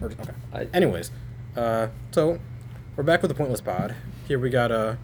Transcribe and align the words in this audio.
Or, 0.00 0.08
okay. 0.08 0.32
I- 0.52 0.68
Anyways, 0.74 1.10
uh, 1.56 1.88
so 2.10 2.38
we're 2.96 3.04
back 3.04 3.22
with 3.22 3.30
the 3.30 3.34
Pointless 3.34 3.60
Pod. 3.60 3.94
Here 4.28 4.38
we 4.38 4.50
got 4.50 4.70
uh, 4.72 4.96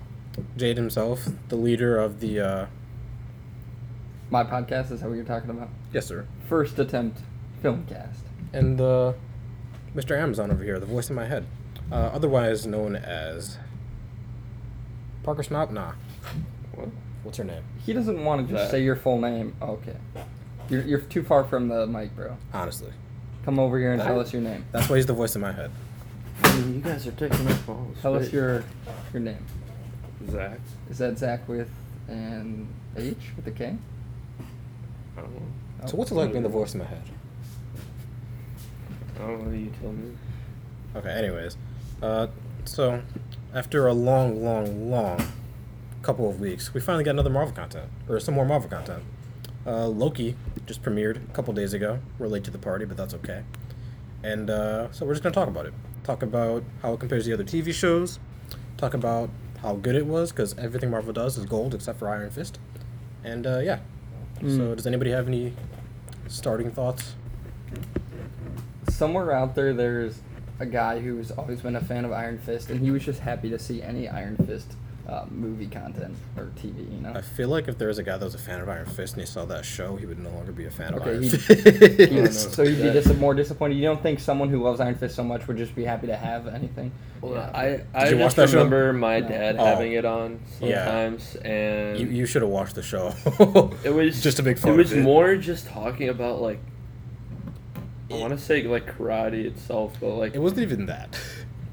Jade 0.57 0.77
himself, 0.77 1.29
the 1.49 1.57
leader 1.57 1.99
of 1.99 2.21
the. 2.21 2.41
Uh, 2.41 2.67
My 4.31 4.45
podcast 4.45 4.91
is 4.91 5.01
that 5.01 5.09
what 5.09 5.15
you're 5.17 5.25
talking 5.25 5.51
about? 5.51 5.69
yes, 5.93 6.07
sir. 6.07 6.27
First 6.49 6.79
attempt 6.79 7.21
film 7.63 7.87
cast. 7.87 8.25
And 8.53 8.81
uh, 8.81 9.13
Mr. 9.95 10.19
Amazon 10.19 10.51
over 10.51 10.63
here, 10.65 10.79
the 10.79 10.87
voice 10.87 11.09
in 11.09 11.17
my 11.17 11.27
head, 11.27 11.47
uh, 11.91 11.95
otherwise 12.13 12.67
known 12.67 12.97
as 12.97 13.59
Parker 15.23 15.43
Snob. 15.43 15.71
Nah. 15.71 15.93
What? 16.75 16.89
What's 17.23 17.39
her 17.39 17.45
name? 17.45 17.63
He 17.87 17.93
doesn't 17.93 18.23
want 18.25 18.47
to 18.47 18.53
just 18.53 18.65
That- 18.65 18.71
say 18.73 18.83
your 18.83 18.97
full 18.97 19.21
name. 19.21 19.55
Okay. 19.63 19.97
You're, 20.69 20.83
you're 20.83 21.01
too 21.01 21.23
far 21.23 21.45
from 21.45 21.69
the 21.69 21.87
mic, 21.87 22.15
bro. 22.17 22.37
Honestly, 22.53 22.93
Come 23.45 23.59
over 23.59 23.79
here 23.79 23.93
and 23.93 24.01
tell 24.03 24.21
us 24.21 24.33
your 24.33 24.43
name. 24.43 24.65
that's 24.73 24.89
why 24.89 24.97
he's 24.97 25.07
the 25.07 25.13
voice 25.13 25.35
in 25.35 25.41
my 25.41 25.53
head. 25.53 25.71
I 26.45 26.57
mean, 26.57 26.75
you 26.77 26.81
guys 26.81 27.07
are 27.07 27.13
taking 27.13 27.47
up 27.49 27.69
all 27.69 27.87
the 27.95 28.01
Tell 28.01 28.15
us 28.15 28.23
space. 28.25 28.33
your 28.35 28.65
your 29.13 29.21
name. 29.21 29.45
Zac. 30.31 30.59
Is 30.91 30.99
that 30.99 31.19
Zach 31.19 31.49
with 31.49 31.69
an 32.09 32.69
H 32.97 33.17
with 33.37 33.47
a 33.47 33.51
K? 33.51 33.77
I 35.17 35.21
don't 35.21 35.35
know. 35.35 35.87
So 35.87 35.97
what's 35.97 36.11
it 36.11 36.15
like 36.15 36.31
being 36.31 36.45
the 36.45 36.49
voice 36.49 36.75
in 36.75 36.81
my 36.81 36.87
head? 36.87 37.03
I 39.17 39.27
don't 39.27 39.45
know. 39.47 39.53
You 39.57 39.73
tell 39.81 39.93
me. 39.93 40.13
Okay. 40.97 41.11
Anyways, 41.11 41.57
uh, 42.03 42.29
so 42.65 43.03
after 43.55 43.87
a 43.89 43.93
long, 43.93 44.45
long, 44.45 44.91
long 44.91 45.21
couple 46.03 46.29
of 46.29 46.41
weeks, 46.41 46.73
we 46.75 46.81
finally 46.81 47.05
got 47.05 47.13
another 47.13 47.31
Marvel 47.31 47.55
content 47.55 47.89
or 48.09 48.19
some 48.21 48.35
more 48.35 48.45
Marvel 48.45 48.69
content. 48.69 49.03
Uh, 49.67 49.87
Loki 49.87 50.35
just 50.67 50.83
premiered 50.83 51.17
a 51.17 51.33
couple 51.35 51.53
days 51.55 51.73
ago. 51.73 51.99
We're 52.19 52.27
late 52.29 52.45
to 52.45 52.51
the 52.51 52.59
party, 52.59 52.85
but 52.85 52.97
that's 52.97 53.15
okay. 53.15 53.43
And 54.23 54.51
uh, 54.51 54.91
so 54.93 55.07
we're 55.07 55.13
just 55.15 55.23
gonna 55.23 55.35
talk 55.35 55.49
about 55.49 55.67
it. 55.67 55.75
Talk 56.05 56.23
about 56.23 56.65
how 56.83 56.95
it 56.95 57.01
compares 57.01 57.25
to 57.25 57.31
the 57.31 57.35
other 57.35 57.45
TV 57.45 57.73
shows. 57.73 58.19
Talk 58.77 58.95
about 58.95 59.31
how 59.61 59.75
good 59.77 59.95
it 59.95 60.07
was 60.07 60.33
because 60.33 60.57
everything 60.59 60.91
Marvel 60.91 61.13
does 61.13 61.39
is 61.39 61.45
gold 61.45 61.75
except 61.75 61.99
for 62.01 62.09
Iron 62.09 62.31
Fist. 62.31 62.59
And 63.25 63.47
uh, 63.47 63.59
yeah. 63.61 63.79
So 64.41 64.47
Mm. 64.47 64.77
does 64.77 64.87
anybody 64.89 65.11
have 65.13 65.29
any 65.29 65.53
starting 66.27 66.71
thoughts? 66.73 67.15
Somewhere 68.91 69.33
out 69.33 69.55
there, 69.55 69.73
there's 69.73 70.21
a 70.59 70.67
guy 70.67 70.99
who's 71.01 71.31
always 71.31 71.61
been 71.61 71.77
a 71.77 71.81
fan 71.81 72.05
of 72.05 72.13
Iron 72.13 72.39
Fist, 72.39 72.71
and 72.71 72.81
he 72.81 72.91
was 72.91 73.05
just 73.05 73.21
happy 73.21 73.49
to 73.51 73.59
see 73.59 73.83
any 73.83 74.09
Iron 74.09 74.37
Fist 74.37 74.75
uh, 75.09 75.25
movie 75.31 75.67
content 75.67 76.15
or 76.37 76.45
TV. 76.57 76.79
You 76.95 77.01
know. 77.01 77.13
I 77.13 77.21
feel 77.23 77.49
like 77.49 77.67
if 77.69 77.77
there 77.77 77.89
was 77.89 77.99
a 77.99 78.03
guy 78.05 78.17
that 78.17 78.25
was 78.25 78.35
a 78.37 78.39
fan 78.39 78.61
of 78.61 78.69
Iron 78.69 78.87
Fist 78.87 79.15
and 79.15 79.23
he 79.23 79.27
saw 79.27 79.45
that 79.47 79.65
show, 79.65 79.97
he 79.97 80.07
would 80.07 80.19
no 80.21 80.31
longer 80.31 80.53
be 80.53 80.67
a 80.67 80.71
fan 80.71 80.95
of 80.95 81.03
Iron 81.03 81.29
Fist. 81.29 81.49
He 82.13 82.21
was- 82.21 82.53
so 82.53 82.63
you'd 82.63 82.77
be 82.77 82.83
That- 82.91 83.05
dis- 83.05 83.17
more 83.19 83.35
disappointed. 83.35 83.75
You 83.77 83.83
don't 83.83 84.01
think 84.03 84.21
someone 84.21 84.49
who 84.49 84.63
loves 84.63 84.79
Iron 84.81 84.95
Fist 84.95 85.17
so 85.17 85.25
much 85.25 85.47
would 85.49 85.57
just 85.57 85.75
be 85.75 85.85
happy 85.85 86.07
to 86.07 86.17
have 86.17 86.47
anything? 86.47 86.93
Well, 87.21 87.35
Yeah. 87.35 87.51
I 87.55 87.65
I 87.95 88.09
you 88.11 88.17
watch 88.17 88.27
just 88.27 88.37
that 88.37 88.49
show? 88.51 88.59
remember 88.65 88.93
my 88.93 89.21
No. 89.21 89.29
dad 89.29 89.57
Oh. 89.59 89.65
having 89.65 89.93
it 89.93 90.05
on 90.05 90.41
Yeah. 90.61 90.85
sometimes, 90.85 91.37
and 91.45 91.99
you 91.99 92.07
you 92.07 92.27
should 92.27 92.43
have 92.43 92.51
watched 92.51 92.75
the 92.77 92.83
show. 92.83 93.13
it 93.85 93.93
was 93.95 94.23
just 94.29 94.39
a 94.39 94.43
big 94.43 94.59
fun. 94.59 94.73
It 94.75 94.77
was 94.77 94.93
of 94.93 94.99
it. 94.99 95.03
more 95.03 95.37
just 95.37 95.67
talking 95.67 96.09
about 96.11 96.41
like 96.41 96.59
I 98.11 98.15
want 98.17 98.33
to 98.33 98.39
say 98.39 98.63
like 98.65 98.87
karate 98.99 99.47
itself, 99.47 99.97
but 100.01 100.11
like 100.17 100.35
It 100.35 100.39
wasn't 100.39 100.61
even 100.61 100.87
that. 100.87 101.19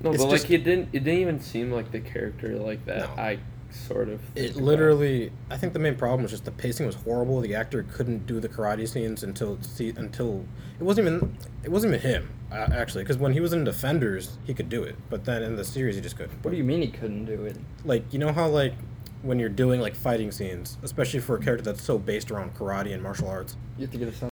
No, 0.02 0.12
it's 0.12 0.24
but 0.24 0.30
just- 0.32 0.44
like 0.46 0.52
it 0.52 0.64
didn't 0.64 0.90
it 0.94 1.04
didn't 1.04 1.20
even 1.22 1.40
seem 1.40 1.72
like 1.72 1.92
the 1.92 2.00
character 2.00 2.56
like 2.58 2.86
that. 2.86 3.16
No. 3.16 3.22
I 3.24 3.40
sort 3.72 4.10
of 4.10 4.20
It 4.36 4.42
think 4.42 4.52
about. 4.56 4.64
literally. 4.64 5.32
I 5.52 5.58
think 5.58 5.74
the 5.74 5.80
main 5.80 5.96
problem 5.96 6.24
was 6.24 6.32
just 6.32 6.46
the 6.46 6.52
pacing 6.52 6.86
was 6.88 6.96
horrible. 6.96 7.40
The 7.42 7.54
actor 7.54 7.84
couldn't 7.92 8.26
do 8.26 8.40
the 8.40 8.50
karate 8.50 8.88
scenes 8.88 9.22
until 9.24 9.60
see 9.62 9.90
until 9.96 10.44
it 10.80 10.84
wasn't 10.84 11.08
even 11.08 11.38
it 11.64 11.70
wasn't 11.72 11.94
even 11.94 12.10
him 12.10 12.30
uh, 12.52 12.68
actually 12.72 13.04
because 13.04 13.18
when 13.18 13.34
he 13.34 13.40
was 13.40 13.54
in 13.54 13.64
Defenders 13.64 14.38
he 14.46 14.54
could 14.56 14.70
do 14.70 14.82
it, 14.84 14.96
but 15.10 15.26
then 15.26 15.44
in 15.44 15.56
the 15.56 15.64
series 15.66 15.96
he 15.96 16.02
just 16.02 16.18
couldn't. 16.18 16.44
What 16.44 16.50
do 16.52 16.58
you 16.58 16.64
mean 16.64 16.82
he 16.82 16.88
couldn't 16.88 17.26
do 17.26 17.44
it? 17.46 17.58
like 17.86 18.12
you 18.12 18.18
know 18.20 18.32
how 18.34 18.48
like 18.48 18.74
when 19.22 19.38
you're 19.38 19.50
doing 19.50 19.82
like 19.82 19.96
fighting 19.96 20.32
scenes, 20.32 20.78
especially 20.82 21.20
for 21.20 21.36
a 21.36 21.40
character 21.40 21.64
that's 21.64 21.84
so 21.84 22.00
based 22.00 22.32
around 22.32 22.56
karate 22.56 22.94
and 22.94 23.04
martial 23.04 23.28
arts. 23.28 23.56
You 23.78 23.82
have 23.84 23.92
to 23.92 23.98
get 24.00 24.08
a 24.08 24.14
son. 24.16 24.30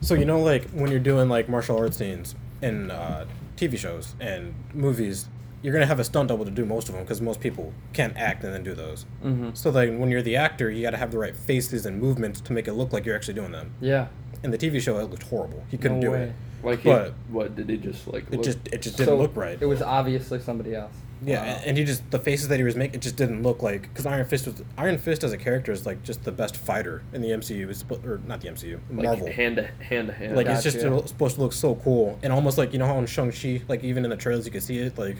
So 0.00 0.14
you 0.14 0.24
know, 0.24 0.40
like 0.40 0.70
when 0.70 0.90
you're 0.90 1.00
doing 1.00 1.28
like 1.28 1.48
martial 1.48 1.76
arts 1.76 1.96
scenes 1.98 2.34
in 2.62 2.90
uh, 2.92 3.26
TV 3.56 3.78
shows 3.78 4.14
and 4.20 4.54
movies, 4.72 5.28
you're 5.62 5.72
gonna 5.72 5.86
have 5.86 5.98
a 6.00 6.04
stunt 6.04 6.28
double 6.28 6.44
to 6.44 6.50
do 6.50 6.64
most 6.66 6.88
of 6.88 6.94
them 6.94 7.04
because 7.04 7.20
most 7.20 7.40
people 7.40 7.72
can't 7.92 8.16
act 8.16 8.44
and 8.44 8.52
then 8.52 8.62
do 8.62 8.74
those. 8.74 9.06
Mm-hmm. 9.24 9.50
So 9.54 9.70
like 9.70 9.96
when 9.96 10.10
you're 10.10 10.22
the 10.22 10.36
actor, 10.36 10.70
you 10.70 10.82
got 10.82 10.90
to 10.90 10.96
have 10.98 11.10
the 11.10 11.18
right 11.18 11.34
faces 11.36 11.86
and 11.86 12.00
movements 12.00 12.40
to 12.42 12.52
make 12.52 12.68
it 12.68 12.74
look 12.74 12.92
like 12.92 13.06
you're 13.06 13.16
actually 13.16 13.34
doing 13.34 13.52
them. 13.52 13.72
Yeah. 13.80 14.08
In 14.42 14.50
the 14.50 14.58
TV 14.58 14.80
show, 14.80 14.98
it 14.98 15.04
looked 15.04 15.22
horrible. 15.24 15.64
He 15.70 15.78
couldn't 15.78 16.00
No 16.00 16.06
do 16.08 16.10
way. 16.12 16.22
it. 16.24 16.32
Like 16.62 16.80
he, 16.80 16.88
but- 16.90 17.14
what 17.30 17.56
did 17.56 17.68
he 17.70 17.76
just 17.78 18.06
like? 18.08 18.24
It 18.24 18.32
look- 18.32 18.44
just 18.44 18.58
it 18.72 18.82
just 18.82 18.96
didn't 18.98 19.08
So, 19.10 19.16
look 19.16 19.34
right. 19.36 19.56
It 19.60 19.66
was 19.66 19.80
obviously 19.82 20.38
somebody 20.40 20.74
else. 20.74 20.92
Yeah, 21.24 21.42
Wow. 21.44 21.62
and 21.66 21.78
he 21.78 21.84
just 21.84 22.10
the 22.10 22.18
faces 22.18 22.48
that 22.48 22.58
he 22.58 22.64
was 22.64 22.76
making, 22.76 22.96
it 22.96 23.00
just 23.02 23.16
didn't 23.16 23.42
look 23.42 23.62
like 23.62 23.82
because 23.82 24.06
Iron 24.06 24.26
Fist 24.26 24.46
was 24.46 24.62
Iron 24.76 24.98
Fist 24.98 25.24
as 25.24 25.32
a 25.32 25.38
character 25.38 25.72
is 25.72 25.86
like 25.86 26.02
just 26.02 26.24
the 26.24 26.32
best 26.32 26.56
fighter 26.56 27.02
in 27.12 27.22
the 27.22 27.28
MCU. 27.30 27.68
It's 27.70 27.84
or 28.04 28.20
not 28.26 28.40
the 28.40 28.48
MCU, 28.48 28.78
like 28.90 29.04
Marvel. 29.06 29.30
hand 29.30 29.56
to 29.56 29.62
hand 29.84 30.08
to 30.08 30.12
hand. 30.12 30.36
like 30.36 30.46
it's 30.46 30.62
just 30.62 30.80
Gotcha. 30.80 31.08
supposed 31.08 31.36
to 31.36 31.40
look 31.42 31.52
so 31.52 31.76
cool 31.76 32.18
and 32.22 32.32
almost 32.32 32.58
like 32.58 32.72
you 32.72 32.78
know 32.78 32.86
how 32.86 32.98
in 32.98 33.06
Shang 33.06 33.32
Chi, 33.32 33.62
like 33.68 33.82
even 33.84 34.04
in 34.04 34.10
the 34.10 34.16
trailers 34.16 34.44
you 34.44 34.52
can 34.52 34.60
see 34.60 34.78
it 34.78 34.98
like 34.98 35.16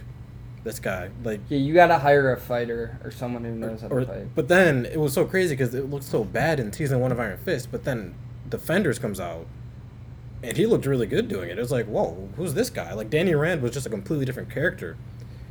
this 0.65 0.81
guy 0.81 1.11
like. 1.25 1.41
Yeah, 1.49 1.59
you 1.59 1.75
gotta 1.75 1.99
hire 1.99 2.33
a 2.33 2.41
fighter 2.41 2.99
or 3.05 3.11
someone 3.11 3.45
who 3.45 3.53
knows 3.53 3.83
how 3.83 3.89
to 3.89 3.95
Or, 3.95 4.05
fight. 4.05 4.35
but 4.35 4.49
then 4.49 4.87
it 4.87 4.99
was 4.99 5.13
so 5.13 5.25
crazy 5.25 5.55
because 5.55 5.75
it 5.75 5.91
looked 5.91 6.05
so 6.05 6.25
bad 6.25 6.59
in 6.61 6.73
season 6.73 7.01
one 7.01 7.13
of 7.13 7.21
Iron 7.21 7.39
Fist. 7.39 7.69
But 7.71 7.85
then 7.85 8.15
Defenders 8.49 8.99
comes 8.99 9.21
out, 9.21 9.47
and 10.43 10.57
he 10.57 10.67
looked 10.67 10.87
really 10.87 11.07
good 11.07 11.29
doing 11.29 11.49
it. 11.51 11.59
It 11.59 11.61
was 11.61 11.71
like, 11.73 11.87
whoa, 11.87 12.29
who's 12.37 12.55
this 12.55 12.71
guy? 12.71 12.93
Like 12.95 13.11
Danny 13.11 13.35
Rand 13.35 13.63
was 13.63 13.73
just 13.73 13.87
a 13.87 13.91
completely 13.91 14.25
different 14.27 14.51
character. 14.51 14.97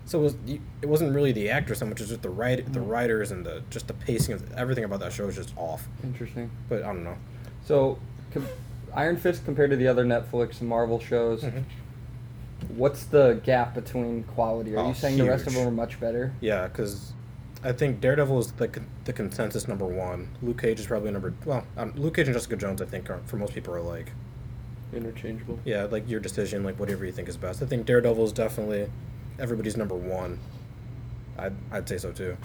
So 0.05 0.19
it 0.19 0.23
was 0.23 0.35
it 0.81 0.85
wasn't 0.87 1.13
really 1.15 1.31
the 1.31 1.49
actor 1.49 1.73
so 1.75 1.85
much 1.85 2.01
as 2.01 2.09
just 2.09 2.21
the 2.21 2.29
write 2.29 2.71
the 2.73 2.79
Mm. 2.79 2.89
writers 2.89 3.31
and 3.31 3.45
the 3.45 3.63
just 3.69 3.87
the 3.87 3.93
pacing 3.93 4.33
of 4.35 4.51
everything 4.53 4.83
about 4.83 4.99
that 4.99 5.13
show 5.13 5.27
is 5.27 5.35
just 5.35 5.53
off. 5.57 5.87
Interesting. 6.03 6.49
But 6.69 6.83
I 6.83 6.87
don't 6.87 7.03
know. 7.03 7.15
So, 7.65 7.97
com- 8.33 8.47
Iron 8.93 9.17
Fist 9.17 9.45
compared 9.45 9.69
to 9.71 9.75
the 9.77 9.87
other 9.87 10.05
Netflix 10.05 10.59
and 10.59 10.69
Marvel 10.69 10.99
shows, 10.99 11.41
Mhm. 11.43 11.63
what's 12.75 13.05
the 13.05 13.39
gap 13.43 13.73
between 13.73 14.23
quality? 14.23 14.75
Are 14.75 14.79
Oh, 14.79 14.87
you 14.89 14.93
saying 14.93 15.17
the 15.17 15.25
rest 15.27 15.47
of 15.47 15.53
them 15.53 15.67
are 15.67 15.71
much 15.71 15.99
better? 15.99 16.31
Yeah, 16.41 16.67
because 16.67 17.13
I 17.63 17.71
think 17.71 18.01
Daredevil 18.01 18.39
is 18.39 18.51
the 18.51 18.67
con- 18.67 18.85
the 19.05 19.13
consensus 19.13 19.67
number 19.69 19.85
one. 19.85 20.27
Luke 20.41 20.61
Cage 20.61 20.79
is 20.81 20.85
probably 20.87 21.11
number 21.11 21.33
well. 21.45 21.63
Um, 21.77 21.93
Luke 21.95 22.15
Cage 22.15 22.27
and 22.27 22.35
Jessica 22.35 22.57
Jones, 22.57 22.81
I 22.81 22.85
think, 22.85 23.09
are, 23.09 23.19
for 23.25 23.37
most 23.37 23.53
people 23.53 23.73
are 23.73 23.81
like 23.81 24.11
interchangeable. 24.93 25.59
yeah, 25.65 25.85
like 25.85 26.07
your 26.09 26.19
decision, 26.19 26.63
like 26.63 26.77
whatever 26.79 27.05
you 27.05 27.11
think 27.11 27.27
is 27.29 27.37
best. 27.37 27.63
I 27.63 27.65
think 27.65 27.85
Daredevil 27.85 28.25
is 28.25 28.33
definitely 28.33 28.89
everybody's 29.39 29.77
number 29.77 29.95
one. 29.95 30.39
I'd 31.38 31.53
I'd 31.71 31.88
say 31.89 31.97
so 31.97 32.11
too. 32.11 32.38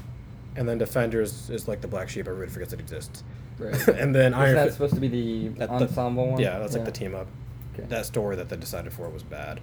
And 0.57 0.69
then 0.69 0.79
Defenders 0.79 1.51
is 1.51 1.69
like 1.69 1.81
the 1.81 1.89
black 1.89 2.09
sheep. 2.09 2.27
Everybody 2.27 2.51
forgets 2.51 2.73
it 2.73 2.81
exists. 2.81 3.23
Right. 3.59 3.89
and 3.89 4.15
then 4.15 4.35
Iron 4.35 4.49
Is 4.51 4.55
Iron 4.57 4.67
that 4.67 4.73
supposed 4.73 4.95
to 4.95 5.01
be 5.01 5.09
the 5.09 5.49
that- 5.59 5.69
that- 5.71 5.83
ensemble 5.83 6.31
one? 6.33 6.41
Yeah, 6.41 6.59
that's 6.59 6.75
like 6.75 6.85
the 6.85 6.91
team 6.93 7.15
up. 7.15 7.27
Okay. 7.75 7.87
That 7.89 8.07
story 8.07 8.37
that 8.37 8.49
they 8.49 8.57
decided 8.57 8.93
for 8.93 9.09
was 9.09 9.23
bad, 9.23 9.61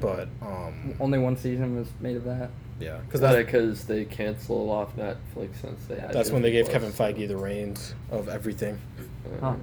but 0.00 0.28
um 0.42 0.94
Only 0.98 1.18
one 1.18 1.36
season 1.36 1.76
was 1.76 1.88
made 2.00 2.16
of 2.16 2.24
that. 2.24 2.50
yeah, 2.80 2.96
Because 3.06 3.20
because 3.20 3.20
that 3.20 3.46
because 3.46 3.84
they 3.84 4.04
canceled 4.06 4.70
off 4.70 4.96
Netflix 4.96 5.60
since 5.60 5.84
they 5.86 6.00
had. 6.00 6.12
that's 6.12 6.30
when 6.30 6.42
they 6.42 6.50
gave 6.50 6.64
Disney 6.66 6.72
Kevin 6.80 6.92
Plus. 6.92 7.12
Feige 7.12 7.28
the 7.28 7.36
reins 7.36 7.94
of 8.10 8.28
everything. 8.28 8.78
Uh, 8.98 9.40
Huh. 9.40 9.54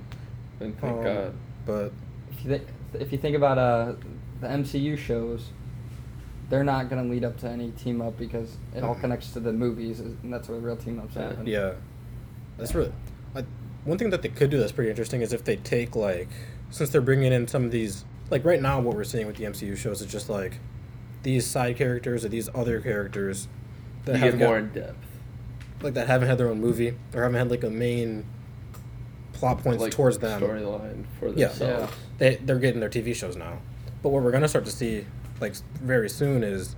And 0.61 0.79
thank 0.79 0.97
Um, 0.97 1.03
God. 1.03 1.33
But 1.65 1.91
If 2.31 2.43
you, 2.45 2.49
th- 2.51 2.67
if 2.93 3.11
you 3.11 3.17
think 3.17 3.35
about 3.35 3.57
uh, 3.57 3.93
the 4.39 4.47
MCU 4.47 4.97
shows, 4.97 5.49
they're 6.51 6.63
not 6.63 6.89
going 6.89 7.01
to 7.03 7.09
lead 7.09 7.23
up 7.23 7.37
to 7.39 7.47
any 7.49 7.71
team 7.71 8.01
up 8.01 8.17
because 8.19 8.57
it 8.75 8.83
all 8.83 8.93
Mhm. 8.93 9.01
connects 9.01 9.31
to 9.33 9.39
the 9.39 9.51
movies, 9.53 9.99
and 10.01 10.17
that's 10.31 10.47
where 10.49 10.59
real 10.59 10.75
team 10.75 10.99
ups 10.99 11.15
Yeah. 11.15 11.21
happen. 11.29 11.47
Yeah, 11.47 11.71
that's 12.57 12.75
really. 12.75 12.91
I, 13.33 13.45
one 13.85 13.97
thing 13.97 14.09
that 14.11 14.21
they 14.21 14.29
could 14.29 14.51
do 14.51 14.59
that's 14.59 14.73
pretty 14.73 14.89
interesting 14.89 15.21
is 15.21 15.31
if 15.33 15.43
they 15.45 15.55
take 15.55 15.95
like, 15.95 16.27
since 16.69 16.89
they're 16.91 17.01
bringing 17.01 17.31
in 17.31 17.47
some 17.47 17.63
of 17.65 17.71
these, 17.71 18.03
like 18.29 18.43
right 18.45 18.61
now, 18.61 18.79
what 18.81 18.95
we're 18.95 19.03
seeing 19.05 19.25
with 19.27 19.37
the 19.37 19.45
MCU 19.45 19.75
shows 19.75 20.01
is 20.01 20.11
just 20.11 20.29
like, 20.29 20.59
these 21.23 21.45
side 21.47 21.77
characters 21.77 22.25
or 22.25 22.29
these 22.29 22.49
other 22.53 22.81
characters 22.81 23.47
that 24.05 24.15
You 24.15 24.21
haven't 24.21 24.39
more 24.39 24.59
got, 24.59 24.75
in 24.75 24.81
depth. 24.83 25.07
like 25.81 25.93
that 25.93 26.07
haven't 26.07 26.27
had 26.27 26.37
their 26.37 26.49
own 26.49 26.59
movie 26.59 26.95
or 27.13 27.23
haven't 27.23 27.37
had 27.37 27.49
like 27.49 27.63
a 27.63 27.69
main 27.69 28.25
plot 29.33 29.63
points 29.63 29.81
like 29.81 29.91
towards 29.91 30.17
them. 30.19 30.41
storyline 30.41 31.05
for 31.19 31.29
Yeah. 31.29 31.47
themselves. 31.47 31.93
They 32.17 32.35
they're 32.43 32.59
getting 32.59 32.79
their 32.81 32.89
TV 32.89 33.13
shows 33.15 33.35
now, 33.37 33.59
but 34.03 34.09
what 34.09 34.21
we're 34.23 34.31
gonna 34.31 34.47
start 34.47 34.65
to 34.65 34.71
see 34.71 35.05
like 35.41 35.55
very 35.81 36.09
soon 36.09 36.43
is 36.43 36.75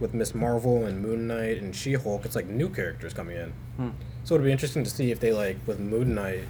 with 0.00 0.12
Miss 0.14 0.34
Marvel 0.34 0.84
and 0.84 1.00
Moon 1.00 1.26
Knight 1.26 1.60
and 1.62 1.74
She 1.74 1.94
Hulk. 1.94 2.24
It's 2.24 2.36
like 2.36 2.46
new 2.46 2.68
characters 2.68 3.14
coming 3.14 3.36
in. 3.36 3.52
Hmm. 3.76 3.90
So 4.24 4.34
it'll 4.34 4.44
be 4.44 4.52
interesting 4.52 4.84
to 4.84 4.90
see 4.90 5.10
if 5.10 5.20
they 5.20 5.32
like 5.32 5.56
with 5.66 5.78
Moon 5.78 6.14
Knight, 6.14 6.44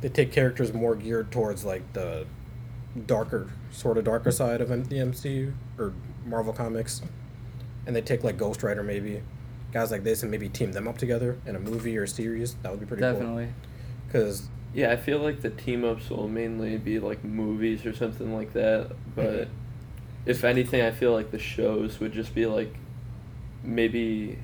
they 0.00 0.08
take 0.08 0.32
characters 0.32 0.72
more 0.72 0.94
geared 0.96 1.30
towards 1.30 1.64
like 1.64 1.92
the 1.92 2.26
darker, 3.06 3.50
sort 3.70 3.98
of 3.98 4.04
darker 4.04 4.30
side 4.30 4.60
of 4.60 4.70
M- 4.70 4.84
the 4.84 4.96
MCU 4.96 5.52
or 5.78 5.92
Marvel 6.26 6.52
comics, 6.52 7.02
and 7.86 7.94
they 7.94 8.00
take 8.00 8.24
like 8.24 8.36
Ghost 8.38 8.62
Rider 8.62 8.82
maybe, 8.82 9.22
guys 9.72 9.90
like 9.90 10.02
this, 10.02 10.22
and 10.22 10.30
maybe 10.30 10.48
team 10.48 10.72
them 10.72 10.88
up 10.88 10.98
together 10.98 11.38
in 11.46 11.54
a 11.56 11.60
movie 11.60 11.96
or 11.98 12.04
a 12.04 12.08
series. 12.08 12.54
That 12.62 12.70
would 12.70 12.80
be 12.80 12.86
pretty 12.86 13.02
cool. 13.02 13.12
Definitely. 13.12 13.44
cool. 13.46 13.54
Because 14.06 14.48
Yeah, 14.74 14.90
I 14.92 14.96
feel 14.96 15.18
like 15.18 15.40
the 15.42 15.50
team 15.50 15.84
ups 15.84 16.10
will 16.10 16.28
mainly 16.28 16.76
be 16.78 16.98
like 16.98 17.22
movies 17.24 17.84
or 17.86 17.92
something 17.94 18.34
like 18.34 18.52
that, 18.54 18.90
but 19.14 19.24
Mhm. 19.48 19.48
If 20.26 20.44
anything, 20.44 20.82
I 20.82 20.90
feel 20.90 21.12
like 21.12 21.30
the 21.30 21.38
shows 21.38 21.98
would 22.00 22.12
just 22.12 22.34
be 22.34 22.46
like 22.46 22.74
maybe 23.62 24.38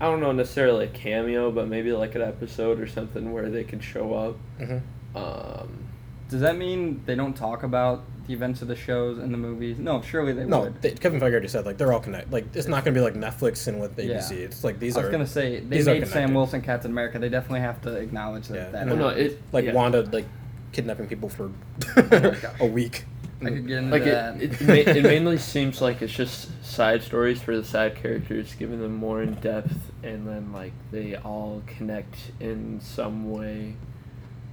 I 0.00 0.06
don't 0.06 0.20
know 0.20 0.32
necessarily 0.32 0.86
a 0.86 0.88
cameo, 0.88 1.50
but 1.50 1.68
maybe 1.68 1.92
like 1.92 2.14
an 2.14 2.22
episode 2.22 2.80
or 2.80 2.86
something 2.86 3.32
where 3.32 3.50
they 3.50 3.64
could 3.64 3.82
show 3.84 4.14
up. 4.14 4.36
Mm-hmm. 4.58 5.16
Um, 5.16 5.84
Does 6.28 6.40
that 6.40 6.56
mean 6.56 7.02
they 7.04 7.14
don't 7.14 7.34
talk 7.36 7.62
about 7.64 8.04
the 8.26 8.32
events 8.32 8.62
of 8.62 8.68
the 8.68 8.76
shows 8.76 9.18
and 9.18 9.34
the 9.34 9.36
movies? 9.38 9.78
No, 9.78 10.00
surely 10.00 10.32
they 10.32 10.44
No, 10.44 10.60
would. 10.62 10.80
they, 10.80 10.92
Kevin 10.92 11.20
Feige 11.20 11.32
already 11.32 11.48
said 11.48 11.66
like 11.66 11.76
they're 11.76 11.92
all 11.92 12.00
connected. 12.00 12.32
Like 12.32 12.46
it's 12.54 12.68
not 12.68 12.84
gonna 12.84 12.94
be 12.94 13.00
like 13.00 13.14
Netflix 13.14 13.66
and 13.68 13.80
with 13.80 13.96
ABC. 13.96 14.08
Yeah. 14.30 14.36
It's 14.44 14.64
like 14.64 14.78
these 14.78 14.96
are. 14.96 15.00
I 15.00 15.02
was 15.04 15.12
gonna 15.12 15.26
say 15.26 15.60
they 15.60 15.76
these 15.78 15.86
made 15.86 16.00
Sam 16.06 16.12
connected. 16.12 16.34
Wilson 16.34 16.62
Captain 16.62 16.90
America. 16.92 17.18
They 17.18 17.28
definitely 17.28 17.60
have 17.60 17.82
to 17.82 17.94
acknowledge 17.96 18.48
that. 18.48 18.54
Yeah, 18.56 18.70
that 18.70 18.82
and 18.88 18.90
well, 18.98 19.10
no, 19.10 19.16
it 19.16 19.40
like 19.52 19.64
yeah. 19.66 19.72
Wanda 19.74 20.02
like 20.02 20.26
kidnapping 20.72 21.08
people 21.08 21.28
for 21.28 21.50
Oh 21.96 22.36
a 22.60 22.66
week. 22.66 23.04
I 23.42 23.44
could 23.50 23.66
get 23.66 23.78
into 23.78 23.90
like 23.92 24.04
that. 24.04 24.40
it, 24.42 24.52
it, 24.52 24.60
ma- 24.66 24.74
it 24.74 25.02
mainly 25.02 25.38
seems 25.38 25.80
like 25.80 26.02
it's 26.02 26.12
just 26.12 26.48
side 26.64 27.02
stories 27.02 27.40
for 27.40 27.56
the 27.56 27.64
side 27.64 27.96
characters, 27.96 28.54
giving 28.58 28.80
them 28.80 28.94
more 28.96 29.22
in 29.22 29.34
depth, 29.34 29.74
and 30.02 30.26
then 30.26 30.52
like 30.52 30.72
they 30.90 31.16
all 31.16 31.62
connect 31.66 32.14
in 32.40 32.80
some 32.82 33.30
way, 33.30 33.76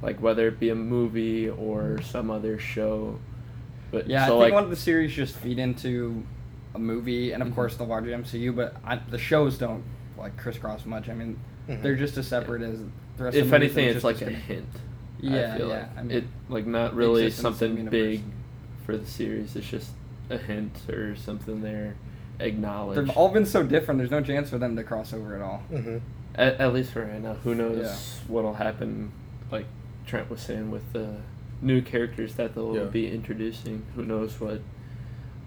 like 0.01 0.21
whether 0.21 0.47
it 0.47 0.59
be 0.59 0.69
a 0.69 0.75
movie 0.75 1.49
or 1.49 2.01
some 2.01 2.31
other 2.31 2.57
show. 2.59 3.19
But 3.91 4.07
Yeah, 4.07 4.25
so 4.27 4.37
I 4.39 4.43
think 4.45 4.51
like 4.51 4.53
one 4.53 4.63
of 4.63 4.69
the 4.69 4.75
series 4.75 5.13
just 5.13 5.35
feed 5.35 5.59
into 5.59 6.23
a 6.75 6.79
movie, 6.79 7.31
and 7.33 7.41
of 7.43 7.49
Mhm. 7.49 7.55
course 7.55 7.75
the 7.75 7.83
larger 7.85 8.11
MCU. 8.11 8.55
But 8.55 8.75
I, 8.85 8.97
the 9.09 9.17
shows 9.17 9.57
don't 9.57 9.83
like 10.17 10.37
crisscross 10.37 10.85
much. 10.85 11.09
I 11.09 11.13
mean, 11.13 11.37
Mhm. 11.69 11.81
they're 11.81 11.95
just 11.95 12.17
as 12.17 12.27
separate 12.27 12.61
as 12.61 12.79
the 13.17 13.23
rest. 13.25 13.35
if 13.37 13.43
of 13.45 13.49
the 13.49 13.55
anything, 13.57 13.85
it's 13.89 14.03
like 14.03 14.21
a 14.21 14.29
hint. 14.29 14.65
Yeah, 15.19 15.53
I 15.53 15.57
feel 15.57 15.67
yeah. 15.69 15.73
like. 15.75 15.97
I 15.97 16.03
mean, 16.03 16.17
it 16.17 16.23
like 16.47 16.65
not 16.67 16.95
really 16.95 17.29
something 17.31 17.85
big 17.87 18.21
for 18.87 18.97
the 18.97 19.05
series. 19.05 19.55
It's 19.55 19.67
just 19.67 19.91
a 20.31 20.37
hint 20.37 20.75
or 20.89 21.15
something 21.15 21.61
they're 21.61 21.95
acknowledged. 22.39 22.99
they've 22.99 23.15
all 23.17 23.29
been 23.29 23.45
so 23.45 23.61
different. 23.61 23.99
There's 23.99 24.09
no 24.11 24.21
chance 24.21 24.49
for 24.49 24.57
them 24.57 24.75
to 24.77 24.83
cross 24.83 25.13
over 25.13 25.35
at 25.35 25.41
all. 25.41 25.61
Mm-hmm. 25.71 25.97
At, 26.35 26.59
at 26.59 26.73
least 26.73 26.91
for 26.93 27.05
right 27.05 27.21
now. 27.21 27.33
Who 27.43 27.53
knows 27.53 27.77
Yeah. 27.79 27.95
what'll 28.33 28.53
happen, 28.55 29.11
like 29.51 29.65
Trent 30.05 30.29
was 30.29 30.41
saying, 30.41 30.71
with 30.71 30.93
the 30.93 31.17
new 31.61 31.81
characters 31.81 32.35
that 32.35 32.55
they'll 32.55 32.75
Yeah. 32.75 32.83
be 32.85 33.11
introducing. 33.11 33.85
Who 33.95 34.03
knows 34.05 34.39
what 34.39 34.61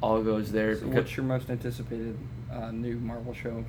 all 0.03 0.23
goes 0.23 0.53
there. 0.53 0.77
So 0.77 0.87
what's 0.89 1.17
your 1.17 1.25
most 1.25 1.49
anticipated 1.51 2.17
uh, 2.53 2.71
new 2.71 2.97
Marvel 2.97 3.33
show? 3.35 3.65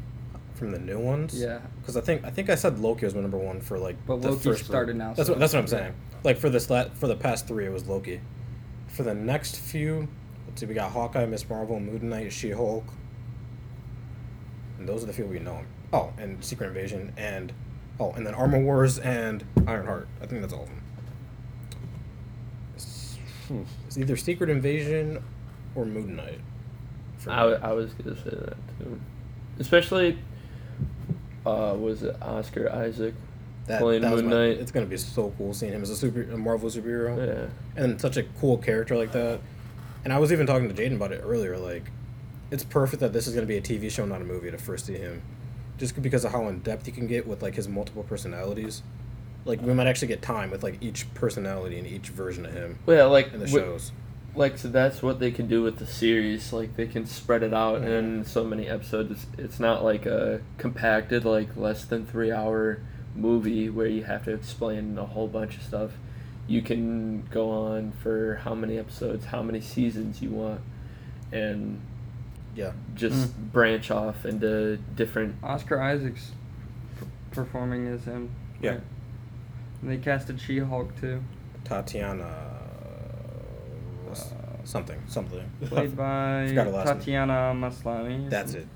From 0.55 0.71
the 0.71 0.79
new 0.79 0.99
ones. 0.99 1.39
Yeah. 1.39 1.59
Because 1.79 1.95
I 1.97 2.01
think 2.01 2.23
I 2.25 2.29
think 2.29 2.49
I 2.49 2.55
said 2.55 2.77
Loki 2.79 3.05
was 3.05 3.15
my 3.15 3.21
number 3.21 3.37
one 3.37 3.61
for 3.61 3.79
like 3.79 3.95
But 4.05 4.21
the 4.21 4.31
Loki 4.31 4.43
first 4.43 4.65
started 4.65 4.91
three. 4.93 4.99
now, 4.99 5.13
That's 5.13 5.27
so- 5.27 5.33
what 5.33 5.39
that's 5.39 5.53
what 5.53 5.59
I'm 5.59 5.67
saying. 5.67 5.93
Like 6.23 6.37
for 6.37 6.49
this 6.49 6.69
la- 6.69 6.89
for 6.89 7.07
the 7.07 7.15
past 7.15 7.47
three, 7.47 7.65
it 7.65 7.71
was 7.71 7.87
Loki. 7.87 8.19
For 8.91 9.03
the 9.03 9.13
next 9.13 9.57
few, 9.57 10.07
let's 10.47 10.59
see, 10.59 10.65
we 10.65 10.73
got 10.73 10.91
Hawkeye, 10.91 11.25
Miss 11.25 11.49
Marvel, 11.49 11.79
Moon 11.79 12.09
Knight, 12.09 12.33
She 12.33 12.51
Hulk. 12.51 12.83
And 14.77 14.87
those 14.87 15.03
are 15.03 15.07
the 15.07 15.13
few 15.13 15.25
we 15.25 15.39
know. 15.39 15.61
Oh, 15.93 16.11
and 16.17 16.43
Secret 16.43 16.67
Invasion, 16.67 17.13
and 17.17 17.53
oh, 17.99 18.11
and 18.11 18.25
then 18.25 18.33
Armor 18.33 18.59
Wars 18.59 18.99
and 18.99 19.45
Ironheart. 19.67 20.07
I 20.21 20.25
think 20.25 20.41
that's 20.41 20.53
all 20.53 20.63
of 20.63 20.69
them. 20.69 20.81
It's, 22.75 23.17
either 23.97 24.17
Secret 24.17 24.49
Invasion 24.49 25.23
or 25.75 25.85
Moon 25.85 26.15
Knight. 26.15 26.39
I, 27.27 27.43
I 27.43 27.73
was 27.73 27.93
gonna 27.93 28.15
say 28.15 28.31
that 28.31 28.57
too, 28.79 28.99
especially. 29.59 30.17
Uh, 31.45 31.75
was 31.77 32.03
it 32.03 32.15
Oscar 32.21 32.71
Isaac? 32.71 33.15
That, 33.71 33.81
playing 33.81 34.01
that 34.03 34.13
Moon 34.15 34.25
my- 34.25 34.31
Knight. 34.31 34.57
It's 34.59 34.71
gonna 34.71 34.85
be 34.85 34.97
so 34.97 35.33
cool 35.37 35.53
seeing 35.53 35.73
him 35.73 35.81
as 35.81 35.89
a 35.89 35.95
super 35.95 36.21
a 36.23 36.37
Marvel 36.37 36.69
superhero. 36.69 37.17
Yeah. 37.75 37.81
and 37.83 37.99
such 37.99 38.17
a 38.17 38.23
cool 38.39 38.57
character 38.57 38.95
like 38.95 39.11
that. 39.13 39.39
And 40.03 40.11
I 40.13 40.17
was 40.19 40.31
even 40.31 40.47
talking 40.47 40.67
to 40.67 40.73
Jaden 40.73 40.95
about 40.95 41.11
it 41.11 41.21
earlier. 41.23 41.57
Like, 41.57 41.91
it's 42.49 42.63
perfect 42.63 43.01
that 43.01 43.13
this 43.13 43.27
is 43.27 43.33
going 43.35 43.45
to 43.45 43.47
be 43.47 43.57
a 43.57 43.61
TV 43.61 43.89
show, 43.91 44.05
not 44.05 44.19
a 44.21 44.25
movie, 44.25 44.49
to 44.51 44.57
first 44.57 44.87
see 44.87 44.97
him, 44.97 45.21
just 45.77 45.99
because 46.01 46.25
of 46.25 46.31
how 46.31 46.47
in 46.47 46.59
depth 46.61 46.85
he 46.87 46.91
can 46.91 47.05
get 47.07 47.27
with 47.27 47.41
like 47.43 47.55
his 47.55 47.67
multiple 47.67 48.03
personalities. 48.03 48.81
Like, 49.45 49.61
we 49.61 49.73
might 49.73 49.87
actually 49.87 50.07
get 50.09 50.21
time 50.21 50.49
with 50.51 50.63
like 50.63 50.77
each 50.81 51.11
personality 51.13 51.77
and 51.79 51.87
each 51.87 52.09
version 52.09 52.45
of 52.45 52.53
him 52.53 52.77
Well, 52.85 52.97
yeah, 52.97 53.03
like 53.05 53.33
in 53.33 53.39
the 53.39 53.47
shows. 53.47 53.91
like 54.35 54.57
so 54.59 54.67
that's 54.67 55.01
what 55.01 55.19
they 55.19 55.31
can 55.31 55.47
do 55.47 55.63
with 55.63 55.77
the 55.79 55.85
series 55.87 56.53
like 56.53 56.75
they 56.75 56.85
can 56.85 57.05
spread 57.07 57.41
it 57.41 57.51
out 57.53 57.81
in 57.81 58.23
so 58.23 58.43
many 58.43 58.67
episodes 58.67 59.11
it's, 59.11 59.25
it's 59.39 59.59
not 59.59 59.83
like 59.83 60.05
a 60.05 60.41
compacted 60.59 61.25
like 61.25 61.57
less 61.57 61.85
than 61.85 62.05
three 62.05 62.31
hour 62.31 62.81
movie 63.15 63.69
where 63.69 63.87
you 63.87 64.03
have 64.03 64.23
to 64.25 64.33
explain 64.33 64.97
a 64.97 65.05
whole 65.05 65.27
bunch 65.27 65.57
of 65.57 65.63
stuff 65.63 65.91
you 66.47 66.61
can 66.61 67.21
go 67.31 67.49
on 67.51 67.91
for 68.01 68.35
how 68.43 68.53
many 68.55 68.77
episodes 68.77 69.25
how 69.25 69.41
many 69.41 69.59
seasons 69.61 70.21
you 70.21 70.29
want 70.29 70.61
and 71.31 71.79
Yeah, 72.55 72.71
just 72.95 73.37
branch 73.53 73.89
off 73.91 74.25
into 74.25 74.77
different 74.95 75.35
Oscar 75.43 75.79
Isaac's 75.81 76.31
p- 76.99 77.05
performing 77.31 77.87
as 77.87 78.03
him. 78.03 78.29
Yeah. 78.61 78.71
right? 78.71 78.81
And 79.81 79.91
they 79.91 79.97
casted 79.97 80.39
She-Hulk 80.41 80.99
too, 80.99 81.23
Tatiana. 81.63 82.23
Uh, 84.09 84.15
something, 84.65 85.01
something. 85.07 85.49
played 85.65 85.95
by 85.97 86.47
Forgot 86.49 86.65
her 86.67 86.71
last 86.71 86.87
name. 86.87 86.97
Tatiana 86.97 87.33
Maslany. 87.55 88.29
That's 88.29 88.53
it. 88.55 88.67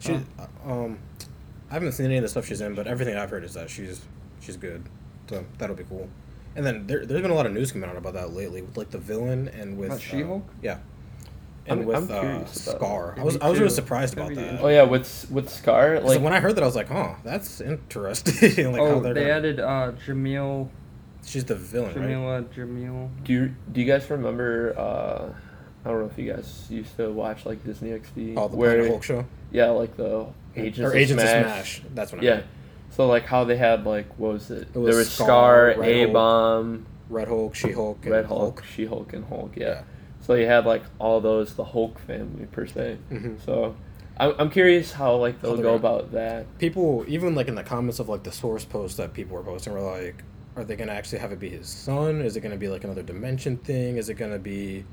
She, 0.00 0.18
um, 0.66 0.98
I 1.70 1.74
haven't 1.74 1.92
seen 1.92 2.06
any 2.06 2.16
of 2.16 2.22
the 2.22 2.28
stuff 2.28 2.46
she's 2.46 2.60
in, 2.60 2.74
but 2.74 2.86
everything 2.86 3.16
I've 3.16 3.30
heard 3.30 3.44
is 3.44 3.54
that 3.54 3.70
she's 3.70 4.00
she's 4.40 4.56
good. 4.56 4.82
So 5.28 5.44
that'll 5.58 5.76
be 5.76 5.84
cool. 5.84 6.08
And 6.56 6.66
then 6.66 6.86
there, 6.88 7.06
there's 7.06 7.22
been 7.22 7.30
a 7.30 7.34
lot 7.34 7.46
of 7.46 7.52
news 7.52 7.70
coming 7.70 7.88
out 7.88 7.96
about 7.96 8.14
that 8.14 8.32
lately, 8.32 8.60
with 8.62 8.76
like 8.76 8.90
the 8.90 8.98
villain 8.98 9.48
and 9.48 9.78
with 9.78 9.86
About 9.88 9.98
uh, 9.98 10.02
She-Hulk? 10.02 10.44
yeah, 10.62 10.78
and 11.66 11.78
I'm- 11.80 11.86
with 11.86 12.10
I'm 12.10 12.10
uh, 12.10 12.44
Skaar. 12.46 13.16
I 13.18 13.22
was 13.22 13.36
I 13.38 13.48
was 13.48 13.60
really 13.60 13.70
surprised 13.70 14.14
about 14.14 14.34
that. 14.34 14.60
oh 14.60 14.66
yeah 14.68 14.82
with 14.82 15.30
with 15.30 15.46
Skaar 15.48 16.00
'Cause 16.00 16.04
like 16.08 16.20
when 16.20 16.32
I 16.32 16.40
heard 16.40 16.56
that, 16.56 16.62
I 16.64 16.66
was 16.66 16.74
like, 16.74 16.90
oh, 16.90 17.14
that's 17.22 17.60
interesting. 17.60 18.72
like 18.72 18.80
oh, 18.80 18.94
how 18.94 19.00
they're 19.00 19.14
gonna- 19.14 19.26
added 19.28 19.60
uh, 19.60 19.92
Jamil, 20.04 20.68
she's 21.24 21.44
the 21.44 21.54
villain, 21.54 21.94
right? 21.94 21.94
Jamila 22.02 22.42
Jamil. 22.54 23.08
do 23.22 23.32
you 23.32 23.54
do 23.70 23.80
you 23.80 23.86
guys 23.86 24.10
remember 24.10 24.74
uh 24.76 25.32
I 25.84 25.88
don't 25.88 26.00
know 26.00 26.06
if 26.06 26.18
you 26.18 26.30
guys 26.32 26.66
used 26.68 26.94
to 26.96 27.10
watch 27.10 27.46
like 27.46 27.64
Disney 27.64 27.90
XD 27.90 28.34
Oh, 28.36 28.48
the 28.48 28.56
where 28.56 28.72
Planet 28.74 28.90
Hulk 28.90 29.02
show 29.04 29.24
Yeah, 29.52 29.68
like 29.70 29.96
the 29.96 30.26
Agents, 30.60 30.80
or 30.80 30.88
of, 30.88 30.96
Agents 30.96 31.22
Smash. 31.22 31.36
of 31.36 31.46
Smash. 31.46 31.82
That's 31.94 32.12
what 32.12 32.20
I 32.20 32.24
Yeah. 32.24 32.34
meant. 32.34 32.46
So 32.90 33.06
like 33.06 33.24
how 33.26 33.44
they 33.44 33.56
had 33.56 33.84
like 33.86 34.06
what 34.18 34.32
was 34.34 34.50
it? 34.50 34.62
It 34.62 34.72
there 34.74 34.82
was 34.82 34.96
was 34.96 35.08
Skaar, 35.10 35.76
Skaar, 35.76 35.84
A 35.86 36.06
Bomb, 36.06 36.86
Red 37.08 37.28
Hulk, 37.28 37.54
She 37.54 37.72
Hulk, 37.72 37.98
Red 38.04 38.26
Hulk, 38.26 38.62
She 38.64 38.84
Hulk, 38.86 39.12
and 39.12 39.24
Hulk. 39.26 39.52
Yeah. 39.56 39.66
Yeah. 39.66 39.82
So 40.20 40.34
you 40.34 40.46
had 40.46 40.66
like 40.66 40.82
all 40.98 41.20
those 41.20 41.54
the 41.54 41.64
Hulk 41.64 41.98
family 42.00 42.46
per 42.46 42.66
se. 42.66 42.98
Mhm. 43.10 43.40
So 43.44 43.74
I'm 44.18 44.34
I'm 44.38 44.50
curious 44.50 44.92
how 44.92 45.16
like 45.16 45.40
they'll 45.40 45.52
How 45.56 45.56
go 45.56 45.62
they're- 45.62 45.76
about 45.76 46.12
that. 46.12 46.58
people 46.58 47.04
even 47.08 47.34
like 47.34 47.48
in 47.48 47.54
the 47.54 47.62
comments 47.62 48.00
of 48.00 48.08
like 48.08 48.22
the 48.24 48.32
source 48.32 48.64
posts 48.64 48.96
that 48.98 49.12
people 49.14 49.36
were 49.36 49.42
posting 49.42 49.72
were 49.72 49.80
like 49.80 50.22
are 50.56 50.64
they 50.64 50.74
gonna 50.76 50.92
actually 50.92 51.18
have 51.18 51.30
it 51.32 51.38
be 51.38 51.48
his 51.48 51.68
son 51.68 52.20
is 52.20 52.36
it 52.36 52.40
gonna 52.40 52.56
be 52.56 52.68
like 52.68 52.82
another 52.84 53.02
dimension 53.04 53.56
thing 53.56 53.96
is 53.96 54.08
it 54.08 54.14
gonna 54.14 54.38
be 54.38 54.84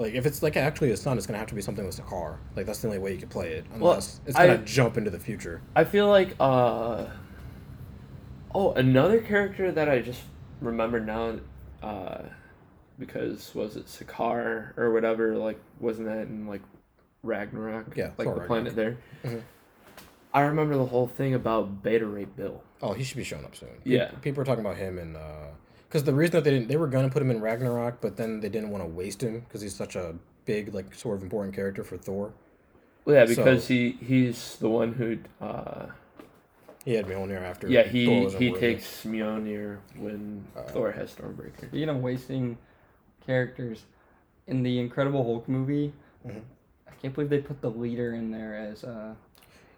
like 0.00 0.14
if 0.14 0.26
it's 0.26 0.42
like 0.42 0.56
actually 0.56 0.90
a 0.90 0.96
son 0.96 1.16
it's 1.18 1.26
gonna 1.26 1.38
have 1.38 1.46
to 1.48 1.54
be 1.54 1.60
something 1.62 1.84
with 1.84 1.96
Sakaar 1.96 2.36
like 2.56 2.66
that's 2.66 2.80
the 2.80 2.88
only 2.88 2.98
way 2.98 3.12
you 3.12 3.18
could 3.18 3.30
play 3.30 3.52
it 3.52 3.64
Well, 3.78 3.90
unless 3.92 4.20
it's 4.26 4.36
gonna 4.36 4.54
I- 4.54 4.56
jump 4.58 4.96
into 4.96 5.10
the 5.10 5.18
future. 5.18 5.60
I 5.76 5.84
feel 5.84 6.08
like 6.08 6.34
uh 6.40 7.06
oh 8.54 8.72
another 8.72 9.20
character 9.20 9.70
that 9.72 9.88
I 9.88 10.00
just 10.00 10.22
remembered 10.60 11.06
now 11.06 11.38
uh 11.82 12.22
because 12.98 13.54
was 13.54 13.76
it 13.76 13.86
Sakaar 13.86 14.76
or 14.76 14.92
whatever 14.92 15.36
like 15.36 15.58
wasn't 15.78 16.08
that 16.08 16.22
in 16.26 16.46
like 16.46 16.62
Ragnarok? 17.22 17.94
Yeah, 17.96 18.10
like 18.16 18.26
Thor 18.26 18.34
the 18.36 18.40
planet 18.42 18.74
there? 18.74 18.96
Mhm. 19.24 19.42
I 20.32 20.40
remember 20.42 20.76
the 20.76 20.86
whole 20.86 21.06
thing 21.08 21.34
about 21.34 21.82
Beta 21.82 22.06
Ray 22.06 22.24
Bill. 22.24 22.62
Oh 22.82 22.92
he 22.94 23.04
should 23.04 23.16
be 23.18 23.24
showing 23.24 23.44
up 23.44 23.54
soon. 23.56 23.68
Yeah. 23.84 24.10
people 24.22 24.40
are 24.42 24.44
talking 24.46 24.64
about 24.64 24.76
him 24.76 24.98
and 24.98 25.16
uh 25.16 25.48
because 25.90 26.04
the 26.04 26.14
reason 26.14 26.36
that 26.36 26.44
they 26.44 26.50
didn't 26.52 26.68
they 26.68 26.76
were 26.76 26.86
gonna 26.86 27.10
put 27.10 27.20
him 27.20 27.30
in 27.32 27.40
Ragnarok 27.40 28.00
but 28.00 28.16
then 28.16 28.40
they 28.40 28.48
didn't 28.48 28.70
want 28.70 28.82
to 28.84 28.88
waste 28.88 29.22
him 29.22 29.40
because 29.40 29.60
he's 29.60 29.74
such 29.74 29.96
a 29.96 30.14
big 30.46 30.72
like 30.72 30.94
sort 30.94 31.16
of 31.16 31.22
important 31.24 31.54
character 31.54 31.82
for 31.84 31.96
Thor 31.98 32.32
well, 33.04 33.16
yeah 33.16 33.24
So- 33.26 33.34
because 33.36 33.66
he 33.68 33.92
he's 33.92 34.56
the 34.56 34.68
one 34.70 34.92
who 34.92 35.18
uh 35.44 35.86
he 36.84 36.94
had 36.94 37.06
Mjolnir 37.06 37.42
after 37.42 37.68
yeah 37.68 37.82
he 37.82 38.06
wasn't 38.08 38.40
he 38.42 38.50
worthy. 38.50 38.60
takes 38.60 39.04
Mjolnir 39.04 39.78
when 39.96 40.44
Uh, 40.56 40.62
Thor 40.62 40.92
has 40.92 41.12
Stormbreaker 41.14 41.72
You 41.72 41.86
know, 41.86 41.96
wasting 41.96 42.56
characters, 43.26 43.84
in 44.46 44.62
the 44.62 44.78
Incredible 44.80 45.22
Hulk 45.22 45.46
movie, 45.48 45.92
Mhm. 46.26 46.40
I 46.88 46.92
can't 47.02 47.14
believe 47.14 47.30
they 47.30 47.38
put 47.40 47.60
the 47.60 47.70
leader 47.70 48.14
in 48.14 48.30
there 48.30 48.54
as 48.56 48.82
uh, 48.84 49.14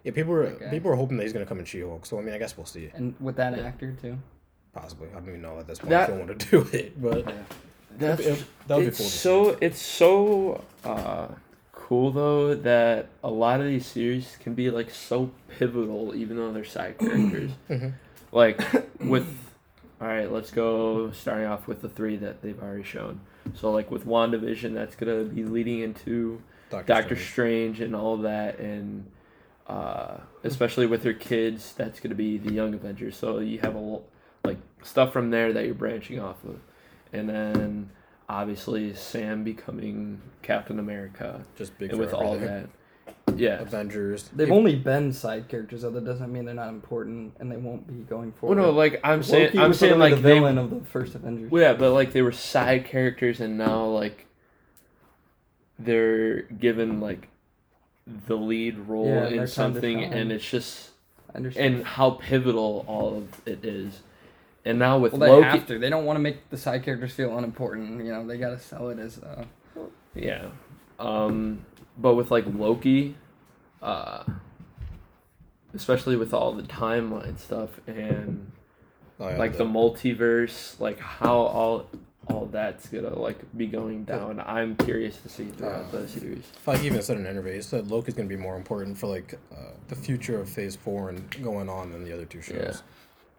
Yeah, 0.03 0.11
people 0.13 0.31
were 0.33 0.45
people 0.71 0.89
were 0.91 0.95
hoping 0.95 1.17
that 1.17 1.23
he's 1.23 1.33
gonna 1.33 1.45
come 1.45 1.59
in 1.59 1.65
She-Hulk. 1.65 2.05
So 2.05 2.17
I 2.17 2.21
mean, 2.21 2.33
I 2.33 2.37
guess 2.37 2.55
we'll 2.57 2.65
see. 2.65 2.89
and 2.95 3.15
with 3.19 3.35
that 3.35 3.55
Yeah. 3.57 3.63
actor 3.63 3.93
too. 4.01 4.17
Possibly, 4.73 5.07
I 5.11 5.19
don't 5.19 5.29
even 5.29 5.41
know 5.41 5.59
at 5.59 5.67
this 5.67 5.79
point 5.79 5.89
That- 5.91 6.09
if 6.09 6.15
they 6.15 6.21
want 6.25 6.39
to 6.39 6.49
do 6.49 6.77
it, 6.77 7.01
but 7.01 7.33
That's 7.95 8.21
It- 8.21 8.39
it- 8.39 8.45
that 8.67 8.75
would 8.77 8.81
be 8.81 8.87
it's 8.87 8.97
cool 8.97 9.05
to 9.05 9.11
see. 9.11 9.17
so 9.19 9.57
it's 9.61 9.79
so 9.79 10.63
uh, 10.83 11.27
cool 11.73 12.09
though 12.11 12.55
that 12.55 13.09
a 13.23 13.29
lot 13.29 13.59
of 13.59 13.67
these 13.67 13.85
series 13.85 14.35
can 14.41 14.55
be 14.55 14.71
like 14.71 14.89
so 14.89 15.29
pivotal 15.59 16.15
even 16.15 16.37
though 16.37 16.51
they're 16.51 16.63
side 16.63 16.97
characters. 16.97 17.51
Mhm. 17.69 17.93
Like 18.31 18.59
with 18.99 19.27
all 20.01 20.07
right, 20.07 20.31
let's 20.31 20.49
go 20.49 21.11
starting 21.11 21.45
off 21.45 21.67
with 21.67 21.81
the 21.83 21.87
three 21.89 22.15
that 22.17 22.41
they've 22.41 22.59
already 22.59 22.81
shown. 22.83 23.19
So 23.53 23.71
like 23.71 23.91
with 23.91 24.07
WandaVision, 24.07 24.73
that's 24.73 24.95
gonna 24.95 25.23
be 25.25 25.43
leading 25.43 25.81
into 25.81 26.41
Doctor 26.87 27.15
Strange 27.15 27.79
and 27.79 27.95
all 27.95 28.17
that, 28.17 28.57
and 28.57 29.05
uh, 29.67 30.17
especially 30.43 30.87
with 30.87 31.03
her 31.03 31.13
kids, 31.13 31.73
that's 31.77 31.99
gonna 31.99 32.15
be 32.15 32.39
the 32.39 32.51
Young 32.51 32.73
Avengers. 32.73 33.15
So 33.15 33.37
you 33.37 33.59
have 33.59 33.75
a 33.75 33.99
like 34.43 34.57
stuff 34.83 35.13
from 35.13 35.29
there 35.29 35.53
that 35.53 35.65
you're 35.65 35.73
branching 35.73 36.19
off 36.19 36.43
of, 36.43 36.59
and 37.11 37.29
then 37.29 37.89
obviously 38.29 38.93
Sam 38.93 39.43
becoming 39.43 40.21
Captain 40.41 40.79
America, 40.79 41.41
Just 41.57 41.77
big 41.77 41.91
and 41.91 41.99
with 41.99 42.13
all 42.13 42.37
that, 42.37 42.67
yeah. 43.35 43.59
Avengers. 43.61 44.29
They've 44.35 44.47
If- 44.47 44.53
only 44.53 44.75
been 44.75 45.13
side 45.13 45.47
characters, 45.47 45.81
though. 45.83 45.89
That 45.91 46.05
doesn't 46.05 46.31
mean 46.31 46.45
they're 46.45 46.53
not 46.55 46.69
important, 46.69 47.33
and 47.39 47.51
they 47.51 47.57
won't 47.57 47.87
be 47.87 47.93
going 48.03 48.31
forward. 48.33 48.57
Well, 48.57 48.65
forward. 48.67 48.75
no, 48.75 48.77
like 48.95 48.99
I'm 49.03 49.23
saying, 49.23 49.57
I'm 49.57 49.73
saying 49.73 49.99
like 49.99 50.15
the 50.15 50.21
they, 50.21 50.33
villain 50.33 50.57
of 50.57 50.69
the 50.69 50.81
first 50.85 51.15
Avengers. 51.15 51.49
well, 51.51 51.61
yeah, 51.61 51.73
but 51.73 51.91
like 51.93 52.11
they 52.11 52.21
were 52.21 52.31
side 52.31 52.85
characters, 52.85 53.39
and 53.39 53.57
now 53.57 53.85
like 53.85 54.25
they're 55.79 56.43
given 56.43 56.99
like 56.99 57.29
the 58.27 58.35
lead 58.35 58.77
role 58.79 59.07
Yeah, 59.07 59.27
in 59.27 59.47
something, 59.47 60.03
and 60.03 60.31
it's 60.31 60.49
just 60.49 60.89
I 61.33 61.37
understand. 61.37 61.75
and 61.75 61.85
how 61.85 62.11
pivotal 62.11 62.83
all 62.87 63.17
of 63.17 63.41
it 63.47 63.63
is. 63.65 64.01
And 64.65 64.79
now 64.79 64.97
with 64.97 65.13
well, 65.13 65.19
they 65.19 65.29
Loki, 65.29 65.57
have 65.57 65.67
to. 65.67 65.79
They 65.79 65.89
don't 65.89 66.05
want 66.05 66.15
to 66.15 66.21
make 66.21 66.49
the 66.49 66.57
side 66.57 66.83
characters 66.83 67.13
feel 67.13 67.37
unimportant. 67.37 68.03
You 68.03 68.11
know, 68.11 68.25
they 68.25 68.37
got 68.37 68.51
to 68.51 68.59
sell 68.59 68.89
it 68.89 68.99
as. 68.99 69.19
Uh, 69.19 69.45
yeah, 70.15 70.49
um, 70.99 71.65
but 71.97 72.15
with 72.15 72.31
like 72.31 72.45
Loki, 72.47 73.15
uh, 73.81 74.23
especially 75.73 76.15
with 76.15 76.33
all 76.33 76.53
the 76.53 76.63
timeline 76.63 77.37
stuff 77.37 77.71
and 77.87 78.51
oh, 79.19 79.29
yeah, 79.29 79.37
like 79.37 79.57
the 79.57 79.65
multiverse, 79.65 80.79
like 80.79 80.99
how 80.99 81.35
all 81.35 81.89
all 82.29 82.45
that's 82.45 82.87
gonna 82.87 83.17
like 83.19 83.37
be 83.57 83.67
going 83.67 84.05
down. 84.05 84.41
I'm 84.45 84.75
curious 84.77 85.17
to 85.17 85.29
see 85.29 85.45
throughout 85.45 85.91
the 85.91 86.07
series. 86.07 86.45
Feige 86.65 86.83
even 86.83 87.01
said 87.01 87.17
in 87.17 87.25
an 87.25 87.31
interview, 87.31 87.53
he 87.53 87.61
said 87.61 87.89
Loki's 87.91 88.13
going 88.13 88.29
to 88.29 88.35
be 88.35 88.41
more 88.41 88.55
important 88.55 88.97
for 88.97 89.07
like 89.07 89.37
uh, 89.51 89.71
the 89.89 89.95
future 89.95 90.39
of 90.39 90.49
Phase 90.49 90.75
Four 90.75 91.09
and 91.09 91.43
going 91.43 91.69
on 91.69 91.91
than 91.91 92.03
the 92.03 92.13
other 92.13 92.25
two 92.25 92.41
shows. 92.41 92.83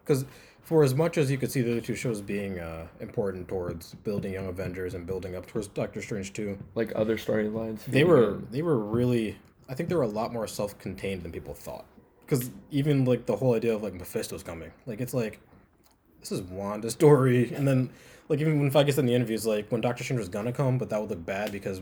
Because 0.03 0.25
for 0.65 0.83
as 0.83 0.95
much 0.95 1.17
as 1.17 1.29
you 1.31 1.37
could 1.37 1.51
see 1.51 1.61
the 1.61 1.71
other 1.71 1.81
two 1.81 1.95
shows 1.95 2.21
being 2.21 2.59
uh, 2.59 2.87
important 2.99 3.47
towards 3.47 3.93
building 4.03 4.33
Young 4.33 4.47
Avengers 4.47 4.95
and 4.95 5.05
building 5.05 5.35
up 5.35 5.45
towards 5.45 5.67
Doctor 5.67 6.01
Strange 6.01 6.33
two, 6.33 6.57
Like 6.73 6.91
other 6.95 7.17
storylines. 7.17 7.85
they 7.85 8.03
were 8.03 8.39
they 8.51 8.61
were 8.63 8.77
really 8.77 9.37
I 9.69 9.75
think 9.75 9.89
they 9.89 9.95
were 9.95 10.03
a 10.03 10.07
lot 10.07 10.33
more 10.33 10.47
self 10.47 10.77
contained 10.79 11.23
than 11.23 11.31
people 11.31 11.53
thought. 11.53 11.85
Because 12.25 12.49
even 12.71 13.05
like 13.05 13.27
the 13.27 13.35
whole 13.35 13.53
idea 13.53 13.75
of 13.75 13.83
like 13.83 13.93
Mephisto's 13.93 14.41
coming, 14.41 14.71
like 14.87 14.99
it's 14.99 15.13
like 15.13 15.39
this 16.19 16.31
is 16.31 16.41
Wanda's 16.41 16.93
story, 16.93 17.53
and 17.53 17.67
then 17.67 17.91
like 18.27 18.39
even 18.41 18.59
when 18.59 18.71
Feige 18.71 18.89
said 18.89 18.99
in 18.99 19.05
the 19.05 19.13
interviews, 19.13 19.45
like 19.45 19.71
when 19.71 19.81
Doctor 19.81 20.03
Strange 20.03 20.19
was 20.19 20.29
gonna 20.29 20.51
come, 20.51 20.79
but 20.79 20.89
that 20.89 20.99
would 20.99 21.11
look 21.11 21.23
bad 21.23 21.51
because 21.51 21.81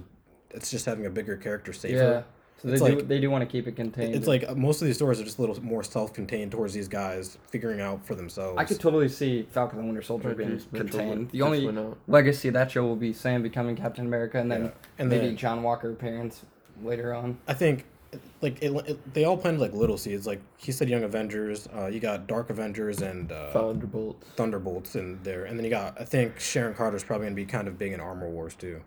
it's 0.52 0.70
just 0.70 0.86
having 0.86 1.06
a 1.06 1.10
bigger 1.10 1.38
character 1.38 1.72
save 1.72 1.94
yeah. 1.94 2.00
her. 2.00 2.26
So 2.64 2.70
they 2.70 2.74
It's 2.76 2.82
do. 2.84 2.96
like- 2.96 3.08
They 3.10 3.20
do 3.20 3.30
want 3.30 3.42
to 3.42 3.46
keep 3.46 3.68
it 3.68 3.76
contained. 3.76 4.16
It's 4.16 4.26
like 4.26 4.56
most 4.58 4.82
of 4.82 4.88
these 4.88 4.96
stories 4.96 5.20
are 5.20 5.26
just 5.26 5.38
a 5.38 5.42
little 5.42 5.62
more 5.62 5.84
self-contained 5.84 6.52
towards 6.52 6.74
these 6.74 6.88
guys 6.88 7.38
figuring 7.50 7.82
out 7.82 8.06
for 8.06 8.16
themselves. 8.16 8.58
I 8.58 8.64
could 8.64 8.80
totally 8.80 9.10
see 9.10 9.46
Falcon 9.52 9.80
and 9.80 9.88
Winter 9.90 10.02
Soldier 10.02 10.30
Right, 10.30 10.38
being 10.38 10.50
Mitchell 10.72 10.88
contained. 10.88 11.10
went- 11.10 11.32
The 11.34 11.42
only 11.42 11.70
legacy 12.08 12.48
of 12.48 12.54
that 12.54 12.72
show 12.72 12.86
will 12.86 12.96
be 12.96 13.12
Sam 13.14 13.44
becoming 13.44 13.76
Captain 13.76 14.06
America, 14.06 14.40
and 14.40 14.50
then 14.50 14.64
Yeah. 14.66 14.72
and 14.98 15.10
maybe 15.10 15.26
then 15.28 15.36
John 15.38 15.62
Walker 15.62 15.92
appearance 15.92 16.46
later 16.82 17.14
on. 17.14 17.38
I 17.48 17.54
think 17.54 17.86
like 18.42 18.62
it, 18.64 18.72
it, 18.88 19.14
they 19.14 19.26
all 19.26 19.36
planted 19.38 19.60
like 19.60 19.74
little 19.74 19.98
seeds. 19.98 20.26
Like 20.26 20.40
he 20.58 20.72
said, 20.72 20.88
Young 20.88 21.04
Avengers. 21.04 21.68
Uh, 21.76 21.88
you 21.88 22.00
got 22.00 22.28
Dark 22.28 22.50
Avengers 22.50 23.02
and 23.02 23.30
uh, 23.32 23.52
Thunderbolts. 23.52 24.26
Thunderbolts 24.38 24.96
in 24.96 25.20
there, 25.24 25.44
and 25.46 25.58
then 25.60 25.66
you 25.66 25.70
got 25.72 26.00
I 26.00 26.06
think 26.06 26.40
Sharon 26.40 26.76
Carter's 26.76 27.04
probably 27.04 27.26
gonna 27.26 27.36
be 27.36 27.46
kind 27.46 27.68
of 27.68 27.78
big 27.78 27.92
in 27.92 28.00
Armor 28.00 28.30
Wars 28.30 28.56
too. 28.56 28.82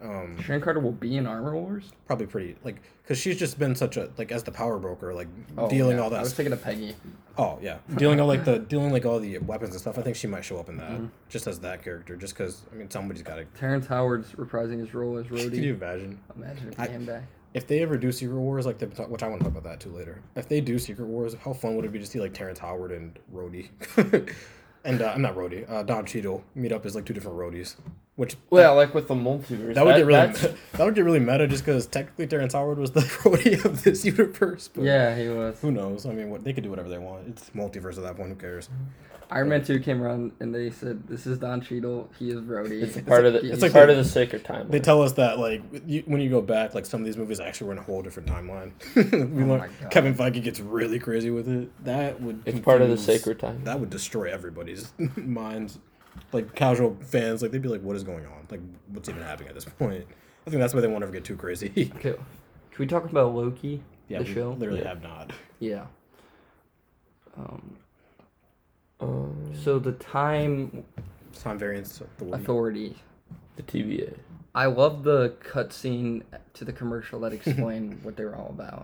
Um, 0.00 0.40
Sharon 0.42 0.60
Carter 0.62 0.78
will 0.80 0.92
be 0.92 1.16
in 1.16 1.26
Armor 1.26 1.54
Wars. 1.56 1.90
probably 2.06 2.26
pretty 2.26 2.54
like 2.62 2.76
because 3.02 3.18
she's 3.18 3.36
just 3.36 3.58
been 3.58 3.74
such 3.74 3.96
a 3.96 4.10
like 4.16 4.30
as 4.30 4.44
the 4.44 4.52
power 4.52 4.78
broker, 4.78 5.12
like 5.12 5.26
Oh, 5.56 5.68
dealing 5.68 5.96
yeah. 5.96 6.02
all 6.04 6.10
that. 6.10 6.18
I 6.18 6.22
was 6.22 6.32
thinking 6.34 6.52
of 6.52 6.62
Peggy. 6.62 6.94
Oh 7.36 7.58
yeah, 7.60 7.78
dealing 7.96 8.20
all 8.20 8.28
like 8.28 8.44
the 8.44 8.58
dealing 8.60 8.92
like 8.92 9.04
all 9.04 9.18
the 9.18 9.38
weapons 9.38 9.70
and 9.72 9.80
stuff. 9.80 9.98
I 9.98 10.02
think 10.02 10.14
she 10.16 10.26
might 10.28 10.44
show 10.44 10.58
up 10.58 10.68
in 10.68 10.76
that 10.76 10.90
Mm-hmm. 10.90 11.06
just 11.28 11.46
as 11.48 11.58
that 11.60 11.82
character, 11.82 12.14
just 12.16 12.34
because 12.34 12.62
I 12.72 12.76
mean 12.76 12.90
somebody's 12.90 13.22
got 13.22 13.36
to. 13.36 13.44
Terrence 13.58 13.86
Howard's 13.88 14.30
reprising 14.32 14.78
his 14.80 14.94
role 14.94 15.16
as 15.18 15.26
Rhodey. 15.28 15.52
Can 15.54 15.62
you 15.64 15.74
imagine 15.74 16.20
Imagine 16.36 16.68
if 16.68 16.78
he 16.78 16.86
came 16.86 17.04
back. 17.04 17.22
if 17.54 17.66
they 17.66 17.80
ever 17.82 17.96
do 17.96 18.12
Secret 18.12 18.36
Wars 18.38 18.66
like 18.66 18.78
they 18.78 18.86
talk, 18.86 19.08
which 19.10 19.22
I 19.24 19.28
want 19.28 19.40
to 19.40 19.44
talk 19.50 19.58
about 19.58 19.68
that 19.68 19.80
too 19.80 19.90
later. 19.90 20.20
If 20.36 20.48
they 20.48 20.60
do 20.60 20.78
Secret 20.78 21.06
Wars, 21.06 21.34
how 21.44 21.52
fun 21.52 21.74
would 21.74 21.84
it 21.84 21.92
be 21.92 21.98
to 21.98 22.06
see 22.06 22.20
like 22.20 22.34
Terrence 22.34 22.60
Howard 22.60 22.92
and 22.92 23.18
Rhodey, 23.34 23.68
and 24.84 25.02
uh, 25.02 25.12
I'm 25.12 25.22
not 25.22 25.34
Rhodey, 25.34 25.68
uh, 25.68 25.82
Don 25.82 26.06
Cheadle 26.06 26.44
meet 26.54 26.70
up 26.72 26.86
as 26.86 26.94
like 26.94 27.04
two 27.04 27.14
different 27.14 27.36
Rhodys, 27.38 27.74
which 28.18 28.36
Well, 28.50 28.74
like 28.74 28.94
with 28.94 29.06
the 29.06 29.14
multiverse. 29.14 29.74
that 29.74 29.84
would 29.86 29.94
get 29.96 30.04
really 30.06 30.26
that's- 30.26 30.54
that 30.72 30.84
would 30.84 30.94
get 30.96 31.04
really 31.04 31.20
meta 31.20 31.46
just 31.46 31.64
because 31.64 31.86
technically 31.86 32.26
Terrence 32.26 32.52
Howard 32.52 32.76
was 32.78 32.90
the 32.90 33.00
Rhodey 33.22 33.64
of 33.64 33.84
this 33.84 34.04
universe. 34.04 34.68
But 34.68 34.82
Yeah, 34.84 35.16
he 35.16 35.28
was. 35.28 35.60
Who 35.60 35.70
knows? 35.70 36.04
I 36.04 36.12
mean, 36.12 36.28
what 36.28 36.42
they 36.42 36.52
could 36.52 36.64
do 36.64 36.70
whatever 36.70 36.88
they 36.88 36.98
want. 36.98 37.28
It's 37.28 37.48
multiverse 37.50 37.96
at 37.96 38.02
that 38.02 38.16
point. 38.16 38.30
Who 38.30 38.34
cares? 38.34 38.68
Iron 39.30 39.50
Man 39.50 39.62
Two 39.62 39.78
came 39.78 40.02
around 40.02 40.32
and 40.40 40.54
they 40.54 40.70
said, 40.70 41.06
"This 41.06 41.26
is 41.26 41.36
Don 41.38 41.60
Cheadle. 41.60 42.10
He 42.18 42.30
is 42.30 42.40
Rhodey." 42.40 42.82
It's 42.82 42.96
a 42.96 43.02
part 43.02 43.24
of 43.26 43.34
the. 43.34 43.52
It's, 43.52 43.60
like 43.62 43.72
part 43.74 43.86
the- 43.88 43.92
of 43.92 43.98
the 43.98 44.04
sacred 44.10 44.42
timeline. 44.42 44.70
They 44.70 44.80
tell 44.80 45.02
us 45.02 45.12
that 45.12 45.38
like 45.38 45.62
you, 45.86 46.02
when 46.06 46.20
you 46.22 46.30
go 46.30 46.40
back, 46.40 46.74
like 46.74 46.86
some 46.86 47.00
of 47.02 47.04
these 47.06 47.18
movies 47.18 47.38
actually 47.38 47.66
were 47.68 47.72
in 47.74 47.78
a 47.78 47.82
whole 47.82 48.00
different 48.02 48.28
timeline. 48.30 48.72
we 49.36 49.44
Oh 49.44 49.46
learn. 49.46 49.70
Kevin 49.90 50.14
Feige 50.14 50.42
gets 50.42 50.60
really 50.60 50.98
crazy 50.98 51.30
with 51.30 51.46
it. 51.46 51.68
That 51.84 52.20
would 52.22 52.42
it's 52.46 52.58
part 52.60 52.80
of 52.82 52.88
the 52.88 52.96
sacred 52.96 53.38
time. 53.38 53.62
That 53.64 53.78
would 53.78 53.90
destroy 53.90 54.32
everybody's 54.32 54.92
minds. 55.14 55.78
Like 56.32 56.54
casual 56.54 56.96
fans, 57.00 57.40
like 57.42 57.50
they'd 57.52 57.62
be 57.62 57.68
like, 57.68 57.82
"What 57.82 57.96
is 57.96 58.02
going 58.04 58.26
on? 58.26 58.46
Like, 58.50 58.60
what's 58.88 59.08
even 59.08 59.22
happening 59.22 59.48
at 59.48 59.54
this 59.54 59.64
point?" 59.78 60.04
I 60.46 60.50
think 60.50 60.60
that's 60.60 60.74
why 60.74 60.80
they 60.80 60.86
won't 60.88 61.02
ever 61.02 61.12
get 61.12 61.24
too 61.24 61.36
crazy. 61.36 61.90
Okay, 61.96 62.12
can 62.12 62.78
we 62.78 62.86
talk 62.86 63.04
about 63.10 63.34
Loki? 63.34 63.82
yeah, 64.08 64.18
the 64.18 64.24
we 64.24 64.34
show. 64.34 64.50
literally 64.52 64.80
Yeah. 64.82 64.88
have 64.88 65.02
not. 65.02 65.32
Yeah. 65.60 65.86
Um, 67.36 67.76
Um, 69.00 69.52
so 69.62 69.78
the 69.78 69.92
Time 69.92 70.84
Time 71.40 71.58
variance 71.58 72.00
authority. 72.00 72.42
Authority. 72.42 72.96
the 73.56 73.62
TVA. 73.62 74.14
I 74.54 74.66
love 74.66 75.04
the 75.04 75.34
cutscene 75.44 76.22
to 76.54 76.64
the 76.64 76.72
commercial 76.72 77.20
that 77.20 77.32
explained 77.32 78.00
what 78.02 78.16
they 78.16 78.24
were 78.24 78.34
all 78.34 78.48
about. 78.50 78.82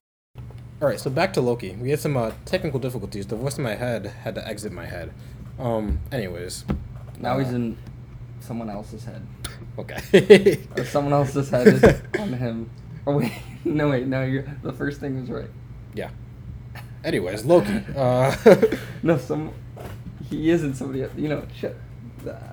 All 0.80 0.88
right, 0.88 1.00
so 1.00 1.10
back 1.10 1.32
to 1.34 1.40
Loki. 1.40 1.72
We 1.76 1.90
had 1.90 1.98
some 2.00 2.16
uh, 2.16 2.32
technical 2.44 2.78
difficulties. 2.78 3.26
The 3.26 3.36
voice 3.36 3.56
in 3.58 3.64
my 3.64 3.74
head 3.74 4.06
had 4.06 4.34
to 4.36 4.46
exit 4.46 4.72
my 4.72 4.86
head. 4.86 5.12
Um. 5.58 6.00
Anyways. 6.12 6.64
Now 7.24 7.38
he's 7.38 7.52
Uh, 7.52 7.56
in 7.56 7.76
someone 8.40 8.70
else's 8.70 9.04
head. 9.04 9.22
Okay. 9.78 10.58
Or 10.76 10.84
someone 10.84 11.12
else's 11.12 11.50
head 11.50 11.66
is 11.66 11.82
on 12.18 12.32
him. 12.34 12.70
Oh 13.06 13.16
wait, 13.18 13.32
no 13.64 13.90
wait, 13.90 14.06
no, 14.06 14.22
you're, 14.22 14.44
the 14.62 14.72
first 14.72 15.00
thing 15.00 15.20
was 15.20 15.30
right. 15.30 15.50
yeah. 15.94 16.10
Anyways, 17.04 17.44
Loki. 17.52 17.82
Uh, 17.96 18.34
No, 19.02 19.18
some 19.18 19.52
he 20.30 20.48
isn't 20.50 20.74
somebody. 20.74 21.02
else. 21.02 21.12
You 21.16 21.28
know, 21.28 21.42
shit. 21.54 21.76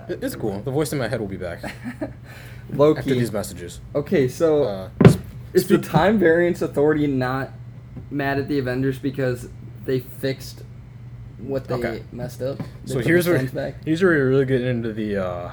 it's 0.09 0.35
cool. 0.35 0.59
The 0.61 0.71
voice 0.71 0.91
in 0.91 0.99
my 0.99 1.07
head 1.07 1.19
will 1.21 1.27
be 1.27 1.37
back 1.37 1.59
Loki. 2.73 2.99
after 2.99 3.13
these 3.15 3.31
messages. 3.31 3.79
Okay, 3.95 4.27
so 4.27 4.63
Uh, 4.63 4.89
is 5.53 5.67
the 5.67 5.77
Time 5.77 6.19
Variance 6.19 6.61
Authority 6.61 7.07
not 7.07 7.51
mad 8.09 8.39
at 8.39 8.47
the 8.49 8.57
Avengers 8.59 8.99
because 8.99 9.47
they 9.85 9.99
fixed 9.99 10.63
what 11.48 11.67
they 11.67 11.74
Okay. 11.75 12.03
messed 12.12 12.41
up? 12.41 12.57
They 12.86 12.93
so 12.93 13.00
here's 13.00 13.27
where 13.27 13.43
back? 13.48 13.75
here's 13.86 14.01
where 14.01 14.12
we 14.13 14.19
really 14.19 14.45
get 14.45 14.62
into 14.62 14.93
the 14.93 15.17
uh, 15.17 15.51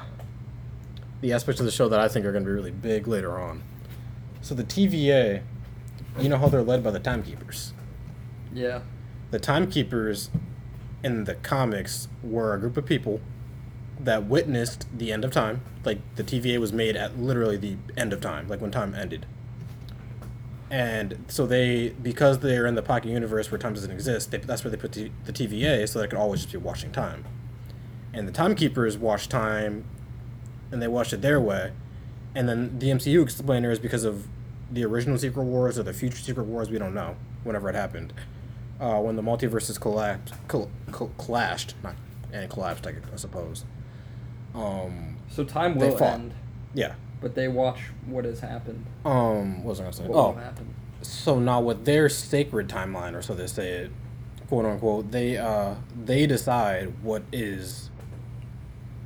the 1.21 1.33
aspects 1.33 1.59
of 1.59 1.65
the 1.65 1.71
show 1.71 1.89
that 1.89 1.99
I 1.99 2.07
think 2.07 2.25
are 2.25 2.31
going 2.31 2.43
to 2.43 2.47
be 2.49 2.53
really 2.53 2.71
big 2.71 3.07
later 3.07 3.37
on. 3.39 3.61
So 4.41 4.55
the 4.55 4.63
TVA, 4.63 5.41
you 6.19 6.29
know 6.29 6.37
how 6.37 6.47
they're 6.47 6.63
led 6.63 6.83
by 6.83 6.91
the 6.91 6.99
timekeepers. 6.99 7.73
Yeah. 8.53 8.81
The 9.31 9.39
timekeepers 9.39 10.29
in 11.03 11.25
the 11.25 11.35
comics 11.35 12.07
were 12.23 12.53
a 12.53 12.59
group 12.59 12.77
of 12.77 12.85
people 12.85 13.19
that 13.99 14.25
witnessed 14.25 14.87
the 14.97 15.11
end 15.11 15.25
of 15.25 15.31
time. 15.31 15.61
Like 15.83 15.99
the 16.15 16.23
TVA 16.23 16.57
was 16.59 16.71
made 16.71 16.95
at 16.95 17.19
literally 17.19 17.57
the 17.57 17.75
end 17.97 18.13
of 18.13 18.21
time, 18.21 18.47
like 18.47 18.61
when 18.61 18.71
time 18.71 18.95
ended. 18.95 19.25
And 20.71 21.25
so 21.27 21.45
they, 21.47 21.89
because 21.89 22.39
they're 22.39 22.67
in 22.67 22.75
the 22.75 22.83
pocket 22.83 23.09
universe 23.09 23.49
where 23.51 23.57
time 23.57 23.73
doesn't 23.73 23.91
exist, 23.91 24.29
they, 24.31 24.37
that's 24.37 24.63
where 24.63 24.69
they 24.71 24.77
put 24.77 24.91
the, 24.93 25.11
the 25.25 25.33
TVA 25.33 25.87
so 25.89 25.99
they 25.99 26.07
could 26.07 26.19
always 26.19 26.41
just 26.41 26.51
be 26.51 26.57
watching 26.59 26.91
time. 26.91 27.25
And 28.13 28.27
the 28.27 28.31
timekeepers 28.31 28.97
watch 28.97 29.27
time, 29.29 29.85
and 30.71 30.81
they 30.81 30.87
watch 30.87 31.11
it 31.13 31.21
their 31.21 31.39
way. 31.39 31.71
And 32.35 32.47
then 32.47 32.77
the 32.77 32.89
MCU 32.89 33.23
explainer 33.23 33.71
is 33.71 33.79
because 33.79 34.03
of 34.03 34.27
the 34.71 34.85
original 34.85 35.17
Secret 35.17 35.43
Wars 35.43 35.79
or 35.79 35.83
the 35.83 35.93
future 35.93 36.17
Secret 36.17 36.43
Wars, 36.45 36.69
we 36.69 36.77
don't 36.77 36.93
know, 36.93 37.15
whenever 37.43 37.69
it 37.69 37.75
happened. 37.75 38.13
Uh, 38.79 38.99
when 38.99 39.15
the 39.15 39.23
multiverses 39.23 39.79
collapsed, 39.81 40.33
col- 40.47 40.69
col- 40.91 41.11
clashed, 41.17 41.73
not 41.83 41.95
and 42.31 42.49
collapsed, 42.49 42.85
I, 42.85 42.93
I 43.11 43.15
suppose. 43.15 43.65
Um, 44.53 45.17
So 45.31 45.43
time 45.43 45.75
will 45.75 45.97
end, 46.13 46.33
yeah. 46.75 46.93
But 47.21 47.35
they 47.35 47.47
watch 47.47 47.79
what 48.05 48.25
has 48.25 48.39
happened. 48.39 48.85
Um, 49.05 49.63
what 49.63 49.71
was 49.71 49.79
I 49.79 49.83
gonna 49.83 49.93
say? 49.93 50.03
What 50.05 50.15
Oh, 50.17 50.31
will 50.31 50.41
so 51.01 51.39
now 51.39 51.61
with 51.61 51.85
their 51.85 52.09
sacred 52.09 52.67
timeline, 52.67 53.13
or 53.15 53.21
so 53.21 53.33
they 53.33 53.47
say 53.47 53.69
it, 53.71 53.91
quote 54.47 54.65
unquote, 54.65 55.11
they 55.11 55.37
uh 55.37 55.75
they 56.05 56.25
decide 56.27 56.93
what 57.03 57.23
is 57.31 57.89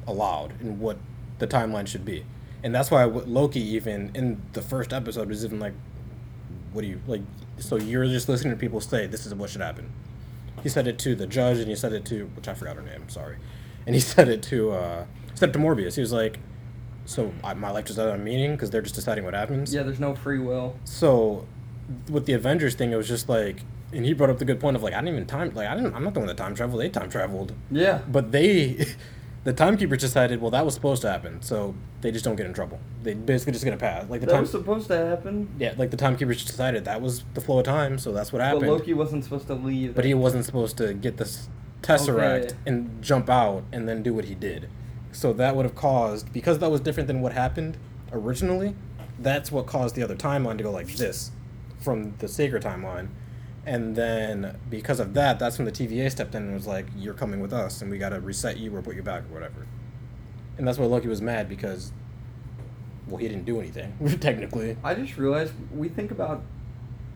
allowed 0.07 0.59
and 0.61 0.79
what 0.79 0.97
the 1.39 1.47
timeline 1.47 1.87
should 1.87 2.05
be. 2.05 2.25
and 2.63 2.73
that's 2.73 2.89
why 2.91 3.03
Loki 3.03 3.59
even 3.61 4.11
in 4.13 4.41
the 4.53 4.61
first 4.61 4.93
episode 4.93 5.27
was 5.29 5.43
even 5.43 5.59
like, 5.59 5.73
what 6.71 6.81
do 6.81 6.87
you 6.87 7.01
like? 7.07 7.21
So 7.57 7.75
you're 7.77 8.05
just 8.05 8.29
listening 8.29 8.53
to 8.53 8.59
people 8.59 8.79
say 8.81 9.05
this 9.07 9.25
is 9.25 9.33
what 9.35 9.49
should 9.49 9.61
happen. 9.61 9.91
He 10.63 10.69
said 10.69 10.87
it 10.87 10.97
to 10.99 11.13
the 11.15 11.27
judge, 11.27 11.57
and 11.57 11.67
he 11.67 11.75
said 11.75 11.93
it 11.93 12.05
to 12.05 12.25
which 12.35 12.47
I 12.47 12.53
forgot 12.53 12.75
her 12.77 12.81
name. 12.81 13.09
Sorry, 13.09 13.37
and 13.85 13.93
he 13.95 14.01
said 14.13 14.27
it 14.29 14.41
to 14.43 14.71
uh, 14.71 15.05
said 15.35 15.49
it 15.49 15.53
to 15.53 15.59
Mobius. 15.59 15.95
He 15.95 16.01
was 16.01 16.13
like, 16.13 16.39
so 17.05 17.31
I, 17.43 17.53
my 17.53 17.69
life 17.71 17.85
just 17.85 17.97
doesn't 17.97 18.11
have 18.11 18.19
a 18.19 18.23
meaning 18.23 18.51
because 18.51 18.69
they're 18.69 18.81
just 18.81 18.95
deciding 18.95 19.23
what 19.25 19.33
happens. 19.33 19.73
Yeah, 19.73 19.83
there's 19.83 19.99
no 19.99 20.15
free 20.15 20.39
will. 20.39 20.75
So, 20.85 21.45
with 22.09 22.25
the 22.25 22.33
Avengers 22.33 22.75
thing, 22.75 22.91
it 22.91 22.95
was 22.95 23.07
just 23.07 23.27
like, 23.29 23.61
and 23.91 24.05
he 24.05 24.13
brought 24.13 24.29
up 24.29 24.39
the 24.39 24.45
good 24.45 24.59
point 24.59 24.75
of 24.75 24.83
like, 24.83 24.93
I 24.93 24.97
didn't 25.01 25.09
even 25.15 25.25
time, 25.27 25.53
like, 25.53 25.67
I 25.67 25.75
didn't, 25.75 25.93
I'm 25.95 26.03
not 26.03 26.13
the 26.13 26.19
one 26.19 26.27
that 26.27 26.37
time 26.37 26.55
traveled. 26.55 26.81
They 26.81 26.89
time 26.89 27.09
traveled, 27.09 27.53
Yeah. 27.69 27.99
but 28.09 28.31
they, 28.31 28.85
the 29.43 29.53
timekeepers 29.53 29.99
decided, 29.99 30.41
well, 30.41 30.51
that 30.51 30.65
was 30.65 30.73
supposed 30.73 31.01
to 31.03 31.11
happen, 31.11 31.41
so 31.41 31.75
they 32.01 32.09
just 32.11 32.23
don't 32.25 32.35
get 32.37 32.45
in 32.45 32.53
trouble. 32.53 32.79
They 33.03 33.13
basically 33.13 33.53
just 33.53 33.65
get 33.65 33.73
a 33.73 33.77
pass. 33.77 34.09
Like 34.09 34.21
the 34.21 34.27
that 34.27 34.31
time, 34.33 34.41
was 34.41 34.51
supposed 34.51 34.87
to 34.87 34.97
happen. 34.97 35.49
yeah, 35.59 35.73
like 35.77 35.91
the 35.91 35.97
timekeepers 35.97 36.37
just 36.37 36.47
decided 36.47 36.85
that 36.85 37.01
was 37.01 37.23
the 37.33 37.41
flow 37.41 37.59
of 37.59 37.65
time, 37.65 37.97
so 37.99 38.11
that's 38.13 38.31
what 38.33 38.41
happened. 38.41 38.61
But. 38.61 38.69
Loki 38.69 38.93
wasn't 38.93 39.23
supposed 39.25 39.47
to 39.47 39.53
leave. 39.55 39.93
But 39.95 40.05
he 40.05 40.13
wasn't 40.13 40.45
supposed 40.45 40.77
to 40.77 40.93
get 40.93 41.17
this 41.17 41.49
tesseract 41.81 42.45
Okay. 42.45 42.55
and 42.65 43.01
jump 43.03 43.29
out 43.29 43.63
and 43.73 43.87
then 43.89 44.01
do 44.03 44.13
what 44.13 44.25
he 44.25 44.35
did. 44.35 44.69
So 45.13 45.31
that 45.33 45.55
would 45.55 45.65
have 45.65 45.75
caused 45.75 46.33
because 46.33 46.59
that 46.59 46.69
was 46.71 46.81
different 46.81 47.07
than 47.07 47.21
what 47.21 47.33
happened 47.33 47.77
originally. 48.11 48.75
That's 49.19 49.51
what 49.51 49.67
caused 49.67 49.95
the 49.95 50.03
other 50.03 50.15
timeline 50.15 50.57
to 50.57 50.63
go 50.63 50.71
like 50.71 50.87
this 50.95 51.31
from 51.79 52.15
the 52.17 52.27
sacred 52.27 52.63
timeline. 52.63 53.07
And 53.65 53.95
then 53.95 54.57
because 54.69 54.99
of 54.99 55.13
that, 55.13 55.39
that's 55.39 55.57
when 55.57 55.65
the 55.65 55.71
TVA 55.71 56.11
stepped 56.11 56.35
in 56.35 56.43
and 56.43 56.53
was 56.53 56.67
like, 56.67 56.87
"You're 56.97 57.13
coming 57.13 57.39
with 57.39 57.53
us, 57.53 57.81
and 57.81 57.89
we 57.89 57.97
got 57.97 58.09
to 58.09 58.19
reset 58.19 58.57
you 58.57 58.75
or 58.75 58.81
put 58.81 58.95
you 58.95 59.03
back 59.03 59.23
or 59.29 59.33
whatever." 59.33 59.65
And 60.57 60.67
that's 60.67 60.77
why 60.77 60.85
Loki 60.85 61.07
was 61.07 61.21
mad 61.21 61.47
because, 61.47 61.93
well, 63.07 63.17
he 63.17 63.27
didn't 63.29 63.45
do 63.45 63.59
anything 63.59 63.93
technically. 64.19 64.75
I 64.83 64.95
just 64.95 65.17
realized 65.17 65.53
we 65.73 65.87
think 65.87 66.11
about 66.11 66.41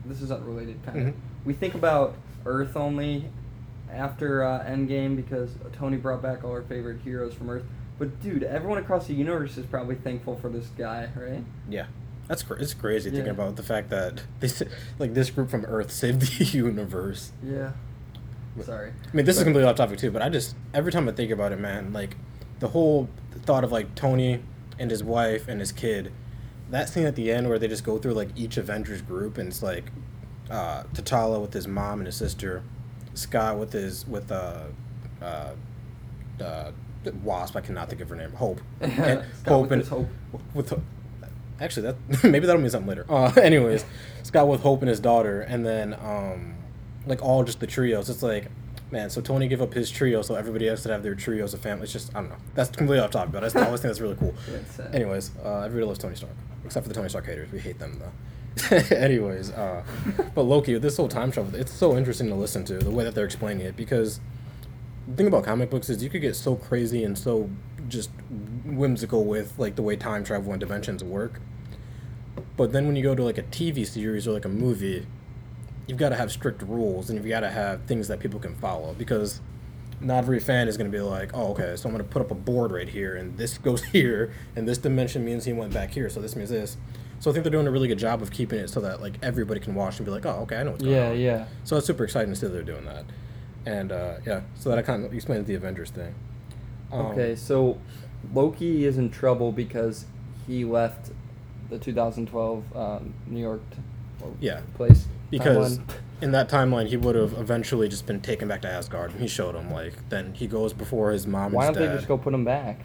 this 0.06 0.22
is 0.22 0.30
unrelated 0.32 0.82
kind 0.84 0.98
of. 0.98 1.04
Mhm. 1.08 1.16
We 1.44 1.52
think 1.52 1.74
about 1.74 2.14
Earth 2.46 2.76
only 2.76 3.26
after 3.92 4.42
uh, 4.42 4.64
Endgame 4.64 5.16
because 5.16 5.50
Tony 5.72 5.96
brought 5.98 6.22
back 6.22 6.44
all 6.44 6.50
our 6.52 6.62
favorite 6.62 7.00
heroes 7.04 7.34
from 7.34 7.50
Earth. 7.50 7.64
But 7.98 8.20
dude, 8.22 8.42
everyone 8.44 8.78
across 8.78 9.06
the 9.06 9.14
universe 9.14 9.56
is 9.56 9.66
probably 9.66 9.96
thankful 9.96 10.36
for 10.36 10.48
this 10.48 10.66
guy, 10.78 11.08
right? 11.16 11.42
Yeah, 11.68 11.86
that's 12.28 12.42
cr- 12.42 12.54
it's 12.54 12.74
crazy 12.74 13.10
thinking 13.10 13.30
about 13.30 13.56
the 13.56 13.62
fact 13.62 13.90
that 13.90 14.22
they 14.40 14.48
sa- 14.48 14.66
like 14.98 15.14
this 15.14 15.30
group 15.30 15.50
from 15.50 15.64
Earth 15.64 15.90
saved 15.90 16.22
the 16.22 16.44
universe. 16.58 17.32
Yeah. 17.42 17.72
Sorry. 18.62 18.90
I 18.90 19.16
mean, 19.16 19.24
this 19.24 19.36
is 19.36 19.44
completely 19.44 19.68
off 19.70 19.76
topic 19.76 19.98
too, 19.98 20.10
but 20.10 20.20
I 20.22 20.28
just 20.28 20.56
every 20.74 20.90
time 20.90 21.08
I 21.08 21.12
think 21.12 21.30
about 21.30 21.52
it, 21.52 21.60
man, 21.60 21.92
like 21.92 22.16
the 22.58 22.68
whole 22.68 23.08
thought 23.42 23.62
of 23.62 23.70
like 23.70 23.94
Tony 23.94 24.42
and 24.78 24.90
his 24.90 25.02
wife 25.04 25.46
and 25.48 25.60
his 25.60 25.70
kid, 25.70 26.12
that 26.70 26.88
scene 26.88 27.06
at 27.06 27.14
the 27.14 27.30
end 27.30 27.48
where 27.48 27.58
they 27.58 27.68
just 27.68 27.84
go 27.84 27.98
through 27.98 28.14
like 28.14 28.30
each 28.36 28.56
Avengers 28.56 29.00
group 29.00 29.38
and 29.38 29.48
it's 29.48 29.62
like 29.62 29.92
uh, 30.50 30.82
T'Challa 30.94 31.40
with 31.40 31.52
his 31.52 31.68
mom 31.68 32.00
and 32.00 32.06
his 32.06 32.16
sister, 32.16 32.62
Scott 33.14 33.58
with 33.58 33.72
his 33.72 34.06
with 34.08 34.30
uh, 34.32 34.64
uh, 35.22 35.50
uh, 36.40 36.70
Wasp. 37.22 37.56
I 37.56 37.60
cannot 37.60 37.88
think 37.88 38.00
of 38.00 38.08
her 38.08 38.16
name. 38.16 38.32
Hope. 38.32 38.60
And 38.80 39.24
with 39.46 39.70
his 39.70 39.88
Hope. 39.88 40.08
with 40.54 40.72
actually 41.60 41.82
that 41.82 42.24
maybe 42.24 42.46
that'll 42.46 42.60
mean 42.60 42.70
something 42.70 42.88
later. 42.88 43.06
Uh, 43.08 43.32
anyways, 43.42 43.84
Scott 44.22 44.48
with 44.48 44.60
Hope 44.60 44.82
and 44.82 44.88
his 44.88 45.00
daughter, 45.00 45.40
and 45.42 45.64
then 45.64 45.94
um, 45.94 46.54
like 47.06 47.22
all 47.22 47.44
just 47.44 47.60
the 47.60 47.66
trios. 47.66 48.08
It's 48.10 48.22
like, 48.22 48.48
man, 48.90 49.10
so 49.10 49.20
Tony 49.20 49.48
gave 49.48 49.62
up 49.62 49.74
his 49.74 49.90
trio, 49.90 50.22
so 50.22 50.34
everybody 50.34 50.68
else 50.68 50.82
to 50.84 50.90
have 50.90 51.02
their 51.02 51.14
trios 51.14 51.54
of 51.54 51.60
family. 51.60 51.84
It's 51.84 51.92
just 51.92 52.14
I 52.14 52.20
don't 52.20 52.30
know. 52.30 52.36
That's 52.54 52.70
completely 52.70 53.00
off 53.04 53.10
topic, 53.10 53.32
but 53.32 53.56
I 53.56 53.66
always 53.66 53.80
think 53.80 53.90
that's 53.90 54.00
really 54.00 54.16
cool. 54.16 54.34
It's 54.54 54.74
sad. 54.74 54.94
Anyways, 54.94 55.30
uh, 55.44 55.60
everybody 55.60 55.86
loves 55.86 55.98
Tony 55.98 56.14
Stark, 56.14 56.32
except 56.64 56.84
for 56.84 56.88
the 56.88 56.94
Tony 56.94 57.08
Stark 57.08 57.26
haters. 57.26 57.50
We 57.52 57.58
hate 57.58 57.78
them 57.78 57.98
though. 57.98 58.12
Anyways, 58.90 59.50
uh, 59.52 59.84
but 60.34 60.42
Loki, 60.42 60.76
this 60.78 60.96
whole 60.96 61.08
time 61.08 61.30
travel, 61.30 61.54
it's 61.54 61.72
so 61.72 61.96
interesting 61.96 62.28
to 62.28 62.34
listen 62.34 62.64
to 62.64 62.78
the 62.78 62.90
way 62.90 63.04
that 63.04 63.14
they're 63.14 63.24
explaining 63.24 63.64
it 63.64 63.76
because 63.76 64.18
the 65.08 65.16
thing 65.16 65.26
about 65.26 65.44
comic 65.44 65.70
books 65.70 65.88
is 65.88 66.02
you 66.02 66.10
could 66.10 66.20
get 66.20 66.36
so 66.36 66.54
crazy 66.54 67.02
and 67.02 67.16
so 67.16 67.48
just 67.88 68.10
whimsical 68.64 69.24
with 69.24 69.58
like 69.58 69.74
the 69.76 69.82
way 69.82 69.96
time 69.96 70.22
travel 70.22 70.52
and 70.52 70.60
dimensions 70.60 71.02
work. 71.02 71.40
But 72.56 72.72
then 72.72 72.86
when 72.86 72.96
you 72.96 73.02
go 73.02 73.14
to 73.14 73.22
like 73.24 73.38
a 73.38 73.42
TV 73.44 73.86
series 73.86 74.28
or 74.28 74.32
like 74.32 74.44
a 74.44 74.48
movie, 74.50 75.06
you've 75.86 75.98
got 75.98 76.10
to 76.10 76.16
have 76.16 76.30
strict 76.30 76.60
rules 76.62 77.08
and 77.08 77.18
you've 77.18 77.28
got 77.28 77.40
to 77.40 77.50
have 77.50 77.82
things 77.84 78.08
that 78.08 78.20
people 78.20 78.38
can 78.38 78.54
follow 78.56 78.92
because 78.94 79.40
not 80.00 80.18
every 80.18 80.38
fan 80.40 80.68
is 80.68 80.76
going 80.76 80.90
to 80.90 80.96
be 80.96 81.02
like, 81.02 81.30
oh, 81.34 81.52
okay, 81.52 81.74
so 81.76 81.88
I'm 81.88 81.94
going 81.94 82.04
to 82.06 82.10
put 82.12 82.20
up 82.20 82.30
a 82.30 82.34
board 82.34 82.70
right 82.70 82.88
here 82.88 83.16
and 83.16 83.36
this 83.38 83.56
goes 83.68 83.82
here 83.84 84.32
and 84.56 84.68
this 84.68 84.78
dimension 84.78 85.24
means 85.24 85.44
he 85.44 85.52
went 85.52 85.72
back 85.72 85.90
here, 85.92 86.10
so 86.10 86.20
this 86.20 86.36
means 86.36 86.50
this. 86.50 86.76
So 87.20 87.30
I 87.30 87.32
think 87.32 87.42
they're 87.44 87.50
doing 87.50 87.66
a 87.66 87.70
really 87.70 87.88
good 87.88 87.98
job 87.98 88.22
of 88.22 88.30
keeping 88.30 88.58
it 88.60 88.68
so 88.68 88.80
that 88.80 89.00
like 89.00 89.14
everybody 89.22 89.58
can 89.58 89.74
watch 89.74 89.96
and 89.98 90.04
be 90.06 90.12
like, 90.12 90.26
oh, 90.26 90.40
okay, 90.42 90.56
I 90.58 90.62
know 90.64 90.72
what's 90.72 90.84
going 90.84 90.94
Yeah, 90.94 91.08
on. 91.10 91.18
yeah. 91.18 91.36
Yeah. 91.38 91.44
So 91.64 91.76
it's 91.76 91.86
super 91.86 92.04
exciting 92.04 92.32
to 92.32 92.36
see 92.38 92.46
that 92.46 92.52
they're 92.52 92.62
doing 92.62 92.84
that. 92.84 93.04
And 93.68 93.92
uh, 93.92 94.14
yeah, 94.26 94.40
so 94.54 94.70
that 94.70 94.84
kind 94.86 95.04
of 95.04 95.12
explains 95.12 95.46
the 95.46 95.54
Avengers 95.54 95.90
thing. 95.90 96.14
Um, 96.90 97.06
Okay, 97.06 97.36
so 97.36 97.78
Loki 98.32 98.86
is 98.86 98.96
in 98.96 99.10
trouble 99.10 99.52
because 99.52 100.06
he 100.46 100.64
left 100.64 101.10
the 101.68 101.78
2012 101.78 102.76
um, 102.76 103.12
New 103.26 103.40
York 103.40 103.60
t- 103.70 104.24
Yeah. 104.40 104.60
place. 104.74 105.06
Because 105.30 105.78
timeline. 105.78 105.94
in 106.22 106.32
that 106.32 106.48
timeline, 106.48 106.86
he 106.88 106.96
would 106.96 107.14
have 107.14 107.34
eventually 107.34 107.88
just 107.88 108.06
been 108.06 108.22
taken 108.22 108.48
back 108.48 108.62
to 108.62 108.68
Asgard. 108.70 109.10
And 109.10 109.20
he 109.20 109.28
showed 109.28 109.54
him, 109.54 109.70
like, 109.70 110.08
then 110.08 110.32
he 110.32 110.46
goes 110.46 110.72
before 110.72 111.10
his 111.10 111.26
mom 111.26 111.52
why 111.52 111.66
don't 111.66 111.76
his 111.76 111.88
they 111.90 111.94
just 111.94 112.08
go 112.08 112.16
put 112.16 112.32
him 112.32 112.44
back? 112.46 112.80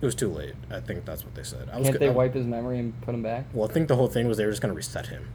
It 0.00 0.06
was 0.06 0.14
too 0.14 0.28
late. 0.32 0.54
I 0.70 0.80
think 0.80 1.04
that's 1.04 1.22
what 1.24 1.34
they 1.34 1.42
said. 1.42 1.68
I 1.70 1.76
was 1.76 1.88
Can't 1.88 1.94
go- 1.94 2.06
they 2.06 2.08
I- 2.08 2.14
wipe 2.14 2.32
his 2.32 2.46
memory 2.46 2.78
and 2.78 2.98
put 3.02 3.14
him 3.14 3.22
back? 3.22 3.44
Well, 3.52 3.68
I 3.68 3.72
think 3.74 3.88
the 3.88 3.96
whole 3.96 4.08
thing 4.08 4.26
was 4.26 4.38
they 4.38 4.46
were 4.46 4.52
just 4.52 4.62
going 4.62 4.72
to 4.72 4.76
reset 4.76 5.08
him, 5.08 5.28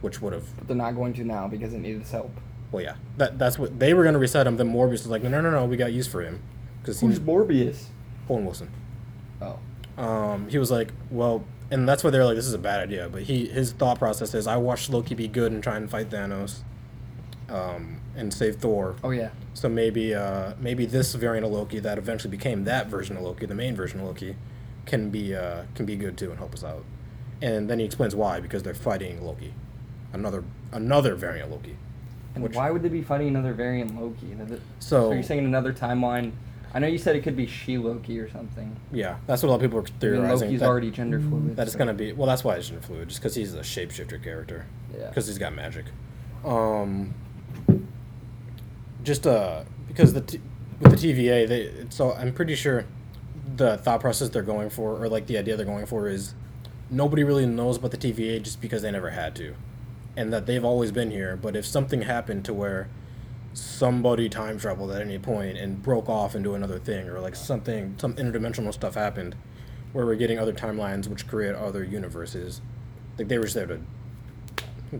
which 0.00 0.22
would 0.22 0.32
have. 0.32 0.56
But 0.56 0.68
they're 0.68 0.76
not 0.76 0.94
going 0.96 1.12
to 1.14 1.24
now 1.24 1.48
because 1.48 1.74
it 1.74 1.80
needed 1.80 2.00
his 2.00 2.10
help. 2.10 2.30
Well, 2.72 2.82
yeah, 2.82 2.94
that 3.16 3.38
that's 3.38 3.58
what 3.58 3.78
they 3.78 3.94
were 3.94 4.02
going 4.04 4.12
to 4.12 4.18
reset 4.20 4.46
him. 4.46 4.56
Then 4.56 4.72
Mobius 4.72 4.90
was 4.90 5.08
like, 5.08 5.22
no, 5.22 5.28
no, 5.28 5.40
no, 5.40 5.50
no, 5.50 5.64
we 5.64 5.76
got 5.76 5.92
use 5.92 6.06
for 6.06 6.22
him, 6.22 6.40
because 6.80 7.00
Who's 7.00 7.18
he's 7.18 7.20
Mobius? 7.20 7.86
Owen 8.28 8.44
Wilson. 8.44 8.70
Oh. 9.42 9.58
um, 9.96 10.48
he 10.48 10.58
was 10.58 10.70
like, 10.70 10.92
well, 11.10 11.44
and 11.70 11.88
that's 11.88 12.04
why 12.04 12.10
they're 12.10 12.24
like, 12.24 12.36
this 12.36 12.46
is 12.46 12.52
a 12.52 12.58
bad 12.58 12.80
idea. 12.80 13.08
But 13.08 13.22
he, 13.22 13.46
his 13.46 13.72
thought 13.72 13.98
process 13.98 14.34
is, 14.34 14.46
I 14.46 14.56
watched 14.56 14.90
Loki 14.90 15.14
be 15.14 15.26
good 15.26 15.50
and 15.50 15.62
try 15.62 15.76
and 15.76 15.90
fight 15.90 16.10
Thanos, 16.10 16.60
um, 17.48 18.00
and 18.16 18.32
save 18.32 18.56
Thor. 18.56 18.96
Oh 19.02 19.10
yeah. 19.10 19.30
So 19.54 19.68
maybe, 19.68 20.14
uh, 20.14 20.54
maybe 20.60 20.86
this 20.86 21.14
variant 21.14 21.44
of 21.44 21.52
Loki 21.52 21.80
that 21.80 21.98
eventually 21.98 22.30
became 22.30 22.64
that 22.64 22.86
version 22.86 23.16
of 23.16 23.24
Loki, 23.24 23.46
the 23.46 23.54
main 23.54 23.74
version 23.74 24.00
of 24.00 24.06
Loki, 24.06 24.36
can 24.86 25.10
be, 25.10 25.34
uh, 25.34 25.64
can 25.74 25.86
be 25.86 25.96
good 25.96 26.16
too 26.16 26.30
and 26.30 26.38
help 26.38 26.54
us 26.54 26.62
out. 26.62 26.84
And 27.42 27.68
then 27.68 27.78
he 27.78 27.84
explains 27.84 28.14
why 28.14 28.38
because 28.38 28.62
they're 28.62 28.74
fighting 28.74 29.24
Loki, 29.24 29.54
another, 30.12 30.44
another 30.70 31.14
variant 31.14 31.50
of 31.50 31.56
Loki. 31.56 31.76
And 32.40 32.48
Which- 32.48 32.56
why 32.56 32.70
would 32.70 32.82
they 32.82 32.88
be 32.88 33.02
fighting 33.02 33.28
another 33.28 33.52
variant 33.52 34.00
Loki? 34.00 34.32
That 34.38 34.50
it- 34.50 34.62
So- 34.78 35.12
you're 35.12 35.22
saying 35.22 35.44
another 35.44 35.74
timeline? 35.74 36.32
I 36.72 36.78
know 36.78 36.86
you 36.86 36.96
said 36.96 37.14
it 37.16 37.22
could 37.22 37.36
be 37.36 37.46
she 37.46 37.76
Loki 37.76 38.18
or 38.18 38.30
something. 38.30 38.74
Yeah, 38.92 39.16
that's 39.26 39.42
what 39.42 39.48
a 39.48 39.50
lot 39.50 39.56
of 39.56 39.60
people 39.62 39.78
are 39.78 39.82
I 39.82 39.84
mean, 39.90 39.98
theorizing. 40.00 40.48
Loki's 40.48 40.60
that- 40.60 40.68
already 40.68 40.90
gender 40.90 41.20
fluid. 41.20 41.56
That 41.56 41.64
it's 41.64 41.72
so- 41.72 41.78
gonna 41.78 41.92
be 41.92 42.12
well. 42.14 42.26
That's 42.26 42.42
why 42.44 42.54
it's 42.54 42.68
gender 42.68 42.80
fluid, 42.80 43.08
just 43.08 43.20
because 43.20 43.34
he's 43.34 43.52
a 43.54 43.60
shapeshifter 43.60 44.22
character. 44.22 44.64
Yeah. 44.98 45.08
Because 45.08 45.26
he's 45.26 45.36
got 45.36 45.54
magic. 45.54 45.84
Um. 46.44 47.12
Just 49.02 49.26
uh, 49.26 49.64
because 49.88 50.12
the 50.14 50.20
t- 50.22 50.40
with 50.80 50.98
the 50.98 51.12
TVA, 51.12 51.46
they 51.48 51.70
so 51.90 52.12
I'm 52.12 52.32
pretty 52.32 52.54
sure 52.54 52.84
the 53.56 53.76
thought 53.78 54.00
process 54.00 54.28
they're 54.30 54.42
going 54.42 54.70
for, 54.70 55.02
or 55.02 55.08
like 55.08 55.26
the 55.26 55.36
idea 55.38 55.56
they're 55.56 55.66
going 55.66 55.86
for, 55.86 56.08
is 56.08 56.34
nobody 56.90 57.24
really 57.24 57.46
knows 57.46 57.76
about 57.78 57.90
the 57.90 57.96
TVA 57.96 58.42
just 58.42 58.60
because 58.60 58.82
they 58.82 58.90
never 58.90 59.10
had 59.10 59.34
to, 59.36 59.54
and 60.20 60.30
that 60.34 60.44
they've 60.44 60.64
always 60.64 60.92
been 60.92 61.10
here. 61.10 61.34
But 61.34 61.56
if 61.56 61.64
something 61.64 62.02
happened 62.02 62.44
to 62.44 62.52
where 62.52 62.88
somebody 63.54 64.28
time 64.28 64.58
traveled 64.58 64.90
at 64.90 65.00
any 65.00 65.18
point 65.18 65.56
and 65.56 65.82
broke 65.82 66.10
off 66.10 66.34
into 66.34 66.54
another 66.54 66.78
thing, 66.78 67.08
or 67.08 67.20
like 67.20 67.34
something, 67.34 67.94
some 67.96 68.14
interdimensional 68.14 68.72
stuff 68.74 68.94
happened, 68.94 69.34
where 69.94 70.04
we're 70.04 70.16
getting 70.16 70.38
other 70.38 70.52
timelines 70.52 71.08
which 71.08 71.26
create 71.26 71.54
other 71.54 71.82
universes. 71.82 72.60
Like 73.18 73.28
they 73.28 73.38
were 73.38 73.44
just 73.44 73.54
there 73.54 73.66
to. 73.66 73.80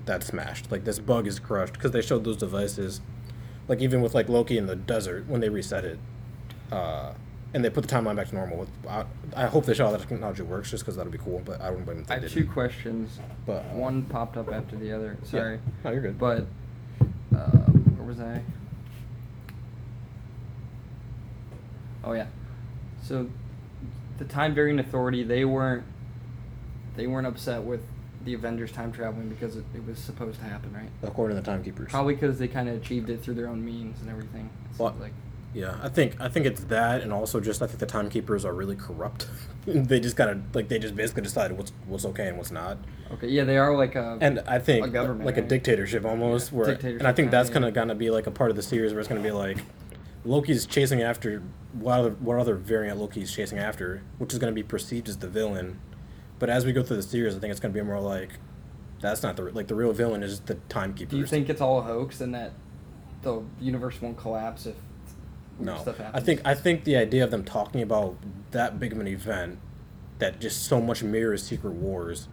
That 0.07 0.23
smashed. 0.23 0.73
Like 0.73 0.85
this 0.85 0.99
bug 0.99 1.27
is 1.27 1.39
crushed 1.39 1.75
because 1.75 1.91
they 1.91 2.01
showed 2.01 2.25
those 2.25 2.39
devices, 2.39 3.03
like 3.69 3.81
even 3.81 4.01
with 4.01 4.15
like 4.15 4.29
Loki 4.29 4.57
in 4.57 4.67
the 4.67 4.77
desert 4.77 5.27
when 5.29 5.41
they 5.41 5.49
reset 5.51 5.85
it, 5.85 5.99
uh, 6.73 7.13
and 7.53 7.65
they 7.65 7.71
put 7.71 7.87
the 7.87 7.95
timeline 7.95 8.17
back 8.17 8.29
to 8.29 8.35
normal. 8.35 8.59
With 8.59 8.69
I, 8.89 9.05
I 9.35 9.47
hope 9.47 9.65
they 9.67 9.75
show 9.75 9.87
how 9.87 9.93
that 9.93 10.01
technology 10.01 10.43
works 10.43 10.71
just 10.71 10.85
because 10.85 10.97
that'd 10.97 11.11
be 11.13 11.19
cool. 11.19 11.43
But 11.45 11.61
I 11.61 11.71
wouldn't 11.71 11.87
blame 11.87 11.99
them 11.99 12.05
if 12.05 12.11
I 12.11 12.15
have 12.15 12.23
didn't. 12.23 12.35
two 12.35 12.51
questions. 12.51 13.19
But, 13.47 13.65
uh, 13.65 13.75
one 13.75 14.03
popped 14.05 14.37
up 14.37 14.53
after 14.53 14.77
the 14.77 14.93
other. 14.93 15.17
Yeah. 15.25 15.29
Sorry. 15.31 15.61
No, 15.85 15.91
you're 15.91 16.03
good. 16.03 16.19
But 16.19 16.47
uh, 17.35 17.51
where 17.51 18.07
was 18.07 18.21
I? 18.21 18.43
Oh 22.05 22.13
yeah. 22.13 22.27
So 23.03 23.29
the 24.19 24.25
Time 24.25 24.55
Variant 24.55 24.81
Authority 24.81 25.23
they 25.23 25.45
weren't 25.45 25.85
they 26.97 27.07
weren't 27.07 27.27
upset 27.27 27.63
with 27.63 27.81
the 28.25 28.35
Avengers 28.35 28.71
time 28.71 28.93
traveling 28.93 29.29
because 29.29 29.57
it, 29.57 29.65
it 29.75 29.87
was 29.87 29.99
supposed 29.99 30.39
to 30.39 30.45
happen, 30.45 30.73
right? 30.75 30.91
according 31.03 31.37
to 31.37 31.43
the 31.43 31.47
timekeepers. 31.47 31.91
Probably 31.91 32.15
because 32.15 32.39
they 32.39 32.49
kind 32.49 32.69
of 32.69 32.77
achieved 32.77 33.09
it 33.09 33.23
through 33.23 33.35
their 33.35 33.49
own 33.49 33.65
means 33.65 34.01
and 34.03 34.11
everything. 34.11 34.51
Well, 34.79 34.95
like. 35.01 35.13
Yeah, 35.53 35.77
I 35.83 35.89
think 35.89 36.21
I 36.21 36.29
think 36.29 36.47
it's 36.47 36.65
that, 36.65 37.01
and 37.03 37.13
also 37.13 37.41
just 37.41 37.61
I 37.61 37.67
think 37.67 37.81
the 37.81 37.87
timekeepers 37.87 38.45
are 38.45 38.55
really 38.55 38.77
corrupt. 38.77 39.29
they 39.67 39.99
just 39.99 40.17
kind 40.17 40.31
of 40.31 40.55
like 40.55 40.69
they 40.69 40.79
just 40.79 40.95
basically 40.95 41.23
decide 41.23 41.53
what's 41.53 41.73
what's 41.87 42.05
okay 42.07 42.29
and 42.29 42.37
what's 42.39 42.53
not. 42.53 42.79
Okay, 43.13 43.27
yeah, 43.27 43.43
they 43.43 43.59
are 43.59 43.77
like 43.77 43.97
a. 43.97 44.17
And 44.21 44.41
I 44.47 44.61
think 44.61 44.87
A 44.87 44.89
government, 44.89 45.27
like 45.27 45.37
a 45.37 45.43
dictatorship 45.43 46.05
almost, 46.05 46.53
Yeah, 46.53 46.59
where 46.59 46.71
and 46.71 47.07
I 47.07 47.13
think 47.13 47.33
that's 47.33 47.51
kinda, 47.51 47.73
gonna 47.73 47.89
gonna 47.89 47.95
be 47.97 48.11
like 48.11 48.29
a 48.29 48.31
part 48.31 48.51
of 48.51 48.57
the 48.57 48.63
series 48.63 48.93
where 48.93 49.01
it's 49.01 49.09
gonna 49.09 49.21
be 49.21 49.33
like 49.33 49.59
Loki's 50.25 50.67
chasing 50.67 51.03
after 51.03 51.43
what 51.73 51.99
other 51.99 52.11
what 52.11 52.39
other 52.39 52.55
variant 52.55 53.01
Loki's 53.01 53.33
chasing 53.33 53.59
after, 53.59 54.03
which 54.19 54.33
is 54.33 54.39
gonna 54.39 54.53
be 54.53 54.63
perceived 54.63 55.09
as 55.09 55.19
the 55.19 55.29
villain. 55.29 55.81
But 56.39 56.49
as 56.49 56.65
we 56.65 56.73
go 56.73 56.83
through 56.85 56.97
the 56.97 57.03
series, 57.03 57.35
I 57.35 57.41
think 57.41 57.51
it's 57.51 57.61
gonna 57.61 57.75
be 57.75 57.83
more 57.83 58.01
like 58.01 58.31
that's 59.01 59.25
not 59.25 59.37
the 59.37 59.43
like 59.45 59.67
the 59.67 59.75
real 59.75 59.93
villain 59.93 60.23
is 60.23 60.41
the 60.41 60.55
timekeepers. 60.69 61.11
do 61.11 61.17
you 61.17 61.27
think 61.27 61.49
it's 61.49 61.61
all 61.61 61.79
a 61.79 61.83
hoax 61.83 62.21
and 62.21 62.35
that 62.35 62.53
the 63.23 63.43
universe 63.61 64.01
won't 64.01 64.17
collapse 64.17 64.67
if 64.67 64.77
No, 65.61 65.79
stuff 65.79 65.99
happens? 65.99 66.23
I 66.23 66.25
think 66.25 66.41
I 66.45 66.55
think 66.55 66.85
the 66.85 66.97
idea 66.97 67.25
of 67.25 67.31
them 67.31 67.45
talking 67.45 67.83
about 67.83 68.17
that 68.51 68.79
big 68.81 68.93
of 68.93 69.01
an 69.01 69.07
event 69.07 69.59
that 70.19 70.41
just 70.41 70.65
so 70.65 70.81
much 70.81 71.03
mirrors 71.03 71.43
Secret 71.43 71.73
Wars 71.73 72.29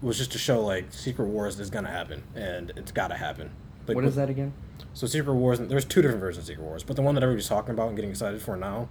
was 0.00 0.18
just 0.18 0.32
to 0.32 0.38
show 0.38 0.60
like 0.64 0.92
Secret 0.92 1.26
Wars 1.26 1.58
is 1.58 1.70
gonna 1.70 1.90
happen 1.90 2.22
and 2.34 2.72
it's 2.76 2.92
gotta 2.92 3.14
happen. 3.16 3.50
Like, 3.86 3.94
what 3.96 4.04
is 4.04 4.16
that 4.16 4.30
again? 4.30 4.52
So 4.94 5.06
Secret 5.06 5.34
Wars, 5.34 5.58
there's 5.58 5.84
two 5.84 6.02
different 6.02 6.20
versions 6.20 6.44
of 6.44 6.48
Secret 6.48 6.64
Wars, 6.64 6.82
but 6.82 6.96
the 6.96 7.02
one 7.02 7.14
that 7.14 7.22
everybody's 7.22 7.48
talking 7.48 7.72
about 7.72 7.88
and 7.88 7.96
getting 7.96 8.10
excited 8.10 8.40
for 8.42 8.56
now 8.56 8.88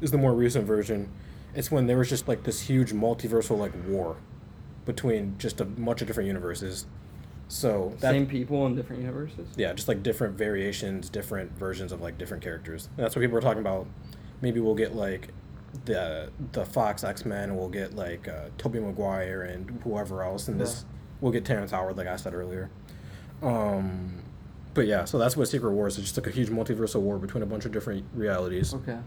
is 0.00 0.10
the 0.10 0.18
more 0.18 0.32
recent 0.34 0.66
version. 0.66 1.10
It's 1.54 1.70
when 1.70 1.86
there 1.86 1.98
was 1.98 2.08
just 2.08 2.28
like 2.28 2.44
this 2.44 2.62
huge 2.62 2.92
multiversal 2.92 3.58
like 3.58 3.72
war 3.88 4.16
between 4.84 5.36
just 5.38 5.60
a 5.60 5.64
bunch 5.64 6.00
of 6.00 6.06
different 6.06 6.26
universes. 6.28 6.86
So 7.48 7.92
that, 8.00 8.10
Same 8.12 8.26
people 8.26 8.66
in 8.66 8.74
different 8.74 9.02
universes. 9.02 9.46
yeah, 9.56 9.72
just 9.72 9.86
like 9.88 10.02
different 10.02 10.36
variations, 10.36 11.08
different 11.08 11.52
versions 11.58 11.92
of 11.92 12.00
like 12.00 12.18
different 12.18 12.42
characters. 12.42 12.88
And 12.96 13.04
that's 13.04 13.14
what 13.14 13.22
people 13.22 13.34
were 13.34 13.40
talking 13.40 13.60
about. 13.60 13.86
Maybe 14.42 14.58
we'll 14.60 14.74
get 14.74 14.94
like 14.96 15.28
the 15.84 16.30
the 16.52 16.64
Fox 16.64 17.04
X 17.04 17.24
Men. 17.24 17.56
We'll 17.56 17.68
get 17.68 17.94
like 17.94 18.26
uh, 18.28 18.48
Tobey 18.58 18.80
Maguire 18.80 19.42
and 19.42 19.80
whoever 19.84 20.22
else. 20.22 20.48
And 20.48 20.58
this 20.60 20.84
we'll 21.20 21.32
get 21.32 21.44
Terrence 21.44 21.70
Howard, 21.70 21.96
like 21.96 22.08
I 22.08 22.16
said 22.16 22.34
earlier. 22.34 22.68
Um, 23.42 24.22
but 24.74 24.86
yeah, 24.86 25.04
so 25.04 25.18
that's 25.18 25.36
what 25.36 25.48
Secret 25.48 25.70
Wars 25.72 25.96
is. 25.98 26.04
Just 26.04 26.16
like 26.16 26.26
a 26.26 26.30
huge 26.30 26.48
multiversal 26.48 27.00
war 27.00 27.18
between 27.18 27.42
a 27.42 27.46
bunch 27.46 27.64
of 27.64 27.72
different 27.72 28.04
realities. 28.14 28.74
Okay. 28.74 28.98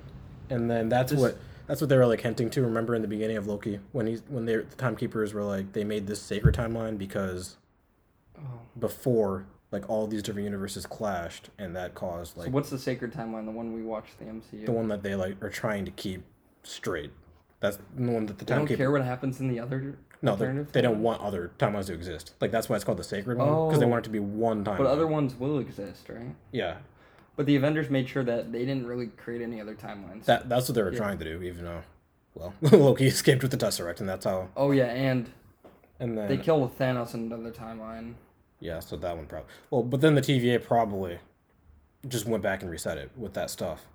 And 0.49 0.69
then 0.69 0.89
that's 0.89 1.12
Just- 1.12 1.21
what 1.21 1.38
that's 1.67 1.82
what 1.82 1.89
they 1.89 1.97
were 1.97 2.08
like 2.08 2.21
hinting 2.21 2.49
to. 2.52 2.62
Remember 2.63 2.95
in 2.95 3.02
the 3.04 3.08
beginning 3.08 3.38
of 3.38 3.47
Loki 3.47 3.80
when 3.91 4.08
he 4.08 4.15
when 4.28 4.45
they 4.45 4.56
the 4.56 4.75
timekeepers 4.78 5.34
were 5.34 5.43
like 5.43 5.73
they 5.73 5.84
made 5.84 6.08
this 6.08 6.21
sacred 6.21 6.56
timeline 6.56 6.97
because. 6.97 7.58
Before 8.80 9.45
like 9.71 9.88
all 9.89 10.08
these 10.08 10.23
different 10.23 10.45
universes 10.45 10.86
clashed 10.86 11.49
and 11.60 11.75
that 11.75 11.93
caused 11.93 12.38
like 12.38 12.45
so 12.47 12.52
what's 12.52 12.69
the 12.69 12.80
sacred 12.80 13.13
timeline? 13.13 13.45
The 13.45 13.52
one 13.52 13.73
we 13.73 13.84
watched 13.84 14.17
the 14.19 14.25
MCU. 14.25 14.65
the 14.65 14.71
one 14.71 14.88
that 14.88 15.04
they 15.04 15.15
like 15.15 15.41
are 15.43 15.49
trying 15.49 15.86
to 15.86 15.91
keep 15.91 16.23
straight. 16.63 17.12
That's 17.60 17.78
the 17.95 18.12
one 18.12 18.25
that 18.28 18.38
the 18.39 18.45
They 18.45 18.49
don't 18.49 18.60
timekeeper. 18.60 18.78
care 18.78 18.91
what 18.91 19.04
happens 19.04 19.39
in 19.39 19.47
the 19.49 19.60
other. 19.60 19.97
No, 20.21 20.36
they 20.36 20.45
alternative 20.45 20.71
they 20.73 20.82
don't 20.82 21.02
want 21.02 21.21
other 21.21 21.52
timelines 21.60 21.86
to 21.88 21.93
exist. 21.93 22.34
Like 22.41 22.52
that's 22.52 22.67
why 22.69 22.75
it's 22.75 22.84
called 22.86 22.97
the 22.99 23.04
sacred 23.04 23.38
one 23.38 23.67
because 23.67 23.80
they 23.80 23.86
Oh. 23.86 23.89
want 23.89 24.06
it 24.06 24.08
to 24.08 24.10
be 24.12 24.19
one 24.19 24.63
time. 24.63 24.78
But 24.78 24.88
other 24.88 25.08
ones 25.08 25.36
will 25.36 25.60
exist, 25.60 26.10
right? 26.10 26.36
yeah, 26.52 26.78
But 27.36 27.45
the 27.45 27.56
Avengers 27.56 27.89
made 27.89 28.10
sure 28.10 28.23
that 28.23 28.52
they 28.52 28.60
didn't 28.60 28.86
really 28.88 29.08
create 29.08 29.41
any 29.41 29.62
other 29.62 29.75
timelines. 29.75 30.25
that 30.25 30.49
that's 30.49 30.67
what 30.67 30.75
they 30.75 30.82
were 30.84 30.91
trying 30.91 31.17
to 31.19 31.25
do. 31.25 31.41
Even 31.43 31.63
though, 31.65 31.82
well, 32.34 32.54
Loki 32.62 33.08
escaped 33.08 33.43
with 33.43 33.52
the 33.52 33.58
Tesseract, 33.58 33.99
and 33.99 34.10
that's 34.10 34.25
how. 34.25 34.49
oh 34.58 34.71
yeah, 34.71 34.86
and 34.88 35.30
And 36.02 36.17
then 36.17 36.28
they 36.28 36.38
killed 36.38 36.78
Thanos 36.78 37.13
in 37.13 37.32
another 37.32 37.52
timeline. 37.52 38.15
Yeah, 38.59 38.79
so 38.79 38.97
that 38.97 39.15
one 39.15 39.25
probably. 39.25 39.49
Well, 39.69 39.83
but 39.83 40.01
then 40.01 40.15
the 40.15 40.21
TVA 40.21 40.63
probably 40.63 41.19
just 42.07 42.25
went 42.25 42.43
back 42.43 42.61
and 42.61 42.69
reset 42.69 42.97
it 42.97 43.11
with 43.15 43.33
that 43.33 43.49
stuff. 43.49 43.85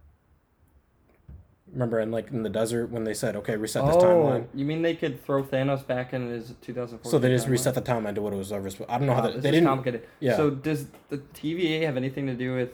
Remember, 1.72 1.98
in 1.98 2.10
like 2.12 2.30
in 2.30 2.42
the 2.42 2.50
desert 2.50 2.90
when 2.90 3.04
they 3.04 3.14
said, 3.14 3.34
"Okay, 3.36 3.56
reset 3.56 3.84
this 3.86 3.96
oh, 3.96 4.00
timeline," 4.00 4.46
you 4.54 4.64
mean 4.64 4.82
they 4.82 4.94
could 4.94 5.24
throw 5.24 5.42
Thanos 5.42 5.84
back 5.84 6.12
in 6.12 6.28
his 6.28 6.54
2004? 6.62 7.10
so 7.10 7.18
they 7.18 7.30
just 7.30 7.48
reset 7.48 7.74
the 7.74 7.82
timeline 7.82 8.14
to 8.14 8.22
what 8.22 8.32
it 8.32 8.36
was 8.36 8.52
ever. 8.52 8.68
I 8.88 8.98
don't 8.98 9.06
know 9.06 9.14
how 9.14 9.22
that 9.22 9.34
this 9.34 9.42
they 9.42 9.48
is 9.48 9.54
didn't. 9.54 9.66
complicated. 9.66 10.06
yeah. 10.20 10.36
So 10.36 10.50
does 10.50 10.86
the 11.08 11.18
TVA 11.18 11.82
have 11.82 11.96
anything 11.96 12.26
to 12.26 12.34
do 12.34 12.54
with 12.54 12.70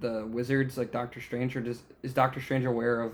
the 0.00 0.24
wizards, 0.26 0.78
like 0.78 0.92
Doctor 0.92 1.20
Strange, 1.20 1.54
or 1.56 1.60
does 1.60 1.82
is 2.02 2.14
Doctor 2.14 2.40
Strange 2.40 2.64
aware 2.64 3.00
of? 3.02 3.12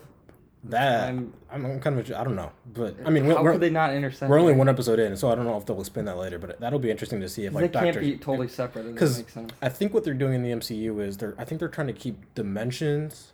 That? 0.64 1.09
I'm, 1.09 1.33
I'm 1.51 1.81
kind 1.81 1.99
of 1.99 2.11
I 2.12 2.23
don't 2.23 2.37
know, 2.37 2.53
but 2.75 2.94
I 3.07 3.11
mean 3.11 3.25
how 3.25 3.42
we're, 3.42 3.53
could 3.53 3.62
they 3.62 3.70
not 3.70 3.94
intersect? 3.94 4.29
we're 4.29 4.38
only 4.38 4.53
one 4.53 4.68
episode 4.68 4.99
in, 4.99 5.16
so 5.16 5.31
I 5.31 5.35
don't 5.35 5.46
know 5.46 5.57
if 5.57 5.64
they'll 5.64 5.81
explain 5.81 6.05
that 6.05 6.18
later. 6.18 6.38
But 6.38 6.61
that'll 6.61 6.79
be 6.79 6.90
interesting 6.90 7.20
to 7.23 7.29
see 7.31 7.46
if 7.46 7.55
like 7.55 7.73
they 7.73 7.79
like 7.79 7.85
can't 7.85 7.94
Doctor. 7.96 8.01
be 8.11 8.18
totally 8.18 8.49
separate. 8.49 8.85
It 8.87 8.96
'Cause 8.96 9.11
doesn't 9.11 9.25
make 9.27 9.31
sense. 9.31 9.53
I 9.62 9.70
think 9.70 9.94
what 9.94 10.05
they're 10.05 10.12
doing 10.12 10.35
in 10.35 10.42
the 10.42 10.51
MCU 10.51 11.01
is 11.01 11.16
they're 11.16 11.35
I 11.38 11.44
think 11.44 11.61
they're 11.61 11.68
trying 11.68 11.87
to 11.87 11.92
keep 11.94 12.35
dimensions 12.35 13.33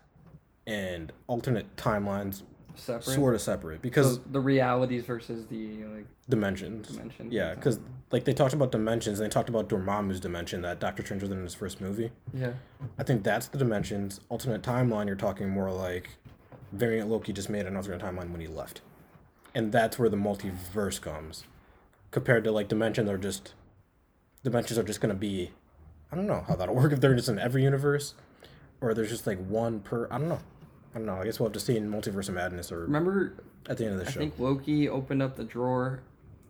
and 0.69 1.13
alternate 1.27 1.75
timelines 1.77 2.43
Separate. 2.77 3.03
sort 3.15 3.35
of 3.35 3.41
separate 3.41 3.81
because 3.83 4.17
so 4.17 4.23
the 4.31 4.41
realities 4.41 5.05
versus 5.05 5.47
the 5.47 5.85
like 5.87 6.07
dimensions. 6.29 6.89
dimensions. 6.89 7.33
Yeah, 7.33 7.55
because 7.55 7.81
like 8.13 8.25
they 8.25 8.35
talked 8.35 8.55
about 8.55 8.71
dimensions, 8.71 9.19
and 9.19 9.27
they 9.29 9.33
talked 9.33 9.49
about 9.49 9.69
Dormammu's 9.69 10.21
dimension 10.21 10.63
that 10.63 10.79
Doctor 10.79 11.03
Strange 11.05 11.23
was 11.23 11.33
in 11.33 11.43
his 11.43 11.55
first 11.55 11.81
movie. 11.81 12.13
yeah. 12.33 12.53
I 12.99 13.03
think 13.03 13.25
that's 13.25 13.49
the 13.49 13.59
dimensions. 13.59 14.21
Alternate 14.29 14.63
timeline, 14.63 15.07
you're 15.07 15.17
talking 15.17 15.49
more 15.49 15.73
like 15.73 16.11
variant 16.73 17.09
Loki 17.09 17.33
just 17.33 17.49
made 17.51 17.67
an 17.67 17.77
alternate 17.77 18.03
timeline 18.03 18.31
when 18.31 18.41
he 18.41 18.47
left, 18.47 18.81
and 19.55 19.73
that's 19.73 19.99
where 19.99 20.09
the 20.09 20.17
multiverse 20.17 21.01
comes. 21.01 21.45
Compared 22.11 22.45
to 22.45 22.53
like 22.53 22.69
dimensions 22.69 23.07
they're 23.09 23.19
just 23.19 23.55
dimensions 24.45 24.79
are 24.79 24.83
just 24.85 25.01
gonna 25.01 25.15
be. 25.15 25.51
I 26.11 26.17
don't 26.17 26.27
know 26.27 26.45
how 26.47 26.55
that'll 26.57 26.75
work 26.83 26.93
if 26.93 27.01
they're 27.01 27.15
just 27.15 27.29
in 27.29 27.39
every 27.39 27.63
universe, 27.63 28.15
or 28.81 28.95
there's 28.95 29.11
just 29.11 29.27
like 29.27 29.39
one 29.47 29.81
per. 29.81 30.07
I 30.11 30.19
don't 30.19 30.29
know. 30.29 30.41
I 30.95 30.99
don't 30.99 31.07
know. 31.07 31.17
I 31.17 31.25
guess 31.25 31.39
we'll 31.39 31.49
have 31.49 31.55
to 31.55 31.61
see 31.61 31.77
in 31.77 31.91
Multiverse 31.91 32.29
of 32.31 32.37
Madness 32.37 32.73
or 32.73 32.81
Remember, 32.81 33.35
at 33.69 33.77
the 33.77 33.85
end 33.85 33.95
of 33.95 34.01
the 34.01 34.07
I 34.07 34.11
show. 34.11 34.21
I 34.21 34.23
think 34.23 34.39
Loki 34.39 34.89
opened 34.89 35.21
up 35.23 35.37
the 35.37 35.45
drawer, 35.45 36.01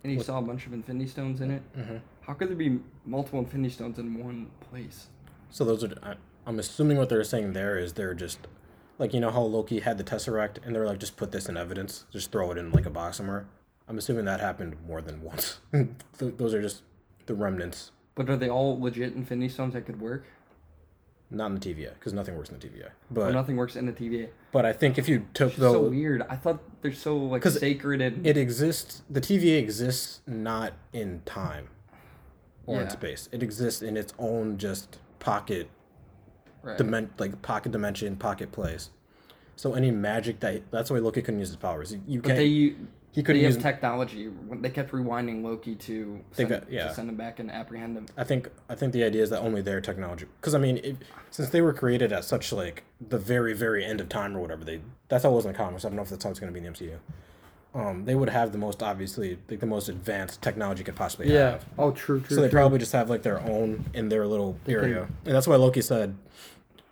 and 0.05 0.13
he 0.13 0.23
saw 0.23 0.39
a 0.39 0.43
bunch 0.43 0.67
of 0.67 0.73
Infinity 0.73 1.09
Stones 1.09 1.41
in 1.41 1.51
it. 1.51 1.63
hmm 1.75 1.97
How 2.21 2.35
could 2.35 2.49
there 2.51 2.57
be 2.57 2.79
multiple 3.05 3.41
Infinity 3.41 3.71
Stones 3.75 3.99
in 3.99 4.15
one 4.23 4.51
place? 4.71 5.09
So 5.51 5.65
those 5.65 5.83
are. 5.83 5.93
I, 6.03 6.15
I'm 6.47 6.61
assuming 6.61 6.97
what 6.97 7.09
they're 7.09 7.25
saying 7.25 7.55
there 7.55 7.77
is 7.77 7.95
they're 7.95 8.15
just, 8.15 8.39
like 8.99 9.13
you 9.15 9.21
know 9.21 9.31
how 9.31 9.43
Loki 9.43 9.81
had 9.81 9.99
the 9.99 10.05
Tesseract 10.05 10.65
and 10.65 10.75
they're 10.75 10.87
like 10.87 10.99
just 10.99 11.17
put 11.17 11.33
this 11.33 11.49
in 11.49 11.57
evidence, 11.57 12.05
just 12.13 12.33
throw 12.33 12.51
it 12.53 12.59
in 12.59 12.71
like 12.73 12.87
a 12.87 12.91
box 12.91 13.17
somewhere. 13.19 13.47
I'm 13.89 13.99
assuming 13.99 14.25
that 14.25 14.41
happened 14.41 14.77
more 14.87 15.01
than 15.01 15.23
once. 15.23 15.61
Those 16.19 16.55
are 16.55 16.63
just 16.63 16.83
the 17.27 17.35
remnants, 17.35 17.93
But 18.15 18.29
are 18.31 18.37
they 18.37 18.49
all 18.49 18.81
legit 18.81 19.15
Infinity 19.15 19.49
Stones 19.49 19.75
that 19.75 19.87
could 19.87 20.01
work? 20.01 20.25
not 21.29 21.47
in 21.47 21.55
the 21.59 21.61
TVA, 21.75 21.93
because 21.95 22.13
nothing 22.13 22.37
works 22.37 22.51
in 22.51 22.59
the 22.59 22.65
TVA. 22.69 22.91
But 23.11 23.33
nothing 23.33 23.57
works 23.57 23.75
in 23.75 23.87
the 23.87 23.93
TVA. 23.93 24.29
but 24.53 24.65
I 24.65 24.73
think 24.73 24.97
if 24.97 25.09
you 25.09 25.27
took 25.35 25.49
It's 25.49 25.59
so 25.59 25.83
weird. 25.83 26.23
I 26.29 26.37
thought 26.37 26.61
they're 26.83 26.93
so 26.93 27.17
like 27.17 27.45
sacred 27.45 28.01
and 28.01 28.25
it 28.25 28.37
exists. 28.37 29.03
The 29.11 29.21
TVA 29.21 29.59
exists 29.59 30.21
not 30.27 30.75
in 30.93 31.23
time 31.27 31.69
or 32.65 32.81
in 32.81 32.91
space. 32.91 33.29
It 33.33 33.43
exists 33.43 33.83
in 33.83 33.97
its 33.97 34.13
own 34.21 34.57
just 34.57 34.99
pocket 35.19 35.69
right. 36.67 36.79
dimen- 36.79 37.11
like 37.19 37.41
pocket 37.43 37.73
dimension, 37.73 38.17
pocket 38.17 38.53
place. 38.53 38.91
So 39.57 39.75
any 39.75 39.91
magic 39.91 40.41
that 40.41 40.71
that's 40.71 40.91
why 40.91 40.99
Loki 40.99 41.23
couldn't 41.23 41.41
use 41.41 41.49
his 41.49 41.57
powers. 41.57 41.93
You, 41.93 42.03
you 42.07 42.21
can't. 42.21 42.37
they 42.37 42.75
he 43.17 43.23
couldn't 43.23 43.43
have 43.43 43.55
use. 43.55 43.63
technology. 43.63 44.31
They 44.61 44.69
kept 44.69 44.93
rewinding 44.93 45.43
Loki 45.43 45.75
to 45.75 46.21
send, 46.33 46.67
yeah. 46.69 46.89
to 46.89 46.95
send 46.95 47.09
him 47.09 47.17
back 47.17 47.39
and 47.39 47.51
apprehend 47.51 47.97
him. 47.97 48.05
I 48.19 48.25
think 48.25 48.51
I 48.69 48.75
think 48.75 48.93
the 48.93 49.05
idea 49.05 49.23
is 49.23 49.31
that 49.31 49.41
only 49.41 49.63
their 49.63 49.81
technology. 49.81 50.27
Because 50.39 50.55
I 50.55 50.59
mean, 50.59 50.79
if, 50.85 50.97
since 51.31 51.49
they 51.49 51.63
were 51.63 51.73
created 51.73 52.13
at 52.13 52.27
such 52.27 52.53
like 52.53 52.85
the 53.01 53.17
very 53.19 53.55
very 53.55 53.87
end 53.87 54.03
of 54.03 54.11
time 54.11 54.37
or 54.37 54.41
whatever, 54.41 54.65
they 54.65 54.83
that's 55.09 55.25
how 55.25 55.31
it 55.31 55.35
was 55.35 55.47
in 55.47 55.53
the 55.53 55.57
comics. 55.57 55.87
I 55.87 55.89
don't 55.89 55.97
know 55.97 56.03
if 56.03 56.11
that's 56.11 56.25
how 56.25 56.31
it's 56.31 56.39
going 56.39 56.53
to 56.53 56.61
be 56.61 56.65
in 56.65 56.71
the 56.71 56.79
MCU. 56.79 56.99
Um, 57.75 58.05
they 58.05 58.15
would 58.15 58.29
have 58.29 58.53
the 58.53 58.59
most 58.59 58.83
obviously 58.83 59.39
like 59.49 59.61
the 59.61 59.67
most 59.67 59.89
advanced 59.89 60.43
technology 60.43 60.85
could 60.85 60.97
possibly 60.97 61.31
have. 61.31 61.65
Oh, 61.79 61.93
true, 61.93 62.21
true. 62.21 62.37
So 62.37 62.43
they 62.43 62.51
probably 62.51 62.79
just 62.79 62.93
have 62.93 63.09
like 63.09 63.23
their 63.23 63.41
own 63.41 63.85
in 63.95 64.11
their 64.11 64.27
little 64.27 64.59
area, 64.69 65.09
and 65.25 65.35
that's 65.35 65.47
why 65.47 65.57
Loki 65.57 65.81
said, 65.81 66.17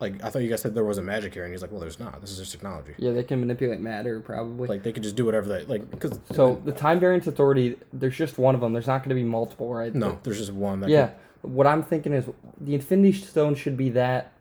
like 0.04 0.22
I 0.22 0.30
thought 0.30 0.42
you 0.42 0.50
guys 0.50 0.60
said 0.60 0.74
there 0.74 0.84
was 0.84 0.98
a 0.98 1.02
magic 1.02 1.34
here, 1.34 1.44
and 1.44 1.52
he's 1.52 1.62
like, 1.62 1.72
well, 1.72 1.80
there's 1.80 1.98
not. 1.98 2.20
This 2.20 2.30
is 2.30 2.38
just 2.38 2.52
technology. 2.52 2.94
Yeah, 2.98 3.12
they 3.12 3.24
can 3.24 3.40
manipulate 3.40 3.80
matter 3.80 4.20
probably. 4.20 4.68
Like 4.68 4.82
they 4.82 4.92
could 4.92 5.02
just 5.02 5.16
do 5.16 5.24
whatever 5.24 5.48
they 5.48 5.64
like 5.64 5.90
because 5.90 6.18
so 6.32 6.60
the 6.64 6.72
Time 6.72 7.00
Variance 7.00 7.26
Authority, 7.26 7.76
there's 7.92 8.16
just 8.16 8.38
one 8.38 8.54
of 8.54 8.60
them. 8.60 8.72
There's 8.72 8.86
not 8.86 8.98
going 8.98 9.10
to 9.10 9.14
be 9.14 9.24
multiple, 9.24 9.72
right? 9.72 9.94
no, 9.94 10.18
there's 10.22 10.38
just 10.38 10.52
one. 10.52 10.80
That 10.80 10.90
Yeah. 10.90 11.10
What 11.42 11.66
I'm 11.66 11.82
thinking 11.82 12.12
is 12.12 12.28
the 12.60 12.74
Infinity 12.74 13.12
Stone 13.12 13.54
should 13.56 13.76
be 13.76 13.90
that 13.90 14.32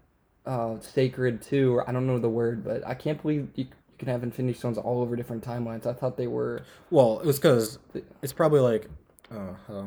uh, 0.45 0.79
sacred 0.79 1.41
too. 1.41 1.75
Or 1.77 1.89
I 1.89 1.93
don't 1.93 2.07
know 2.07 2.19
the 2.19 2.29
word, 2.29 2.63
but 2.63 2.85
I 2.85 2.93
can't 2.93 3.21
believe 3.21 3.49
you, 3.55 3.65
you 3.65 3.97
can 3.97 4.07
have 4.07 4.23
Infinity 4.23 4.57
Stones 4.57 4.77
all 4.77 5.01
over 5.01 5.15
different 5.15 5.43
timelines. 5.43 5.85
I 5.85 5.93
thought 5.93 6.17
they 6.17 6.27
were. 6.27 6.63
Well, 6.91 7.19
it 7.19 7.25
was 7.25 7.39
because 7.39 7.79
it's 8.21 8.33
probably 8.33 8.59
like, 8.59 8.89
uh, 9.31 9.53
uh, 9.71 9.85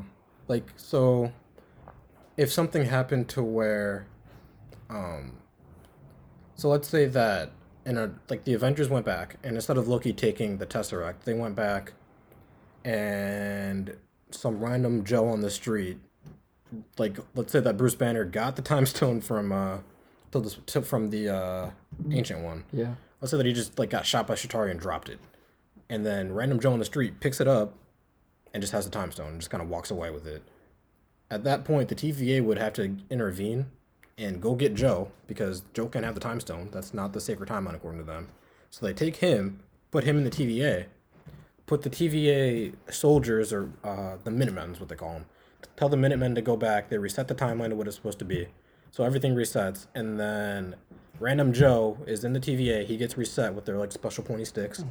like 0.48 0.64
so. 0.76 1.32
If 2.36 2.52
something 2.52 2.84
happened 2.84 3.30
to 3.30 3.42
where, 3.42 4.06
um, 4.90 5.38
so 6.56 6.68
let's 6.68 6.88
say 6.88 7.04
that 7.06 7.52
in 7.84 7.96
a 7.98 8.12
like 8.28 8.44
the 8.44 8.54
Avengers 8.54 8.88
went 8.88 9.06
back, 9.06 9.36
and 9.44 9.54
instead 9.54 9.76
of 9.76 9.86
Loki 9.86 10.12
taking 10.12 10.58
the 10.58 10.66
Tesseract, 10.66 11.22
they 11.24 11.34
went 11.34 11.54
back, 11.54 11.92
and 12.84 13.96
some 14.30 14.60
random 14.60 15.04
Joe 15.04 15.28
on 15.28 15.40
the 15.40 15.50
street, 15.50 15.98
like 16.98 17.18
let's 17.34 17.52
say 17.52 17.60
that 17.60 17.76
Bruce 17.76 17.94
Banner 17.94 18.24
got 18.24 18.56
the 18.56 18.62
Time 18.62 18.86
Stone 18.86 19.20
from 19.20 19.52
uh, 19.52 19.78
to 20.32 20.40
the, 20.40 20.50
to, 20.66 20.82
from 20.82 21.10
the 21.10 21.28
uh, 21.28 21.70
ancient 22.10 22.40
one. 22.40 22.64
Yeah. 22.72 22.94
Let's 23.20 23.30
say 23.30 23.36
that 23.36 23.46
he 23.46 23.52
just 23.52 23.78
like 23.78 23.90
got 23.90 24.04
shot 24.04 24.26
by 24.26 24.34
Chitauri 24.34 24.70
and 24.70 24.80
dropped 24.80 25.08
it, 25.08 25.20
and 25.88 26.04
then 26.04 26.32
random 26.32 26.58
Joe 26.58 26.72
on 26.72 26.78
the 26.78 26.84
street 26.84 27.20
picks 27.20 27.40
it 27.40 27.46
up, 27.46 27.74
and 28.52 28.62
just 28.62 28.72
has 28.72 28.84
the 28.84 28.90
time 28.90 29.12
stone 29.12 29.28
and 29.28 29.40
just 29.40 29.50
kind 29.50 29.62
of 29.62 29.68
walks 29.68 29.90
away 29.90 30.10
with 30.10 30.26
it. 30.26 30.42
At 31.30 31.44
that 31.44 31.64
point, 31.64 31.88
the 31.88 31.94
TVA 31.94 32.42
would 32.42 32.58
have 32.58 32.72
to 32.74 32.96
intervene 33.10 33.66
and 34.18 34.40
go 34.40 34.54
get 34.54 34.74
Joe 34.74 35.10
because 35.26 35.62
Joe 35.74 35.86
can't 35.86 36.04
have 36.04 36.14
the 36.14 36.20
time 36.20 36.40
stone. 36.40 36.68
That's 36.72 36.94
not 36.94 37.12
the 37.12 37.20
sacred 37.20 37.48
timeline 37.48 37.74
according 37.74 38.00
to 38.00 38.06
them. 38.06 38.28
So 38.70 38.86
they 38.86 38.92
take 38.92 39.16
him, 39.16 39.60
put 39.90 40.04
him 40.04 40.16
in 40.16 40.24
the 40.24 40.30
TVA, 40.30 40.86
put 41.66 41.82
the 41.82 41.90
TVA 41.90 42.72
soldiers 42.90 43.52
or 43.52 43.70
uh, 43.84 44.16
the 44.24 44.30
Minutemen 44.30 44.72
is 44.72 44.80
what 44.80 44.88
they 44.88 44.94
call 44.96 45.12
them. 45.14 45.26
Tell 45.76 45.88
the 45.88 45.96
Minutemen 45.96 46.34
to 46.34 46.40
go 46.42 46.56
back. 46.56 46.88
They 46.88 46.98
reset 46.98 47.28
the 47.28 47.34
timeline 47.34 47.70
to 47.70 47.76
what 47.76 47.86
it's 47.86 47.96
supposed 47.96 48.18
to 48.20 48.24
be. 48.24 48.48
So 48.90 49.04
everything 49.04 49.34
resets, 49.34 49.86
and 49.94 50.18
then 50.18 50.76
random 51.20 51.52
Joe 51.52 51.98
is 52.06 52.24
in 52.24 52.32
the 52.32 52.40
TVA. 52.40 52.86
He 52.86 52.96
gets 52.96 53.18
reset 53.18 53.52
with 53.52 53.66
their 53.66 53.76
like 53.76 53.92
special 53.92 54.24
pointy 54.24 54.46
sticks, 54.46 54.82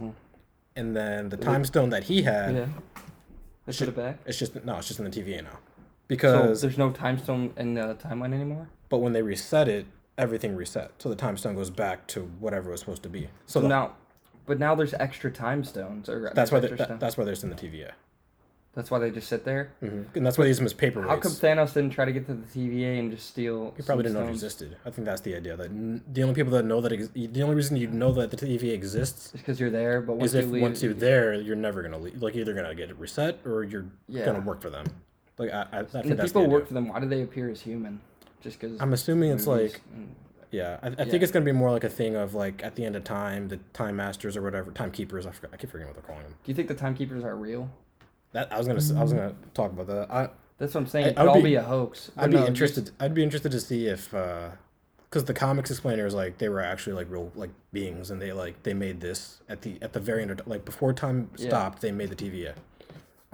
and 0.75 0.95
then 0.95 1.29
the 1.29 1.37
time 1.37 1.65
stone 1.65 1.89
that 1.89 2.03
he 2.03 2.21
had, 2.21 2.53
Yeah. 2.55 2.65
They 3.65 3.73
put 3.73 3.87
it 3.87 3.95
back. 3.95 4.19
it's 4.27 4.37
just 4.37 4.63
no, 4.63 4.77
it's 4.77 4.87
just 4.87 4.99
in 4.99 5.09
the 5.09 5.11
TVA 5.11 5.43
now, 5.43 5.57
So 6.05 6.09
because 6.09 6.61
there's 6.61 6.77
no 6.77 6.91
time 6.91 7.17
stone 7.17 7.51
in 7.57 7.73
the 7.73 7.95
timeline 7.95 8.33
anymore. 8.33 8.69
but 8.89 8.99
when 8.99 9.13
they 9.13 9.21
reset 9.23 9.67
it, 9.67 9.85
everything 10.17 10.55
reset. 10.55 10.91
So 10.99 11.09
the 11.09 11.15
time 11.15 11.35
stone 11.37 11.55
goes 11.55 11.69
back 11.69 12.07
to 12.07 12.21
whatever 12.39 12.69
it 12.69 12.71
was 12.73 12.79
supposed 12.81 13.03
to 13.03 13.09
be. 13.09 13.23
So 13.47 13.59
So 13.59 13.61
the- 13.61 13.67
now, 13.67 13.95
but 14.45 14.59
now 14.59 14.75
there's 14.75 14.93
extra 14.93 15.31
time 15.31 15.63
stones, 15.63 16.07
or 16.07 16.31
that's 16.35 16.51
why 16.51 16.59
they, 16.59 16.67
extra 16.67 16.77
that, 16.77 16.85
stone- 16.87 16.99
that's 16.99 17.17
why 17.17 17.23
they're 17.25 17.33
in 17.33 17.49
the 17.49 17.55
TVA, 17.55 17.91
that's 18.75 18.91
why 18.91 18.99
they 18.99 19.09
just 19.09 19.27
sit 19.27 19.43
there. 19.45 19.71
mm-hmm. 19.83 20.03
and 20.15 20.25
that's 20.25 20.37
why 20.37 20.43
they 20.43 20.49
use 20.49 20.57
them 20.57 20.65
as 20.67 20.73
paperweights. 20.75 21.07
How 21.07 21.17
come 21.17 21.31
Thanos 21.31 21.73
didn't 21.73 21.89
try 21.91 22.05
to 22.05 22.11
get 22.13 22.27
to 22.27 22.35
the 22.35 22.45
TVA 22.45 22.99
and 22.99 23.09
just 23.11 23.27
steal? 23.27 23.73
You 23.77 23.83
probably 23.83 24.03
didn't 24.03 24.19
know 24.21 24.27
it 24.27 24.31
existed. 24.31 24.77
I 24.85 24.91
think 24.91 25.05
that's 25.05 25.21
the 25.21 25.35
idea. 25.35 25.57
That 25.57 25.67
n- 25.71 26.03
the 26.13 26.21
only 26.23 26.35
people 26.35 26.51
that 26.51 26.63
know 26.65 26.79
that 26.81 26.91
ex- 26.91 27.09
the 27.15 27.41
only 27.41 27.55
reason 27.55 27.75
you 27.77 27.87
know 27.87 28.11
that 28.13 28.29
the 28.31 28.37
TVA 28.37 28.73
exists 28.73 29.33
is 29.33 29.41
because 29.41 29.59
you're 29.59 29.69
there, 29.71 30.01
but 30.01 30.17
once 30.17 30.33
is 30.35 30.45
if 30.45 30.51
leave, 30.51 30.61
once 30.61 30.83
you're 30.83 30.93
there, 30.93 31.33
you're 31.33 31.55
never 31.55 31.81
gonna 31.81 31.97
leave. 31.97 32.21
Like 32.21 32.35
you're 32.35 32.41
either 32.43 32.53
gonna 32.53 32.75
get 32.75 32.89
it 32.91 32.97
reset 32.99 33.39
or 33.45 33.63
you're 33.63 33.85
Yeah. 34.07 34.25
gonna 34.25 34.41
work 34.41 34.61
for 34.61 34.69
them. 34.69 34.85
Like 35.37 35.51
I, 35.51 35.67
I, 35.71 35.79
I 35.79 35.83
think 35.83 36.05
and 36.05 36.19
people 36.19 36.47
work 36.47 36.67
for 36.67 36.73
them. 36.73 36.87
Why 36.89 36.99
do 36.99 37.07
they 37.07 37.21
appear 37.21 37.49
as 37.49 37.61
human? 37.61 38.01
Just 38.41 38.59
because 38.59 38.79
I'm 38.79 38.93
assuming 38.93 39.31
it's 39.31 39.47
like 39.47 39.81
yeah. 40.51 40.79
I, 40.81 40.87
I 40.87 41.05
think 41.05 41.23
it's 41.23 41.31
gonna 41.31 41.45
be 41.45 41.51
more 41.51 41.71
like 41.71 41.83
a 41.83 41.89
thing 41.89 42.15
of 42.15 42.33
like 42.33 42.63
at 42.63 42.75
the 42.75 42.85
end 42.85 42.95
of 42.95 43.03
time, 43.03 43.49
the 43.49 43.57
time 43.73 43.97
masters 43.97 44.37
or 44.37 44.41
whatever, 44.41 44.71
timekeepers. 44.71 45.25
I 45.25 45.31
forgot. 45.31 45.51
I 45.53 45.57
keep 45.57 45.71
forgetting 45.71 45.93
what 45.93 45.95
they're 45.95 46.07
calling 46.07 46.23
them. 46.23 46.35
Do 46.43 46.51
you 46.51 46.55
think 46.55 46.67
the 46.67 46.75
timekeepers 46.75 47.23
are 47.23 47.35
real? 47.35 47.69
That 48.31 48.51
I 48.51 48.57
was 48.57 48.67
gonna. 48.67 48.99
I 48.99 49.03
was 49.03 49.13
gonna 49.13 49.35
talk 49.53 49.71
about 49.71 49.87
that. 49.87 50.11
I 50.11 50.29
That's 50.57 50.73
what 50.73 50.81
I'm 50.81 50.87
saying. 50.87 51.07
It 51.07 51.15
could 51.17 51.27
all 51.27 51.35
be- 51.35 51.41
be, 51.41 51.55
a 51.55 51.63
hoax. 51.63 52.11
I'd 52.17 52.31
be 52.31 52.37
no, 52.37 52.45
interested. 52.47 52.91
I'd 52.99 53.13
be 53.13 53.23
interested 53.23 53.51
to 53.51 53.59
see 53.59 53.87
if, 53.87 54.13
uh, 54.13 54.49
because 55.09 55.25
the 55.25 55.33
comics 55.33 55.71
explainers 55.71 56.13
like 56.13 56.37
they 56.37 56.49
were 56.49 56.61
actually 56.61 56.93
like 56.93 57.09
real 57.09 57.31
like 57.35 57.51
beings, 57.73 58.11
and 58.11 58.21
they 58.21 58.31
like 58.31 58.63
they 58.63 58.73
made 58.73 59.01
this 59.01 59.41
at 59.49 59.61
the 59.63 59.77
at 59.81 59.93
the 59.93 59.99
very 59.99 60.21
end 60.21 60.31
of 60.31 60.45
like 60.47 60.63
before 60.65 60.93
time 60.93 61.29
Yeah. 61.37 61.47
stopped, 61.47 61.81
they 61.81 61.91
made 61.91 62.09
the 62.09 62.15
TVA. 62.15 62.53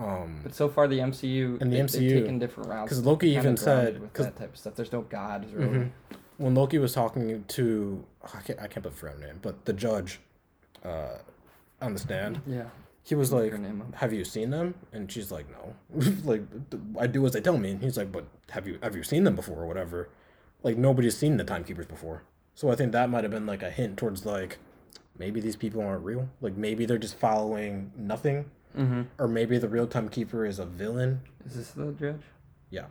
Um, 0.02 0.40
But 0.44 0.56
so 0.56 0.68
far, 0.70 0.88
the 0.88 1.00
MCU 1.00 1.58
And 1.62 1.72
the 1.72 1.78
they, 1.78 1.84
MCU 1.84 2.00
they've 2.10 2.22
taken 2.24 2.40
different 2.40 2.70
routes. 2.70 2.90
'cause 2.90 3.06
Loki 3.06 3.30
even 3.32 3.56
said- 3.58 4.00
with 4.02 4.14
that 4.14 4.36
type 4.36 4.54
of 4.54 4.58
stuff. 4.58 4.76
There's 4.76 4.92
no 4.92 5.02
gods 5.02 5.52
really. 5.54 5.78
mhm. 5.78 5.92
when 6.38 6.56
Loki 6.56 6.80
was 6.80 6.94
talking 6.94 7.44
to 7.50 8.04
I 8.34 8.40
can't 8.42 8.60
I 8.60 8.68
can't 8.68 8.84
put 8.84 8.96
the 9.00 9.26
name, 9.28 9.40
but 9.44 9.66
the 9.66 9.74
judge, 9.74 10.20
uh, 10.84 11.18
on 11.82 11.94
the 11.94 12.00
stand, 12.00 12.42
Yeah. 12.48 12.70
he 13.04 13.14
was 13.16 13.32
like, 13.32 13.52
her. 13.52 13.60
"Have 13.96 14.12
you 14.14 14.24
seen 14.24 14.50
them?" 14.50 14.74
And 14.92 15.12
she's 15.12 15.32
like, 15.32 15.46
"No." 15.52 15.76
like 16.24 16.42
I 17.00 17.06
do 17.08 17.24
as 17.28 17.34
they 17.34 17.42
tell 17.42 17.58
me, 17.60 17.72
and 17.72 17.82
he's 17.84 17.96
like, 17.98 18.12
"But 18.12 18.26
have 18.50 18.68
you 18.68 18.80
have 18.82 18.96
you 18.96 19.04
seen 19.04 19.24
them 19.24 19.36
before 19.36 19.62
or 19.62 19.68
whatever?" 19.68 20.10
Like 20.64 20.78
nobody's 20.78 21.16
seen 21.18 21.38
the 21.38 21.44
timekeepers 21.44 21.86
before, 21.88 22.24
so 22.56 22.70
I 22.72 22.76
think 22.76 22.92
that 22.92 23.10
might 23.10 23.24
have 23.24 23.32
been 23.32 23.46
like 23.48 23.62
a 23.64 23.70
hint 23.70 23.98
towards 23.98 24.26
like 24.26 24.58
maybe 25.20 25.40
these 25.42 25.56
people 25.56 25.82
aren't 25.82 26.04
real. 26.04 26.30
Like 26.42 26.56
maybe 26.58 26.86
they're 26.88 26.98
just 26.98 27.16
following 27.18 27.92
nothing, 27.96 28.50
Mm-hmm. 28.78 29.02
or 29.18 29.28
maybe 29.28 29.58
the 29.58 29.68
real 29.68 29.88
timekeeper 29.88 30.46
is 30.46 30.60
a 30.60 30.66
villain. 30.66 31.22
Is 31.46 31.56
this 31.56 31.72
the 31.72 31.92
judge? 31.94 32.22
Yeah. 32.70 32.86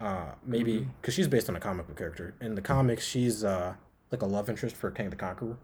Uh, 0.00 0.32
maybe 0.44 0.86
because 1.00 1.14
she's 1.14 1.28
based 1.28 1.48
on 1.48 1.56
a 1.56 1.60
comic 1.60 1.86
book 1.86 1.96
character. 1.96 2.34
In 2.40 2.54
the 2.54 2.62
comics, 2.62 3.04
she's 3.04 3.44
uh 3.44 3.74
like 4.12 4.22
a 4.22 4.26
love 4.26 4.48
interest 4.48 4.76
for 4.76 4.90
Kang 4.90 5.10
the 5.10 5.16
Conqueror. 5.16 5.56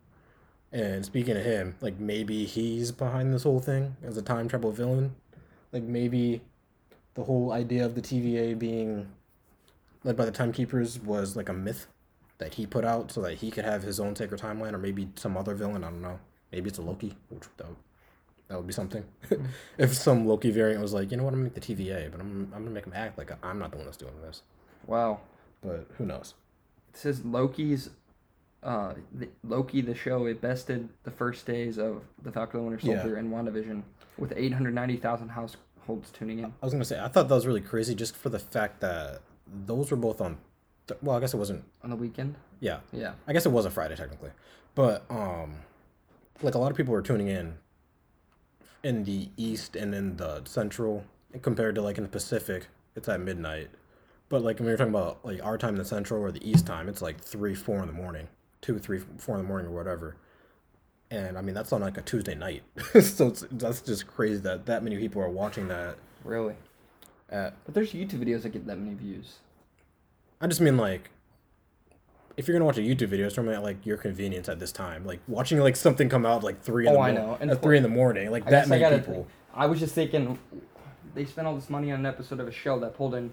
And 0.73 1.05
speaking 1.05 1.37
of 1.37 1.45
him, 1.45 1.77
like 1.81 1.99
maybe 2.01 2.45
he's 2.47 2.92
behind 2.92 3.33
this 3.35 3.42
whole 3.42 3.61
thing 3.61 3.97
as 4.03 4.16
a 4.16 4.23
time 4.23 4.49
travel 4.49 4.73
villain. 4.73 5.14
Like 5.71 5.83
maybe 5.83 6.40
the 7.14 7.25
whole 7.25 7.53
idea 7.53 7.85
of 7.85 7.95
the 7.95 8.01
TVA 8.01 8.59
being 8.59 9.09
led 10.03 10.16
by 10.16 10.25
the 10.25 10.31
timekeepers 10.33 10.99
was 10.99 11.37
like 11.37 11.49
a 11.49 11.53
myth 11.53 11.87
that 12.38 12.55
he 12.55 12.66
put 12.66 12.85
out 12.85 13.12
so 13.12 13.21
that 13.21 13.35
he 13.35 13.51
could 13.51 13.64
have 13.64 13.83
his 13.83 14.01
own 14.01 14.16
sacred 14.16 14.40
timeline, 14.40 14.73
or 14.73 14.79
maybe 14.79 15.09
some 15.14 15.37
other 15.37 15.55
villain. 15.55 15.85
I 15.85 15.90
don't 15.90 16.03
know. 16.03 16.18
Maybe 16.51 16.68
it's 16.68 16.79
a 16.79 16.83
Loki, 16.83 17.16
which 17.29 17.45
that 17.59 17.68
would, 17.68 17.77
that 18.53 18.59
would 18.59 18.67
be 18.67 18.73
something. 18.75 19.03
if 19.79 19.95
some 19.95 20.27
Loki 20.27 20.51
variant 20.51 20.83
was 20.83 20.93
like, 20.93 21.11
you 21.11 21.17
know 21.17 21.25
what, 21.25 21.33
I'm 21.33 21.41
gonna 21.41 21.51
make 21.55 21.55
the 21.55 21.75
TVA, 21.75 22.11
but 22.11 22.21
I'm 22.21 22.53
I'm 22.55 22.62
gonna 22.62 22.71
make 22.75 22.85
him 22.85 22.93
act 22.95 23.17
like 23.19 23.33
I'm 23.43 23.59
not 23.59 23.71
the 23.71 23.79
one 23.79 23.87
that's 23.87 23.97
doing 23.97 24.12
this. 24.21 24.43
Wow. 24.87 25.21
But 25.62 25.87
who 25.97 26.05
knows? 26.07 26.35
It 26.93 26.97
says 26.99 27.25
Loki's. 27.25 27.91
Uh, 28.62 28.95
the, 29.12 29.29
Loki, 29.43 29.81
the 29.81 29.95
show, 29.95 30.27
it 30.27 30.41
bested 30.41 30.88
the 31.03 31.11
first 31.11 31.47
days 31.47 31.79
of 31.79 32.03
the 32.23 32.31
Falcon 32.31 32.61
and 32.61 32.67
the 32.67 32.71
Winter 32.71 32.87
Yeah. 32.87 33.01
Soldier 33.03 33.17
and 33.17 33.33
WandaVision 33.33 33.83
with 34.19 34.33
890,000 34.37 35.31
households 35.31 36.11
tuning 36.12 36.38
in. 36.38 36.45
I 36.45 36.51
was 36.67 36.73
gonna 36.73 36.85
say 36.85 37.01
I 37.01 37.09
thought 37.09 37.29
that 37.29 37.35
was 37.35 37.47
really 37.47 37.61
crazy 37.62 37.95
just 37.95 38.15
for 38.15 38.29
the 38.29 38.38
fact 38.38 38.81
that 38.81 39.23
those 39.67 39.91
were 39.91 39.97
both 39.97 40.21
on. 40.21 40.37
Th- 40.87 41.01
well, 41.03 41.17
I 41.17 41.21
guess 41.21 41.35
it 41.35 41.38
wasn't. 41.38 41.65
On 41.83 41.91
the 41.91 41.97
weekend? 41.97 42.35
Yeah, 42.61 42.81
Yeah. 42.93 43.15
I 43.27 43.33
guess 43.33 43.47
it 43.47 43.51
was 43.53 43.65
a 43.65 43.71
Friday 43.71 43.97
technically, 43.97 44.31
but 44.77 45.05
um, 45.11 45.55
like 46.43 46.55
a 46.55 46.59
lot 46.59 46.71
of 46.71 46.77
people 46.77 46.93
were 46.93 47.03
tuning 47.03 47.27
in 47.29 47.55
in 48.83 49.05
the 49.05 49.31
east 49.37 49.77
and 49.77 49.95
in 49.95 50.16
the 50.16 50.42
central 50.45 51.05
compared 51.40 51.75
to 51.77 51.83
like 51.83 51.97
in 51.97 52.03
the 52.05 52.11
Pacific, 52.11 52.66
it's 52.95 53.09
at 53.09 53.21
midnight. 53.21 53.71
But 54.29 54.42
like 54.42 54.59
when 54.59 54.68
you're 54.68 54.77
talking 54.77 54.92
about 54.92 55.25
like 55.25 55.42
our 55.42 55.57
time 55.57 55.71
in 55.71 55.79
the 55.79 55.85
central 55.85 56.21
or 56.21 56.31
the 56.31 56.49
east 56.49 56.66
time, 56.66 56.88
it's 56.88 57.03
like 57.03 57.21
three, 57.21 57.55
four 57.55 57.81
in 57.81 57.87
the 57.87 57.92
morning, 57.92 58.29
two, 58.61 58.79
three, 58.79 59.01
four 59.18 59.37
in 59.37 59.42
the 59.42 59.49
morning 59.49 59.68
or 59.68 59.75
whatever. 59.75 60.16
And 61.11 61.37
I 61.37 61.42
mean 61.42 61.55
that's 61.55 61.73
on 61.73 61.83
like 61.83 61.99
a 61.99 62.03
Tuesday 62.03 62.35
night, 62.35 62.62
so 63.03 63.29
it's, 63.29 63.45
that's 63.53 63.83
just 63.83 64.07
crazy 64.07 64.40
that 64.40 64.66
that 64.66 64.83
many 64.83 64.97
people 64.97 65.23
are 65.23 65.29
watching 65.29 65.68
that. 65.68 65.97
Really? 66.25 66.55
At 67.29 67.55
But 67.64 67.75
there's 67.75 67.92
YouTube 67.92 68.25
videos 68.25 68.42
that 68.42 68.51
get 68.51 68.66
that 68.66 68.79
many 68.79 68.95
views. 68.95 69.37
I 70.40 70.47
just 70.47 70.61
mean 70.61 70.77
like 70.77 71.11
if 72.37 72.49
you're 72.49 72.55
gonna 72.55 72.64
watch 72.64 72.79
a 72.79 72.83
YouTube 72.83 73.09
video, 73.09 73.27
it's 73.27 73.37
normally 73.37 73.57
at 73.57 73.62
like 73.62 73.85
your 73.85 73.97
convenience 73.97 74.49
at 74.49 74.59
this 74.59 74.73
time. 74.73 75.05
Like 75.05 75.21
watching 75.29 75.59
like 75.59 75.77
something 75.77 76.09
come 76.09 76.25
out 76.27 76.42
like 76.42 76.62
three 76.62 76.87
in 76.87 76.92
Oh, 76.92 76.97
the 76.97 77.01
I 77.01 77.12
know. 77.12 77.38
And 77.40 77.51
at 77.51 77.62
three 77.62 77.77
in 77.77 77.83
the 77.83 77.88
morning, 77.88 78.31
like 78.31 78.47
I 78.47 78.51
that 78.51 78.61
guess 78.62 78.66
I 78.66 78.68
many 78.71 78.81
gotta 78.81 78.99
people. 78.99 79.27
I 79.55 79.66
was 79.66 79.79
just 79.81 79.95
thinking, 79.95 80.38
they 81.14 81.25
spent 81.25 81.47
all 81.47 81.55
this 81.55 81.68
money 81.68 81.92
on 81.92 82.01
an 82.01 82.07
episode 82.07 82.40
of 82.40 82.49
a 82.49 82.53
show 82.53 82.79
that 82.81 82.95
pulled 82.95 83.14
in 83.14 83.33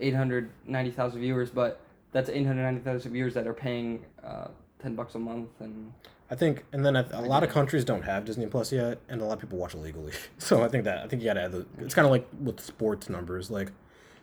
890,000 0.00 1.20
viewers, 1.20 1.50
but 1.50 1.80
that's 2.12 2.28
890,000 2.28 3.12
viewers 3.12 3.34
that 3.34 3.46
are 3.46 3.54
paying 3.54 4.04
uh, 4.24 4.48
10 4.82 4.94
bucks 4.94 5.14
a 5.14 5.18
month 5.18 5.50
and 5.60 5.92
I 6.30 6.36
think, 6.36 6.64
and 6.72 6.84
then 6.84 6.96
a, 6.96 7.06
a 7.12 7.20
lot 7.20 7.44
of 7.44 7.50
countries 7.50 7.84
don't 7.84 8.02
have 8.02 8.24
Disney 8.24 8.46
Plus 8.46 8.72
yet, 8.72 8.98
and 9.10 9.20
a 9.20 9.24
lot 9.24 9.34
of 9.34 9.40
people 9.40 9.58
watch 9.58 9.74
illegally. 9.74 10.12
So 10.38 10.64
I 10.64 10.68
think 10.68 10.84
that 10.84 11.04
I 11.04 11.06
think 11.06 11.22
you 11.22 11.28
gotta 11.28 11.42
add 11.42 11.52
the. 11.52 11.66
It's 11.78 11.94
kind 11.94 12.06
of 12.06 12.10
like 12.10 12.26
with 12.42 12.60
sports 12.60 13.10
numbers, 13.10 13.50
like 13.50 13.70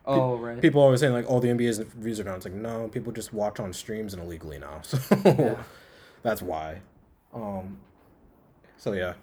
oh 0.05 0.35
right 0.37 0.59
people 0.61 0.81
always 0.81 0.99
saying 0.99 1.13
like, 1.13 1.25
"Oh, 1.27 1.39
the 1.39 1.47
NBA's 1.49 1.79
views 1.79 2.19
are 2.19 2.23
down." 2.23 2.37
It's 2.37 2.45
like 2.45 2.53
no, 2.53 2.87
people 2.87 3.11
just 3.13 3.33
watch 3.33 3.59
on 3.59 3.71
streams 3.73 4.13
and 4.13 4.21
illegally 4.23 4.59
now. 4.59 4.81
So 4.83 4.97
Yeah. 5.25 5.63
that's 6.23 6.41
why. 6.41 6.81
Um. 7.33 7.77
So 8.77 8.93
yeah, 8.93 9.13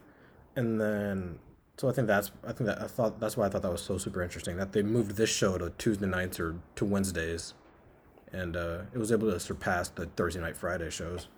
and 0.56 0.80
then 0.80 1.38
so 1.76 1.88
I 1.88 1.92
think 1.92 2.06
that's 2.06 2.30
I 2.44 2.52
think 2.52 2.66
that 2.66 2.80
I 2.82 2.86
thought 2.86 3.18
that's 3.20 3.36
why 3.36 3.46
I 3.46 3.48
thought 3.48 3.62
that 3.62 3.72
was 3.72 3.82
so 3.82 3.98
super 3.98 4.22
interesting 4.22 4.56
that 4.56 4.72
they 4.72 4.82
moved 4.82 5.16
this 5.16 5.30
show 5.30 5.58
to 5.58 5.70
Tuesday 5.78 6.06
nights 6.06 6.38
or 6.40 6.56
to 6.76 6.84
Wednesdays, 6.84 7.54
and 8.32 8.56
uh, 8.56 8.80
it 8.94 8.98
was 8.98 9.10
able 9.12 9.30
to 9.30 9.38
surpass 9.40 9.88
the 9.88 10.06
Thursday 10.06 10.40
night 10.40 10.56
Friday 10.56 10.90
shows. 10.90 11.28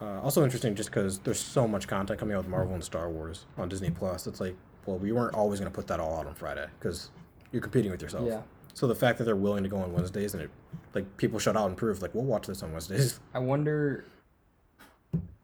Uh, 0.00 0.18
also 0.22 0.42
interesting, 0.42 0.74
just 0.74 0.90
because 0.90 1.18
there's 1.20 1.38
so 1.38 1.68
much 1.68 1.86
content 1.86 2.18
coming 2.18 2.34
out 2.34 2.38
with 2.38 2.48
Marvel 2.48 2.72
and 2.74 2.82
Star 2.82 3.10
Wars 3.10 3.44
on 3.58 3.68
Disney 3.68 3.90
Plus. 3.90 4.26
It's 4.26 4.40
like, 4.40 4.56
well, 4.86 4.96
we 4.96 5.12
weren't 5.12 5.34
always 5.34 5.60
going 5.60 5.70
to 5.70 5.74
put 5.74 5.86
that 5.88 6.00
all 6.00 6.18
out 6.18 6.26
on 6.26 6.34
Friday 6.34 6.66
because 6.78 7.10
you're 7.52 7.62
competing 7.62 7.90
with 7.90 8.02
yourself. 8.02 8.26
Yeah. 8.26 8.42
So 8.74 8.86
the 8.86 8.94
fact 8.94 9.18
that 9.18 9.24
they're 9.24 9.36
willing 9.36 9.62
to 9.64 9.68
go 9.68 9.78
on 9.78 9.92
Wednesdays 9.92 10.34
and 10.34 10.42
it, 10.44 10.50
like, 10.94 11.16
people 11.16 11.38
shut 11.38 11.56
out 11.56 11.66
and 11.68 11.76
prove, 11.76 12.00
like, 12.02 12.14
we'll 12.14 12.24
watch 12.24 12.46
this 12.46 12.62
on 12.62 12.72
Wednesdays. 12.72 13.18
I 13.34 13.38
wonder 13.40 14.04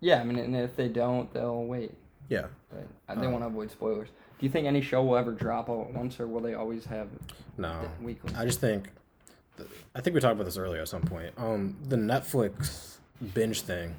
yeah 0.01 0.21
I 0.21 0.25
mean 0.25 0.39
and 0.39 0.55
if 0.55 0.77
they 0.77 0.89
don't 0.89 1.33
they'll 1.33 1.65
wait 1.65 1.93
yeah. 2.29 2.47
but 2.71 3.19
they 3.21 3.27
Uh. 3.27 3.31
want 3.31 3.43
to 3.43 3.47
avoid 3.49 3.71
spoilers 3.71 4.09
do 4.39 4.47
you 4.47 4.53
think 4.53 4.67
any 4.67 4.81
show 4.83 5.03
will 5.03 5.17
ever 5.17 5.33
drop 5.33 5.69
all 5.71 5.87
at 5.89 5.95
once 5.95 6.21
or 6.21 6.27
will 6.29 6.41
they 6.41 6.55
always 6.55 6.85
have 6.85 7.09
No. 7.57 7.81
weekly 8.03 8.33
I 8.37 8.45
just 8.45 8.61
think, 8.61 8.91
I 9.95 10.01
think 10.03 10.15
we 10.15 10.21
talked 10.21 10.35
about 10.35 10.45
this 10.45 10.59
earlier 10.59 10.83
at 10.83 10.89
some 10.89 11.01
point. 11.03 11.33
Um, 11.39 11.77
the 11.89 11.97
Netflix 11.97 12.99
binge 13.35 13.63
thing, 13.63 13.95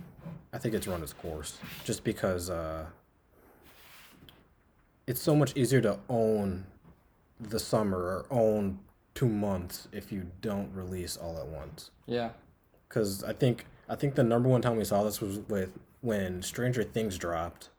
I 0.53 0.59
think 0.59 0.75
it's 0.75 0.87
run 0.87 1.01
its 1.01 1.13
course 1.13 1.57
just 1.83 2.03
because 2.03 2.49
uh, 2.51 2.85
it's 5.07 5.21
so 5.21 5.35
much 5.35 5.51
easier 5.57 5.81
to 5.81 5.97
own 6.09 6.65
the 7.39 7.59
summer 7.59 7.97
or 7.97 8.25
own 8.29 8.79
two 9.13 9.27
months 9.27 9.87
if 9.91 10.11
you 10.11 10.27
don't 10.41 10.71
release 10.73 11.17
all 11.17 11.37
at 11.37 11.47
once. 11.47 11.91
Yeah. 12.05 12.29
Because 12.87 13.23
I 13.23 13.33
think 13.33 13.65
I 13.89 13.95
think 13.95 14.15
the 14.15 14.23
number 14.23 14.49
one 14.49 14.61
time 14.61 14.77
we 14.77 14.83
saw 14.83 15.03
this 15.03 15.21
was 15.21 15.39
with 15.47 15.71
when 16.01 16.41
Stranger 16.41 16.83
Things 16.83 17.17
dropped. 17.17 17.69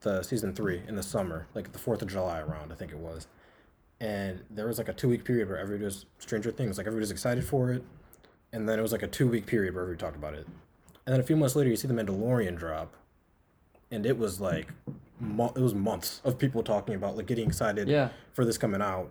The 0.00 0.22
season 0.22 0.52
three 0.52 0.82
in 0.88 0.96
the 0.96 1.02
summer, 1.02 1.46
like 1.54 1.72
the 1.72 1.78
Fourth 1.78 2.02
of 2.02 2.08
July 2.08 2.40
around, 2.40 2.72
I 2.72 2.74
think 2.74 2.90
it 2.90 2.98
was, 2.98 3.28
and 4.00 4.42
there 4.50 4.66
was 4.66 4.78
like 4.78 4.88
a 4.88 4.92
two 4.92 5.08
week 5.08 5.24
period 5.24 5.48
where 5.48 5.58
everybody 5.58 5.84
was 5.84 6.06
Stranger 6.18 6.50
Things, 6.50 6.76
like 6.76 6.88
everybody 6.88 7.02
was 7.02 7.12
excited 7.12 7.44
for 7.44 7.70
it, 7.70 7.84
and 8.52 8.68
then 8.68 8.80
it 8.80 8.82
was 8.82 8.90
like 8.90 9.04
a 9.04 9.06
two 9.06 9.28
week 9.28 9.46
period 9.46 9.74
where 9.74 9.84
everybody 9.84 10.04
talked 10.04 10.16
about 10.16 10.34
it, 10.34 10.44
and 11.06 11.12
then 11.12 11.20
a 11.20 11.22
few 11.22 11.36
months 11.36 11.54
later 11.54 11.70
you 11.70 11.76
see 11.76 11.86
the 11.86 11.94
Mandalorian 11.94 12.58
drop, 12.58 12.96
and 13.92 14.04
it 14.04 14.18
was 14.18 14.40
like, 14.40 14.68
it 15.20 15.60
was 15.60 15.74
months 15.74 16.20
of 16.24 16.36
people 16.38 16.64
talking 16.64 16.96
about 16.96 17.16
like 17.16 17.26
getting 17.26 17.46
excited 17.46 17.86
Yeah. 17.88 18.08
for 18.32 18.44
this 18.44 18.58
coming 18.58 18.82
out, 18.82 19.10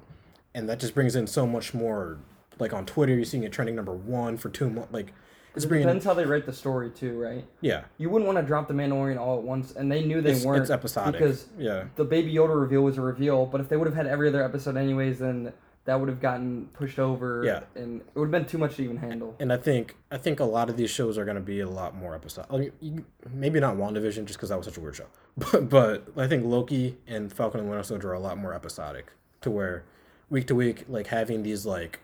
and 0.54 0.67
that 0.67 0.80
just 0.80 0.94
brings 0.94 1.15
in 1.15 1.28
so 1.28 1.48
much 1.48 1.74
more. 1.74 2.17
Like 2.60 2.74
on 2.74 2.86
Twitter, 2.86 3.15
you're 3.15 3.24
seeing 3.26 3.44
it 3.44 3.52
trending 3.52 3.76
number 3.76 3.94
one 3.94 4.38
for 4.38 4.50
two 4.50 4.70
months. 4.70 4.91
Like 4.94 5.13
it's 5.56 5.65
It 5.65 5.67
bringing 5.70 5.88
depends 5.88 6.06
how 6.06 6.13
they 6.13 6.26
write 6.26 6.46
the 6.46 6.54
story 6.54 6.89
too, 6.91 7.17
right? 7.20 7.44
yeah, 7.62 7.86
You 7.98 8.10
wouldn't 8.10 8.28
want 8.28 8.38
to 8.39 8.44
drop 8.46 8.67
the 8.67 8.74
Mandalorian 8.74 9.17
all 9.20 9.38
at 9.38 9.44
once, 9.44 9.72
and 9.76 9.91
they 9.91 10.04
knew 10.04 10.22
they 10.22 10.34
it's, 10.34 10.46
weren't 10.46 10.62
it's 10.62 10.70
episodic 10.70 11.13
because 11.20 11.48
yeah, 11.58 11.86
the 11.96 12.04
Baby 12.06 12.34
Yoda 12.34 12.60
reveal 12.60 12.82
was 12.82 12.98
a 12.98 13.02
reveal. 13.02 13.46
But 13.46 13.62
if 13.62 13.70
they 13.70 13.78
would 13.78 13.88
have 13.88 13.96
had 13.96 14.06
every 14.08 14.28
other 14.28 14.44
episode 14.44 14.78
anyways, 14.78 15.20
then 15.20 15.54
that 15.86 16.00
would 16.00 16.10
have 16.10 16.22
gotten 16.22 16.67
pushed 16.74 17.00
over. 17.00 17.44
Yeah. 17.44 17.63
and 17.76 18.02
it 18.02 18.15
would 18.15 18.26
have 18.26 18.32
been 18.32 18.46
too 18.46 18.58
much 18.58 18.76
to 18.76 18.84
even 18.84 18.98
handle. 18.98 19.36
and 19.39 19.52
I 19.52 19.58
think 19.58 19.96
I 20.12 20.17
think 20.17 20.39
a 20.39 20.46
lot 20.46 20.70
of 20.70 20.78
these 20.78 20.89
shows 20.89 21.17
are 21.17 21.26
going 21.26 21.36
to 21.36 21.41
be 21.41 21.60
a 21.60 21.70
lot 21.70 21.96
more 21.96 22.13
episodic. 22.15 22.52
I 22.54 22.58
mean, 22.58 22.72
you, 22.80 23.06
maybe 23.32 23.60
not 23.60 23.76
WandaVision 23.76 24.26
just 24.26 24.38
because 24.38 24.50
that 24.50 24.58
was 24.58 24.65
such 24.65 24.78
a 24.78 24.82
weird 24.82 24.96
show, 24.96 25.08
but 25.38 25.70
but 25.70 26.08
I 26.17 26.28
think 26.28 26.46
Loki 26.46 26.98
and 27.08 27.32
Falcon 27.32 27.62
and 27.62 27.70
Winter 27.70 27.84
Soldier 27.84 28.10
are 28.10 28.13
a 28.13 28.20
lot 28.20 28.38
more 28.38 28.54
episodic 28.54 29.08
to 29.41 29.50
where 29.50 29.84
week 30.30 30.48
to 30.48 30.56
week, 30.56 30.86
like 30.88 31.08
having 31.08 31.44
these 31.44 31.65
like 31.65 32.00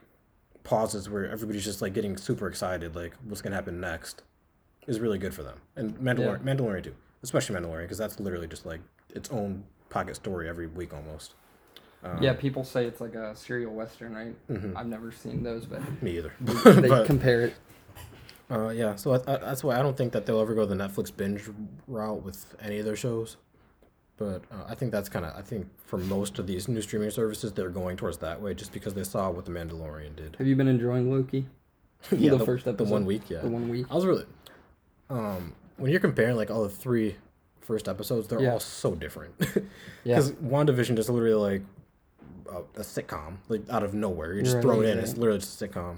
pauses 0.63 1.09
where 1.09 1.29
everybody's 1.29 1.63
just 1.63 1.81
like 1.81 1.93
getting 1.93 2.17
super 2.17 2.47
excited, 2.47 2.95
like 2.95 3.13
what's 3.23 3.41
going 3.41 3.51
to 3.51 3.55
happen 3.55 3.79
next, 3.79 4.23
is 4.87 4.99
really 4.99 5.17
good 5.17 5.33
for 5.33 5.43
them. 5.43 5.61
And 5.75 5.95
Mandalorian, 5.97 6.43
Mandalorian 6.43 6.83
too, 6.83 6.95
especially 7.23 7.55
Mandalorian 7.55 7.83
because 7.83 7.97
that's 7.97 8.19
literally 8.19 8.47
just 8.47 8.65
like 8.65 8.81
its 9.15 9.29
own 9.29 9.63
pocket 9.89 10.15
story 10.15 10.49
every 10.49 10.67
week 10.67 10.93
almost. 10.93 11.35
Um, 12.03 12.21
yeah, 12.21 12.33
people 12.33 12.63
say 12.63 12.85
it's 12.85 13.01
like 13.01 13.15
a 13.15 13.35
serial 13.35 13.73
western, 13.73 14.13
right? 14.15 14.35
Mhm. 14.49 14.75
I've 14.75 14.87
never 14.87 15.11
seen 15.11 15.43
those, 15.43 15.65
but 15.65 15.81
me 16.01 16.17
either. 16.17 16.31
they 16.41 16.87
but, 16.87 17.05
compare 17.07 17.41
it. 17.41 17.53
Uh, 18.49 18.69
yeah, 18.69 18.95
so 18.95 19.13
I, 19.13 19.15
I, 19.15 19.37
that's 19.37 19.63
why 19.63 19.77
I 19.77 19.81
don't 19.81 19.97
think 19.97 20.13
that 20.13 20.25
they'll 20.25 20.39
ever 20.39 20.53
go 20.55 20.65
the 20.65 20.75
Netflix 20.75 21.15
binge 21.15 21.43
route 21.87 22.23
with 22.23 22.55
any 22.61 22.79
of 22.79 22.85
their 22.85 22.95
shows. 22.95 23.35
But 24.17 24.43
uh, 24.51 24.63
I 24.67 24.73
think 24.75 24.91
that's 24.91 25.09
kind 25.09 25.25
of 25.25 25.35
I 25.35 25.41
think 25.41 25.67
for 25.85 25.97
most 25.97 26.39
of 26.39 26.47
these 26.47 26.67
new 26.67 26.81
streaming 26.81 27.09
services, 27.11 27.51
they're 27.53 27.69
going 27.69 27.97
towards 27.97 28.17
that 28.19 28.41
way 28.41 28.53
just 28.53 28.71
because 28.71 28.93
they 28.93 29.03
saw 29.03 29.29
what 29.29 29.45
the 29.45 29.51
Mandalorian 29.51 30.15
did. 30.15 30.35
Have 30.37 30.47
you 30.47 30.55
been 30.55 30.67
enjoying 30.67 31.11
Loki? 31.11 31.45
yeah, 32.11 32.31
the 32.31 32.39
first 32.45 32.65
the 32.65 32.71
episode. 32.71 32.91
one 32.91 33.05
week, 33.05 33.29
yeah. 33.29 33.41
The 33.41 33.49
one 33.49 33.69
week. 33.69 33.85
I 33.91 33.95
was 33.95 34.05
really, 34.05 34.25
um, 35.09 35.53
when 35.77 35.91
you're 35.91 35.99
comparing 35.99 36.35
like 36.35 36.49
all 36.51 36.63
the 36.63 36.69
three 36.69 37.15
first 37.61 37.87
episodes, 37.89 38.27
they're 38.27 38.41
Yeah. 38.41 38.53
all 38.53 38.59
so 38.59 38.95
different. 38.95 39.33
Yeah. 40.03 40.15
Because 40.15 40.31
WandaVision 40.33 40.97
is 40.99 41.09
literally 41.09 41.33
like 41.35 41.61
a, 42.49 42.59
a 42.79 42.83
sitcom, 42.83 43.37
like 43.49 43.61
out 43.69 43.83
of 43.83 43.93
nowhere. 43.93 44.33
You're 44.33 44.43
just 44.43 44.55
Right, 44.55 44.61
thrown 44.63 44.85
in. 44.85 44.97
right. 44.97 45.07
It's 45.07 45.17
literally 45.17 45.39
just 45.39 45.61
a 45.61 45.67
sitcom. 45.67 45.97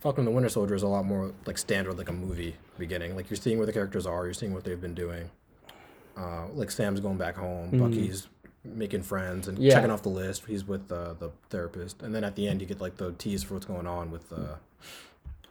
Falcon 0.00 0.20
and 0.20 0.28
the 0.28 0.32
Winter 0.32 0.48
Soldier 0.48 0.74
is 0.74 0.82
a 0.82 0.88
lot 0.88 1.04
more 1.04 1.32
like 1.46 1.58
standard, 1.58 1.96
like 1.98 2.08
a 2.08 2.12
movie 2.12 2.54
beginning. 2.78 3.16
Like 3.16 3.28
you're 3.30 3.36
seeing 3.36 3.56
where 3.58 3.66
the 3.66 3.72
characters 3.72 4.06
are, 4.06 4.24
you're 4.24 4.34
seeing 4.34 4.52
what 4.54 4.64
they've 4.64 4.80
been 4.80 4.94
doing. 4.94 5.30
Uh, 6.16 6.46
like 6.54 6.70
Sam's 6.70 7.00
going 7.00 7.16
back 7.18 7.36
home, 7.36 7.70
Bucky's 7.78 8.28
making 8.64 9.02
friends 9.02 9.48
and 9.48 9.56
Mm-hmm. 9.58 9.66
Yeah. 9.66 9.74
checking 9.74 9.90
off 9.90 10.02
the 10.02 10.08
list. 10.08 10.44
He's 10.46 10.66
with 10.66 10.90
uh, 10.90 11.14
the 11.14 11.30
therapist, 11.50 12.02
and 12.02 12.14
then 12.14 12.24
at 12.24 12.36
the 12.36 12.48
end 12.48 12.60
you 12.60 12.66
get 12.66 12.80
like 12.80 12.96
the 12.96 13.12
tease 13.12 13.42
for 13.42 13.54
what's 13.54 13.66
going 13.66 13.86
on 13.86 14.10
with 14.10 14.32
uh, 14.32 14.56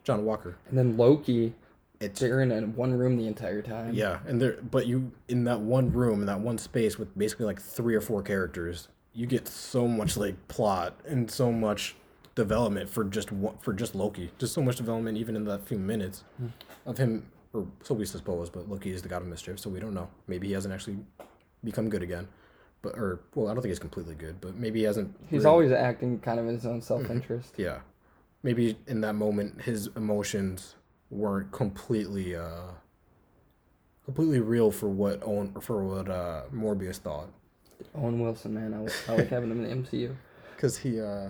John 0.04 0.26
Walker. 0.26 0.58
And 0.70 0.78
then 0.78 0.98
Loki, 0.98 1.54
It's 2.00 2.20
they're 2.20 2.42
in 2.42 2.52
a, 2.52 2.62
one 2.62 2.94
room 2.94 3.18
the 3.18 3.28
entire 3.28 3.62
time. 3.62 3.94
yeah, 3.94 4.20
and 4.28 4.42
there, 4.42 4.58
but 4.62 4.86
you 4.88 5.12
in 5.28 5.44
that 5.46 5.60
one 5.62 5.92
room 5.92 6.20
in 6.22 6.26
that 6.28 6.40
one 6.40 6.58
space 6.58 6.98
with 7.00 7.16
basically 7.18 7.46
like 7.46 7.62
three 7.62 7.96
or 7.96 8.02
four 8.02 8.22
characters, 8.22 8.88
you 9.16 9.26
get 9.26 9.48
so 9.48 9.88
much 9.88 10.18
like 10.18 10.36
plot 10.48 11.00
and 11.08 11.32
so 11.32 11.52
much 11.52 11.96
development 12.36 12.90
for 12.90 13.04
just 13.06 13.32
one, 13.32 13.56
for 13.62 13.74
just 13.74 13.96
Loki. 13.96 14.30
Just 14.38 14.54
so 14.54 14.62
much 14.62 14.76
development 14.76 15.18
even 15.18 15.36
in 15.36 15.46
that 15.46 15.66
few 15.68 15.80
minutes 15.80 16.24
of 16.86 16.98
him, 16.98 17.26
or 17.54 17.66
so 17.82 17.94
we 17.96 18.06
suppose. 18.06 18.50
But 18.50 18.70
Loki 18.70 18.92
is 18.92 19.02
the 19.02 19.08
god 19.10 19.22
of 19.22 19.28
mischief, 19.30 19.60
so 19.60 19.70
we 19.70 19.80
don't 19.80 19.94
know. 19.94 20.10
Maybe 20.28 20.48
he 20.48 20.54
hasn't 20.54 20.74
actually 20.74 20.98
become 21.64 21.90
good 21.90 22.04
again, 22.04 22.28
but 22.82 22.96
or 22.96 23.22
well, 23.36 23.48
I 23.48 23.54
don't 23.54 23.62
think 23.62 23.70
he's 23.72 23.80
completely 23.80 24.16
good, 24.16 24.42
but 24.42 24.56
maybe 24.56 24.80
he 24.80 24.86
hasn't. 24.86 25.16
He's 25.30 25.40
really- 25.40 25.46
always 25.46 25.72
acting 25.72 26.20
kind 26.20 26.40
of 26.40 26.48
in 26.48 26.56
his 26.56 26.66
own 26.66 26.82
self 26.82 27.10
interest. 27.10 27.54
yeah, 27.58 27.80
maybe 28.44 28.78
in 28.88 29.00
that 29.02 29.14
moment 29.16 29.62
his 29.62 29.88
emotions 29.96 30.76
weren't 31.10 31.52
completely 31.52 32.36
uh 32.36 32.72
completely 34.04 34.40
real 34.40 34.72
for 34.72 34.90
what 34.90 35.22
Owen 35.24 35.54
for 35.62 35.84
what 35.86 36.10
uh 36.10 36.42
Mobius 36.54 36.98
thought 36.98 37.30
Owen 37.96 38.20
Wilson, 38.20 38.54
man, 38.54 38.74
I, 38.74 38.78
like- 38.80 39.10
I 39.10 39.16
like 39.16 39.30
having 39.30 39.52
him 39.52 39.64
in 39.64 39.84
the 39.84 39.88
MCU. 39.90 40.16
because 40.56 40.78
he 40.84 41.00
uh 41.02 41.30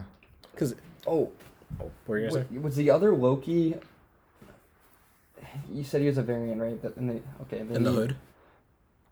because 0.52 0.76
Oh, 1.08 1.32
oh, 1.80 1.84
what 1.84 1.92
were 2.08 2.20
you 2.20 2.30
gonna 2.30 2.46
say? 2.52 2.58
was 2.58 2.76
the 2.76 2.90
other 2.90 3.16
Loki? 3.16 3.76
You 5.72 5.84
said 5.84 6.02
he 6.02 6.08
was 6.08 6.18
a 6.18 6.24
variant, 6.24 6.60
right? 6.62 6.82
That 6.82 6.98
in 6.98 7.08
the 7.08 7.14
okay. 7.44 7.60
then 7.64 7.78
in 7.78 7.84
the 7.84 7.92
he- 7.92 7.96
hood, 7.96 8.16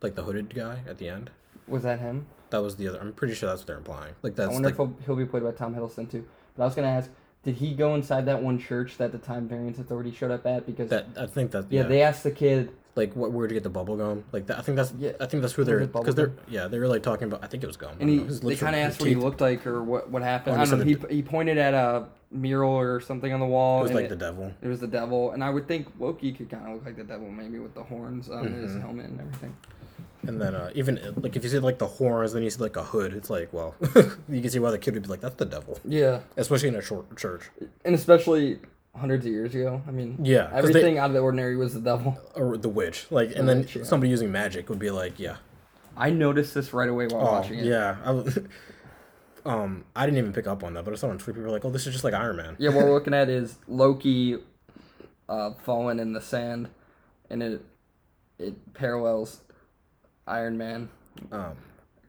like 0.02 0.16
the 0.16 0.24
hooded 0.24 0.54
guy 0.54 0.80
at 0.88 0.98
the 0.98 1.08
end. 1.10 1.30
Was 1.68 1.84
that 1.84 2.00
him? 2.00 2.26
That 2.50 2.62
was 2.62 2.76
the 2.76 2.88
other. 2.90 3.00
I'm 3.00 3.14
pretty 3.14 3.34
sure 3.34 3.50
that's 3.50 3.62
what 3.62 3.68
they're 3.68 3.78
implying. 3.78 4.14
Like 4.22 4.36
that's 4.36 4.50
I 4.50 4.54
wonder 4.54 4.70
like 4.70 4.74
if 4.74 4.78
he'll, 4.78 4.96
he'll 5.06 5.16
be 5.16 5.26
played 5.26 5.44
by 5.44 5.52
Tom 5.52 5.74
Hiddleston 5.76 6.10
too. 6.12 6.26
But 6.56 6.64
I 6.64 6.66
was 6.66 6.76
gonna 6.76 6.88
ask, 6.88 7.10
did 7.44 7.56
he 7.56 7.74
go 7.74 7.96
inside 7.96 8.26
that 8.26 8.42
one 8.42 8.60
church 8.60 8.98
that 8.98 9.12
the 9.12 9.18
Time 9.18 9.48
Variance 9.48 9.80
Authority 9.80 10.12
showed 10.12 10.32
up 10.32 10.46
at? 10.46 10.66
Because 10.66 10.90
that. 10.90 11.08
I 11.18 11.26
think 11.26 11.52
that 11.52 11.72
yeah, 11.72 11.82
yeah. 11.82 11.88
they 11.88 12.02
asked 12.02 12.24
the 12.24 12.32
kid. 12.32 12.72
Like 12.96 13.16
what 13.16 13.32
where 13.32 13.48
to 13.48 13.54
get 13.54 13.64
the 13.64 13.70
bubble 13.70 13.96
gum. 13.98 14.24
Like 14.32 14.48
that, 14.48 14.60
I 14.60 14.62
think 14.62 14.76
that's 14.76 14.94
Yeah. 15.00 15.12
I 15.20 15.26
think 15.26 15.42
that's 15.42 15.54
who 15.54 15.64
they're 15.64 15.86
because 15.88 16.16
they're 16.16 16.34
yeah 16.48 16.68
they 16.68 16.80
were 16.80 16.88
like 16.88 17.04
talking 17.04 17.28
about. 17.28 17.44
I 17.44 17.48
think 17.48 17.64
it 17.64 17.68
was 17.68 17.78
gum. 17.78 17.96
And 18.00 18.10
he, 18.10 18.18
know, 18.18 18.24
his 18.26 18.40
they 18.40 18.56
kind 18.56 18.76
of 18.76 18.82
his 18.82 18.92
asked 18.94 19.00
what 19.02 19.10
he 19.10 19.16
looked 19.16 19.42
like 19.42 19.66
or 19.66 19.84
what 19.84 20.10
what 20.10 20.22
happened. 20.22 20.58
Oh, 20.58 20.62
I 20.62 20.66
he 20.66 20.70
don't 20.72 20.80
know. 20.80 21.08
He, 21.10 21.16
he 21.16 21.22
pointed 21.24 21.58
at 21.58 21.74
a 21.74 22.06
mural 22.32 22.72
or 22.72 23.00
something 23.02 23.32
on 23.34 23.40
the 23.40 23.46
wall. 23.46 23.80
It 23.80 23.84
was 23.84 23.92
like 23.94 24.06
it, 24.06 24.10
the 24.10 24.16
devil. 24.16 24.54
it 24.62 24.68
was 24.68 24.80
the 24.80 24.88
devil, 24.88 25.32
and 25.32 25.44
I 25.44 25.50
would 25.50 25.68
think 25.68 25.88
Loki 26.00 26.32
could 26.32 26.50
kind 26.50 26.68
of 26.68 26.74
look 26.76 26.86
like 26.86 26.96
the 26.98 27.04
devil, 27.04 27.30
maybe 27.30 27.60
with 27.60 27.74
the 27.74 27.84
horns 27.84 28.30
on 28.30 28.52
his 28.54 28.72
Mhm. 28.72 28.82
helmet 28.82 29.06
and 29.08 29.20
everything. 29.20 29.56
And 30.26 30.40
then 30.42 30.56
uh, 30.56 30.72
even 30.74 30.98
uh, 31.00 31.12
like 31.18 31.36
if 31.36 31.44
you 31.44 31.50
see 31.50 31.60
like 31.60 31.80
the 31.80 31.88
horns, 31.88 32.32
then 32.34 32.44
you 32.44 32.50
see 32.50 32.62
like 32.62 32.78
a 32.78 32.84
hood. 32.84 33.14
It's 33.14 33.30
like 33.30 33.52
well, 33.52 33.76
you 34.30 34.42
can 34.42 34.50
see 34.50 34.60
why 34.60 34.72
the 34.72 34.78
kid 34.78 34.94
would 34.94 35.04
be 35.04 35.10
like 35.10 35.20
that's 35.22 35.36
the 35.36 35.46
devil, 35.46 35.80
Yeah, 35.84 36.20
especially 36.38 36.70
in 36.70 36.76
a 36.76 36.82
short 36.82 37.18
church. 37.18 37.50
and 37.84 37.94
especially 37.94 38.60
hundreds 38.96 39.26
of 39.26 39.32
years 39.32 39.54
ago. 39.56 39.82
I 39.88 39.92
mean, 39.92 40.18
yeah, 40.22 40.50
everything 40.54 40.98
out 40.98 41.10
of 41.10 41.14
the 41.14 41.20
ordinary 41.20 41.56
was 41.56 41.74
the 41.74 41.82
devil. 41.82 42.18
or 42.36 42.58
the 42.58 42.70
witch. 42.70 43.08
Like 43.10 43.36
and 43.36 43.48
then 43.48 43.60
witch, 43.60 43.76
yeah. 43.76 43.84
somebody 43.84 44.10
using 44.10 44.32
magic 44.32 44.70
would 44.70 44.80
be 44.80 44.92
like 44.92 45.20
yeah, 45.20 45.38
I 45.98 46.10
noticed 46.10 46.54
this 46.54 46.74
right 46.74 46.90
away 46.90 47.08
while 47.08 47.28
oh 47.28 47.32
watching 47.32 47.60
it. 47.60 47.66
yeah. 47.66 47.98
I, 48.06 48.24
um, 49.50 49.86
I 49.96 50.06
didn't 50.06 50.20
even 50.20 50.34
pick 50.34 50.48
up 50.48 50.64
on 50.64 50.74
that, 50.74 50.86
but 50.86 50.94
I 50.94 50.98
saw 50.98 51.10
on 51.10 51.18
Twitter 51.18 51.34
people 51.34 51.44
were 51.44 51.52
like, 51.52 51.66
oh, 51.66 51.70
this 51.70 51.86
is 51.88 51.94
just 51.94 52.04
like 52.04 52.14
Iron 52.14 52.38
Man. 52.38 52.56
Yeah, 52.60 52.70
what 52.70 52.86
we're 52.86 52.94
looking 52.94 53.14
at 53.14 53.30
is 53.30 53.58
Loki 53.68 54.38
uh, 55.28 55.52
falling 55.64 56.00
in 56.00 56.14
the 56.14 56.22
sand, 56.22 56.70
and 57.30 57.44
it 57.44 57.66
it 58.40 58.74
parallels 58.74 59.42
Iron 60.28 60.58
Man 60.58 60.90
Um, 61.32 61.56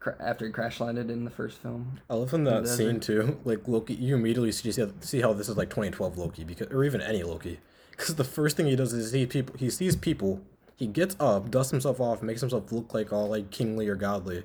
cra- 0.05 0.17
after 0.21 0.47
he 0.47 0.53
crash 0.53 0.81
landed 0.81 1.11
in 1.11 1.25
the 1.25 1.31
first 1.31 1.59
film. 1.59 2.01
I 2.09 2.15
love 2.15 2.33
in 2.35 2.45
that 2.45 2.69
scene 2.69 3.01
too. 3.01 3.41
Like 3.45 3.67
Loki, 3.67 3.95
you 3.95 4.15
immediately 4.15 4.53
see 4.53 4.71
see 5.01 5.21
how 5.21 5.33
this 5.33 5.49
is 5.49 5.57
like 5.57 5.71
2012 5.71 6.19
Loki, 6.19 6.45
because 6.45 6.69
or 6.69 6.85
even 6.85 7.01
any 7.01 7.23
Loki, 7.23 7.59
because 7.91 8.15
the 8.15 8.25
first 8.25 8.57
thing 8.57 8.67
he 8.67 8.77
does 8.77 8.93
is 8.93 9.13
he 9.13 9.27
people 9.27 9.57
he 9.59 9.71
sees 9.71 9.97
people, 9.97 10.43
he 10.77 10.87
gets 10.87 11.17
up, 11.19 11.51
dusts 11.51 11.71
himself 11.71 12.01
off, 12.01 12.23
makes 12.23 12.41
himself 12.43 12.71
look 12.71 12.95
like 12.95 13.13
all 13.13 13.29
like 13.29 13.51
kingly 13.51 13.89
or 13.89 13.97
godly, 13.97 14.45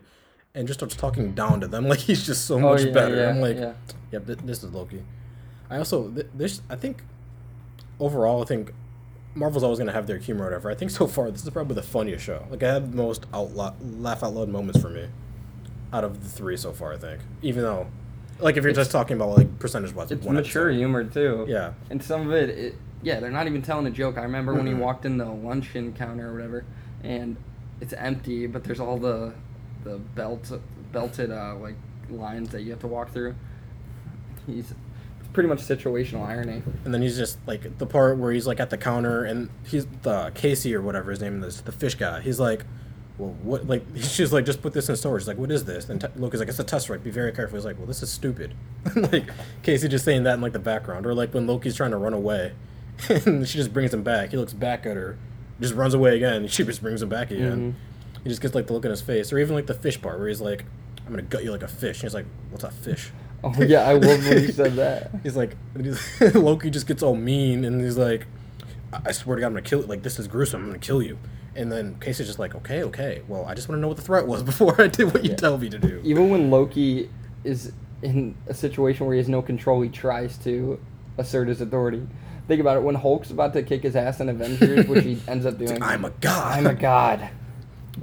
and 0.55 0.67
just 0.67 0.79
starts 0.79 0.95
talking 0.95 1.33
down 1.33 1.59
to 1.59 1.67
them 1.67 1.87
like 1.89 1.99
he's 1.99 2.25
just 2.25 2.45
so 2.45 2.55
oh, 2.55 2.59
much 2.59 2.81
oh, 2.81 2.85
yeah, 2.85 2.93
better. 2.93 3.15
Yeah, 3.17 3.29
I'm 3.29 3.41
like, 3.41 3.57
yeah. 3.57 3.73
yep, 4.11 4.25
th- 4.25 4.39
this 4.39 4.63
is 4.63 4.71
Loki. 4.71 5.03
I 5.69 5.77
also 5.77 6.09
th- 6.09 6.27
this 6.33 6.61
I 6.69 6.77
think 6.77 7.03
overall 7.99 8.41
I 8.41 8.45
think 8.45 8.73
Marvel's 9.35 9.63
always 9.63 9.77
gonna 9.77 9.91
have 9.91 10.07
their 10.07 10.17
humor 10.17 10.43
or 10.43 10.45
whatever. 10.45 10.71
I 10.71 10.75
think 10.75 10.91
so 10.91 11.05
far 11.05 11.29
this 11.29 11.43
is 11.43 11.49
probably 11.49 11.75
the 11.75 11.83
funniest 11.83 12.23
show. 12.23 12.47
Like 12.49 12.63
I 12.63 12.73
had 12.73 12.93
the 12.93 12.95
most 12.95 13.25
out 13.33 13.53
laugh 13.55 14.23
out 14.23 14.33
loud 14.33 14.47
moments 14.47 14.81
for 14.81 14.89
me 14.89 15.09
out 15.93 16.03
of 16.03 16.21
the 16.23 16.29
three 16.29 16.57
so 16.57 16.71
far. 16.71 16.93
I 16.93 16.97
think 16.97 17.21
even 17.41 17.63
though 17.63 17.87
like 18.39 18.57
if 18.57 18.63
you're 18.63 18.73
just 18.73 18.91
talking 18.91 19.15
about 19.17 19.37
like 19.37 19.59
percentage 19.59 19.93
wise, 19.93 20.11
It's 20.11 20.25
one 20.25 20.35
mature 20.35 20.69
episode. 20.69 20.77
humor 20.79 21.03
too. 21.03 21.45
Yeah, 21.49 21.73
And 21.89 22.01
some 22.01 22.27
of 22.27 22.33
it, 22.33 22.49
it, 22.49 22.75
yeah, 23.01 23.19
they're 23.19 23.31
not 23.31 23.47
even 23.47 23.61
telling 23.61 23.85
a 23.87 23.91
joke. 23.91 24.17
I 24.17 24.21
remember 24.21 24.53
when 24.53 24.67
he 24.67 24.73
walked 24.73 25.05
in 25.05 25.17
the 25.17 25.25
luncheon 25.25 25.93
counter 25.93 26.29
or 26.29 26.33
whatever, 26.33 26.65
and 27.03 27.37
it's 27.81 27.93
empty, 27.93 28.47
but 28.47 28.63
there's 28.63 28.79
all 28.79 28.97
the 28.97 29.33
the 29.83 29.97
belt 29.97 30.51
belted 30.91 31.31
uh, 31.31 31.55
like 31.55 31.75
lines 32.09 32.49
that 32.49 32.61
you 32.61 32.71
have 32.71 32.79
to 32.79 32.87
walk 32.87 33.11
through. 33.11 33.35
He's 34.47 34.71
it's 35.19 35.29
pretty 35.33 35.47
much 35.49 35.59
situational 35.59 36.25
irony. 36.25 36.63
and 36.85 36.93
then 36.93 37.01
he's 37.01 37.17
just 37.17 37.37
like 37.45 37.77
the 37.77 37.85
part 37.85 38.17
where 38.17 38.31
he's 38.31 38.47
like 38.47 38.59
at 38.59 38.69
the 38.69 38.77
counter 38.77 39.23
and 39.23 39.49
he's 39.65 39.85
the 40.03 40.31
Casey 40.33 40.73
or 40.75 40.81
whatever 40.81 41.11
his 41.11 41.21
name 41.21 41.43
is, 41.43 41.61
the 41.61 41.71
fish 41.71 41.95
guy. 41.95 42.21
He's 42.21 42.39
like, 42.39 42.65
well, 43.19 43.35
what? 43.43 43.67
Like 43.67 43.83
she's 43.97 44.33
like, 44.33 44.45
just 44.45 44.61
put 44.61 44.73
this 44.73 44.89
in 44.89 44.95
storage. 44.95 45.23
She's 45.23 45.27
like, 45.27 45.37
what 45.37 45.51
is 45.51 45.65
this? 45.65 45.89
And 45.89 46.01
t- 46.01 46.07
Loki's 46.15 46.39
like, 46.39 46.49
it's 46.49 46.59
a 46.59 46.63
tesseract. 46.63 47.03
Be 47.03 47.11
very 47.11 47.31
careful. 47.31 47.57
He's 47.57 47.65
like, 47.65 47.77
well, 47.77 47.85
this 47.85 48.01
is 48.01 48.09
stupid. 48.09 48.55
like 48.95 49.29
Casey 49.61 49.87
just 49.87 50.05
saying 50.05 50.23
that 50.23 50.35
in 50.35 50.41
like 50.41 50.53
the 50.53 50.59
background, 50.59 51.05
or 51.05 51.13
like 51.13 51.33
when 51.33 51.45
Loki's 51.45 51.75
trying 51.75 51.91
to 51.91 51.97
run 51.97 52.13
away, 52.13 52.53
and 53.09 53.47
she 53.47 53.57
just 53.57 53.73
brings 53.73 53.93
him 53.93 54.01
back. 54.01 54.31
He 54.31 54.37
looks 54.37 54.53
back 54.53 54.85
at 54.85 54.95
her, 54.95 55.17
just 55.59 55.75
runs 55.75 55.93
away 55.93 56.15
again. 56.15 56.33
And 56.35 56.51
she 56.51 56.63
just 56.63 56.81
brings 56.81 57.01
him 57.01 57.09
back 57.09 57.29
again. 57.29 57.73
Mm-hmm. 57.73 58.23
He 58.23 58.29
just 58.29 58.41
gets 58.41 58.55
like 58.55 58.67
the 58.67 58.73
look 58.73 58.85
in 58.85 58.91
his 58.91 59.01
face, 59.01 59.31
or 59.31 59.37
even 59.37 59.53
like 59.53 59.67
the 59.67 59.73
fish 59.73 60.01
part 60.01 60.17
where 60.17 60.29
he's 60.29 60.41
like, 60.41 60.65
I'm 61.05 61.11
gonna 61.11 61.21
gut 61.21 61.43
you 61.43 61.51
like 61.51 61.63
a 61.63 61.67
fish. 61.67 61.97
And 61.97 62.03
he's 62.03 62.13
like, 62.13 62.25
what's 62.49 62.63
a 62.63 62.71
fish? 62.71 63.11
Oh 63.43 63.53
yeah, 63.61 63.87
I 63.87 63.93
love 63.93 64.25
when 64.27 64.39
he 64.39 64.51
said 64.51 64.75
that. 64.75 65.11
He's 65.23 65.37
like, 65.37 65.55
he's, 65.81 66.21
Loki 66.35 66.69
just 66.69 66.87
gets 66.87 67.01
all 67.01 67.15
mean, 67.15 67.63
and 67.65 67.81
he's 67.81 67.97
like, 67.97 68.27
I 68.91 68.99
I 69.07 69.11
swear 69.11 69.35
to 69.35 69.41
God, 69.41 69.47
I'm 69.47 69.53
gonna 69.53 69.61
kill. 69.61 69.81
you. 69.81 69.85
Like 69.85 70.03
this 70.03 70.19
is 70.19 70.27
gruesome. 70.27 70.61
I'm 70.61 70.67
gonna 70.67 70.79
kill 70.79 71.01
you. 71.01 71.17
And 71.55 71.71
then 71.71 71.95
Casey's 71.99 72.27
just 72.27 72.39
like, 72.39 72.55
okay, 72.55 72.83
okay. 72.83 73.21
Well, 73.27 73.45
I 73.45 73.53
just 73.55 73.67
want 73.67 73.77
to 73.77 73.81
know 73.81 73.87
what 73.87 73.97
the 73.97 74.03
threat 74.03 74.27
was 74.27 74.43
before 74.51 74.79
I 74.81 74.87
did 74.87 75.13
what 75.13 75.23
you 75.23 75.31
Yeah. 75.31 75.35
tell 75.37 75.57
me 75.57 75.69
to 75.69 75.79
do. 75.79 76.01
Even 76.03 76.29
when 76.29 76.49
Loki 76.51 77.09
is 77.43 77.71
in 78.01 78.35
a 78.47 78.53
situation 78.53 79.05
where 79.05 79.15
he 79.15 79.19
has 79.19 79.27
no 79.29 79.41
control, 79.41 79.81
he 79.81 79.89
tries 79.89 80.37
to 80.39 80.79
assert 81.17 81.47
his 81.47 81.59
authority. 81.61 82.05
Think 82.47 82.61
about 82.61 82.77
it. 82.77 82.83
When 82.83 82.95
Hulk's 82.95 83.29
about 83.31 83.53
to 83.53 83.63
kick 83.63 83.83
his 83.83 83.95
ass 83.95 84.19
in 84.19 84.29
Avengers, 84.29 84.87
which 84.87 85.03
he 85.03 85.19
ends 85.27 85.45
up 85.45 85.57
doing, 85.59 85.79
like, 85.79 85.83
I'm 85.83 86.05
a 86.05 86.09
god. 86.11 86.57
I'm 86.59 86.67
a 86.67 86.73
god. 86.73 87.29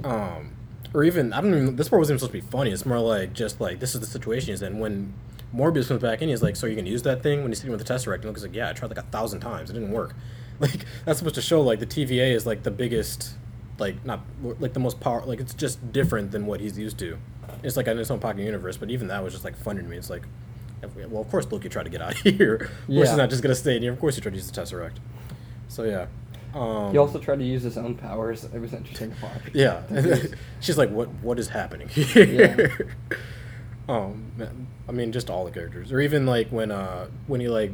Um, 0.03 0.53
or 0.93 1.03
even 1.03 1.33
I 1.33 1.41
don't 1.41 1.53
even. 1.53 1.75
This 1.75 1.89
part 1.89 1.99
wasn't 1.99 2.15
even 2.15 2.19
supposed 2.27 2.43
to 2.43 2.47
be 2.47 2.51
funny. 2.57 2.71
It's 2.71 2.85
more 2.85 2.99
like 2.99 3.33
just 3.33 3.59
like 3.59 3.79
this 3.79 3.93
is 3.95 4.01
the 4.01 4.07
situation 4.07 4.49
he's 4.51 4.61
in. 4.61 4.79
When 4.79 5.13
Mobius 5.53 5.87
comes 5.89 6.01
back 6.01 6.21
in, 6.21 6.29
he's 6.29 6.41
like, 6.43 6.55
"So 6.55 6.65
you 6.67 6.75
can 6.75 6.85
use 6.85 7.01
that 7.03 7.21
thing?" 7.23 7.41
When 7.41 7.51
he's 7.51 7.57
sitting 7.59 7.71
with 7.75 7.85
the 7.85 7.93
Tesseract, 7.93 8.15
and 8.17 8.25
Loki's 8.25 8.43
like, 8.43 8.55
"Yeah, 8.55 8.69
I 8.69 8.73
tried 8.73 8.89
like 8.89 8.97
a 8.99 9.03
thousand 9.03 9.39
times. 9.41 9.69
It 9.69 9.73
didn't 9.73 9.91
work." 9.91 10.15
Like 10.61 10.85
that's 11.05 11.19
supposed 11.19 11.35
to 11.35 11.41
show 11.41 11.61
like 11.61 11.79
the 11.79 11.85
TVA 11.85 12.31
is 12.33 12.45
like 12.45 12.63
the 12.63 12.71
biggest, 12.71 13.35
like 13.79 14.03
not 14.05 14.21
like 14.59 14.73
the 14.73 14.79
most 14.79 14.99
power. 14.99 15.23
Like 15.25 15.39
it's 15.39 15.53
just 15.53 15.91
different 15.93 16.31
than 16.31 16.45
what 16.47 16.59
he's 16.59 16.77
used 16.77 16.97
to. 16.99 17.17
It's 17.63 17.77
like 17.77 17.87
in 17.87 17.97
its 17.99 18.09
own 18.11 18.19
pocket 18.19 18.41
universe, 18.43 18.75
but 18.77 18.89
even 18.89 19.07
that 19.07 19.23
was 19.23 19.33
just 19.33 19.43
like 19.45 19.55
funny 19.55 19.81
to 19.81 19.87
me. 19.87 19.97
It's 19.97 20.09
like, 20.09 20.23
well, 21.09 21.21
of 21.21 21.29
course 21.29 21.51
Loki 21.51 21.69
tried 21.69 21.83
to 21.83 21.89
get 21.89 22.01
out 22.01 22.13
of 22.13 22.17
here. 22.37 22.55
Of 22.55 22.59
course 22.61 22.79
Yeah. 22.87 23.05
he's 23.05 23.17
not 23.17 23.29
just 23.29 23.41
gonna 23.43 23.55
stay 23.55 23.75
in 23.75 23.81
here. 23.83 23.91
Of 23.93 23.99
course 23.99 24.15
he 24.15 24.21
tried 24.21 24.31
to 24.31 24.37
use 24.37 24.49
the 24.49 24.61
Tesseract. 24.61 24.97
So 25.67 25.83
yeah. 25.83 26.07
Um, 26.55 26.91
He 26.91 26.97
also 26.97 27.19
tried 27.19 27.37
to 27.39 27.45
use 27.45 27.61
his 27.63 27.77
own 27.77 27.95
powers. 27.95 28.43
It 28.45 28.59
was 28.59 28.73
interesting 28.73 29.11
to 29.13 29.17
watch. 29.21 29.41
yeah. 29.53 29.83
She's 30.59 30.77
like, 30.77 30.89
what 30.89 31.09
What 31.21 31.37
is 31.39 31.49
happening 31.49 31.87
here? 31.89 32.95
um, 33.89 34.31
I 34.87 34.91
mean, 34.91 35.11
just 35.11 35.29
all 35.29 35.45
the 35.45 35.51
characters, 35.51 35.91
or 35.91 35.99
even 36.01 36.25
like 36.25 36.49
when 36.49 36.71
uh 36.71 37.07
when 37.27 37.41
he 37.41 37.47
like 37.47 37.71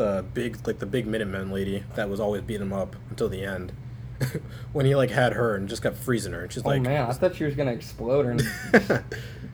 the 0.00 0.24
big 0.32 0.66
like 0.66 0.78
the 0.78 0.86
big 0.86 1.06
Minutemen 1.06 1.50
lady 1.50 1.84
that 1.94 2.08
was 2.08 2.20
always 2.20 2.40
beating 2.40 2.62
him 2.62 2.72
up 2.72 2.96
until 3.10 3.28
the 3.28 3.44
end. 3.44 3.72
when 4.72 4.86
he 4.86 4.94
like 4.94 5.10
had 5.10 5.34
her 5.34 5.54
and 5.54 5.68
just 5.68 5.82
kept 5.82 5.98
freezing 5.98 6.32
her, 6.32 6.40
and 6.40 6.52
she's 6.52 6.64
oh 6.64 6.68
like, 6.68 6.80
man, 6.80 7.08
I 7.08 7.12
thought 7.12 7.36
she 7.36 7.44
was 7.44 7.54
gonna 7.54 7.72
explode 7.72 8.24
and 8.24 8.42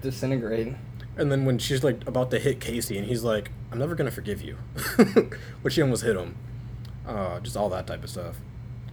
disintegrate. 0.03 0.74
And 1.16 1.32
then 1.32 1.44
when 1.44 1.59
she's 1.59 1.82
like 1.82 2.07
about 2.07 2.30
to 2.30 2.38
hit 2.38 2.61
Casey, 2.61 2.97
and 2.97 3.07
he's 3.09 3.24
like, 3.24 3.51
"I'm 3.72 3.78
never 3.78 3.97
gonna 3.97 4.12
forgive 4.12 4.40
you," 4.40 4.57
but 5.62 5.72
she 5.72 5.82
almost 5.82 6.05
hit 6.05 6.16
him. 6.16 6.36
Uh, 7.05 7.40
just 7.40 7.57
all 7.57 7.68
that 7.70 7.88
type 7.88 8.05
of 8.05 8.11
stuff. 8.11 8.36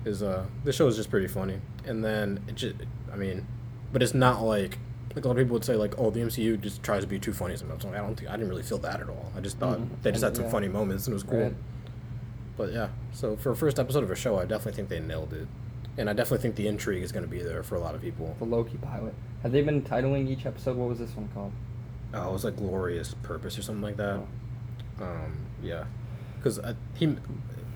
Is 0.05 0.23
uh, 0.23 0.45
the 0.63 0.73
show 0.73 0.87
is 0.87 0.95
just 0.95 1.11
pretty 1.11 1.27
funny. 1.27 1.59
And 1.85 2.03
then 2.03 2.43
it 2.47 2.55
just, 2.55 2.75
I 3.11 3.15
mean, 3.15 3.45
but 3.91 4.01
it's 4.01 4.13
not 4.15 4.41
like 4.41 4.79
like 5.15 5.25
a 5.25 5.27
lot 5.27 5.37
of 5.37 5.43
people 5.43 5.53
would 5.53 5.65
say 5.65 5.75
like, 5.75 5.93
"Oh, 5.97 6.09
the 6.09 6.21
MCU 6.21 6.59
just 6.59 6.81
tries 6.83 7.01
to 7.03 7.07
be 7.07 7.19
too 7.19 7.33
funny 7.33 7.55
sometimes." 7.55 7.83
Like, 7.83 7.93
I 7.95 7.97
don't 7.97 8.15
think 8.15 8.29
I 8.29 8.33
didn't 8.33 8.49
really 8.49 8.63
feel 8.63 8.79
that 8.79 8.99
at 9.01 9.09
all. 9.09 9.31
I 9.37 9.41
just 9.41 9.57
thought 9.57 9.79
Mhm. 9.79 9.87
they 10.01 10.11
just 10.11 10.23
had 10.23 10.35
some 10.35 10.45
yeah. 10.45 10.51
funny 10.51 10.67
moments 10.67 11.05
and 11.07 11.13
it 11.13 11.15
was 11.15 11.23
cool. 11.23 11.39
Right. 11.41 11.55
But 12.57 12.71
yeah, 12.73 12.89
so 13.11 13.35
for 13.35 13.51
a 13.51 13.55
first 13.55 13.79
episode 13.79 14.03
of 14.03 14.11
a 14.11 14.15
show, 14.15 14.37
I 14.37 14.45
definitely 14.45 14.73
think 14.73 14.89
they 14.89 14.99
nailed 14.99 15.33
it, 15.33 15.47
and 15.97 16.09
I 16.09 16.13
definitely 16.13 16.41
think 16.43 16.55
the 16.55 16.67
intrigue 16.67 17.01
is 17.03 17.11
going 17.11 17.25
to 17.25 17.29
be 17.31 17.41
there 17.41 17.63
for 17.63 17.75
a 17.75 17.79
lot 17.79 17.95
of 17.95 18.01
people. 18.01 18.35
The 18.39 18.45
Loki 18.45 18.77
pilot. 18.77 19.13
Have 19.41 19.51
they 19.51 19.61
been 19.61 19.81
titling 19.81 20.29
each 20.29 20.45
episode? 20.45 20.77
What 20.77 20.87
was 20.89 20.99
this 20.99 21.15
one 21.15 21.29
called? 21.33 21.51
Oh, 22.13 22.29
it 22.29 22.31
was 22.33 22.43
like 22.45 22.55
glorious 22.55 23.15
purpose 23.23 23.57
or 23.57 23.63
something 23.63 23.81
like 23.81 23.97
that. 23.97 24.19
Oh. 24.99 25.03
Um, 25.03 25.37
yeah, 25.63 25.85
because 26.37 26.59
he, 26.93 27.17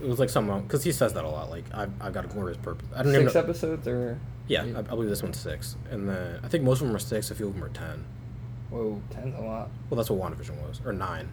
it 0.02 0.08
was 0.08 0.20
like 0.20 0.30
some 0.30 0.62
because 0.62 0.84
he 0.84 0.92
says 0.92 1.14
that 1.14 1.24
a 1.24 1.30
lot. 1.30 1.50
Like 1.50 1.66
I've, 1.74 1.92
I've 2.02 2.14
got 2.14 2.26
a 2.26 2.28
glorious 2.28 2.58
purpose. 2.58 2.88
I 2.96 3.04
don't 3.04 3.14
even. 3.14 3.26
Six 3.28 3.36
Know, 3.36 3.42
episodes 3.42 3.88
or? 3.88 4.20
yeah. 4.48 4.64
I, 4.76 4.80
I 4.80 4.82
believe 4.82 5.10
this 5.10 5.24
one's 5.24 5.40
six, 5.40 5.76
and 5.92 6.08
then 6.10 6.40
I 6.44 6.48
think 6.48 6.64
most 6.64 6.82
of 6.82 6.88
them 6.88 6.96
are 6.96 7.00
six. 7.00 7.32
A 7.32 7.36
few 7.36 7.48
of 7.48 7.54
them 7.54 7.64
are 7.64 7.70
ten. 7.70 8.06
Whoa, 8.70 9.02
ten's 9.10 9.36
a 9.36 9.42
lot. 9.42 9.70
Well, 9.90 9.96
that's 9.98 10.10
what 10.10 10.20
WandaVision 10.20 10.62
was, 10.68 10.82
or 10.86 10.92
nine. 10.94 11.30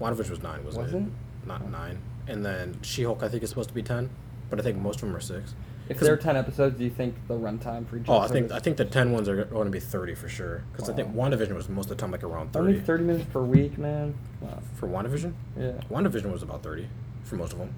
WandaVision 0.00 0.30
was 0.30 0.42
nine, 0.42 0.64
wasn't 0.64 0.84
Was 0.86 0.94
it? 0.94 0.98
it? 1.02 1.46
Not 1.46 1.62
Oh. 1.64 1.68
nine. 1.68 1.98
And 2.26 2.44
then 2.44 2.78
She-Hulk, 2.82 3.22
I 3.22 3.28
think 3.28 3.42
is 3.44 3.50
supposed 3.50 3.68
to 3.68 3.74
be 3.74 3.82
ten, 3.82 4.10
but 4.50 4.58
I 4.58 4.62
think 4.62 4.78
most 4.78 4.96
of 4.96 5.02
them 5.02 5.14
are 5.16 5.20
six. 5.20 5.54
If 5.88 6.00
there 6.00 6.14
are 6.14 6.16
ten 6.16 6.36
episodes, 6.36 6.78
do 6.78 6.84
you 6.84 6.90
think 6.90 7.14
the 7.28 7.34
runtime 7.34 7.86
for 7.86 7.98
each? 7.98 8.04
Oh, 8.08 8.14
I 8.14 8.24
episode 8.24 8.32
think 8.32 8.52
I 8.52 8.58
think 8.58 8.76
the 8.78 8.86
ten 8.86 9.12
ones 9.12 9.28
are 9.28 9.44
going 9.44 9.66
to 9.66 9.70
be 9.70 9.78
thirty 9.80 10.14
for 10.14 10.28
sure. 10.28 10.64
Because 10.72 10.88
I 10.88 10.94
think 10.94 11.14
Wow. 11.14 11.28
WandaVision 11.28 11.54
was 11.54 11.68
most 11.68 11.84
of 11.90 11.90
the 11.90 12.00
time 12.00 12.10
like 12.10 12.24
around 12.24 12.56
only 12.56 12.72
thirty. 12.72 12.84
thirty 12.86 13.04
minutes 13.04 13.26
per 13.30 13.42
week, 13.42 13.76
man. 13.78 14.14
Wow. 14.40 14.60
For 14.76 14.88
WandaVision, 14.88 15.34
Yeah. 15.58 15.72
WandaVision 15.90 16.32
was 16.32 16.42
about 16.42 16.62
30 16.62 16.88
for 17.24 17.36
most 17.36 17.52
of 17.52 17.58
them. 17.58 17.74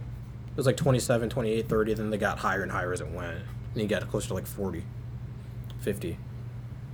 It 0.57 0.61
was 0.61 0.65
like 0.67 0.79
27, 0.79 1.29
28, 1.29 1.69
30, 1.69 1.95
then 1.95 2.09
they 2.09 2.17
got 2.17 2.39
higher 2.39 2.63
and 2.63 2.73
higher 2.73 2.91
as 2.91 3.03
it 3.03 3.11
went. 3.11 3.37
And 3.75 3.83
you 3.83 3.87
got 3.87 4.09
closer 4.09 4.29
to 4.29 4.35
like 4.35 4.47
40, 4.47 4.83
50. 5.81 6.17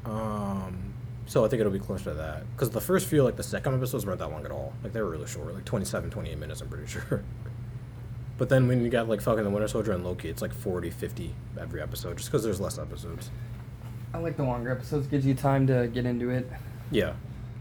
Um, 0.04 0.94
so 1.26 1.44
I 1.44 1.48
think 1.48 1.60
it'll 1.60 1.70
be 1.72 1.78
closer 1.78 2.06
to 2.10 2.14
that. 2.14 2.42
Because 2.56 2.70
the 2.70 2.80
first 2.80 3.06
few, 3.06 3.22
like 3.22 3.36
the 3.36 3.44
second 3.44 3.74
episodes, 3.76 4.04
weren't 4.04 4.18
that 4.18 4.32
long 4.32 4.44
at 4.44 4.50
all. 4.50 4.72
Like 4.82 4.92
they 4.92 5.00
were 5.00 5.10
really 5.10 5.28
short, 5.28 5.54
like 5.54 5.64
27, 5.64 6.10
28 6.10 6.38
minutes, 6.38 6.60
I'm 6.60 6.68
pretty 6.68 6.86
sure. 6.88 7.22
but 8.36 8.48
then 8.48 8.66
when 8.66 8.82
you 8.82 8.90
got 8.90 9.08
like 9.08 9.20
fucking 9.20 9.44
the 9.44 9.50
Winter 9.50 9.68
Soldier 9.68 9.92
and 9.92 10.04
Loki, 10.04 10.28
it's 10.28 10.42
like 10.42 10.52
40, 10.52 10.90
50 10.90 11.32
every 11.60 11.80
episode, 11.80 12.16
just 12.16 12.30
because 12.32 12.42
there's 12.42 12.60
less 12.60 12.80
episodes. 12.80 13.30
I 14.12 14.18
like 14.18 14.36
the 14.36 14.42
longer 14.42 14.72
episodes. 14.72 15.06
Gives 15.06 15.24
you 15.24 15.34
time 15.34 15.68
to 15.68 15.86
get 15.86 16.04
into 16.04 16.30
it. 16.30 16.50
Yeah, 16.90 17.12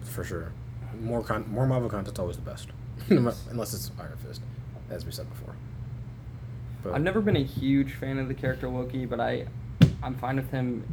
for 0.04 0.24
sure. 0.24 0.52
More 1.00 1.22
con- 1.24 1.46
more 1.50 1.68
Marvel 1.68 1.90
content's 1.90 2.20
always 2.20 2.38
the 2.38 2.42
best. 2.42 2.70
Unless 3.10 3.74
it's 3.74 3.92
Iron 4.00 4.18
Fist, 4.18 4.42
as 4.90 5.06
we 5.06 5.12
said 5.12 5.30
before. 5.30 5.56
But 6.84 6.94
I've 6.94 7.02
never 7.04 7.22
been 7.22 7.36
a 7.36 7.44
huge 7.44 7.94
fan 7.94 8.18
of 8.18 8.28
the 8.28 8.34
character 8.34 8.68
Loki, 8.70 9.06
but 9.06 9.20
I, 9.20 9.46
I'm 10.02 10.16
fine 10.16 10.36
with 10.38 10.50
him 10.52 10.84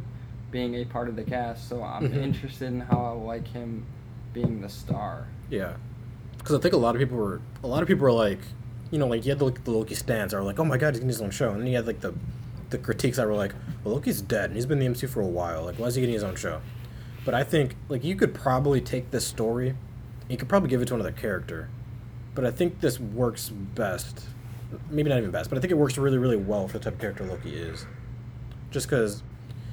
being 0.51 0.75
a 0.75 0.85
part 0.85 1.07
of 1.09 1.15
the 1.15 1.23
cast. 1.23 1.67
So 1.69 1.83
I'm 1.83 2.09
Mhm. 2.09 2.15
interested 2.23 2.67
in 2.67 2.81
how 2.81 3.05
I 3.05 3.11
like 3.11 3.47
him 3.47 3.85
being 4.33 4.61
the 4.61 4.69
star. 4.69 5.27
Yeah, 5.49 5.73
because 6.37 6.55
I 6.55 6.59
think 6.59 6.73
a 6.73 6.77
lot 6.77 6.95
of 6.95 6.99
people 6.99 7.17
were 7.17 7.41
a 7.63 7.67
lot 7.67 7.81
of 7.81 7.87
people 7.87 8.03
were 8.03 8.11
like, 8.11 8.39
you 8.91 8.99
know, 8.99 9.07
like 9.07 9.25
you 9.25 9.31
had 9.31 9.39
the, 9.39 9.51
the 9.63 9.71
Loki 9.71 9.95
stands 9.95 10.33
were 10.33 10.43
like, 10.43 10.59
oh 10.59 10.65
my 10.65 10.77
god, 10.77 10.89
he's 10.93 10.99
getting 10.99 11.07
his 11.09 11.21
own 11.21 11.31
show, 11.31 11.51
and 11.51 11.61
then 11.61 11.67
you 11.67 11.75
had 11.75 11.87
like 11.87 12.01
the 12.01 12.13
the 12.69 12.77
critiques 12.77 13.17
that 13.17 13.25
were 13.27 13.33
like, 13.33 13.53
well, 13.83 13.95
Loki's 13.95 14.21
dead 14.21 14.45
and 14.51 14.55
he's 14.55 14.67
been 14.67 14.79
in 14.79 14.93
the 14.93 14.99
MCU 14.99 15.09
for 15.09 15.21
a 15.21 15.25
while. 15.27 15.63
Like, 15.65 15.79
why 15.79 15.87
is 15.87 15.95
he 15.95 16.01
getting 16.01 16.13
his 16.13 16.23
own 16.23 16.35
show? 16.35 16.61
But 17.25 17.33
I 17.33 17.43
think 17.43 17.75
like 17.89 18.03
you 18.03 18.15
could 18.15 18.33
probably 18.35 18.79
take 18.79 19.09
this 19.11 19.25
story, 19.25 19.73
you 20.27 20.37
could 20.37 20.47
probably 20.49 20.69
give 20.69 20.81
it 20.81 20.87
to 20.89 20.93
another 20.95 21.11
character, 21.11 21.69
but 22.35 22.45
I 22.45 22.51
think 22.51 22.79
this 22.79 22.99
works 22.99 23.49
best. 23.49 24.25
Maybe 24.89 25.09
not 25.09 25.17
even 25.17 25.31
best, 25.31 25.49
but 25.49 25.57
I 25.57 25.61
think 25.61 25.71
it 25.71 25.77
works 25.77 25.97
really, 25.97 26.17
really 26.17 26.37
well 26.37 26.67
for 26.67 26.77
the 26.77 26.83
type 26.83 26.93
of 26.93 26.99
character 26.99 27.23
Loki 27.25 27.49
is. 27.55 27.85
Just 28.71 28.87
because 28.87 29.23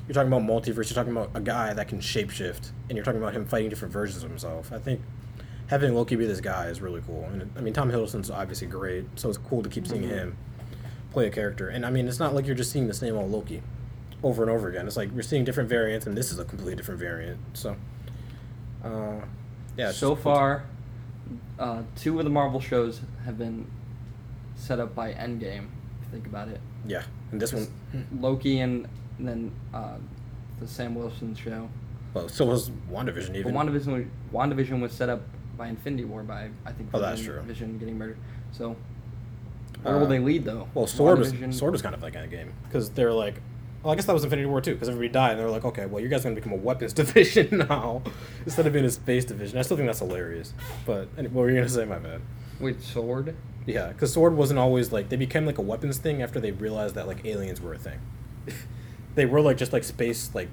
you're 0.09 0.15
talking 0.15 0.33
about 0.33 0.43
multiverse, 0.43 0.89
you're 0.89 0.95
talking 0.95 1.13
about 1.13 1.31
a 1.35 1.41
guy 1.41 1.75
that 1.75 1.89
can 1.89 1.99
shapeshift, 2.01 2.71
and 2.89 2.97
you're 2.97 3.05
talking 3.05 3.21
about 3.21 3.35
him 3.35 3.45
fighting 3.45 3.69
different 3.69 3.93
versions 3.93 4.23
of 4.23 4.31
himself. 4.31 4.73
I 4.73 4.79
think 4.79 5.01
having 5.67 5.95
Loki 5.95 6.17
be 6.17 6.27
this 6.27 6.41
guy 6.41 6.67
is 6.67 6.81
really 6.81 7.03
cool. 7.07 7.25
And 7.25 7.51
I 7.57 7.61
mean, 7.61 7.75
Tom 7.75 7.91
Hiddleston's 7.91 8.31
obviously 8.31 8.69
great, 8.69 9.05
so 9.17 9.29
it's 9.29 9.37
cool 9.39 9.63
to 9.63 9.69
keep 9.69 9.87
seeing 9.87 10.03
Mhm. 10.03 10.09
him 10.09 10.37
play 11.13 11.27
a 11.27 11.31
character. 11.31 11.69
And 11.69 11.85
I 11.85 11.91
mean, 11.91 12.09
it's 12.09 12.19
not 12.21 12.35
like 12.35 12.47
you're 12.47 12.55
just 12.55 12.71
seeing 12.71 12.87
the 12.87 12.95
same 12.95 13.17
old 13.17 13.31
Loki 13.31 13.63
over 14.23 14.43
and 14.43 14.51
over 14.51 14.69
again. 14.69 14.87
It's 14.87 14.97
like 14.97 15.11
we're 15.11 15.23
seeing 15.23 15.45
different 15.45 15.69
variants, 15.69 16.07
and 16.07 16.17
this 16.17 16.31
is 16.33 16.39
a 16.39 16.45
completely 16.45 16.77
different 16.77 17.01
variant. 17.01 17.39
So, 17.55 17.77
uh, 18.85 19.21
yeah. 19.77 19.91
so 19.91 20.09
cool. 20.09 20.17
far, 20.17 20.65
uh, 21.59 21.83
two 21.97 22.19
of 22.19 22.25
the 22.25 22.31
Marvel 22.31 22.61
shows 22.61 23.01
have 23.25 23.37
been 23.37 23.67
set 24.57 24.81
up 24.81 24.95
by 24.95 25.13
Endgame. 25.13 25.69
If 26.01 26.07
you 26.07 26.11
think 26.13 26.27
about 26.27 26.49
it, 26.49 26.61
yeah. 26.87 27.03
And 27.33 27.41
this 27.41 27.53
one, 27.53 27.69
Loki 28.21 28.61
and, 28.61 28.89
and 29.19 29.29
then 29.29 29.53
uh, 29.75 29.97
the 30.61 30.67
Sam 30.67 30.95
Wilson 30.95 31.35
show. 31.35 31.69
well, 32.15 32.29
so 32.29 32.45
was 32.47 32.71
WandaVision 32.91 33.29
But 33.29 33.37
even. 33.37 33.55
WandaVision, 33.55 33.87
was- 33.93 34.07
WandaVision 34.33 34.81
was 34.81 34.93
set 34.93 35.09
up 35.09 35.23
by 35.57 35.69
Infinity 35.69 36.05
War 36.05 36.23
by 36.23 36.51
I 36.67 36.73
think 36.73 36.91
Oh, 36.93 37.01
that's 37.01 37.23
true. 37.23 37.41
Vision 37.43 37.79
getting 37.79 37.97
murdered. 37.99 38.19
So 38.53 38.77
where 39.83 39.97
Uh, 39.97 40.01
will 40.01 40.07
they 40.07 40.19
lead 40.19 40.45
though? 40.45 40.69
Well, 40.75 40.87
Sword 40.87 41.19
was 41.19 41.33
Sword 41.51 41.73
was 41.73 41.83
kind 41.83 41.95
of 41.95 42.03
like 42.03 42.15
a 42.17 42.27
game 42.27 42.53
because 42.65 42.91
they're 42.91 43.13
like, 43.13 43.41
well, 43.83 43.93
I 43.93 43.97
guess 43.97 44.05
that 44.07 44.13
was 44.13 44.25
Infinity 44.25 44.47
War 44.47 44.61
too 44.61 44.73
because 44.75 44.89
everybody 44.89 45.09
died 45.13 45.31
and 45.33 45.41
they're 45.41 45.51
like, 45.51 45.65
okay, 45.65 45.87
well, 45.87 46.03
you 46.03 46.09
guys 46.09 46.21
are 46.21 46.25
gonna 46.25 46.35
become 46.35 46.53
a 46.53 46.57
weapons 46.57 46.93
division 47.03 47.59
now 47.69 48.03
instead 48.45 48.67
of 48.67 48.73
being 48.73 48.85
a 48.85 48.91
space 48.91 49.25
division. 49.25 49.59
I 49.59 49.63
still 49.63 49.77
think 49.77 49.89
that's 49.89 49.99
hilarious. 50.01 50.53
But 50.85 51.09
what 51.17 51.33
were 51.33 51.49
you 51.51 51.57
gonna 51.57 51.69
say, 51.69 51.85
my 51.87 51.99
bad? 51.99 52.21
With 52.61 52.83
Sword. 52.85 53.35
Yeah, 53.67 53.89
because 53.89 54.13
Sword 54.13 54.35
wasn't 54.37 54.59
always 54.59 54.93
like 54.93 55.09
they 55.09 55.17
became 55.17 55.45
like 55.45 55.59
a 55.59 55.63
weapons 55.63 55.99
thing 55.99 56.23
after 56.23 56.39
they 56.41 56.53
realized 56.53 56.95
that 56.95 57.07
like 57.07 57.25
aliens 57.25 57.61
were 57.61 57.75
a 57.75 57.79
thing. 57.79 57.99
they 59.15 59.27
were 59.27 59.41
like 59.41 59.57
just 59.57 59.73
like 59.73 59.85
space 59.85 60.31
like 60.35 60.49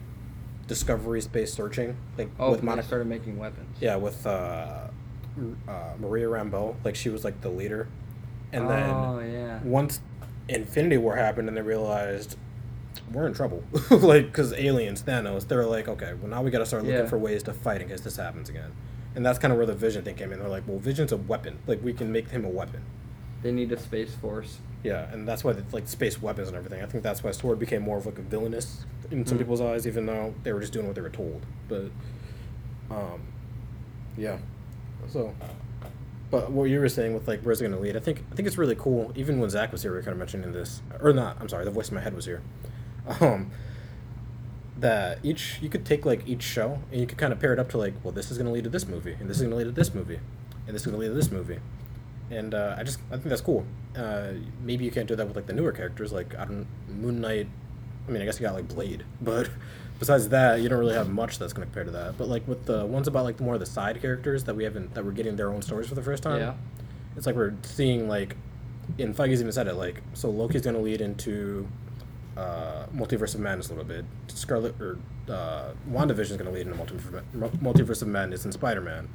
discovery, 0.68 1.22
space 1.22 1.54
searching, 1.54 1.96
like 2.18 2.30
Oh, 2.40 2.52
with 2.52 2.64
Monica. 2.64 2.88
started 2.88 3.08
making 3.08 3.38
weapons. 3.38 3.78
Yeah, 3.80 3.98
with 3.98 4.26
uh, 4.26 4.88
uh, 5.68 5.94
Maria 6.00 6.28
Rambeau, 6.28 6.76
like 6.84 6.96
she 6.96 7.10
was 7.10 7.24
like 7.24 7.42
the 7.42 7.50
leader, 7.50 7.88
and 8.52 8.66
oh 8.66 8.68
then 9.20 9.32
yeah. 9.32 9.60
once 9.64 10.00
Infinity 10.50 10.98
War 10.98 11.16
happened 11.16 11.48
and 11.48 11.56
they 11.56 11.62
realized 11.62 12.38
we're 13.12 13.28
in 13.28 13.34
trouble. 13.34 13.64
like, 13.92 14.26
because 14.28 14.54
aliens, 14.54 15.04
Thanos, 15.04 15.48
they're 15.48 15.66
like, 15.66 15.88
okay, 15.88 16.14
well, 16.20 16.30
now 16.30 16.42
we 16.42 16.52
got 16.52 16.60
to 16.60 16.66
start 16.66 16.84
looking 16.84 17.00
Yeah. 17.00 17.06
for 17.08 17.18
ways 17.18 17.44
to 17.44 17.54
fight 17.54 17.82
in 17.82 17.90
case 17.90 18.02
this 18.02 18.18
happens 18.18 18.50
again. 18.50 18.72
And 19.16 19.26
that's 19.26 19.38
kind 19.40 19.52
of 19.52 19.58
where 19.58 19.66
the 19.66 19.74
Vision 19.76 20.04
thing 20.04 20.16
came 20.16 20.32
in. 20.32 20.40
They're 20.40 20.48
like, 20.50 20.64
well, 20.68 20.80
Vision's 20.80 21.12
a 21.12 21.18
weapon. 21.18 21.60
Like, 21.68 21.84
we 21.84 21.94
can 21.94 22.12
make 22.12 22.30
him 22.30 22.44
a 22.46 22.50
weapon. 22.50 22.82
They 23.44 23.52
need 23.52 23.72
a 23.72 23.80
space 23.80 24.16
force. 24.16 24.58
Yeah, 24.84 25.12
and 25.14 25.28
that's 25.28 25.44
why, 25.44 25.54
the, 25.54 25.64
like, 25.72 25.88
space 25.88 26.22
weapons 26.22 26.48
and 26.48 26.58
everything. 26.58 26.82
I 26.82 26.86
think 26.88 27.04
that's 27.04 27.24
why 27.24 27.32
Sword 27.32 27.60
became 27.60 27.82
more 27.84 27.98
of, 27.98 28.06
like, 28.06 28.18
a 28.18 28.22
villainous 28.22 28.86
in 29.12 29.26
some 29.26 29.38
Mm. 29.38 29.42
people's 29.42 29.62
eyes, 29.62 29.86
even 29.86 30.06
though 30.06 30.34
they 30.44 30.52
were 30.54 30.60
just 30.62 30.74
doing 30.74 30.88
what 30.88 30.96
they 30.96 31.02
were 31.02 31.10
told. 31.10 31.46
But, 31.70 31.92
um, 32.90 33.22
yeah. 34.18 34.38
So, 35.08 35.34
but 36.32 36.52
what 36.52 36.66
you 36.66 36.80
were 36.80 36.90
saying 36.90 37.14
with, 37.14 37.28
like, 37.28 37.42
where's 37.42 37.62
it 37.62 37.66
going 37.66 37.76
to 37.76 37.80
lead, 37.80 37.96
I 37.96 38.00
think, 38.00 38.24
I 38.32 38.36
think 38.36 38.48
it's 38.48 38.58
really 38.58 38.76
cool. 38.76 39.12
Even 39.16 39.40
when 39.40 39.50
Zac 39.50 39.72
was 39.72 39.84
here, 39.84 39.92
we 39.92 39.98
were 39.98 40.04
kind 40.04 40.14
of 40.14 40.20
mentioning 40.20 40.52
this. 40.52 40.82
Or 41.02 41.14
not, 41.14 41.38
I'm 41.40 41.48
sorry, 41.50 41.64
the 41.66 41.72
voice 41.72 41.90
in 41.90 41.96
my 41.96 42.02
head 42.02 42.14
was 42.16 42.26
here. 42.26 42.42
Um, 43.22 43.52
that 44.80 45.20
each 45.24 45.60
you 45.62 45.70
could 45.70 45.86
take 45.86 46.06
like 46.06 46.28
each 46.28 46.42
show 46.42 46.80
and 46.92 47.00
you 47.00 47.06
could 47.08 47.18
kind 47.18 47.32
of 47.32 47.40
pair 47.40 47.54
it 47.54 47.60
up 47.60 47.70
to 47.70 47.78
like 47.78 47.94
well 48.04 48.12
this 48.12 48.32
is 48.32 48.38
going 48.38 48.48
to 48.48 48.52
lead 48.52 48.64
to 48.64 48.70
this 48.70 48.88
movie 48.88 49.16
and 49.20 49.30
this 49.30 49.38
is 49.38 49.44
going 49.44 49.52
to 49.52 49.56
lead 49.58 49.64
to 49.66 49.72
this 49.72 49.94
movie 49.94 50.20
and 50.66 50.74
this 50.76 50.82
is 50.82 50.88
going 50.88 50.96
to 50.96 51.00
lead 51.00 51.10
to 51.10 51.14
this 51.14 51.32
movie 51.32 51.60
and 52.32 52.54
uh, 52.54 52.76
i 52.78 52.84
just 52.84 53.00
i 53.10 53.16
think 53.16 53.26
that's 53.26 53.42
cool 53.42 53.66
uh, 53.98 54.30
maybe 54.62 54.84
you 54.86 54.92
can't 54.92 55.08
do 55.08 55.16
that 55.16 55.28
with 55.28 55.36
like 55.36 55.46
the 55.46 55.54
newer 55.54 55.72
characters 55.72 56.12
like 56.12 56.36
i 56.38 56.46
don't 56.46 56.68
moon 56.88 57.22
knight 57.22 57.48
i 58.08 58.12
mean 58.12 58.22
i 58.22 58.26
guess 58.26 58.40
you 58.40 58.46
got 58.46 58.54
like 58.56 58.68
blade 58.68 59.04
but 59.22 59.50
besides 60.00 60.30
that 60.30 60.62
you 60.62 60.68
don't 60.70 60.80
really 60.80 60.96
have 60.96 61.10
much 61.10 61.38
that's 61.40 61.54
going 61.54 61.68
to 61.68 61.72
compare 61.72 61.84
to 61.84 61.92
that 61.92 62.18
but 62.18 62.28
like 62.28 62.48
with 62.48 62.66
the 62.66 62.86
ones 62.86 63.08
about 63.08 63.24
like 63.24 63.40
more 63.40 63.54
of 63.54 63.60
the 63.60 63.66
side 63.66 64.02
characters 64.02 64.44
that 64.46 64.56
we 64.56 64.64
haven't 64.64 64.94
that 64.94 65.04
we're 65.06 65.12
getting 65.12 65.36
their 65.36 65.50
own 65.52 65.62
stories 65.62 65.88
for 65.88 65.96
the 65.96 66.02
first 66.04 66.24
time 66.24 66.40
Yeah. 66.40 66.54
it's 67.16 67.26
like 67.26 67.36
we're 67.36 67.54
seeing 67.64 68.08
like 68.08 68.36
and 69.00 69.16
Feige's 69.16 69.40
even 69.40 69.52
said 69.54 69.68
it 69.68 69.76
like 69.76 70.02
so 70.14 70.30
Loki's 70.30 70.62
gonna 70.62 70.80
lead 70.80 71.00
into 71.00 71.68
uh, 72.36 72.86
multiverse 72.94 73.34
of 73.36 73.40
madness 73.42 73.68
a 73.68 73.70
little 73.70 73.86
bit. 73.86 74.04
Scarlet 74.28 74.76
or 74.82 74.98
uh, 75.30 75.72
WandaVision 75.90 76.32
is 76.32 76.38
gonna 76.38 76.52
lead 76.52 76.68
into 76.68 76.78
multiverse, 76.84 77.24
multiverse 77.62 78.02
of 78.02 78.08
madness 78.10 78.44
and 78.44 78.54
Spider 78.54 78.82
Man. 78.82 79.08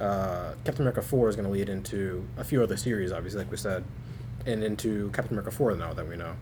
Uh, 0.00 0.52
Captain 0.64 0.82
America 0.82 1.02
four 1.02 1.28
is 1.28 1.36
gonna 1.36 1.50
lead 1.50 1.68
into 1.68 2.26
a 2.36 2.44
few 2.44 2.62
other 2.62 2.76
series, 2.76 3.12
obviously, 3.12 3.38
like 3.40 3.50
we 3.50 3.56
said, 3.56 3.84
and 4.46 4.62
into 4.64 5.10
Captain 5.10 5.32
America 5.34 5.50
four 5.50 5.74
now 5.74 5.92
that 5.92 6.08
we 6.08 6.16
know. 6.16 6.34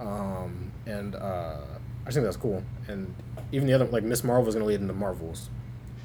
Um, 0.00 0.72
and 0.86 1.14
uh, 1.14 1.56
I 2.02 2.04
just 2.06 2.14
think 2.14 2.24
that's 2.24 2.36
cool. 2.36 2.62
And 2.86 3.14
even 3.52 3.66
the 3.66 3.74
other 3.74 3.84
like 3.86 4.04
Miss 4.04 4.24
Marvel 4.24 4.48
is 4.48 4.54
gonna 4.54 4.66
lead 4.66 4.80
into 4.80 4.94
Marvels. 4.94 5.50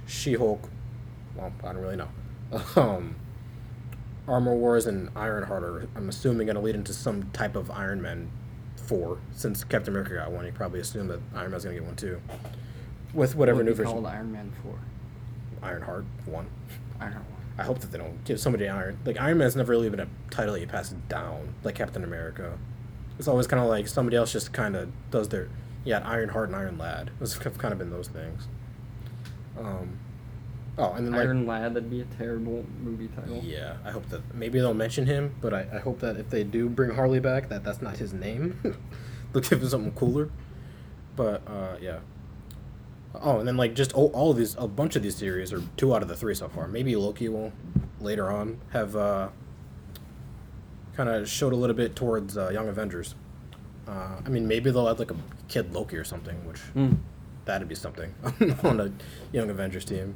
She 0.08 0.34
Hulk. 0.34 0.70
Well, 1.36 1.52
I 1.64 1.68
don't 1.74 1.82
really 1.82 1.96
know. 1.96 2.10
um, 2.76 3.16
Armor 4.28 4.56
Wars 4.56 4.86
and 4.86 5.10
Ironheart 5.16 5.64
are, 5.64 5.88
I'm 5.96 6.10
assuming, 6.10 6.48
going 6.48 6.56
to 6.56 6.62
lead 6.62 6.76
into 6.76 6.94
some 6.94 7.24
type 7.32 7.56
of 7.56 7.70
Iron 7.72 8.02
Man 8.02 8.30
4. 8.78 9.18
Since 9.34 9.64
Captain 9.64 9.94
America 9.94 10.14
got 10.16 10.32
one, 10.32 10.46
you 10.46 10.52
probably 10.52 10.80
assume 10.80 11.08
that 11.08 11.20
Iron 11.36 11.52
Man's 11.52 11.64
going 11.66 11.76
to 11.76 11.82
get 11.82 11.88
one 11.88 11.96
too. 11.96 12.22
With 13.14 13.36
whatever 13.36 13.58
What 13.58 13.66
new 13.66 13.74
version. 13.74 13.92
called 13.94 14.06
Iron 14.06 14.32
Man 14.32 14.52
Four. 14.62 14.76
Ironheart 15.64 16.06
1. 16.26 16.48
I 17.00 17.06
don't. 17.10 17.26
I 17.58 17.64
hope 17.64 17.80
that 17.80 17.92
they 17.92 18.00
don't 18.00 18.24
give 18.26 18.40
somebody 18.40 18.68
Iron. 18.68 18.98
Like, 19.06 19.20
Iron 19.20 19.38
Man's 19.38 19.56
never 19.56 19.72
really 19.72 19.90
been 19.90 20.00
a 20.00 20.08
title 20.32 20.54
that 20.54 20.62
you 20.62 20.68
pass 20.68 20.90
down, 21.08 21.54
like 21.64 21.76
Captain 21.76 22.04
America. 22.04 22.58
It's 23.20 23.28
always 23.28 23.46
kind 23.46 23.62
of 23.62 23.70
like 23.70 23.88
somebody 23.88 24.18
else 24.18 24.32
just 24.32 24.54
kind 24.54 24.76
of 24.76 24.90
does 25.12 25.30
their. 25.30 25.50
Yeah, 25.86 26.00
Ironheart 26.00 26.50
and 26.50 26.56
Iron 26.56 26.78
Lad. 26.78 27.12
It's 27.22 27.38
kind 27.38 27.72
of 27.72 27.78
been 27.78 27.92
those 27.92 28.08
things. 28.08 28.48
Um, 29.60 30.00
oh, 30.78 30.94
and 30.94 31.06
then 31.06 31.14
like. 31.14 31.28
Iron 31.28 31.46
Lad. 31.46 31.76
That'd 31.76 31.92
be 31.92 32.02
a 32.02 32.06
terrible 32.06 32.66
movie 32.82 33.10
title. 33.10 33.42
Yeah, 33.44 33.76
I 33.86 33.92
hope 33.92 34.10
that 34.10 34.34
maybe 34.34 34.60
they'll 34.60 34.74
mention 34.74 35.06
him, 35.06 35.36
but 35.42 35.54
I, 35.54 35.68
I 35.74 35.80
hope 35.80 36.00
that 36.00 36.18
if 36.18 36.30
they 36.30 36.44
do 36.44 36.70
bring 36.70 36.92
Harley 36.92 37.20
back, 37.20 37.50
that 37.50 37.64
that's 37.64 37.82
not 37.82 37.98
his 37.98 38.14
name. 38.14 38.60
They'll 39.34 39.42
give 39.42 39.62
him 39.62 39.68
something 39.70 39.92
cooler. 39.94 40.30
But 41.16 41.42
uh, 41.48 41.76
yeah. 41.82 42.00
Oh, 43.16 43.40
and 43.40 43.48
then 43.48 43.58
like 43.58 43.76
just 43.76 43.94
all, 43.94 44.08
all 44.14 44.32
of 44.32 44.38
these, 44.38 44.56
a 44.58 44.68
bunch 44.68 44.96
of 44.96 45.04
these 45.04 45.16
series, 45.16 45.54
or 45.54 45.62
two 45.78 45.94
out 45.96 46.02
of 46.02 46.08
the 46.08 46.16
three 46.16 46.34
so 46.36 46.48
far. 46.50 46.68
Maybe 46.68 46.96
Loki 46.96 47.30
will 47.30 47.52
later 48.02 48.32
on 48.32 48.60
have 48.72 48.96
uh, 48.96 49.30
kind 50.96 51.10
of 51.10 51.28
showed 51.30 51.54
a 51.54 51.56
little 51.56 51.76
bit 51.76 51.96
towards 51.96 52.38
uh, 52.38 52.50
Young 52.50 52.68
Avengers. 52.68 53.16
Uh, 53.88 54.18
I 54.26 54.30
mean, 54.30 54.48
maybe 54.48 54.72
they'll 54.72 54.90
add 54.90 55.00
like 55.00 55.12
a 55.12 55.16
kid 55.48 55.74
Loki 55.74 55.98
or 55.98 56.04
something, 56.04 56.36
which 56.48 56.60
Hmm. 56.60 56.94
that'd 57.46 57.68
be 57.68 57.76
something 57.76 58.14
on 58.64 58.80
a 58.80 58.92
Young 59.32 59.50
Avengers 59.50 59.86
team. 59.86 60.16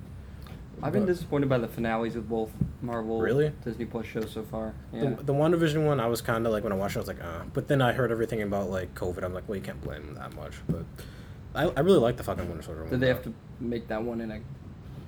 I've 0.82 0.94
been 0.94 1.04
But- 1.06 1.14
disappointed 1.14 1.50
by 1.50 1.58
the 1.58 1.68
finales 1.68 2.16
of 2.16 2.30
both 2.30 2.52
Marvel 2.84 3.20
Really? 3.20 3.52
Disney 3.66 3.86
Plus 3.86 4.06
shows 4.06 4.32
so 4.32 4.44
far. 4.44 4.74
Yeah. 4.94 5.10
The, 5.16 5.24
the 5.24 5.34
WandaVision 5.34 5.86
one, 5.86 6.00
I 6.00 6.06
was 6.06 6.22
kind 6.22 6.46
of 6.46 6.52
like 6.54 6.64
when 6.64 6.72
I 6.72 6.76
watched, 6.76 6.96
it, 6.96 7.00
I 7.00 7.02
was 7.02 7.08
like, 7.08 7.22
uh. 7.24 7.44
But 7.54 7.68
then 7.68 7.82
I 7.82 7.94
heard 7.94 8.12
everything 8.12 8.44
about 8.44 8.70
like 8.70 8.94
COVID. 8.94 9.24
I'm 9.24 9.34
like, 9.34 9.48
well, 9.50 9.56
you 9.56 9.62
can't 9.64 9.82
blame 9.84 10.06
them 10.06 10.16
that 10.16 10.36
much. 10.36 10.54
But 10.70 10.84
I, 11.58 11.72
I 11.76 11.80
really 11.82 12.00
like 12.00 12.18
the 12.18 12.24
Falcon 12.24 12.48
Winter 12.48 12.64
Soldier 12.64 12.82
one. 12.84 12.92
Did 12.92 13.00
they 13.00 13.08
have 13.08 13.24
to 13.24 13.34
make 13.60 13.88
that 13.88 14.02
one 14.04 14.22
in 14.22 14.32
a, 14.32 14.40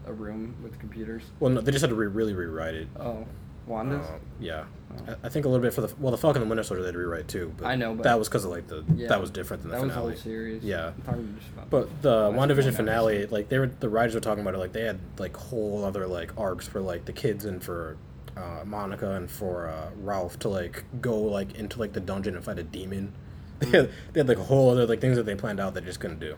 a 0.08 0.14
room 0.14 0.56
with 0.64 0.80
computers? 0.80 1.24
Well, 1.40 1.52
no, 1.52 1.62
they 1.62 1.72
just 1.72 1.82
had 1.82 1.90
to 1.90 1.96
re- 1.96 2.08
really 2.08 2.34
rewrite 2.34 2.76
it. 2.76 2.88
Oh, 3.00 3.26
Wanda's. 3.68 4.06
Uh, 4.08 4.18
yeah, 4.40 4.64
Oh. 4.92 4.96
I, 5.24 5.28
I 5.28 5.30
think 5.30 5.46
a 5.46 5.50
little 5.50 5.62
bit 5.64 5.72
for 5.72 5.82
the 5.82 5.94
well, 6.00 6.10
the 6.12 6.18
Falcon 6.18 6.42
and 6.42 6.50
the 6.50 6.56
Winter 6.56 6.64
Soldier 6.64 6.82
they 6.82 6.88
had 6.88 6.94
to 6.94 6.98
rewrite 7.00 7.28
too. 7.28 7.54
But 7.58 7.68
I 7.68 7.76
know, 7.76 7.94
but- 7.94 8.04
that 8.04 8.18
was 8.18 8.28
because 8.28 8.44
of 8.44 8.50
like 8.50 8.66
the 8.68 8.84
Yeah. 8.96 9.08
that 9.10 9.22
was 9.22 9.30
different 9.30 9.62
than 9.62 9.70
the 9.72 9.78
that 9.78 9.84
was 9.84 9.90
the 9.90 9.94
finale. 9.94 10.14
whole 10.16 10.22
series. 10.24 10.64
Yeah. 10.64 10.88
I'm 10.88 11.02
talking 11.04 11.36
just 11.40 11.52
about. 11.54 11.70
But 11.70 12.02
the 12.02 12.32
WandaVision 12.32 12.74
finale, 12.76 13.28
like 13.28 13.50
they 13.50 13.60
were 13.60 13.68
the 13.68 13.88
writers 13.90 14.16
were 14.16 14.20
talking 14.22 14.42
about 14.42 14.56
it, 14.56 14.58
like 14.58 14.72
they 14.74 14.82
had 14.86 15.00
like 15.20 15.38
whole 15.38 15.86
other 15.86 16.08
like 16.08 16.36
arcs 16.40 16.68
for 16.68 16.82
like 16.82 17.06
the 17.06 17.14
kids 17.14 17.46
and 17.46 17.64
for 17.64 17.98
uh, 18.36 18.64
Monica 18.66 19.12
and 19.12 19.30
for 19.30 19.68
uh, 19.70 19.90
Ralph 20.02 20.40
to 20.40 20.50
like 20.50 20.86
go 21.02 21.20
like 21.20 21.54
into 21.56 21.78
like 21.78 21.94
the 21.94 22.00
dungeon 22.00 22.36
and 22.36 22.44
fight 22.44 22.58
a 22.58 22.64
demon. 22.64 23.14
They 23.70 23.70
had, 23.72 23.92
they 24.14 24.20
had 24.22 24.28
like 24.30 24.38
a 24.38 24.44
whole 24.44 24.70
other 24.70 24.86
like 24.88 25.02
things 25.02 25.18
that 25.18 25.26
they 25.26 25.36
planned 25.36 25.60
out 25.60 25.74
that 25.74 25.82
they 25.82 25.88
just 25.88 26.00
couldn't 26.00 26.20
do, 26.20 26.36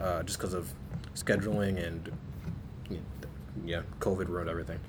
uh, 0.00 0.22
just 0.24 0.38
because 0.38 0.54
of 0.54 0.72
scheduling 1.14 1.84
and 1.84 2.10
yeah, 3.64 3.82
COVID 4.00 4.28
ruined 4.28 4.50
everything. 4.50 4.80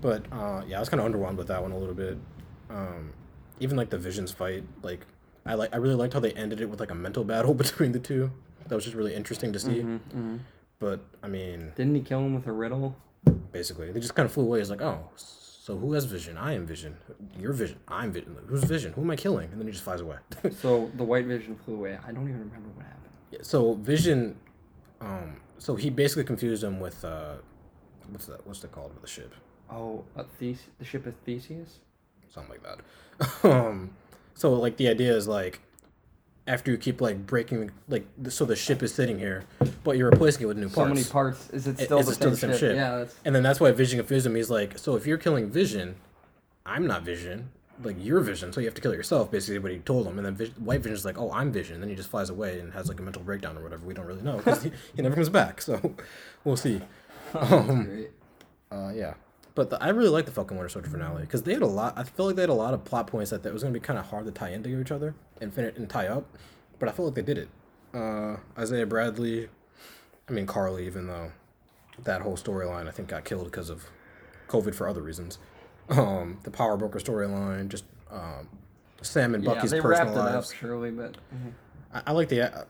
But 0.00 0.24
uh, 0.32 0.62
yeah, 0.66 0.76
I 0.76 0.80
was 0.80 0.88
kind 0.88 1.00
of 1.00 1.10
underwhelmed 1.10 1.36
with 1.36 1.48
that 1.48 1.62
one 1.62 1.72
a 1.72 1.78
little 1.78 1.94
bit. 1.94 2.18
Um, 2.68 3.12
even 3.60 3.76
like 3.76 3.90
the 3.90 3.98
Visions 3.98 4.32
fight, 4.32 4.64
like 4.82 5.06
I 5.46 5.54
like 5.54 5.72
I 5.72 5.76
really 5.78 5.94
liked 5.94 6.14
how 6.14 6.20
they 6.20 6.32
ended 6.32 6.60
it 6.60 6.66
with 6.68 6.80
like 6.80 6.90
a 6.90 6.94
mental 6.94 7.24
battle 7.32 7.54
between 7.54 7.92
the 7.92 7.98
two. 7.98 8.30
That 8.68 8.74
was 8.74 8.84
just 8.84 8.96
really 8.96 9.14
interesting 9.14 9.52
to 9.52 9.58
see. 9.58 9.82
Mhm, 9.82 10.00
mhm. 10.14 10.38
But 10.78 11.00
I 11.22 11.28
mean, 11.28 11.72
Didn't 11.76 11.94
he 11.94 12.00
kill 12.00 12.20
him 12.20 12.34
with 12.34 12.46
a 12.46 12.52
riddle? 12.52 12.96
basically, 13.52 13.90
they 13.92 14.00
just 14.00 14.14
kind 14.14 14.24
of 14.26 14.32
flew 14.32 14.44
away. 14.44 14.60
It's 14.60 14.70
like, 14.70 14.80
oh, 14.80 15.10
so 15.62 15.76
who 15.76 15.92
has 15.92 16.06
Vision? 16.06 16.38
I 16.38 16.54
am 16.54 16.64
Vision. 16.66 16.96
Your 17.38 17.52
Vision. 17.52 17.78
I'm 17.86 18.12
Vision. 18.12 18.34
Who's 18.46 18.64
Vision? 18.64 18.94
Who 18.94 19.02
am 19.02 19.10
I 19.10 19.16
killing? 19.16 19.50
And 19.52 19.60
then 19.60 19.66
he 19.66 19.72
just 19.72 19.84
flies 19.84 20.00
away. 20.00 20.16
So 20.62 20.90
the 20.96 21.04
White 21.04 21.26
Vision 21.26 21.54
flew 21.64 21.74
away. 21.74 21.98
I 22.06 22.12
don't 22.12 22.26
even 22.28 22.40
remember 22.40 22.70
what 22.74 22.86
happened. 22.86 23.12
Yeah, 23.30 23.40
so 23.42 23.74
Vision, 23.74 24.36
um, 25.02 25.36
so 25.58 25.76
he 25.76 25.90
basically 25.90 26.24
confused 26.24 26.64
him 26.64 26.80
with 26.80 27.04
uh, 27.04 27.34
what's 28.08 28.24
that? 28.26 28.46
What's 28.46 28.60
that 28.60 28.72
called 28.72 28.92
with 28.94 29.02
the 29.02 29.08
ship? 29.08 29.34
Oh, 29.70 30.02
a 30.16 30.24
Thes- 30.24 30.66
the 30.78 30.84
ship 30.86 31.04
of 31.06 31.14
Theseus. 31.26 31.80
something 32.32 32.52
like 32.56 32.64
that. 32.64 33.44
um, 33.54 33.90
so 34.34 34.54
like 34.54 34.78
the 34.78 34.88
idea 34.88 35.14
is 35.14 35.28
like 35.28 35.60
after 36.46 36.70
you 36.70 36.76
keep 36.78 37.00
like 37.00 37.26
breaking 37.26 37.70
like 37.88 38.06
so 38.28 38.44
the 38.44 38.56
ship 38.56 38.82
is 38.82 38.92
sitting 38.94 39.18
here, 39.18 39.44
but 39.84 39.96
you're 39.96 40.10
replacing 40.10 40.42
it 40.42 40.46
with 40.46 40.58
new 40.58 40.68
So 40.68 40.76
parts. 40.76 40.88
many 40.94 41.04
parts. 41.04 41.50
Is 41.50 41.66
it 41.66 41.78
still, 41.78 41.98
is 41.98 42.06
the, 42.06 42.12
it 42.12 42.14
still 42.16 42.34
same 42.34 42.50
the 42.50 42.56
same 42.58 42.60
ship? 42.70 42.76
Yeah, 42.76 42.96
that's 42.98 43.14
And 43.24 43.34
then 43.34 43.42
that's 43.42 43.60
why 43.60 43.70
Vision 43.72 43.98
confused 43.98 44.26
him. 44.26 44.34
He's 44.34 44.50
like, 44.50 44.78
so 44.78 44.96
if 44.96 45.06
you're 45.06 45.18
killing 45.18 45.48
Vision, 45.50 45.96
I'm 46.66 46.86
not 46.86 47.02
Vision. 47.02 47.50
Like 47.82 47.96
you're 47.98 48.20
Vision, 48.20 48.52
so 48.52 48.60
you 48.60 48.66
have 48.66 48.74
to 48.74 48.80
kill 48.82 48.92
yourself. 48.94 49.30
Basically, 49.30 49.58
what 49.58 49.72
he 49.72 49.78
told 49.78 50.06
him. 50.06 50.18
And 50.18 50.26
then 50.26 50.34
Vis- 50.34 50.50
White 50.58 50.80
Vision's 50.82 51.04
like, 51.06 51.16
oh, 51.18 51.32
I'm 51.32 51.50
Vision. 51.50 51.74
And 51.76 51.82
then 51.82 51.88
he 51.88 51.96
just 51.96 52.10
flies 52.10 52.28
away 52.28 52.60
and 52.60 52.72
has 52.74 52.88
like 52.88 52.98
a 53.00 53.02
mental 53.02 53.22
breakdown 53.22 53.56
or 53.56 53.62
whatever. 53.62 53.86
We 53.86 53.94
don't 53.94 54.04
really 54.06 54.20
know 54.22 54.36
because 54.36 54.62
he, 54.64 54.72
he 54.94 55.00
never 55.02 55.14
comes 55.14 55.28
back. 55.30 55.62
So 55.70 55.94
we'll 56.44 56.56
see. 56.56 56.80
Um, 57.34 57.84
great. 57.84 58.10
uh, 58.72 58.90
yeah. 58.94 59.14
But 59.54 59.70
the, 59.70 59.82
I 59.82 59.88
really 59.88 60.08
like 60.10 60.26
the 60.26 60.30
Falcon 60.30 60.56
Winter 60.56 60.68
Soldier 60.68 60.88
finale 60.90 61.22
because 61.22 61.42
they 61.42 61.52
had 61.52 61.62
a 61.62 61.66
lot. 61.66 61.94
I 61.96 62.04
feel 62.04 62.26
like 62.26 62.36
they 62.36 62.42
had 62.42 62.50
a 62.50 62.54
lot 62.54 62.72
of 62.74 62.84
plot 62.84 63.06
points 63.08 63.30
that, 63.30 63.42
that 63.42 63.52
was 63.52 63.62
going 63.62 63.74
to 63.74 63.80
be 63.80 63.84
kind 63.84 63.98
of 63.98 64.06
hard 64.06 64.24
to 64.26 64.30
tie 64.30 64.50
into 64.50 64.80
each 64.80 64.90
other 64.92 65.14
and 65.40 65.52
fin- 65.52 65.72
and 65.76 65.88
tie 65.88 66.06
up. 66.06 66.24
But 66.78 66.88
I 66.88 66.92
feel 66.92 67.06
like 67.06 67.14
they 67.14 67.22
did 67.22 67.36
it. 67.38 67.48
Uh, 67.92 68.36
Isaiah 68.56 68.86
Bradley, 68.86 69.48
I 70.28 70.32
mean 70.32 70.46
Karli, 70.46 70.86
even 70.86 71.08
though 71.08 71.32
that 72.04 72.22
whole 72.22 72.36
storyline 72.36 72.86
I 72.88 72.92
think 72.92 73.08
got 73.08 73.24
killed 73.24 73.44
because 73.46 73.68
of 73.70 73.84
COVID 74.48 74.74
for 74.74 74.88
other 74.88 75.02
reasons. 75.02 75.38
Um, 75.88 76.38
the 76.44 76.50
Power 76.52 76.76
Broker 76.76 77.00
storyline, 77.00 77.68
just 77.68 77.84
um, 78.12 78.48
Sam 79.02 79.34
and 79.34 79.42
Yeah, 79.42 79.54
Bucky's 79.54 79.72
they 79.72 79.80
personal 79.80 80.14
lives. 80.14 80.50
up 80.52 80.56
surely, 80.56 80.92
but 80.92 81.16
mhm. 81.34 81.52
I, 81.92 82.02
I 82.06 82.12
like 82.12 82.28
the 82.28 82.38
a- 82.40 82.66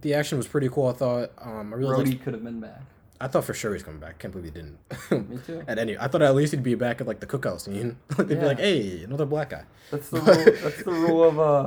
the 0.00 0.14
action 0.14 0.38
was 0.38 0.46
pretty 0.48 0.68
cool. 0.68 0.88
I 0.88 0.92
thought. 0.92 1.30
Um, 1.38 1.72
I 1.72 1.76
really 1.76 2.04
liked, 2.04 2.22
could 2.24 2.34
have 2.34 2.42
been 2.44 2.60
back. 2.60 2.80
I 3.20 3.26
thought 3.26 3.44
for 3.44 3.54
sure 3.54 3.72
he's 3.72 3.82
coming 3.82 4.00
back. 4.00 4.18
Can't 4.18 4.32
believe 4.32 4.52
he 4.54 4.60
didn't. 4.60 4.78
Me 5.30 5.38
too. 5.44 5.62
At 5.66 5.78
any, 5.78 5.98
I 5.98 6.06
thought 6.08 6.22
at 6.22 6.34
least 6.34 6.52
he'd 6.52 6.62
be 6.62 6.74
back 6.76 7.00
at 7.00 7.06
like 7.06 7.20
the 7.20 7.26
cookout 7.26 7.60
scene. 7.60 7.96
like 8.18 8.28
they'd 8.28 8.38
be 8.40 8.46
like, 8.46 8.58
"Hey, 8.60 9.02
another 9.02 9.26
black 9.26 9.50
guy." 9.50 9.64
That's 9.90 10.08
the 10.10 10.20
rule. 10.20 10.54
that's 10.62 10.82
the 10.84 10.90
rule 10.92 11.24
of 11.24 11.38
uh. 11.40 11.66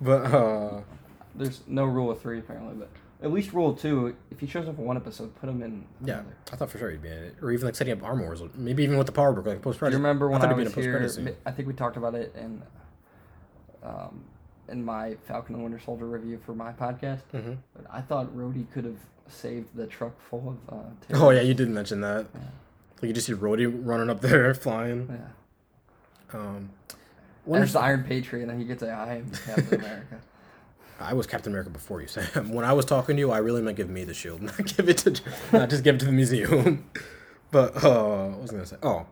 But 0.00 0.24
uh, 0.32 0.80
There's 1.34 1.62
no 1.66 1.84
rule 1.84 2.10
of 2.10 2.20
three 2.20 2.38
apparently, 2.38 2.74
but 2.74 2.90
at 3.22 3.32
least 3.32 3.52
rule 3.52 3.72
two. 3.74 4.14
If 4.30 4.38
he 4.40 4.46
shows 4.46 4.68
up 4.68 4.78
in 4.78 4.84
one 4.84 4.96
episode, 4.96 5.34
put 5.36 5.48
him 5.48 5.62
in. 5.62 5.84
yeah, 6.04 6.14
another. 6.20 6.36
I 6.52 6.56
thought 6.56 6.70
for 6.70 6.78
sure 6.78 6.90
he'd 6.90 7.02
be 7.02 7.08
in 7.08 7.14
it, 7.14 7.36
or 7.42 7.50
even 7.52 7.66
like 7.66 7.74
setting 7.74 7.92
up 7.92 8.02
armor 8.04 8.22
wars, 8.24 8.42
maybe 8.54 8.82
even 8.84 8.96
with 8.98 9.06
the 9.06 9.12
power 9.12 9.32
broker, 9.32 9.50
like 9.50 9.62
post 9.62 9.80
Do 9.80 9.86
you 9.86 9.92
remember 9.92 10.28
when 10.28 10.40
I, 10.40 10.44
thought 10.44 10.50
he'd 10.50 10.56
be 10.56 10.70
in 10.70 10.76
was 10.76 10.76
a 10.76 10.80
here? 10.80 11.08
scene. 11.08 11.36
I 11.46 11.50
think 11.50 11.66
we 11.66 11.74
talked 11.74 11.96
about 11.96 12.14
it 12.14 12.34
in 12.36 12.62
um, 13.82 14.24
in 14.68 14.84
my 14.84 15.16
Falcon 15.26 15.54
and 15.56 15.64
Winter 15.64 15.78
Soldier 15.80 16.06
review 16.06 16.38
for 16.44 16.54
my 16.54 16.72
podcast. 16.72 17.22
Mhm. 17.32 17.58
But 17.76 17.86
I 17.90 18.00
thought 18.00 18.34
Rhodey 18.36 18.70
could 18.72 18.84
have 18.84 18.96
saved 19.28 19.74
the 19.74 19.86
truck 19.86 20.20
full 20.20 20.56
of. 20.68 20.74
Uh, 20.78 20.82
Oh 21.14 21.30
yeah, 21.30 21.40
you 21.42 21.54
did 21.54 21.68
mention 21.68 22.00
that. 22.02 22.26
Yeah. 22.34 22.40
Like 23.02 23.08
you 23.08 23.12
just 23.12 23.26
see 23.26 23.32
Rhodey 23.34 23.70
running 23.84 24.10
up 24.10 24.20
there, 24.20 24.54
flying. 24.66 25.08
Yeah. 25.10 26.38
Um, 26.38 26.70
When 27.44 27.60
there's 27.60 27.72
the 27.74 27.80
Iron 27.80 28.04
Patriot, 28.04 28.48
and 28.48 28.58
he 28.60 28.66
gets 28.66 28.82
a 28.82 28.90
I 28.90 29.16
am 29.16 29.30
Captain 29.46 29.80
America. 29.80 30.20
I 31.00 31.12
was 31.12 31.26
Captain 31.26 31.52
America 31.52 31.70
before 31.70 32.00
you, 32.00 32.06
Sam. 32.06 32.52
When 32.52 32.64
I 32.64 32.72
was 32.72 32.84
talking 32.84 33.16
to 33.16 33.20
you, 33.20 33.30
I 33.32 33.38
really 33.38 33.60
meant 33.62 33.76
give 33.76 33.90
me 33.90 34.04
the 34.04 34.14
shield, 34.14 34.42
not 34.42 34.64
give 34.76 34.88
it 34.88 34.98
to, 34.98 35.20
not 35.52 35.68
just 35.70 35.82
give 35.84 35.96
it 35.96 35.98
to 35.98 36.04
the 36.06 36.12
museum. 36.12 36.88
but 37.50 37.76
uh, 37.84 38.28
what 38.28 38.40
was 38.42 38.50
I 38.50 38.54
gonna 38.54 38.66
say? 38.66 38.76
Oh, 38.82 39.06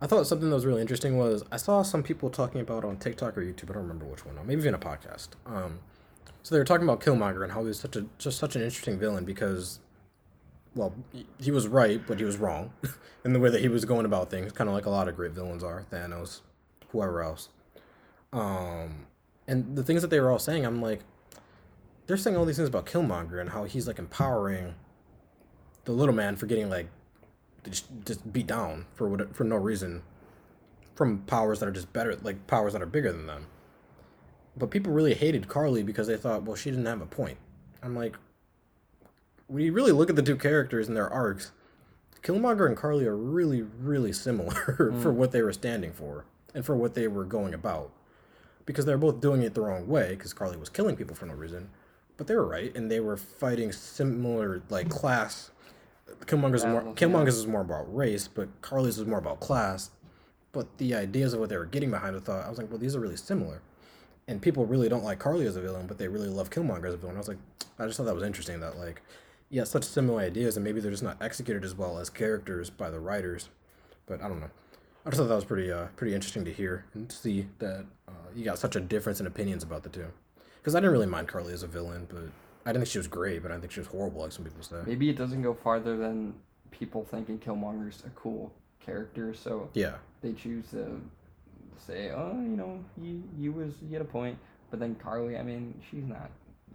I 0.00 0.06
thought 0.06 0.26
something 0.26 0.48
that 0.48 0.54
was 0.54 0.66
really 0.66 0.80
interesting 0.80 1.16
was 1.18 1.44
I 1.52 1.56
saw 1.56 1.82
some 1.82 2.02
people 2.02 2.30
talking 2.30 2.60
about 2.60 2.84
on 2.84 2.96
TikTok 2.96 3.36
or 3.38 3.42
YouTube. 3.42 3.70
I 3.70 3.74
don't 3.74 3.82
remember 3.82 4.06
which 4.06 4.24
one. 4.26 4.38
Or 4.38 4.44
maybe 4.44 4.60
even 4.62 4.74
a 4.74 4.78
podcast. 4.78 5.28
Um, 5.46 5.78
so 6.42 6.54
they 6.54 6.58
were 6.58 6.64
talking 6.64 6.84
about 6.84 7.00
Killmonger 7.00 7.42
and 7.42 7.52
how 7.52 7.60
he 7.60 7.68
was 7.68 7.78
such 7.78 7.96
a 7.96 8.06
just 8.18 8.38
such 8.38 8.56
an 8.56 8.62
interesting 8.62 8.98
villain 8.98 9.24
because, 9.24 9.80
well, 10.74 10.94
he- 11.38 11.50
was 11.50 11.68
right, 11.68 12.00
but 12.06 12.18
he 12.18 12.24
was 12.24 12.36
wrong 12.36 12.72
in 13.24 13.32
the 13.32 13.40
way 13.40 13.50
that 13.50 13.60
he 13.60 13.68
was 13.68 13.84
going 13.84 14.06
about 14.06 14.30
things. 14.30 14.52
Kind 14.52 14.68
of 14.68 14.74
like 14.74 14.86
a 14.86 14.90
lot 14.90 15.08
of 15.08 15.16
great 15.16 15.32
villains 15.32 15.62
are. 15.62 15.84
Thanos, 15.90 16.40
whoever 16.88 17.22
else. 17.22 17.48
Um, 18.32 19.06
and 19.46 19.76
the 19.76 19.82
things 19.82 20.02
that 20.02 20.08
they 20.08 20.20
were 20.20 20.30
all 20.30 20.38
saying, 20.38 20.64
I'm 20.64 20.80
like, 20.80 21.00
they're 22.06 22.16
saying 22.16 22.36
all 22.36 22.44
these 22.44 22.56
things 22.56 22.68
about 22.68 22.86
Killmonger 22.86 23.40
and 23.40 23.50
how 23.50 23.64
he's 23.64 23.86
like 23.86 23.98
empowering 23.98 24.74
the 25.84 25.92
little 25.92 26.14
man 26.14 26.36
for 26.36 26.46
getting 26.46 26.68
like 26.68 26.88
just, 27.68 27.86
just 28.04 28.32
beat 28.32 28.46
down 28.46 28.86
for 28.94 29.08
what 29.08 29.34
for 29.34 29.44
no 29.44 29.56
reason 29.56 30.02
from 30.94 31.18
powers 31.20 31.60
that 31.60 31.68
are 31.68 31.72
just 31.72 31.92
better 31.92 32.16
like 32.22 32.46
powers 32.46 32.72
that 32.72 32.82
are 32.82 32.86
bigger 32.86 33.12
than 33.12 33.26
them. 33.26 33.46
But 34.60 34.70
people 34.70 34.92
really 34.92 35.14
hated 35.14 35.48
Karli 35.48 35.82
because 35.82 36.06
they 36.06 36.18
thought, 36.18 36.42
well, 36.42 36.54
she 36.54 36.70
didn't 36.70 36.84
have 36.84 37.00
a 37.00 37.06
point. 37.06 37.38
I'm 37.82 37.96
like, 37.96 38.14
when 39.46 39.64
you 39.64 39.72
really 39.72 39.90
look 39.90 40.10
at 40.10 40.16
the 40.16 40.22
two 40.22 40.36
characters 40.36 40.86
and 40.86 40.94
their 40.94 41.08
arcs, 41.08 41.50
Killmonger 42.22 42.66
and 42.66 42.76
Karli 42.76 43.06
are 43.06 43.16
really, 43.16 43.62
really 43.62 44.12
similar 44.12 44.52
for 44.76 45.10
mm. 45.10 45.14
what 45.14 45.32
they 45.32 45.40
were 45.40 45.54
standing 45.54 45.92
for 45.92 46.26
and 46.54 46.64
for 46.64 46.76
what 46.76 46.94
they 46.94 47.08
were 47.08 47.24
going 47.24 47.54
about. 47.54 47.90
Because 48.66 48.84
they're 48.84 48.98
both 48.98 49.22
doing 49.22 49.42
it 49.42 49.54
the 49.54 49.62
wrong 49.62 49.88
way, 49.88 50.10
because 50.10 50.34
Karli 50.34 50.58
was 50.58 50.68
killing 50.68 50.94
people 50.94 51.16
for 51.16 51.24
no 51.24 51.32
reason. 51.32 51.70
But 52.18 52.26
they 52.26 52.36
were 52.36 52.46
right, 52.46 52.76
and 52.76 52.90
they 52.90 53.00
were 53.00 53.16
fighting 53.16 53.72
similar, 53.72 54.62
like, 54.68 54.88
mm. 54.88 54.90
class. 54.90 55.50
Killmonger's 56.26 56.66
more. 56.66 56.82
Killmonger's 56.94 57.38
is 57.38 57.46
more 57.46 57.62
about 57.62 57.92
race, 57.96 58.28
but 58.28 58.48
Karli's 58.60 58.98
is 58.98 59.06
more 59.06 59.18
about 59.18 59.40
class. 59.40 59.90
But 60.52 60.76
the 60.76 60.94
ideas 60.94 61.32
of 61.32 61.40
what 61.40 61.48
they 61.48 61.56
were 61.56 61.64
getting 61.64 61.90
behind 61.90 62.14
it, 62.14 62.24
thought 62.24 62.44
I 62.44 62.50
was 62.50 62.58
like, 62.58 62.68
well, 62.68 62.78
these 62.78 62.94
are 62.94 63.00
really 63.00 63.16
similar. 63.16 63.62
And 64.30 64.40
people 64.40 64.64
really 64.64 64.88
don't 64.88 65.02
like 65.02 65.18
Karli 65.18 65.44
as 65.46 65.56
a 65.56 65.60
villain, 65.60 65.88
but 65.88 65.98
they 65.98 66.06
really 66.06 66.28
love 66.28 66.50
Killmonger 66.50 66.86
as 66.86 66.94
a 66.94 66.96
villain. 66.96 67.16
I 67.16 67.18
was 67.18 67.26
like, 67.26 67.38
I 67.80 67.86
just 67.86 67.96
thought 67.96 68.06
that 68.06 68.14
was 68.14 68.22
interesting. 68.22 68.60
That 68.60 68.78
like, 68.78 69.02
yeah, 69.48 69.64
such 69.64 69.82
similar 69.82 70.20
ideas, 70.20 70.56
and 70.56 70.62
maybe 70.62 70.80
they're 70.80 70.92
just 70.92 71.02
not 71.02 71.20
executed 71.20 71.64
as 71.64 71.74
well 71.74 71.98
as 71.98 72.08
characters 72.08 72.70
by 72.70 72.90
the 72.90 73.00
writers. 73.00 73.48
But 74.06 74.22
I 74.22 74.28
don't 74.28 74.38
know. 74.38 74.50
I 75.04 75.10
just 75.10 75.18
thought 75.20 75.28
that 75.28 75.34
was 75.34 75.44
pretty, 75.44 75.72
uh, 75.72 75.86
pretty 75.96 76.14
interesting 76.14 76.44
to 76.44 76.52
hear 76.52 76.84
and 76.94 77.10
see 77.10 77.46
that 77.58 77.86
uh, 78.06 78.12
you 78.36 78.44
got 78.44 78.60
such 78.60 78.76
a 78.76 78.80
difference 78.80 79.18
in 79.18 79.26
opinions 79.26 79.64
about 79.64 79.82
the 79.82 79.88
two. 79.88 80.06
Because 80.58 80.76
I 80.76 80.78
didn't 80.78 80.92
really 80.92 81.06
mind 81.06 81.26
Karli 81.26 81.52
as 81.52 81.64
a 81.64 81.66
villain, 81.66 82.06
but 82.08 82.22
I 82.64 82.72
didn't 82.72 82.84
think 82.84 82.92
she 82.92 82.98
was 82.98 83.08
great, 83.08 83.42
but 83.42 83.50
I 83.50 83.54
didn't 83.54 83.62
think 83.62 83.72
she 83.72 83.80
was 83.80 83.88
horrible, 83.88 84.20
like 84.20 84.30
some 84.30 84.44
people 84.44 84.62
say. 84.62 84.76
Maybe 84.86 85.10
it 85.10 85.16
doesn't 85.16 85.42
go 85.42 85.54
farther 85.54 85.96
than 85.96 86.34
people 86.70 87.04
thinking 87.10 87.38
Killmonger's 87.40 88.04
a 88.06 88.10
cool 88.10 88.52
character, 88.78 89.34
so 89.34 89.70
Yeah, 89.74 89.94
they 90.20 90.34
choose 90.34 90.70
to 90.70 91.00
say, 91.86 92.10
"Oh, 92.10 92.32
you 92.40 92.56
know, 92.56 92.78
you 93.00 93.22
he 93.38 93.48
was 93.48 93.74
you 93.82 93.92
had 93.92 94.02
a 94.02 94.04
point," 94.04 94.38
but 94.70 94.80
then 94.80 94.94
Karli, 94.96 95.36
I 95.38 95.42
mean, 95.42 95.80
she's 95.90 96.04
not 96.04 96.30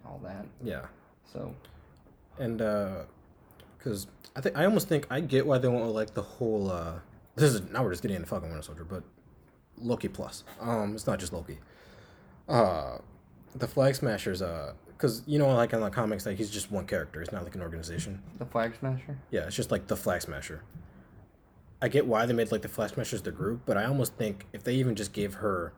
all 0.06 0.20
that. 0.24 0.46
yeah. 0.64 0.86
So. 1.32 1.54
And 2.38 2.62
uh 2.62 3.04
because 3.78 4.08
i 4.36 4.42
think 4.42 4.58
i 4.58 4.66
almost 4.66 4.90
think 4.90 5.06
i 5.12 5.20
get 5.20 5.46
why 5.46 5.58
they 5.60 5.68
with 5.68 5.82
like 5.92 6.14
the 6.16 6.22
whole 6.22 6.70
uh 6.72 6.94
this 7.36 7.54
is 7.54 7.62
now 7.72 7.84
we're 7.84 7.92
just 7.92 8.02
getting 8.02 8.16
into 8.16 8.28
Falcon 8.28 8.50
winter 8.50 8.62
soldier 8.64 8.84
but 8.84 9.04
loki 9.78 10.08
plus. 10.10 10.44
Um 10.60 10.96
it's 10.96 11.08
not 11.08 11.20
just 11.20 11.32
loki. 11.34 11.60
Uh 12.50 12.98
the 13.56 13.68
flag 13.68 13.96
smashers 13.96 14.42
uh 14.42 14.74
because 14.88 15.24
you 15.26 15.40
know 15.40 15.48
like 15.56 15.72
in 15.74 15.80
the 15.80 15.90
comics 15.90 16.26
like 16.26 16.38
he's 16.38 16.50
just 16.50 16.72
one 16.72 16.86
character. 16.86 17.22
It's 17.22 17.32
not 17.32 17.44
like 17.44 17.56
an 17.56 17.62
organization. 17.62 18.22
The 18.38 18.46
Flag 18.46 18.74
Smasher. 18.80 19.18
yeah 19.32 19.42
it's 19.48 19.56
just 19.56 19.72
like 19.72 19.88
the 19.88 19.96
flag 19.96 20.22
smasher 20.22 20.62
i 21.86 21.88
get 21.88 22.06
why 22.06 22.26
they 22.26 22.34
made 22.34 22.52
like 22.52 22.62
the 22.62 22.68
flag 22.78 22.90
smashers 22.90 23.22
the 23.22 23.32
group 23.32 23.62
but 23.66 23.78
i 23.78 23.86
almost 23.86 24.14
think 24.16 24.46
if 24.54 24.64
they 24.64 24.74
even 24.76 24.96
just 24.96 25.14
gave 25.14 25.36
her 25.36 25.74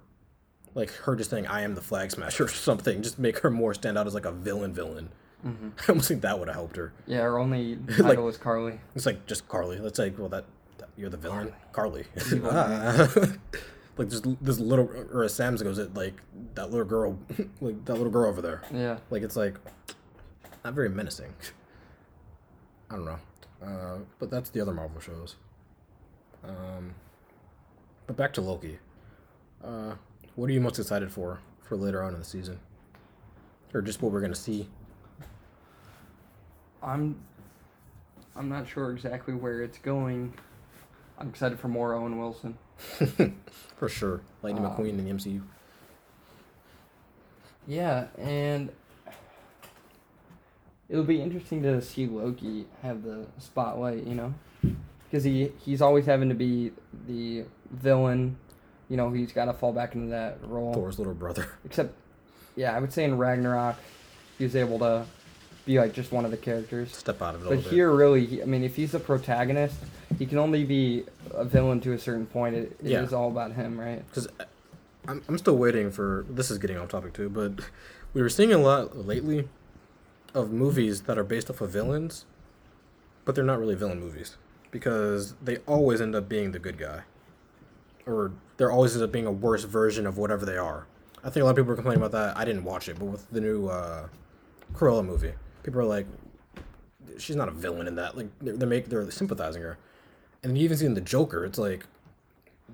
like 0.74 0.90
her 1.06 1.16
just 1.16 1.30
saying 1.30 1.46
i 1.48 1.62
am 1.62 1.76
the 1.76 1.82
flag 1.82 2.10
smasher 2.12 2.46
or 2.50 2.50
something 2.70 3.02
just 3.04 3.20
make 3.20 3.40
her 3.40 3.52
more 3.52 3.74
stand 3.74 3.98
out 3.98 4.08
as 4.08 4.14
like 4.14 4.26
a 4.26 4.32
villain 4.32 4.74
villain 4.74 5.10
i 5.46 5.50
almost 5.90 6.08
think 6.08 6.22
that 6.22 6.38
would 6.40 6.48
have 6.48 6.56
helped 6.56 6.76
her 6.78 6.94
Yeah, 7.06 7.22
our 7.22 7.38
only 7.38 7.78
title 7.98 8.28
is 8.28 8.38
Karli. 8.38 8.80
It's 8.96 9.06
like 9.06 9.26
just 9.28 9.48
Karli. 9.48 9.78
Let's 9.80 9.96
say, 9.98 10.10
well, 10.18 10.30
that, 10.30 10.46
that- 10.80 10.90
you're 10.98 11.12
the 11.12 11.18
villain, 11.18 11.54
Karli. 11.72 12.06
Evil 12.34 12.50
Ah. 12.52 13.08
like 13.98 14.10
this, 14.10 14.22
this 14.42 14.60
little, 14.60 14.90
or 15.14 15.24
as 15.24 15.34
Sam's 15.36 15.62
goes, 15.62 15.78
it 15.78 15.94
like 15.94 16.16
that 16.56 16.72
little 16.72 16.86
girl, 16.88 17.20
like 17.62 17.86
that 17.86 17.94
little 17.94 18.10
girl 18.12 18.28
over 18.30 18.42
there. 18.42 18.62
Yeah, 18.74 18.98
Like 19.12 19.22
it's 19.22 19.36
like 19.36 19.56
not 20.66 20.74
very 20.74 20.90
menacing. 20.90 21.34
I 22.90 22.96
don't 22.96 23.06
know, 23.06 23.20
uh, 23.64 23.98
but 24.20 24.32
that's 24.32 24.50
the 24.50 24.60
other 24.60 24.74
Marvel 24.74 25.00
shows. 25.00 25.36
Um, 26.48 26.94
but 28.06 28.16
back 28.16 28.34
to 28.34 28.42
Loki. 28.42 28.80
Uh, 29.64 29.96
what 30.36 30.50
are 30.50 30.54
you 30.54 30.62
most 30.62 30.80
excited 30.80 31.12
for 31.12 31.40
for 31.64 31.76
later 31.76 32.04
on 32.04 32.14
in 32.14 32.20
the 32.20 32.26
season, 32.26 32.60
or 33.74 33.82
just 33.82 34.02
what 34.02 34.12
we're 34.12 34.22
gonna 34.22 34.36
see? 34.36 34.68
I'm. 36.82 37.16
I'm 38.36 38.50
not 38.50 38.68
sure 38.68 38.92
exactly 38.92 39.34
where 39.34 39.64
it's 39.64 39.80
going. 39.80 40.32
I'm 41.18 41.30
excited 41.30 41.60
for 41.60 41.68
more 41.70 41.96
Owen 41.96 42.20
Wilson. 42.20 42.58
for 43.76 43.90
sure, 43.90 44.22
Lightning 44.44 44.64
Um, 44.64 44.76
McQueen 44.76 44.90
in 44.90 45.04
the 45.06 45.12
MCU. 45.12 45.42
Yeah, 47.66 48.06
and 48.20 48.70
it'll 50.88 51.04
be 51.04 51.20
interesting 51.20 51.64
to 51.64 51.82
see 51.82 52.06
Loki 52.06 52.68
have 52.84 53.02
the 53.04 53.26
spotlight, 53.40 54.06
you 54.06 54.14
know, 54.14 54.34
because 55.10 55.24
he 55.24 55.52
he's 55.64 55.82
always 55.82 56.06
having 56.06 56.30
to 56.30 56.36
be 56.36 56.72
the 57.08 57.44
villain. 57.72 58.38
You 58.90 58.96
know, 58.98 59.12
he's 59.12 59.32
got 59.34 59.46
to 59.46 59.54
fall 59.54 59.74
back 59.74 59.96
into 59.96 60.08
that 60.12 60.38
role. 60.44 60.74
Thor's 60.74 60.98
little 60.98 61.14
brother. 61.14 61.50
Except, 61.66 61.94
yeah, 62.56 62.76
I 62.76 62.80
would 62.80 62.94
say 62.94 63.04
in 63.04 63.18
Ragnarok, 63.18 63.76
he 64.38 64.46
was 64.46 64.56
able 64.56 64.80
to 64.80 65.06
be 65.66 65.78
like 65.78 65.94
just 65.94 66.12
one 66.14 66.24
of 66.24 66.32
the 66.32 66.38
characters. 66.38 66.96
Step 66.96 67.22
out 67.22 67.36
of 67.36 67.42
it 67.42 67.46
a 67.46 67.50
But 67.50 67.56
little 67.58 67.64
bit. 67.64 67.74
here, 67.74 67.92
really, 67.92 68.26
he, 68.26 68.42
I 68.42 68.46
mean, 68.46 68.64
if 68.64 68.78
he's 68.78 68.94
the 68.94 69.00
protagonist, 69.00 69.76
he 70.18 70.26
can 70.26 70.38
only 70.38 70.64
be 70.64 71.04
a 71.32 71.44
villain 71.44 71.82
to 71.82 71.92
a 71.92 72.00
certain 72.00 72.26
point. 72.26 72.56
It, 72.56 72.78
it 72.82 72.92
is 72.94 73.12
Yeah. 73.12 73.18
all 73.18 73.28
about 73.28 73.52
him, 73.52 73.78
right? 73.78 74.02
because 74.08 74.30
I'm, 75.06 75.22
I'm 75.28 75.38
still 75.38 75.58
waiting 75.58 75.92
for 75.92 76.26
this 76.30 76.50
is 76.50 76.58
getting 76.58 76.78
off 76.78 76.90
topic 76.90 77.14
too 77.14 77.30
but 77.30 77.54
we 78.14 78.22
were 78.22 78.28
seeing 78.30 78.52
a 78.54 78.58
lot 78.58 78.98
lately 78.98 79.48
of 80.34 80.52
movies 80.52 81.04
that 81.04 81.18
are 81.18 81.24
based 81.24 81.50
off 81.50 81.62
of 81.62 81.70
villains 81.70 82.26
but 83.24 83.34
they're 83.34 83.44
not 83.46 83.58
really 83.58 83.76
villain 83.76 84.02
movies 84.02 84.36
because 84.78 85.34
they 85.42 85.58
always 85.66 86.00
end 86.02 86.16
up 86.16 86.30
being 86.30 86.52
the 86.52 86.60
good 86.60 86.78
guy 86.78 87.02
or 88.06 88.32
they're 88.58 88.72
always 88.72 88.94
end 88.96 89.04
up 89.04 89.12
being 89.12 89.26
a 89.26 89.32
worse 89.32 89.64
version 89.64 90.06
of 90.06 90.18
whatever 90.18 90.46
they 90.46 90.58
are 90.58 90.86
i 91.24 91.30
think 91.30 91.42
a 91.42 91.46
lot 91.46 91.50
of 91.52 91.56
people 91.58 91.72
are 91.72 91.76
complaining 91.76 92.02
about 92.04 92.12
that 92.12 92.38
i 92.38 92.46
didn't 92.46 92.64
watch 92.64 92.88
it 92.88 93.00
but 93.00 93.06
with 93.06 93.30
the 93.32 93.42
new 93.42 93.68
uh 93.68 94.08
Cruella 94.74 95.04
movie 95.04 95.34
people 95.64 95.80
are 95.80 95.86
like 95.86 96.06
she's 97.18 97.36
not 97.36 97.48
a 97.48 97.52
villain 97.52 97.88
in 97.88 97.96
that 97.96 98.16
like 98.16 98.28
they're, 98.40 98.56
they're 98.56 98.68
make 98.68 98.88
they're 98.90 99.10
sympathizing 99.10 99.62
her 99.64 99.78
and 100.44 100.56
you 100.58 100.64
even 100.64 100.78
see 100.78 100.86
in 100.86 100.94
the 100.94 101.02
joker 101.02 101.44
it's 101.44 101.58
like 101.58 101.86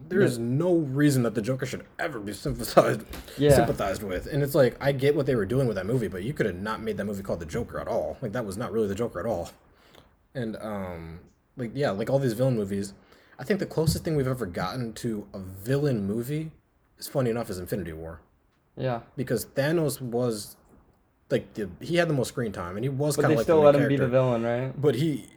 there 0.09 0.21
is 0.21 0.37
no 0.39 0.75
reason 0.75 1.21
that 1.23 1.35
the 1.35 1.41
Joker 1.41 1.67
should 1.67 1.85
ever 1.99 2.19
be 2.19 2.33
sympathized 2.33 3.01
Yeah. 3.37 3.55
sympathized 3.55 4.01
with. 4.01 4.25
And 4.25 4.41
it's 4.41 4.55
like 4.55 4.75
I 4.81 4.91
get 4.91 5.15
what 5.15 5.27
they 5.27 5.35
were 5.35 5.45
doing 5.45 5.67
with 5.67 5.75
that 5.75 5.85
movie, 5.85 6.07
but 6.07 6.23
you 6.23 6.33
could 6.33 6.47
have 6.47 6.55
not 6.55 6.81
made 6.81 6.97
that 6.97 7.05
movie 7.05 7.21
called 7.21 7.39
The 7.39 7.45
Joker 7.45 7.79
at 7.79 7.87
all. 7.87 8.17
Like 8.21 8.31
that 8.31 8.43
was 8.43 8.57
not 8.57 8.71
really 8.71 8.87
the 8.87 8.95
Joker 8.95 9.19
at 9.19 9.27
all. 9.27 9.51
And 10.33 10.55
um 10.57 11.19
like 11.57 11.71
yeah, 11.73 11.91
like 11.91 12.09
all 12.09 12.19
these 12.19 12.33
villain 12.33 12.55
movies, 12.55 12.93
I 13.39 13.43
think 13.43 13.59
the 13.59 13.65
closest 13.65 14.03
thing 14.03 14.15
we've 14.15 14.27
ever 14.27 14.45
gotten 14.45 14.93
to 14.93 15.27
a 15.33 15.39
villain 15.39 16.05
movie 16.05 16.51
is 16.97 17.07
funny 17.07 17.29
enough 17.29 17.49
is 17.49 17.59
Infinity 17.59 17.93
War. 17.93 18.21
Yeah. 18.77 19.01
Because 19.15 19.45
Thanos 19.45 20.01
was 20.01 20.55
like 21.29 21.53
the, 21.53 21.69
he 21.79 21.97
had 21.97 22.09
the 22.09 22.13
most 22.13 22.29
screen 22.29 22.51
time 22.51 22.75
and 22.75 22.85
he 22.85 22.89
was 22.89 23.15
kind 23.15 23.31
of 23.31 23.37
like 23.37 23.43
still 23.43 23.61
let 23.61 23.75
him 23.75 23.87
be 23.87 23.97
the 23.97 24.07
villain, 24.07 24.43
right? 24.43 24.73
But 24.79 24.95
he, 24.95 25.27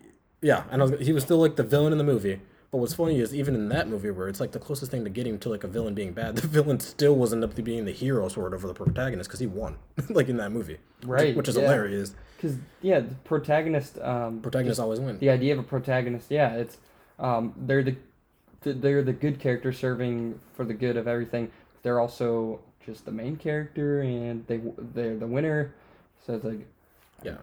yeah, 0.43 0.65
and 0.71 0.83
I 0.83 0.87
was, 0.87 1.01
he 1.01 1.13
was 1.13 1.25
still 1.25 1.39
like 1.39 1.57
the 1.57 1.63
villain 1.63 1.93
in 1.93 1.99
the 1.99 2.05
movie. 2.05 2.41
But 2.71 2.79
what's 2.79 2.95
funny 2.95 3.21
is 3.21 3.35
even 3.35 3.55
in 3.55 3.69
that 3.71 3.89
movie 3.89 4.11
where 4.11 4.29
it's 4.29 4.41
like 4.41 4.53
the 4.53 4.59
closest 4.59 4.91
thing 4.91 5.05
to 5.05 5.11
getting 5.11 5.39
to 5.39 5.49
like 5.49 5.65
a 5.65 5.69
villain 5.69 5.95
being 5.95 6.13
bad, 6.13 6.37
the 6.37 6.47
villain 6.47 6.81
still 6.81 7.15
was 7.17 7.33
end 7.33 7.45
up 7.45 7.55
to 7.55 7.63
being 7.63 7.85
the 7.85 7.93
hero 7.93 8.29
sort 8.29 8.53
of 8.53 8.59
over 8.65 8.67
the 8.69 8.75
protagonist 8.75 9.29
because 9.29 9.41
he 9.41 9.47
won, 9.47 9.77
like 10.11 10.29
in 10.29 10.37
that 10.39 10.51
movie, 10.53 10.79
Right, 11.05 11.37
Which 11.37 11.49
is 11.49 11.57
yeah. 11.57 11.63
hilarious. 11.63 12.15
Because 12.37 12.57
yeah, 12.83 13.01
the 13.01 13.15
protagonist. 13.25 13.99
Um, 14.01 14.41
Protagonists 14.41 14.79
always 14.81 15.01
win. 15.01 15.19
the 15.19 15.31
idea 15.31 15.53
of 15.55 15.59
a 15.59 15.63
protagonist, 15.63 16.31
yeah, 16.31 16.55
it's 16.55 16.77
um, 17.19 17.55
they're 17.57 17.83
the 17.83 17.97
they're 18.63 19.03
the 19.03 19.13
good 19.13 19.39
character 19.39 19.73
serving 19.73 20.39
for 20.55 20.65
the 20.65 20.75
good 20.75 20.97
of 20.97 21.07
everything. 21.07 21.51
They're 21.83 22.01
also 22.01 22.61
just 22.85 23.05
the 23.05 23.13
main 23.13 23.37
character 23.37 24.01
and 24.03 24.45
they 24.49 24.61
they're 24.93 25.17
the 25.17 25.27
winner. 25.27 25.73
So 26.27 26.35
it's 26.35 26.45
like 26.45 26.67
Yeah. 27.23 27.37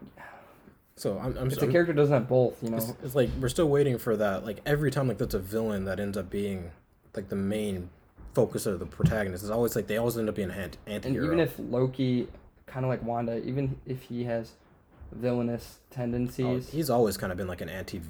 So 0.95 1.17
I'm, 1.17 1.35
I'm, 1.37 1.47
if 1.47 1.55
the 1.55 1.61
I'm- 1.63 1.71
character 1.71 1.93
doesn't 1.93 2.13
have 2.13 2.27
both, 2.27 2.61
you 2.61 2.69
know, 2.69 2.77
it's, 2.77 2.93
it's 3.03 3.15
like 3.15 3.29
we're 3.39 3.49
still 3.49 3.67
waiting 3.69 3.97
for 3.97 4.15
that. 4.17 4.45
Like 4.45 4.59
every 4.65 4.91
time 4.91 5.07
like 5.07 5.17
that's 5.17 5.33
a 5.33 5.39
villain 5.39 5.85
that 5.85 5.99
ends 5.99 6.17
up 6.17 6.29
being 6.29 6.71
like 7.15 7.29
the 7.29 7.35
main 7.35 7.89
focus 8.33 8.65
of 8.65 8.79
the 8.79 8.85
protagonist. 8.85 9.43
It's 9.43 9.51
always 9.51 9.75
like 9.75 9.87
they 9.87 9.97
always 9.97 10.17
end 10.17 10.29
up 10.29 10.35
being 10.35 10.49
an 10.51 10.69
anti- 10.85 11.09
and 11.11 11.15
even 11.15 11.39
if 11.39 11.55
Loki, 11.57 12.27
kind 12.67 12.85
of 12.85 12.89
like 12.89 13.03
Wanda, 13.03 13.43
even 13.43 13.75
if 13.85 14.01
he 14.03 14.23
has 14.25 14.51
villainous 15.11 15.77
Oh, 15.91 15.95
tendencies, 15.95 16.69
he's 16.69 16.89
always 16.89 17.17
kind 17.17 17.31
of 17.31 17.37
been 17.37 17.47
like 17.47 17.61
an 17.61 17.69
anti. 17.69 18.01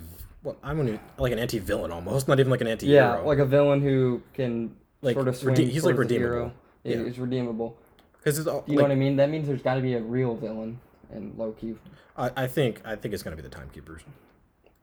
Well, 0.44 0.58
I'm 0.62 0.76
gonna 0.78 1.00
like 1.18 1.32
an 1.32 1.40
anti-villain 1.40 1.92
almost, 1.92 2.28
not 2.30 2.40
even 2.40 2.52
like 2.52 2.62
an 2.62 2.68
anti-hero. 2.68 3.16
yeah, 3.16 3.20
like 3.20 3.38
a 3.40 3.46
villain 3.46 3.82
who 3.82 4.22
can 4.34 4.76
Like, 5.02 5.14
sort 5.16 5.30
of 5.30 5.38
swing 5.38 5.56
rede- 5.56 5.70
he's, 5.70 5.86
like, 5.86 5.98
redeemable. 5.98 6.34
hero. 6.36 6.52
Yeah, 6.84 7.04
he's 7.06 7.18
redeemable. 7.18 7.78
because 8.18 8.38
it's 8.40 8.48
all, 8.48 8.64
you 8.68 8.76
know 8.76 8.82
what 8.82 8.92
I 8.92 8.96
mean? 8.96 9.16
That 9.16 9.30
means 9.30 9.48
there's 9.48 9.62
got 9.62 9.76
to 9.76 9.82
be 9.82 9.94
a 9.94 10.02
real 10.02 10.36
villain 10.36 10.80
in 11.14 11.34
Loki. 11.38 11.76
I, 12.18 12.32
I 12.36 12.48
think 12.48 12.82
I 12.86 12.96
think 12.96 13.14
it's 13.14 13.24
gonna 13.24 13.36
be 13.36 13.42
the 13.42 13.50
timekeepers. 13.50 14.02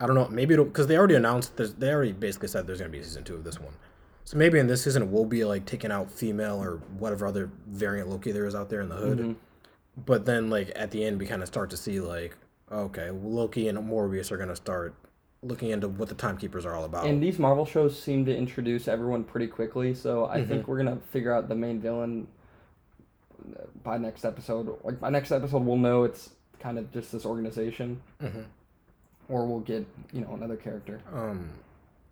I 0.00 0.06
don't 0.06 0.14
know. 0.14 0.28
Maybe 0.28 0.54
it'll 0.54 0.64
because 0.66 0.86
they 0.86 0.96
already 0.96 1.14
announced. 1.14 1.56
They 1.56 1.92
already 1.92 2.12
basically 2.12 2.48
said 2.48 2.66
there's 2.66 2.78
gonna 2.78 2.90
be 2.90 2.98
a 3.00 3.04
season 3.04 3.24
two 3.24 3.34
of 3.34 3.44
this 3.44 3.60
one. 3.60 3.72
So 4.24 4.36
maybe 4.36 4.58
in 4.58 4.66
this 4.66 4.82
season 4.84 5.10
we'll 5.10 5.24
be 5.24 5.44
like 5.44 5.66
taking 5.66 5.90
out 5.90 6.10
female 6.10 6.62
or 6.62 6.76
whatever 6.98 7.26
other 7.26 7.50
variant 7.68 8.08
Loki 8.08 8.32
there 8.32 8.46
is 8.46 8.54
out 8.54 8.70
there 8.70 8.80
in 8.80 8.88
the 8.88 8.96
hood. 8.96 9.18
Mhm. 9.18 9.36
But 10.06 10.24
then 10.24 10.50
like 10.50 10.72
at 10.76 10.90
the 10.90 11.04
end 11.04 11.18
we 11.18 11.26
kind 11.26 11.42
of 11.42 11.48
start 11.48 11.70
to 11.70 11.76
see 11.76 12.00
like 12.00 12.36
okay 12.70 13.10
Loki 13.10 13.68
and 13.68 13.78
Mobius 13.78 14.30
are 14.30 14.36
gonna 14.36 14.56
start 14.56 14.94
looking 15.42 15.70
into 15.70 15.88
what 15.88 16.08
the 16.08 16.14
timekeepers 16.14 16.66
are 16.66 16.74
all 16.74 16.84
about. 16.84 17.06
And 17.06 17.22
these 17.22 17.38
Marvel 17.38 17.64
shows 17.64 18.00
seem 18.00 18.24
to 18.26 18.36
introduce 18.36 18.88
everyone 18.88 19.24
pretty 19.24 19.46
quickly, 19.46 19.94
so 19.94 20.26
I 20.26 20.38
Mm-hmm. 20.40 20.48
think 20.48 20.68
we're 20.68 20.76
gonna 20.76 20.98
figure 21.10 21.32
out 21.32 21.48
the 21.48 21.54
main 21.54 21.80
villain 21.80 22.28
by 23.82 23.98
next 23.98 24.24
episode. 24.24 24.76
Like 24.84 25.00
by 25.00 25.10
next 25.10 25.32
episode, 25.32 25.62
we'll 25.64 25.76
know 25.76 26.04
it's 26.04 26.30
kind 26.58 26.78
of 26.78 26.92
just 26.92 27.10
this 27.12 27.24
organization, 27.24 28.00
Mhm. 28.22 28.44
or 29.28 29.46
we'll 29.46 29.60
get 29.60 29.86
you 30.12 30.20
know 30.20 30.32
another 30.34 30.56
character. 30.56 31.00
Um, 31.12 31.50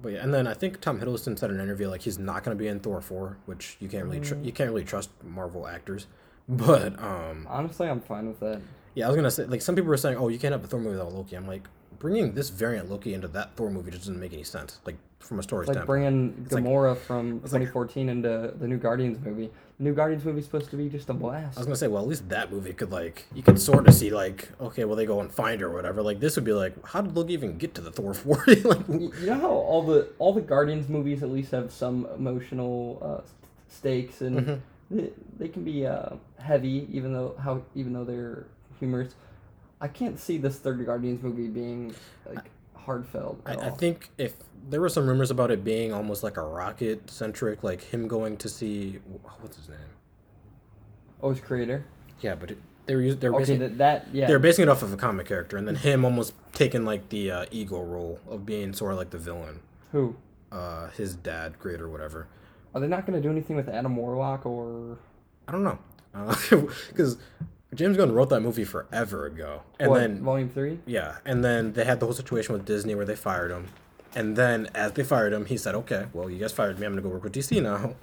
but 0.00 0.12
yeah, 0.12 0.22
and 0.22 0.32
then 0.32 0.46
I 0.46 0.54
think 0.54 0.80
Tom 0.80 1.00
Hiddleston 1.00 1.38
said 1.38 1.50
in 1.50 1.56
an 1.56 1.62
interview 1.62 1.88
like 1.88 2.02
he's 2.02 2.18
not 2.18 2.44
going 2.44 2.56
to 2.56 2.58
be 2.62 2.68
in 2.68 2.80
Thor 2.80 3.00
four, 3.00 3.36
which 3.46 3.76
you 3.80 3.88
can't 3.88 4.04
really 4.04 4.20
tr- 4.20 4.36
Mm. 4.36 4.44
you 4.44 4.52
can't 4.52 4.70
really 4.70 4.84
trust 4.84 5.10
Marvel 5.24 5.66
actors. 5.66 6.06
But 6.50 6.98
um, 7.02 7.46
Honestly, 7.50 7.88
I'm 7.90 8.00
fine 8.00 8.26
with 8.26 8.40
that. 8.40 8.62
yeah, 8.94 9.04
I 9.04 9.08
was 9.08 9.16
gonna 9.16 9.30
say 9.30 9.44
like 9.44 9.60
some 9.60 9.74
people 9.74 9.90
were 9.90 9.98
saying, 9.98 10.16
oh, 10.16 10.28
you 10.28 10.38
can't 10.38 10.52
have 10.52 10.64
a 10.64 10.66
Thor 10.66 10.80
movie 10.80 10.96
without 10.96 11.12
Loki. 11.12 11.36
I'm 11.36 11.46
like 11.46 11.68
bringing 11.98 12.32
this 12.32 12.48
variant 12.48 12.88
Loki 12.88 13.12
into 13.12 13.28
that 13.28 13.54
Thor 13.54 13.70
movie 13.70 13.90
just 13.90 14.04
doesn't 14.04 14.18
make 14.18 14.32
any 14.32 14.44
sense. 14.44 14.80
Like 14.86 14.96
from 15.18 15.40
a 15.40 15.42
story 15.42 15.64
It's 15.64 15.68
like 15.68 15.74
standpoint. 15.84 15.86
bringing 16.46 16.46
like- 16.50 16.64
Gamora 16.64 16.96
from 16.96 17.40
it's 17.44 17.52
like- 17.52 17.64
2014 17.64 18.08
into 18.08 18.54
the 18.58 18.66
new 18.66 18.78
Guardians 18.78 19.18
movie. 19.22 19.50
New 19.80 19.94
Guardians 19.94 20.24
movie 20.24 20.40
is 20.40 20.44
supposed 20.44 20.70
to 20.70 20.76
be 20.76 20.88
just 20.88 21.08
a 21.08 21.14
blast. 21.14 21.56
I 21.56 21.60
was 21.60 21.66
gonna 21.66 21.76
say, 21.76 21.86
well, 21.86 22.02
at 22.02 22.08
least 22.08 22.28
that 22.30 22.50
movie 22.50 22.72
could 22.72 22.90
like 22.90 23.26
you 23.32 23.42
could 23.42 23.60
sort 23.60 23.86
of 23.86 23.94
see 23.94 24.10
like, 24.10 24.48
okay, 24.60 24.84
well 24.84 24.96
they 24.96 25.06
go 25.06 25.20
and 25.20 25.32
find 25.32 25.60
her 25.60 25.68
or 25.68 25.74
whatever. 25.74 26.02
Like 26.02 26.18
this 26.18 26.34
would 26.36 26.44
be 26.44 26.52
like, 26.52 26.74
how 26.84 27.00
did 27.00 27.16
Loki 27.16 27.32
even 27.34 27.58
get 27.58 27.74
to 27.76 27.80
the 27.80 27.92
Thor 27.92 28.12
four? 28.14 28.42
like, 28.46 28.88
you 28.88 29.12
know 29.26 29.34
how 29.34 29.50
all 29.50 29.82
the 29.82 30.08
all 30.18 30.32
the 30.32 30.40
Guardians 30.40 30.88
movies 30.88 31.22
at 31.22 31.30
least 31.30 31.52
have 31.52 31.70
some 31.72 32.06
emotional 32.16 32.98
uh, 33.00 33.28
stakes 33.68 34.20
and 34.20 34.38
Mhm. 34.46 34.60
they, 34.90 35.10
they 35.38 35.48
can 35.48 35.62
be 35.62 35.86
uh, 35.86 36.10
heavy 36.40 36.88
even 36.90 37.12
though 37.12 37.36
how 37.38 37.62
even 37.76 37.92
though 37.92 38.04
they're 38.04 38.46
humorous. 38.80 39.14
I 39.80 39.86
can't 39.86 40.18
see 40.18 40.38
this 40.38 40.58
third 40.58 40.84
Guardians 40.84 41.22
movie 41.22 41.46
being 41.46 41.94
like 42.28 42.50
heartfelt 42.74 43.40
I, 43.46 43.52
at 43.52 43.62
I 43.62 43.68
all. 43.70 43.76
think 43.76 44.10
if 44.18 44.34
there 44.68 44.80
were 44.80 44.88
some 44.88 45.06
rumors 45.06 45.30
about 45.30 45.50
it 45.50 45.64
being 45.64 45.92
almost 45.92 46.22
like 46.22 46.36
a 46.36 46.42
rocket 46.42 47.11
centric, 47.11 47.62
like 47.62 47.82
him 47.82 48.09
going 48.09 48.36
to 48.38 48.48
see 48.48 48.98
what's 49.40 49.56
his 49.56 49.68
name. 49.68 49.78
oh, 51.22 51.30
his 51.30 51.40
creator. 51.40 51.84
Yeah, 52.20 52.34
but 52.34 52.50
it, 52.52 52.59
they're 52.86 53.14
they 53.14 53.28
were 53.28 53.36
Okay, 53.36 53.42
basing, 53.42 53.59
that, 53.61 53.78
that 53.78 54.06
yeah. 54.12 54.26
they 54.26 54.32
were 54.32 54.38
basing 54.38 54.62
it 54.64 54.68
off 54.68 54.82
of 54.82 54.92
a 54.92 54.96
comic 54.96 55.26
character, 55.26 55.56
and 55.56 55.66
then 55.68 55.76
him 55.76 56.04
almost 56.04 56.34
taking 56.52 56.84
like 56.84 57.09
the 57.11 57.30
uh, 57.30 57.44
ego 57.50 57.80
role 57.82 58.18
of 58.28 58.44
being 58.46 58.72
sort 58.72 58.92
of 58.92 58.98
like 58.98 59.11
the 59.11 59.18
villain, 59.18 59.61
Who 59.92 60.16
uh, 60.50 60.88
his 60.90 61.14
dad, 61.14 61.59
great 61.59 61.80
or 61.80 61.88
whatever. 61.88 62.26
are 62.74 62.80
they 62.80 62.86
not 62.88 63.06
going 63.06 63.20
to 63.20 63.26
do 63.26 63.30
anything 63.30 63.56
with 63.56 63.68
Adam 63.68 63.94
Warlock 63.96 64.46
or 64.46 64.98
I 65.46 65.52
don't 65.52 65.62
know, 65.64 65.78
because 66.88 67.18
James 67.74 67.96
Gunn 67.98 68.12
wrote 68.12 68.30
that 68.30 68.40
movie 68.40 68.64
forever 68.64 69.26
ago, 69.26 69.62
and 69.78 69.90
what, 69.90 69.98
then 70.00 70.22
Volume 70.22 70.48
Three? 70.48 70.78
yeah, 70.86 71.18
and 71.26 71.44
then 71.44 71.74
they 71.74 71.84
had 71.84 72.00
the 72.00 72.06
whole 72.06 72.14
situation 72.14 72.54
with 72.54 72.64
Disney 72.64 72.94
where 72.94 73.04
they 73.04 73.16
fired 73.16 73.50
him, 73.50 73.68
and 74.14 74.36
then 74.36 74.68
as 74.74 74.92
they 74.92 75.04
fired 75.04 75.32
him, 75.32 75.46
he 75.46 75.56
said, 75.56 75.74
"Okay, 75.74 76.06
well, 76.12 76.30
you 76.30 76.38
guys 76.38 76.52
fired 76.52 76.78
me. 76.78 76.86
I'm 76.86 76.92
gonna 76.92 77.02
go 77.02 77.09
work 77.09 77.24
with 77.24 77.32
DC 77.32 77.62
now." 77.62 77.94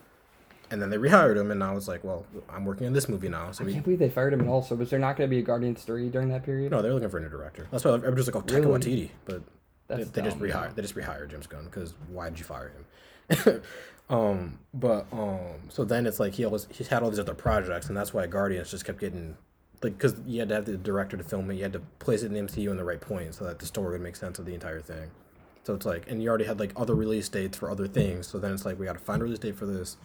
And 0.71 0.81
then 0.81 0.89
they 0.89 0.97
rehired 0.97 1.37
him, 1.37 1.51
and 1.51 1.59
now 1.59 1.77
it's 1.77 1.87
like, 1.87 2.03
well, 2.03 2.25
I'm 2.49 2.65
working 2.65 2.87
on 2.87 2.93
this 2.93 3.07
movie 3.07 3.29
now. 3.29 3.51
So 3.51 3.63
I 3.63 3.67
we, 3.67 3.73
can't 3.73 3.83
believe 3.83 3.99
they 3.99 4.09
fired 4.09 4.33
him 4.33 4.41
at 4.41 4.47
all. 4.47 4.63
So 4.63 4.75
was 4.75 4.89
there 4.89 4.97
not 4.97 5.15
going 5.15 5.29
to 5.29 5.33
be 5.33 5.37
a 5.37 5.43
Guardians 5.43 5.83
Three 5.83 6.09
during 6.09 6.29
that 6.29 6.43
period? 6.43 6.71
no, 6.71 6.81
they're 6.81 6.91
looking 6.91 7.09
for 7.09 7.19
a 7.19 7.21
new 7.21 7.29
director. 7.29 7.67
That's 7.69 7.85
why 7.85 7.93
everybody's 7.93 8.25
like, 8.25 8.35
oh, 8.35 8.41
Taika 8.41 8.65
Really? 8.65 8.79
Waititi, 8.79 9.09
but 9.25 9.43
they, 9.87 10.03
they 10.03 10.21
just 10.21 10.39
rehired. 10.39 10.75
They 10.75 10.81
just 10.81 10.95
rehired 10.95 11.29
James 11.29 11.47
Gunn 11.47 11.65
because 11.65 11.93
why 12.09 12.29
did 12.29 12.39
you 12.39 12.45
fire 12.45 12.71
him? 13.29 13.61
um, 14.09 14.59
but 14.73 15.05
um, 15.11 15.69
so 15.69 15.85
then 15.85 16.07
it's 16.07 16.19
like 16.19 16.33
he 16.33 16.45
always 16.45 16.67
he 16.71 16.83
had 16.83 17.03
all 17.03 17.09
these 17.09 17.19
other 17.19 17.35
projects, 17.35 17.87
and 17.87 17.95
that's 17.95 18.13
why 18.13 18.25
Guardians 18.25 18.71
just 18.71 18.85
kept 18.85 18.99
getting 18.99 19.37
like 19.83 19.97
because 19.97 20.15
you 20.25 20.39
had 20.39 20.49
to 20.49 20.55
have 20.55 20.65
the 20.65 20.77
director 20.77 21.17
to 21.17 21.23
film 21.23 21.49
it, 21.51 21.55
you 21.55 21.63
had 21.63 21.73
to 21.73 21.81
place 21.99 22.23
it 22.23 22.27
in 22.27 22.33
the 22.33 22.39
MCU 22.39 22.71
in 22.71 22.77
the 22.77 22.83
right 22.83 23.01
point 23.01 23.35
so 23.35 23.45
that 23.45 23.59
the 23.59 23.65
story 23.65 23.91
would 23.91 24.01
make 24.01 24.15
sense 24.15 24.39
of 24.39 24.45
the 24.45 24.53
entire 24.53 24.81
thing. 24.81 25.11
So 25.65 25.73
it's 25.73 25.85
like, 25.85 26.09
and 26.09 26.21
you 26.21 26.29
already 26.29 26.45
had 26.45 26.59
like 26.59 26.71
other 26.75 26.95
release 26.95 27.27
dates 27.27 27.57
for 27.57 27.69
other 27.69 27.87
things. 27.87 28.27
So 28.27 28.37
then 28.39 28.53
it's 28.53 28.65
like 28.65 28.79
we 28.79 28.85
got 28.85 28.93
to 28.93 28.99
find 28.99 29.21
a 29.21 29.25
release 29.25 29.39
date 29.39 29.55
for 29.57 29.65
this. 29.65 29.97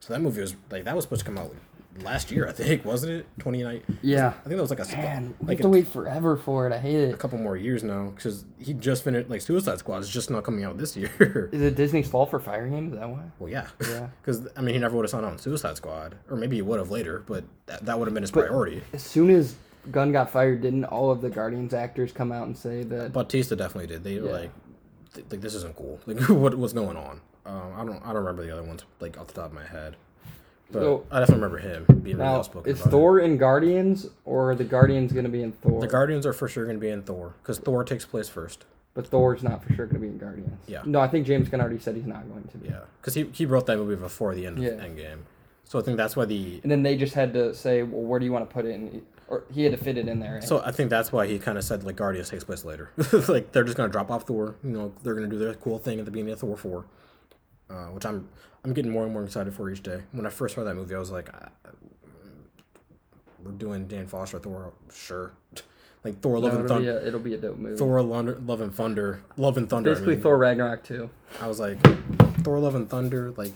So 0.00 0.12
that 0.12 0.20
movie 0.20 0.40
was 0.40 0.54
like 0.70 0.84
that 0.84 0.94
was 0.94 1.04
supposed 1.04 1.20
to 1.20 1.26
come 1.26 1.38
out 1.38 1.54
last 2.02 2.30
year, 2.30 2.46
I 2.48 2.52
think, 2.52 2.84
wasn't 2.84 3.12
it? 3.12 3.26
Twenty 3.38 3.62
nine. 3.62 3.82
Yeah. 4.02 4.28
I 4.28 4.30
think 4.32 4.56
that 4.56 4.60
was 4.62 4.70
like 4.70 4.78
a 4.80 4.96
Man, 4.96 5.34
we 5.40 5.48
like 5.48 5.58
have 5.58 5.60
a, 5.60 5.68
to 5.68 5.68
wait 5.70 5.88
forever 5.88 6.36
for 6.36 6.66
it. 6.66 6.72
I 6.72 6.78
hate 6.78 6.96
it. 6.96 7.14
a 7.14 7.16
couple 7.16 7.38
more 7.38 7.56
years 7.56 7.82
now 7.82 8.12
because 8.14 8.44
he 8.58 8.74
just 8.74 9.04
finished 9.04 9.28
like 9.30 9.40
Suicide 9.40 9.78
Squad 9.78 9.98
is 10.02 10.08
just 10.08 10.30
not 10.30 10.44
coming 10.44 10.64
out 10.64 10.76
this 10.78 10.96
year. 10.98 11.48
Is 11.52 11.60
it 11.62 11.76
Disney's 11.76 12.08
fault 12.08 12.30
for 12.30 12.38
firing 12.38 12.72
him? 12.72 12.92
Is 12.92 12.98
that 12.98 13.08
why? 13.08 13.22
well, 13.38 13.50
yeah, 13.50 13.68
Yeah. 13.88 14.08
because 14.22 14.46
I 14.56 14.60
mean 14.60 14.74
he 14.74 14.80
never 14.80 14.96
would 14.96 15.04
have 15.04 15.10
signed 15.10 15.24
on 15.26 15.38
Suicide 15.38 15.76
Squad, 15.78 16.14
or 16.28 16.36
maybe 16.36 16.56
he 16.56 16.62
would 16.62 16.78
have 16.78 16.90
later, 16.90 17.24
but 17.26 17.44
that, 17.66 17.84
that 17.86 17.98
would 17.98 18.06
have 18.06 18.14
been 18.14 18.22
his 18.22 18.30
But- 18.30 18.46
priority. 18.48 18.82
As 18.92 19.02
soon 19.02 19.30
as 19.30 19.54
Gunn 19.90 20.12
got 20.12 20.30
fired, 20.30 20.60
didn't 20.60 20.84
all 20.84 21.10
of 21.10 21.22
the 21.22 21.30
Guardians 21.30 21.72
actors 21.72 22.12
come 22.12 22.32
out 22.32 22.46
and 22.46 22.56
say 22.56 22.82
that? 22.84 23.12
Bautista 23.14 23.56
definitely 23.56 23.86
did. 23.88 24.04
They 24.04 24.14
Yeah. 24.14 24.30
like, 24.30 24.50
th- 25.14 25.26
like 25.30 25.40
this 25.40 25.54
isn't 25.54 25.76
cool. 25.76 26.00
Like 26.06 26.20
what 26.28 26.54
what's 26.56 26.72
going 26.72 26.96
on? 26.96 27.20
Um, 27.46 27.72
I 27.76 27.84
don't 27.84 28.02
I 28.04 28.08
don't 28.12 28.16
remember 28.24 28.44
the 28.44 28.52
other 28.52 28.62
ones 28.62 28.84
like 29.00 29.18
off 29.18 29.28
the 29.28 29.34
top 29.34 29.46
of 29.46 29.52
my 29.52 29.64
head, 29.64 29.96
but 30.70 30.80
So- 30.80 31.06
I 31.10 31.20
definitely 31.20 31.42
remember 31.44 31.58
him 31.58 32.00
being 32.02 32.18
now, 32.18 32.40
is 32.40 32.48
it. 32.80 32.90
Thor 32.90 33.18
in 33.18 33.36
Guardians 33.38 34.08
or 34.24 34.50
are 34.50 34.54
the 34.54 34.64
Guardians 34.64 35.12
going 35.12 35.24
to 35.24 35.30
be 35.30 35.42
in 35.42 35.52
Thor? 35.52 35.80
The 35.80 35.86
Guardians 35.88 36.26
are 36.26 36.32
for 36.32 36.48
sure 36.48 36.64
going 36.64 36.76
to 36.76 36.80
be 36.80 36.90
in 36.90 37.02
Thor 37.02 37.34
because 37.42 37.58
Thor 37.58 37.82
takes 37.84 38.04
place 38.04 38.28
first. 38.28 38.64
but 38.92 39.06
Thor's 39.06 39.42
not 39.42 39.62
for 39.64 39.72
sure 39.74 39.86
going 39.86 40.00
to 40.02 40.06
be 40.06 40.08
in 40.08 40.18
Guardians. 40.18 40.60
Yeah. 40.66 40.82
No, 40.84 41.00
I 41.00 41.08
think 41.08 41.26
James 41.26 41.48
Gunn 41.48 41.60
already 41.60 41.78
said 41.78 41.96
he's 41.96 42.06
not 42.06 42.28
going 42.28 42.44
to 42.44 42.58
be. 42.58 42.68
Yeah, 42.68 42.80
because 43.00 43.14
he 43.14 43.24
he 43.32 43.46
wrote 43.46 43.66
that 43.66 43.76
movie 43.78 43.96
before 43.96 44.34
the 44.34 44.46
end 44.46 44.58
of 44.58 44.64
Yeah. 44.64 44.70
Endgame, 44.72 45.20
so 45.64 45.78
I 45.78 45.82
think 45.82 45.96
that's 45.96 46.14
why 46.16 46.24
the 46.26 46.60
And 46.62 46.70
then 46.70 46.82
they 46.82 46.96
just 46.96 47.14
had 47.14 47.32
to 47.34 47.54
say, 47.54 47.82
well, 47.82 48.02
where 48.02 48.18
do 48.20 48.26
you 48.26 48.32
want 48.32 48.48
to 48.48 48.52
put 48.52 48.64
it? 48.66 48.70
in? 48.74 49.02
Or 49.30 49.44
he 49.50 49.62
had 49.62 49.72
to 49.72 49.78
fit 49.78 49.96
it 49.96 50.08
in 50.08 50.18
there. 50.20 50.34
Right? 50.34 50.44
So 50.44 50.60
I 50.62 50.72
think 50.72 50.90
that's 50.90 51.12
why 51.12 51.26
he 51.26 51.38
kind 51.38 51.56
of 51.56 51.64
said 51.64 51.84
like 51.84 51.96
Guardians 51.96 52.28
takes 52.28 52.44
place 52.44 52.64
later. 52.64 52.90
like 53.28 53.52
they're 53.52 53.64
just 53.64 53.76
gonna 53.76 53.88
drop 53.88 54.10
off 54.10 54.24
Thor. 54.26 54.56
You 54.62 54.70
know, 54.70 54.92
they're 55.02 55.14
gonna 55.14 55.28
do 55.28 55.38
their 55.38 55.54
cool 55.54 55.78
thing 55.78 55.98
at 56.00 56.04
the 56.04 56.10
beginning 56.10 56.32
of 56.32 56.40
Thor 56.40 56.56
four, 56.56 56.84
uh, 57.70 57.86
which 57.86 58.04
I'm 58.04 58.28
I'm 58.64 58.74
getting 58.74 58.90
more 58.90 59.04
and 59.04 59.12
more 59.12 59.24
excited 59.24 59.54
for 59.54 59.70
each 59.70 59.82
day. 59.82 60.02
When 60.12 60.26
I 60.26 60.30
first 60.30 60.56
saw 60.56 60.64
that 60.64 60.74
movie, 60.74 60.94
I 60.94 60.98
was 60.98 61.10
like, 61.10 61.30
we're 63.42 63.52
doing 63.52 63.86
Dan 63.86 64.06
Foster 64.06 64.38
Thor, 64.38 64.72
sure. 64.92 65.32
Like 66.02 66.18
Thor 66.22 66.36
No, 66.36 66.46
Love 66.46 66.54
and 66.60 66.66
Thunder, 66.66 66.98
it'll 67.00 67.20
be 67.20 67.34
a 67.34 67.36
dope 67.36 67.58
movie. 67.58 67.76
Thor 67.76 68.00
Love 68.00 68.62
and 68.62 68.74
Thunder, 68.74 69.20
Love 69.36 69.58
and 69.58 69.68
Thunder. 69.68 69.90
I 69.90 69.92
Basically, 69.92 70.14
mean. 70.14 70.22
Thor 70.22 70.38
Ragnarok 70.38 70.82
too. 70.82 71.10
I 71.42 71.46
was 71.46 71.60
like, 71.60 71.76
Thor 72.42 72.58
Love 72.58 72.74
and 72.74 72.88
Thunder. 72.88 73.32
Like, 73.36 73.52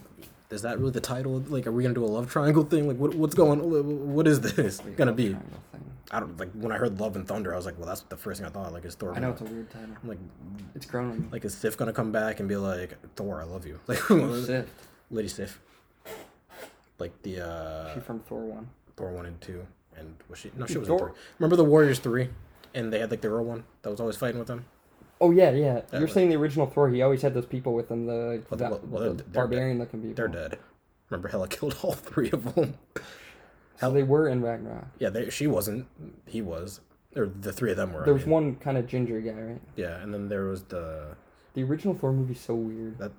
is 0.54 0.62
that 0.62 0.78
really 0.78 0.92
the 0.92 1.00
title? 1.00 1.40
Like, 1.48 1.66
are 1.66 1.72
we 1.72 1.82
gonna 1.82 1.94
do 1.94 2.04
a 2.04 2.06
love 2.06 2.30
triangle 2.30 2.64
thing? 2.64 2.88
Like, 2.88 2.96
what 2.96 3.14
what's 3.14 3.34
going? 3.34 3.60
What 4.14 4.26
is 4.26 4.40
this 4.40 4.80
gonna 4.96 5.12
be? 5.12 5.36
I 6.10 6.20
don't 6.20 6.38
like 6.38 6.52
when 6.52 6.70
I 6.70 6.76
heard 6.76 7.00
Love 7.00 7.16
and 7.16 7.26
Thunder, 7.26 7.52
I 7.52 7.56
was 7.56 7.66
like, 7.66 7.76
well, 7.78 7.88
that's 7.88 8.02
the 8.02 8.16
first 8.16 8.38
thing 8.40 8.46
I 8.46 8.50
thought. 8.50 8.72
Like, 8.72 8.84
is 8.84 8.94
Thor? 8.94 9.10
I 9.14 9.18
know 9.18 9.32
Gonna, 9.32 9.32
it's 9.32 9.40
a 9.40 9.44
weird 9.54 9.70
title. 9.70 9.96
I'm 10.02 10.08
like, 10.08 10.18
It's 10.74 10.86
grown 10.86 11.10
on 11.10 11.20
me. 11.22 11.26
like 11.32 11.44
is 11.44 11.54
Sif 11.54 11.76
gonna 11.76 11.92
come 11.92 12.12
back 12.12 12.38
and 12.40 12.48
be 12.48 12.56
like, 12.56 12.94
Thor, 13.16 13.40
I 13.40 13.44
love 13.44 13.66
you, 13.66 13.80
like 13.88 13.98
Sif? 13.98 14.66
Lady 15.10 15.28
Sif, 15.28 15.60
like 16.98 17.20
the 17.22 17.40
uh, 17.46 17.94
She 17.94 18.00
from 18.00 18.20
Thor 18.20 18.40
one. 18.44 18.68
Thor 18.96 19.10
one 19.12 19.26
and 19.26 19.40
two, 19.40 19.66
and 19.96 20.14
was 20.28 20.38
she? 20.38 20.50
No, 20.56 20.66
she 20.66 20.78
was 20.78 20.86
Thor-. 20.88 21.14
Remember 21.38 21.56
the 21.56 21.64
Warriors 21.64 21.98
three, 21.98 22.28
and 22.74 22.92
they 22.92 23.00
had 23.00 23.10
like 23.10 23.20
the 23.20 23.28
girl 23.28 23.44
one 23.44 23.64
that 23.82 23.90
was 23.90 23.98
always 24.00 24.16
fighting 24.16 24.38
with 24.38 24.46
them. 24.48 24.66
Oh 25.24 25.30
yeah, 25.30 25.50
yeah. 25.52 25.74
That 25.74 25.92
You're 25.92 26.02
was- 26.02 26.12
saying 26.12 26.28
the 26.28 26.36
original 26.36 26.66
Thor? 26.66 26.88
He 26.90 27.00
always 27.02 27.22
had 27.22 27.32
those 27.34 27.46
people 27.46 27.72
with 27.74 27.90
him, 27.90 28.06
the, 28.06 28.42
Well, 28.50 28.58
va- 28.58 28.68
well, 28.70 28.80
well, 28.84 29.02
the 29.02 29.08
they're- 29.08 29.14
they're 29.16 29.24
barbarian 29.32 29.78
looking 29.78 30.00
people. 30.00 30.14
They're 30.16 30.28
dead. 30.28 30.58
Remember, 31.10 31.28
Hela 31.28 31.48
killed 31.48 31.76
all 31.82 31.92
three 31.92 32.30
of 32.30 32.54
them. 32.54 32.74
So 33.80 33.90
they 33.90 34.04
were 34.04 34.28
in 34.28 34.40
Ragnarok. 34.40 34.86
yeah, 35.00 35.10
they, 35.10 35.28
she 35.30 35.46
wasn't. 35.48 35.86
He 36.26 36.40
was. 36.40 36.80
Or 37.16 37.26
the 37.26 37.52
three 37.52 37.72
of 37.72 37.76
them 37.76 37.92
were. 37.92 38.02
I 38.02 38.04
There 38.04 38.14
was 38.14 38.22
mean. 38.24 38.30
one 38.32 38.54
kind 38.56 38.78
of 38.78 38.86
ginger 38.86 39.20
guy, 39.20 39.32
right? 39.32 39.60
Yeah, 39.76 40.00
and 40.00 40.14
then 40.14 40.28
there 40.28 40.44
was 40.44 40.62
the 40.62 41.16
The 41.54 41.64
original 41.64 41.92
Thor 41.94 42.12
movie's 42.12 42.40
so 42.40 42.54
weird. 42.54 42.98
that 42.98 43.10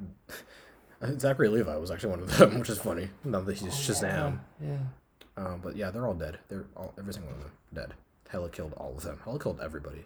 Zachary 1.19 1.49
Levi 1.49 1.75
was 1.75 1.91
actually 1.91 2.11
one 2.11 2.21
of 2.21 2.37
them, 2.37 2.59
which 2.59 2.69
is 2.69 2.79
funny. 2.79 3.09
Now 3.25 3.41
that 3.41 3.57
he's 3.57 3.73
Shazam. 3.73 4.39
Yeah. 4.63 4.77
Um, 5.37 5.59
but 5.61 5.75
yeah, 5.75 5.91
they're 5.91 6.07
all 6.07 6.13
dead. 6.13 6.39
They're 6.47 6.65
all 6.77 6.93
every 6.97 7.13
single 7.13 7.31
one 7.31 7.39
of 7.41 7.43
them 7.45 7.53
dead. 7.73 7.93
Hela 8.29 8.49
killed 8.49 8.73
all 8.77 8.93
of 8.95 9.03
them. 9.03 9.19
Hela 9.25 9.37
killed 9.39 9.59
everybody. 9.61 10.05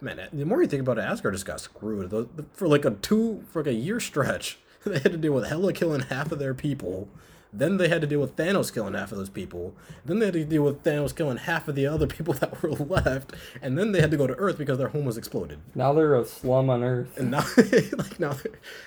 Man, 0.00 0.28
the 0.32 0.44
more 0.44 0.62
you 0.62 0.68
think 0.68 0.82
about 0.82 0.98
it, 0.98 1.02
Asgard 1.02 1.34
just 1.34 1.46
got 1.46 1.60
screwed 1.60 2.28
for 2.52 2.68
like 2.68 2.84
a 2.84 2.90
two 2.90 3.44
for 3.50 3.60
like 3.62 3.68
a 3.68 3.74
year 3.74 4.00
stretch. 4.00 4.58
They 4.84 4.98
had 4.98 5.12
to 5.12 5.16
deal 5.16 5.32
with 5.32 5.46
Hela 5.46 5.72
killing 5.72 6.02
half 6.02 6.30
of 6.30 6.38
their 6.38 6.52
people. 6.52 7.08
Then 7.56 7.76
they 7.76 7.88
had 7.88 8.00
to 8.00 8.06
deal 8.06 8.20
with 8.20 8.36
Thanos 8.36 8.74
killing 8.74 8.92
half 8.94 9.12
of 9.12 9.18
those 9.18 9.30
people. 9.30 9.74
Then 10.04 10.18
they 10.18 10.26
had 10.26 10.34
to 10.34 10.44
deal 10.44 10.62
with 10.62 10.82
Thanos 10.82 11.16
killing 11.16 11.36
half 11.36 11.68
of 11.68 11.74
the 11.74 11.86
other 11.86 12.06
people 12.16 12.34
that 12.34 12.60
were 12.62 12.70
left. 12.70 13.32
And 13.62 13.78
then 13.78 13.92
they 13.92 14.00
had 14.00 14.10
to 14.10 14.16
go 14.16 14.26
to 14.26 14.34
Earth 14.34 14.58
because 14.58 14.76
their 14.76 14.88
home 14.88 15.04
was 15.04 15.16
exploded. 15.16 15.60
Now 15.74 15.94
they're 15.94 16.16
a 16.16 16.26
slum 16.26 16.68
on 16.68 16.82
Earth. 16.82 17.16
And 17.16 17.30
now, 17.30 17.44
like 17.96 18.20
now, 18.20 18.36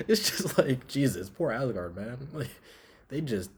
it's 0.08 0.30
just 0.30 0.58
like 0.58 0.86
Jesus, 0.88 1.30
poor 1.30 1.52
Asgard, 1.52 1.96
man. 1.96 2.28
Like 2.34 2.52
they 3.08 3.22
just 3.22 3.50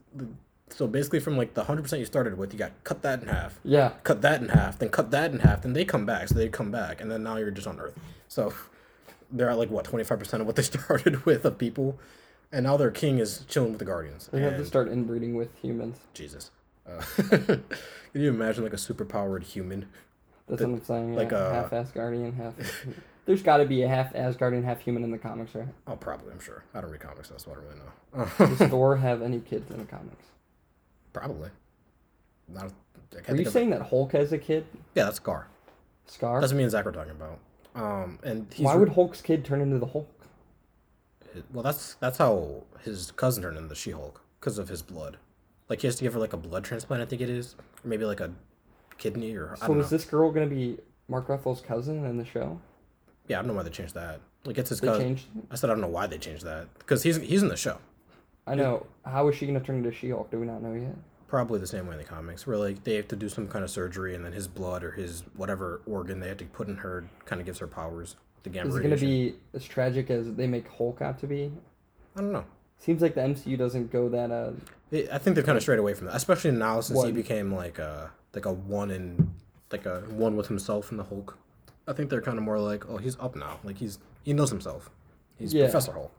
so 0.72 0.86
basically 0.86 1.20
from 1.20 1.36
like 1.36 1.54
the 1.54 1.64
hundred 1.64 1.82
percent 1.82 2.00
you 2.00 2.06
started 2.06 2.36
with, 2.38 2.52
you 2.52 2.58
got 2.58 2.72
cut 2.84 3.02
that 3.02 3.22
in 3.22 3.28
half, 3.28 3.58
Yeah. 3.64 3.92
cut 4.04 4.22
that 4.22 4.40
in 4.42 4.48
half, 4.48 4.78
then 4.78 4.88
cut 4.88 5.10
that 5.10 5.32
in 5.32 5.40
half, 5.40 5.62
then 5.62 5.72
they 5.72 5.84
come 5.84 6.06
back, 6.06 6.28
so 6.28 6.34
they 6.34 6.48
come 6.48 6.70
back, 6.70 7.00
and 7.00 7.10
then 7.10 7.22
now 7.22 7.36
you're 7.36 7.50
just 7.50 7.66
on 7.66 7.78
Earth. 7.80 7.94
So 8.28 8.52
they're 9.32 9.50
at 9.50 9.58
like 9.58 9.70
what 9.70 9.84
twenty 9.84 10.04
five 10.04 10.18
percent 10.18 10.40
of 10.40 10.46
what 10.46 10.56
they 10.56 10.62
started 10.78 11.24
with 11.26 11.44
of 11.44 11.58
people, 11.58 11.98
and 12.52 12.64
now 12.64 12.76
their 12.76 12.90
king 12.90 13.18
is 13.18 13.44
chilling 13.48 13.70
with 13.70 13.78
the 13.78 13.84
Guardians. 13.84 14.28
They 14.32 14.40
have 14.42 14.56
to 14.56 14.64
start 14.66 14.88
inbreeding 14.88 15.34
with 15.34 15.54
humans. 15.60 15.98
Jesus. 16.14 16.50
Uh, 16.88 17.00
can 17.28 17.62
you 18.14 18.30
imagine 18.30 18.64
like 18.64 18.72
a 18.72 18.78
super 18.78 19.04
powered 19.04 19.44
human? 19.44 19.86
That's 20.48 20.60
The- 20.62 20.68
what 20.68 20.78
I'm 20.78 20.84
saying. 20.84 21.14
like, 21.14 21.30
yeah. 21.30 21.36
uh, 21.38 21.52
half 21.68 21.70
Asgardian, 21.70 22.36
half. 22.38 22.54
There's 23.26 23.42
got 23.42 23.58
to 23.58 23.64
be 23.66 23.82
a 23.82 23.88
half 23.88 24.12
Asgardian, 24.14 24.64
half 24.64 24.80
human 24.80 25.04
in 25.04 25.12
the 25.12 25.18
comics, 25.18 25.54
right? 25.54 25.68
Oh, 25.86 25.94
probably. 25.94 26.32
I'm 26.32 26.40
sure. 26.40 26.64
I 26.74 26.80
don't 26.80 26.90
read 26.90 27.00
comics, 27.00 27.28
so 27.36 27.50
I 27.52 27.54
don't 27.54 27.64
really 27.64 27.76
know. 28.48 28.56
Does 28.56 28.68
Thor 28.70 28.96
have 28.96 29.22
any 29.22 29.38
kids 29.38 29.70
in 29.70 29.78
the 29.78 29.84
comics? 29.84 30.24
Probably. 31.12 31.50
Not. 32.48 32.72
Are 33.28 33.34
you 33.36 33.44
saying 33.44 33.70
that 33.70 33.82
Hulk 33.82 34.12
has 34.12 34.32
a 34.32 34.38
kid? 34.38 34.64
Yeah, 34.94 35.04
that's 35.04 35.18
Skaar. 35.20 35.44
Skaar? 36.08 36.40
That's 36.40 36.52
me 36.52 36.62
and 36.62 36.70
Zac 36.72 36.84
were 36.84 36.92
talking 36.92 37.12
about. 37.12 37.38
Um, 37.74 38.18
and 38.22 38.46
he's 38.52 38.64
Why 38.64 38.74
would 38.74 38.90
Hulk's 38.90 39.20
kid 39.22 39.44
turn 39.44 39.60
into 39.60 39.78
the 39.78 39.86
Hulk? 39.86 40.08
well, 41.52 41.62
that's 41.62 41.94
that's 41.94 42.18
how 42.18 42.64
his 42.80 43.12
cousin 43.12 43.42
turned 43.44 43.56
into 43.56 43.68
the 43.68 43.74
She-Hulk 43.74 44.20
because 44.40 44.58
of 44.58 44.68
his 44.68 44.82
blood. 44.82 45.16
Like 45.68 45.80
he 45.80 45.86
has 45.86 45.94
to 45.96 46.02
give 46.02 46.14
her 46.14 46.18
like 46.20 46.32
a 46.32 46.36
blood 46.36 46.64
transplant, 46.64 47.02
I 47.02 47.06
think 47.06 47.22
it 47.22 47.30
is, 47.30 47.54
or 47.84 47.88
maybe 47.88 48.04
like 48.04 48.18
a 48.20 48.32
kidney 48.98 49.34
or 49.36 49.52
I 49.52 49.54
So 49.60 49.66
don't 49.68 49.78
know. 49.78 49.84
is 49.84 49.90
this 49.90 50.04
girl 50.04 50.32
gonna 50.32 50.46
be 50.46 50.78
Mark 51.08 51.28
Ruffalo's 51.28 51.60
cousin 51.60 52.04
in 52.04 52.16
the 52.18 52.24
show? 52.24 52.60
Yeah, 53.28 53.38
I 53.38 53.42
don't 53.42 53.48
know 53.48 53.54
why 53.54 53.62
they 53.62 53.70
changed 53.70 53.94
that. 53.94 54.20
Like 54.44 54.58
it's 54.58 54.70
his 54.70 54.80
They 54.80 54.88
cousin. 54.88 55.02
changed. 55.04 55.26
I 55.50 55.54
said 55.54 55.70
I 55.70 55.72
don't 55.74 55.80
know 55.80 55.86
why 55.88 56.06
they 56.08 56.18
changed 56.18 56.44
that 56.44 56.66
because 56.78 57.04
he's 57.04 57.16
he's 57.18 57.42
in 57.42 57.48
the 57.48 57.56
show. 57.56 57.78
I 58.50 58.54
know. 58.56 58.86
How 59.04 59.28
is 59.28 59.36
she 59.36 59.46
gonna 59.46 59.60
turn 59.60 59.76
into 59.76 59.92
She-Hulk? 59.92 60.30
Do 60.30 60.38
we 60.40 60.46
not 60.46 60.62
know 60.62 60.74
yet? 60.74 60.94
Probably 61.28 61.60
the 61.60 61.66
same 61.66 61.86
way 61.86 61.92
in 61.92 61.98
the 61.98 62.04
comics, 62.04 62.46
where 62.46 62.56
like 62.56 62.82
they 62.84 62.94
have 62.96 63.08
to 63.08 63.16
do 63.16 63.28
some 63.28 63.46
kind 63.46 63.64
of 63.64 63.70
surgery, 63.70 64.14
and 64.16 64.24
then 64.24 64.32
his 64.32 64.48
blood 64.48 64.82
or 64.82 64.90
his 64.90 65.22
whatever 65.36 65.80
organ 65.86 66.18
they 66.20 66.28
have 66.28 66.38
to 66.38 66.44
put 66.46 66.66
in 66.68 66.76
her 66.78 67.04
kind 67.24 67.40
of 67.40 67.46
gives 67.46 67.60
her 67.60 67.68
powers. 67.68 68.16
The 68.42 68.50
gamma 68.50 68.70
Is 68.70 68.76
it 68.76 68.82
gonna 68.82 68.94
radiation. 68.96 69.34
be 69.34 69.56
as 69.56 69.64
tragic 69.64 70.10
as 70.10 70.32
they 70.34 70.46
make 70.46 70.66
Hulk 70.68 71.00
out 71.02 71.18
to 71.20 71.26
be? 71.26 71.52
I 72.16 72.20
don't 72.20 72.32
know. 72.32 72.44
Seems 72.78 73.02
like 73.02 73.14
the 73.14 73.20
MCU 73.20 73.56
doesn't 73.56 73.92
go 73.92 74.08
that. 74.08 74.30
Uh, 74.32 74.52
They, 74.90 75.08
I 75.10 75.18
think 75.18 75.34
they're 75.34 75.44
kind 75.44 75.56
of 75.56 75.62
straight 75.62 75.78
away 75.78 75.94
from 75.94 76.06
that, 76.08 76.16
especially 76.16 76.50
now 76.50 76.80
since 76.80 77.04
he 77.04 77.12
became 77.12 77.54
like 77.54 77.78
a 77.78 78.10
like 78.34 78.46
a 78.46 78.52
one 78.52 78.90
in 78.90 79.30
like 79.70 79.86
a 79.86 80.00
one 80.08 80.36
with 80.36 80.48
himself 80.48 80.90
in 80.90 80.96
the 80.96 81.04
Hulk. 81.04 81.38
I 81.86 81.92
think 81.92 82.10
they're 82.10 82.22
kind 82.22 82.38
of 82.38 82.44
more 82.44 82.58
like, 82.58 82.88
oh, 82.88 82.96
he's 82.96 83.16
up 83.20 83.36
now. 83.36 83.60
Like 83.62 83.78
he's 83.78 84.00
he 84.24 84.32
knows 84.32 84.50
himself. 84.50 84.90
He's 85.38 85.54
Yeah. 85.54 85.64
Professor 85.66 85.92
Hulk. 85.92 86.10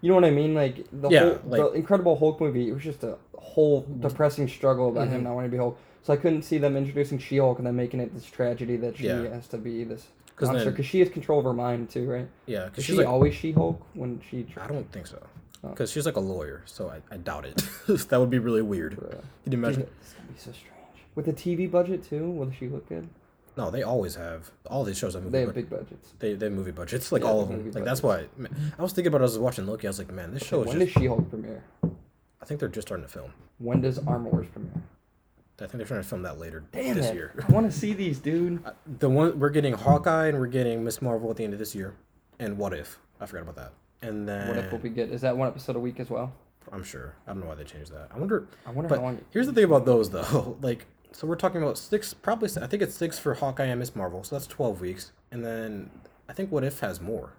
You 0.00 0.08
know 0.08 0.14
what 0.14 0.24
I 0.24 0.30
mean? 0.30 0.54
Like 0.54 0.86
the 0.92 1.08
Yeah, 1.08 1.20
whole, 1.38 1.50
the 1.50 1.70
Incredible 1.72 2.16
Hulk 2.16 2.40
movie. 2.40 2.68
It 2.68 2.72
was 2.72 2.82
just 2.82 3.02
a 3.04 3.16
whole 3.36 3.86
depressing 4.00 4.48
struggle 4.48 4.88
about 4.88 5.06
Mm-hmm. 5.08 5.16
him 5.16 5.24
not 5.24 5.34
wanting 5.34 5.50
to 5.50 5.54
be 5.56 5.58
Hulk. 5.58 5.78
So 6.02 6.12
I 6.12 6.16
couldn't 6.16 6.42
see 6.42 6.58
them 6.58 6.76
introducing 6.76 7.18
She-Hulk 7.18 7.58
and 7.58 7.66
then 7.66 7.74
making 7.74 7.98
it 8.00 8.14
this 8.14 8.24
tragedy 8.26 8.76
that 8.76 8.96
she 8.96 9.06
Yeah. 9.06 9.22
has 9.28 9.48
to 9.48 9.58
be 9.58 9.82
this 9.82 10.06
'Cause 10.36 10.48
monster 10.50 10.70
because 10.70 10.86
she 10.86 11.00
has 11.00 11.08
control 11.08 11.38
of 11.40 11.44
her 11.46 11.52
mind 11.52 11.90
too, 11.90 12.08
right? 12.08 12.28
Yeah, 12.46 12.64
Is 12.66 12.70
because 12.70 12.84
she 12.84 12.92
like, 12.92 13.06
always 13.08 13.34
She-Hulk 13.34 13.80
when 13.94 14.20
she? 14.30 14.44
Tr- 14.44 14.60
I 14.60 14.66
don't 14.68 14.90
think 14.92 15.06
so. 15.06 15.18
Oh. 15.64 15.70
Because 15.70 15.90
she's 15.90 16.04
like 16.06 16.16
a 16.16 16.20
lawyer, 16.20 16.62
so 16.66 16.88
I, 16.90 17.00
I 17.12 17.16
doubt 17.16 17.44
it. 17.46 17.56
that 18.10 18.20
would 18.20 18.30
be 18.30 18.38
really 18.38 18.62
weird. 18.62 18.96
Bruh. 18.96 19.10
Can 19.44 19.52
you 19.52 19.58
imagine? 19.58 19.80
Dude, 19.80 19.90
It's 20.00 20.12
gonna 20.12 20.28
be 20.28 20.38
so 20.38 20.52
strange. 20.52 20.72
With 21.14 21.24
the 21.24 21.32
TV 21.32 21.68
budget 21.70 22.04
too, 22.04 22.30
will 22.30 22.50
she 22.52 22.68
look 22.68 22.88
good? 22.88 23.08
No, 23.56 23.70
they 23.70 23.82
always 23.82 24.14
have. 24.16 24.50
All 24.66 24.84
these 24.84 24.98
shows 24.98 25.14
have 25.14 25.22
movie. 25.22 25.32
They 25.32 25.40
have 25.46 25.54
big 25.54 25.70
budgets. 25.70 26.12
they 26.18 26.34
they 26.34 26.46
have 26.46 26.52
movie 26.52 26.72
budgets, 26.72 27.10
like 27.10 27.22
Yeah, 27.22 27.28
all 27.28 27.40
of 27.42 27.48
them. 27.48 27.70
Like 27.72 27.84
that's 27.84 28.02
why. 28.02 28.26
man, 28.36 28.54
I 28.78 28.82
was 28.82 28.92
thinking 28.92 29.08
about 29.08 29.22
it 29.22 29.24
as 29.24 29.30
I 29.32 29.38
was 29.38 29.44
watching 29.44 29.66
Loki. 29.66 29.86
I 29.86 29.90
was 29.90 29.98
like, 29.98 30.12
man, 30.12 30.34
this 30.34 30.42
show 30.44 30.60
is 30.62 30.68
when 30.68 30.78
just. 30.80 30.94
does 30.94 31.02
She-Hulk 31.02 31.30
premiere? 31.30 31.64
I 31.82 32.44
think 32.44 32.60
they're 32.60 32.68
just 32.68 32.86
starting 32.88 33.06
to 33.06 33.10
film. 33.12 33.32
When 33.58 33.80
does 33.80 33.98
Armor 34.06 34.28
Wars 34.30 34.46
premiere? 34.52 34.72
I 35.58 35.60
think 35.60 35.78
they're 35.78 35.86
trying 35.86 36.02
to 36.02 36.06
film 36.08 36.20
that 36.22 36.38
later 36.38 36.64
Damn 36.70 36.96
this 36.96 37.06
it! 37.06 37.14
year. 37.14 37.32
I 37.48 37.50
want 37.50 37.70
to 37.70 37.76
see 37.76 37.94
these, 37.94 38.18
dude. 38.18 38.62
Uh, 38.64 38.72
The 38.98 39.08
one 39.08 39.38
we're 39.38 39.48
getting 39.48 39.72
Hawkeye 39.72 40.26
and 40.26 40.38
we're 40.38 40.48
getting 40.48 40.84
Miss 40.84 41.00
Marvel 41.00 41.30
at 41.30 41.38
the 41.38 41.44
end 41.44 41.54
of 41.54 41.58
this 41.58 41.74
year, 41.74 41.94
and 42.38 42.58
What 42.58 42.74
If? 42.74 42.98
I 43.18 43.24
forgot 43.24 43.44
about 43.48 43.56
that. 43.56 43.72
And 44.06 44.28
then 44.28 44.48
What 44.48 44.58
if 44.58 44.70
will 44.70 44.78
be 44.78 44.90
good? 44.90 45.10
Is 45.10 45.22
that 45.22 45.34
one 45.34 45.48
episode 45.48 45.74
a 45.76 45.80
week 45.80 45.98
as 45.98 46.10
well? 46.10 46.34
I'm 46.70 46.84
sure. 46.84 47.14
I 47.26 47.30
don't 47.32 47.40
know 47.40 47.46
why 47.46 47.54
they 47.54 47.64
changed 47.64 47.90
that. 47.92 48.08
I 48.14 48.18
wonder. 48.18 48.46
I 48.66 48.70
wonder 48.70 48.88
But 48.90 48.98
how 48.98 49.04
long. 49.06 49.20
here's 49.30 49.46
the 49.46 49.52
thing 49.54 49.64
about 49.64 49.86
those 49.86 50.10
though. 50.10 50.58
like, 50.62 50.84
so 51.12 51.26
we're 51.26 51.36
talking 51.36 51.62
about 51.62 51.78
six, 51.78 52.14
probably. 52.14 52.50
I 52.60 52.66
think 52.66 52.82
it's 52.82 52.94
six 52.94 53.18
for 53.18 53.34
Hawkeye 53.34 53.64
and 53.64 53.78
Miss 53.78 53.94
Marvel. 53.96 54.22
So 54.24 54.36
that's 54.36 54.46
twelve 54.46 54.80
weeks, 54.80 55.12
and 55.30 55.44
then 55.44 55.90
I 56.28 56.32
think 56.32 56.50
What 56.52 56.64
If 56.64 56.80
has 56.80 57.00
more. 57.00 57.32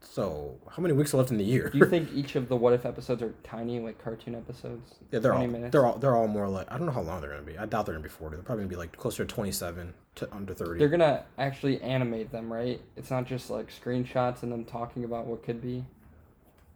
So 0.00 0.56
how 0.70 0.80
many 0.80 0.94
weeks 0.94 1.12
are 1.12 1.16
left 1.16 1.30
in 1.32 1.38
the 1.38 1.44
year? 1.44 1.70
Do 1.70 1.78
you 1.78 1.84
think 1.84 2.08
each 2.14 2.36
of 2.36 2.48
the 2.48 2.56
What 2.56 2.72
If 2.72 2.86
episodes 2.86 3.20
are 3.22 3.34
tiny, 3.42 3.80
like 3.80 4.02
cartoon 4.02 4.34
episodes? 4.36 4.94
yeah, 5.10 5.18
they're 5.18 5.34
all 5.34 5.46
minutes? 5.46 5.72
they're 5.72 5.84
all 5.84 5.98
they're 5.98 6.16
all 6.16 6.28
more 6.28 6.48
like 6.48 6.70
I 6.70 6.76
don't 6.76 6.86
know 6.86 6.92
how 6.92 7.02
long 7.02 7.20
they're 7.20 7.30
gonna 7.30 7.42
be. 7.42 7.58
I 7.58 7.66
doubt 7.66 7.86
they're 7.86 7.94
gonna 7.94 8.02
be 8.04 8.08
forty. 8.08 8.36
They're 8.36 8.44
probably 8.44 8.64
gonna 8.64 8.70
be 8.70 8.76
like 8.76 8.96
closer 8.96 9.24
to 9.24 9.34
twenty 9.34 9.52
seven 9.52 9.92
to 10.16 10.32
under 10.34 10.54
thirty. 10.54 10.78
They're 10.78 10.88
gonna 10.88 11.24
actually 11.36 11.80
animate 11.82 12.30
them, 12.32 12.52
right? 12.52 12.80
It's 12.96 13.10
not 13.10 13.26
just 13.26 13.50
like 13.50 13.68
screenshots 13.70 14.42
and 14.42 14.52
them 14.52 14.64
talking 14.64 15.04
about 15.04 15.26
what 15.26 15.42
could 15.42 15.60
be. 15.60 15.84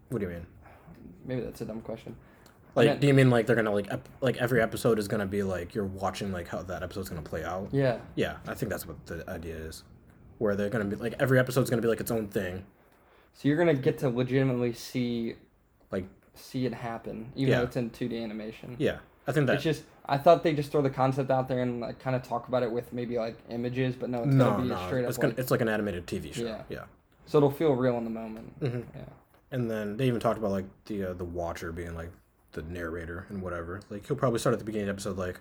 What 0.09 0.19
do 0.19 0.27
you 0.27 0.33
mean? 0.33 0.47
Maybe 1.25 1.41
that's 1.41 1.61
a 1.61 1.65
dumb 1.65 1.81
question. 1.81 2.17
Like, 2.75 3.01
do 3.01 3.07
you 3.07 3.15
mean 3.15 3.29
like 3.31 3.47
they're 3.47 3.57
gonna 3.57 3.71
like 3.73 3.89
ep- 3.93 4.09
like 4.21 4.37
every 4.39 4.63
episode 4.63 4.99
is 4.99 5.07
gonna 5.09 5.27
be 5.27 5.43
like 5.43 5.75
you're 5.75 5.85
watching 5.87 6.33
like 6.33 6.49
how 6.49 6.63
that 6.63 6.83
episode's 6.83 7.09
gonna 7.11 7.21
play 7.23 7.45
out? 7.45 7.69
Yeah. 7.73 7.99
Yeah, 8.15 8.37
I 8.47 8.55
think 8.55 8.71
that's 8.71 8.87
what 8.87 9.05
the 9.07 9.29
idea 9.29 9.57
is, 9.57 9.85
where 10.39 10.57
they're 10.57 10.71
gonna 10.71 10.87
be 10.87 10.97
like 10.97 11.15
every 11.21 11.39
episode's 11.39 11.69
gonna 11.71 11.83
be 11.83 11.89
like 11.89 12.01
its 12.01 12.11
own 12.11 12.29
thing. 12.29 12.65
So 13.35 13.49
you're 13.49 13.59
gonna 13.59 13.75
get 13.75 13.99
to 13.99 14.09
legitimately 14.09 14.73
see 14.73 15.35
Like, 15.91 16.07
see 16.35 16.65
it 16.65 16.73
happen, 16.73 17.31
even 17.37 17.51
Yeah. 17.53 17.59
though 17.59 17.65
it's 17.65 17.77
in 17.77 17.91
2D 17.91 18.23
animation. 18.23 18.77
yeah, 18.79 18.99
I 19.27 19.33
think 19.33 19.47
that 19.49 19.57
It's 19.57 19.65
just 19.65 19.85
I 20.07 20.17
thought 20.19 20.43
they 20.43 20.55
just 20.55 20.73
throw 20.73 20.81
the 20.83 20.91
concept 20.91 21.31
out 21.31 21.49
there 21.49 21.61
and 21.61 21.81
like 21.81 21.99
kind 21.99 22.17
of 22.17 22.23
talk 22.23 22.49
about 22.49 22.63
it 22.63 22.73
with 22.73 22.91
maybe 22.93 23.19
like 23.19 23.37
images, 23.51 23.95
but 23.95 24.09
no, 24.09 24.23
it's 24.25 24.35
no, 24.35 24.51
gonna 24.53 24.63
be 24.63 24.69
no, 24.71 24.87
straight 24.87 25.05
it's 25.05 25.19
up. 25.19 25.23
gonna 25.23 25.33
like- 25.35 25.39
it's 25.41 25.51
like 25.51 25.61
an 25.61 25.69
animated 25.69 26.07
TV 26.07 26.33
show. 26.33 26.45
Yeah. 26.45 26.63
Yeah, 26.71 26.85
so 27.27 27.37
it'll 27.39 27.51
feel 27.51 27.75
real 27.75 27.99
in 27.99 28.05
the 28.05 28.11
moment. 28.11 28.55
hmm 28.61 28.81
Yeah. 28.97 29.03
and 29.51 29.71
then 29.71 29.99
they 29.99 30.07
even 30.07 30.21
talked 30.21 30.39
about 30.39 30.53
like 30.53 30.65
the 30.87 31.11
uh, 31.11 31.13
the 31.13 31.25
Watcher 31.27 31.71
being 31.73 31.95
like 31.95 32.11
the 32.53 32.63
narrator 32.63 33.27
and 33.29 33.43
whatever. 33.43 33.81
Like 33.91 34.07
he'll 34.07 34.17
probably 34.17 34.39
start 34.39 34.53
at 34.53 34.59
the 34.59 34.65
beginning 34.65 34.89
of 34.89 34.97
the 34.97 35.01
episode 35.01 35.19
like, 35.19 35.41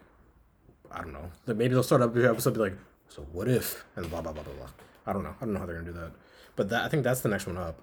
I 0.91 1.01
don't 1.01 1.13
know, 1.13 1.31
maybe 1.47 1.69
they'll 1.69 1.83
start 1.83 2.01
up 2.01 2.13
the 2.13 2.29
episode 2.29 2.53
be 2.53 2.59
like, 2.59 2.77
so 3.09 3.23
what 3.31 3.47
if 3.47 3.83
and 3.95 4.09
blah 4.09 4.21
blah 4.21 4.31
blah 4.31 4.43
blah 4.43 4.53
blah. 4.53 4.69
I 5.05 5.13
don't 5.13 5.23
know. 5.23 5.35
I 5.41 5.45
don't 5.45 5.53
know 5.53 5.59
how 5.59 5.65
they're 5.65 5.75
gonna 5.75 5.91
do 5.91 5.99
that, 5.99 6.11
but 6.55 6.69
that 6.69 6.83
I 6.83 6.89
think 6.89 7.03
that's 7.03 7.21
the 7.21 7.29
next 7.29 7.47
one 7.47 7.57
up. 7.57 7.79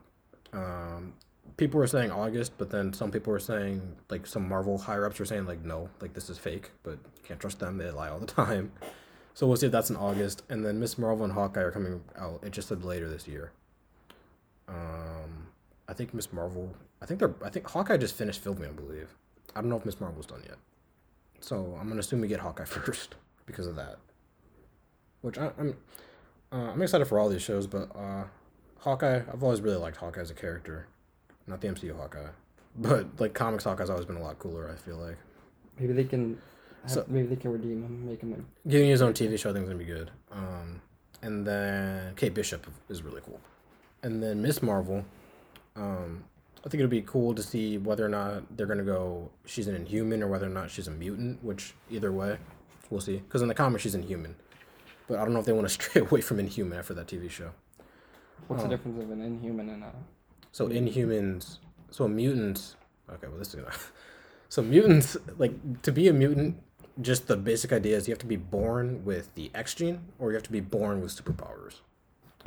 Um, 0.52 1.12
people 1.56 1.78
were 1.78 1.86
saying 1.86 2.10
August, 2.10 2.52
but 2.58 2.70
then 2.70 2.92
some 2.92 3.10
people 3.10 3.32
were 3.32 3.38
saying 3.38 3.82
like 4.08 4.26
some 4.26 4.48
Marvel 4.48 4.78
higher 4.78 5.04
ups 5.04 5.18
were 5.18 5.26
saying 5.26 5.46
like 5.46 5.64
no, 5.64 5.88
like 6.00 6.14
this 6.14 6.30
is 6.30 6.38
fake, 6.38 6.70
but 6.82 6.98
can't 7.24 7.38
trust 7.40 7.58
them. 7.60 7.78
They 7.78 7.90
lie 7.90 8.08
all 8.08 8.20
the 8.20 8.26
time. 8.44 8.72
So 9.34 9.46
we'll 9.46 9.56
see 9.56 9.66
if 9.66 9.72
that's 9.72 9.90
in 9.90 9.96
August, 9.96 10.42
and 10.48 10.64
then 10.64 10.80
Miss 10.80 10.98
Marvel 10.98 11.24
and 11.24 11.32
Hawkeye 11.32 11.60
are 11.60 11.70
coming 11.70 12.00
out. 12.18 12.40
It 12.42 12.50
just 12.50 12.68
said 12.68 12.84
later 12.84 13.08
this 13.08 13.28
year. 13.28 13.52
Um, 14.68 15.17
I 15.88 15.94
think 15.94 16.12
Miss 16.14 16.32
Marvel. 16.32 16.74
I 17.00 17.06
think 17.06 17.20
they're. 17.20 17.34
I 17.44 17.48
think 17.50 17.66
Hawkeye 17.66 17.96
just 17.96 18.14
finished 18.14 18.40
filming. 18.42 18.68
I 18.68 18.72
believe. 18.72 19.14
I 19.56 19.60
don't 19.60 19.70
know 19.70 19.76
if 19.76 19.86
Miss 19.86 20.00
Marvel's 20.00 20.26
done 20.26 20.42
yet. 20.46 20.58
So 21.40 21.76
I'm 21.80 21.88
gonna 21.88 22.00
assume 22.00 22.20
we 22.20 22.28
get 22.28 22.40
Hawkeye 22.40 22.64
first 22.66 23.14
because 23.46 23.66
of 23.66 23.76
that. 23.76 23.98
Which 25.22 25.38
I, 25.38 25.50
I'm. 25.58 25.76
Uh, 26.52 26.70
I'm 26.72 26.82
excited 26.82 27.06
for 27.06 27.18
all 27.18 27.28
these 27.28 27.42
shows, 27.42 27.66
but 27.66 27.90
uh, 27.96 28.24
Hawkeye. 28.78 29.20
I've 29.32 29.42
always 29.42 29.60
really 29.60 29.76
liked 29.76 29.96
Hawkeye 29.96 30.20
as 30.20 30.30
a 30.30 30.34
character, 30.34 30.86
not 31.46 31.60
the 31.60 31.68
MCU 31.68 31.96
Hawkeye, 31.96 32.28
but 32.76 33.06
like 33.18 33.34
comics 33.34 33.64
Hawkeye's 33.64 33.90
always 33.90 34.06
been 34.06 34.16
a 34.16 34.22
lot 34.22 34.38
cooler. 34.38 34.70
I 34.70 34.76
feel 34.76 34.96
like 34.96 35.16
Maybe 35.78 35.92
they 35.92 36.04
can. 36.04 36.38
Have, 36.82 36.90
So- 36.90 37.04
maybe 37.08 37.28
they 37.28 37.36
can 37.36 37.52
redeem 37.52 37.82
him, 37.82 38.06
make 38.06 38.20
him. 38.20 38.32
A, 38.32 38.68
getting 38.68 38.88
his 38.90 39.02
own 39.02 39.12
TV 39.14 39.38
show. 39.38 39.50
I 39.50 39.52
think 39.52 39.64
is 39.64 39.68
gonna 39.68 39.78
be 39.78 39.84
good. 39.84 40.10
Um, 40.30 40.80
and 41.22 41.46
then 41.46 42.14
Kate 42.16 42.34
Bishop 42.34 42.66
is 42.88 43.02
really 43.02 43.20
cool, 43.24 43.40
and 44.02 44.22
then 44.22 44.42
Miss 44.42 44.62
Marvel. 44.62 45.04
Um, 45.78 46.24
I 46.66 46.68
think 46.68 46.80
it'll 46.80 46.90
be 46.90 47.02
cool 47.02 47.34
to 47.34 47.42
see 47.42 47.78
whether 47.78 48.04
or 48.04 48.08
not 48.08 48.56
they're 48.56 48.66
gonna 48.66 48.82
go. 48.82 49.30
She's 49.46 49.68
an 49.68 49.74
Inhuman 49.76 50.22
or 50.22 50.26
whether 50.26 50.46
or 50.46 50.50
not 50.50 50.70
she's 50.70 50.88
a 50.88 50.90
mutant. 50.90 51.42
Which 51.42 51.74
either 51.90 52.12
way, 52.12 52.36
we'll 52.90 53.00
see. 53.00 53.16
Because 53.18 53.42
in 53.42 53.48
the 53.48 53.54
comics 53.54 53.82
she's 53.84 53.94
Inhuman, 53.94 54.34
but 55.06 55.18
I 55.18 55.24
don't 55.24 55.32
know 55.32 55.40
if 55.40 55.46
they 55.46 55.52
want 55.52 55.68
to 55.68 55.72
stray 55.82 56.02
away 56.02 56.20
from 56.20 56.40
Inhuman 56.40 56.78
after 56.78 56.94
that 56.94 57.06
TV 57.06 57.30
show. 57.30 57.50
what's 58.48 58.62
Oh. 58.62 58.66
the 58.66 58.70
difference 58.76 59.02
of 59.02 59.10
an 59.10 59.22
Inhuman 59.22 59.68
and 59.70 59.84
a? 59.84 59.92
So. 60.52 60.68
Inhumans 60.68 61.58
so 61.90 62.06
mutants. 62.08 62.76
Okay, 63.10 63.28
well 63.28 63.38
this 63.38 63.48
is 63.48 63.54
gonna. 63.56 63.72
So 64.50 64.62
mutants, 64.62 65.14
like 65.36 65.82
to 65.82 65.92
be 65.92 66.08
a 66.08 66.12
mutant, 66.14 66.56
just 67.02 67.26
the 67.28 67.36
basic 67.36 67.70
idea 67.70 67.98
is 67.98 68.08
you 68.08 68.12
have 68.12 68.18
to 68.20 68.26
be 68.26 68.36
born 68.36 69.04
with 69.04 69.34
the 69.34 69.50
X 69.54 69.74
gene, 69.74 70.00
or 70.18 70.30
you 70.30 70.36
have 70.36 70.42
to 70.44 70.50
be 70.52 70.60
born 70.60 71.02
with 71.02 71.12
superpowers. 71.14 71.80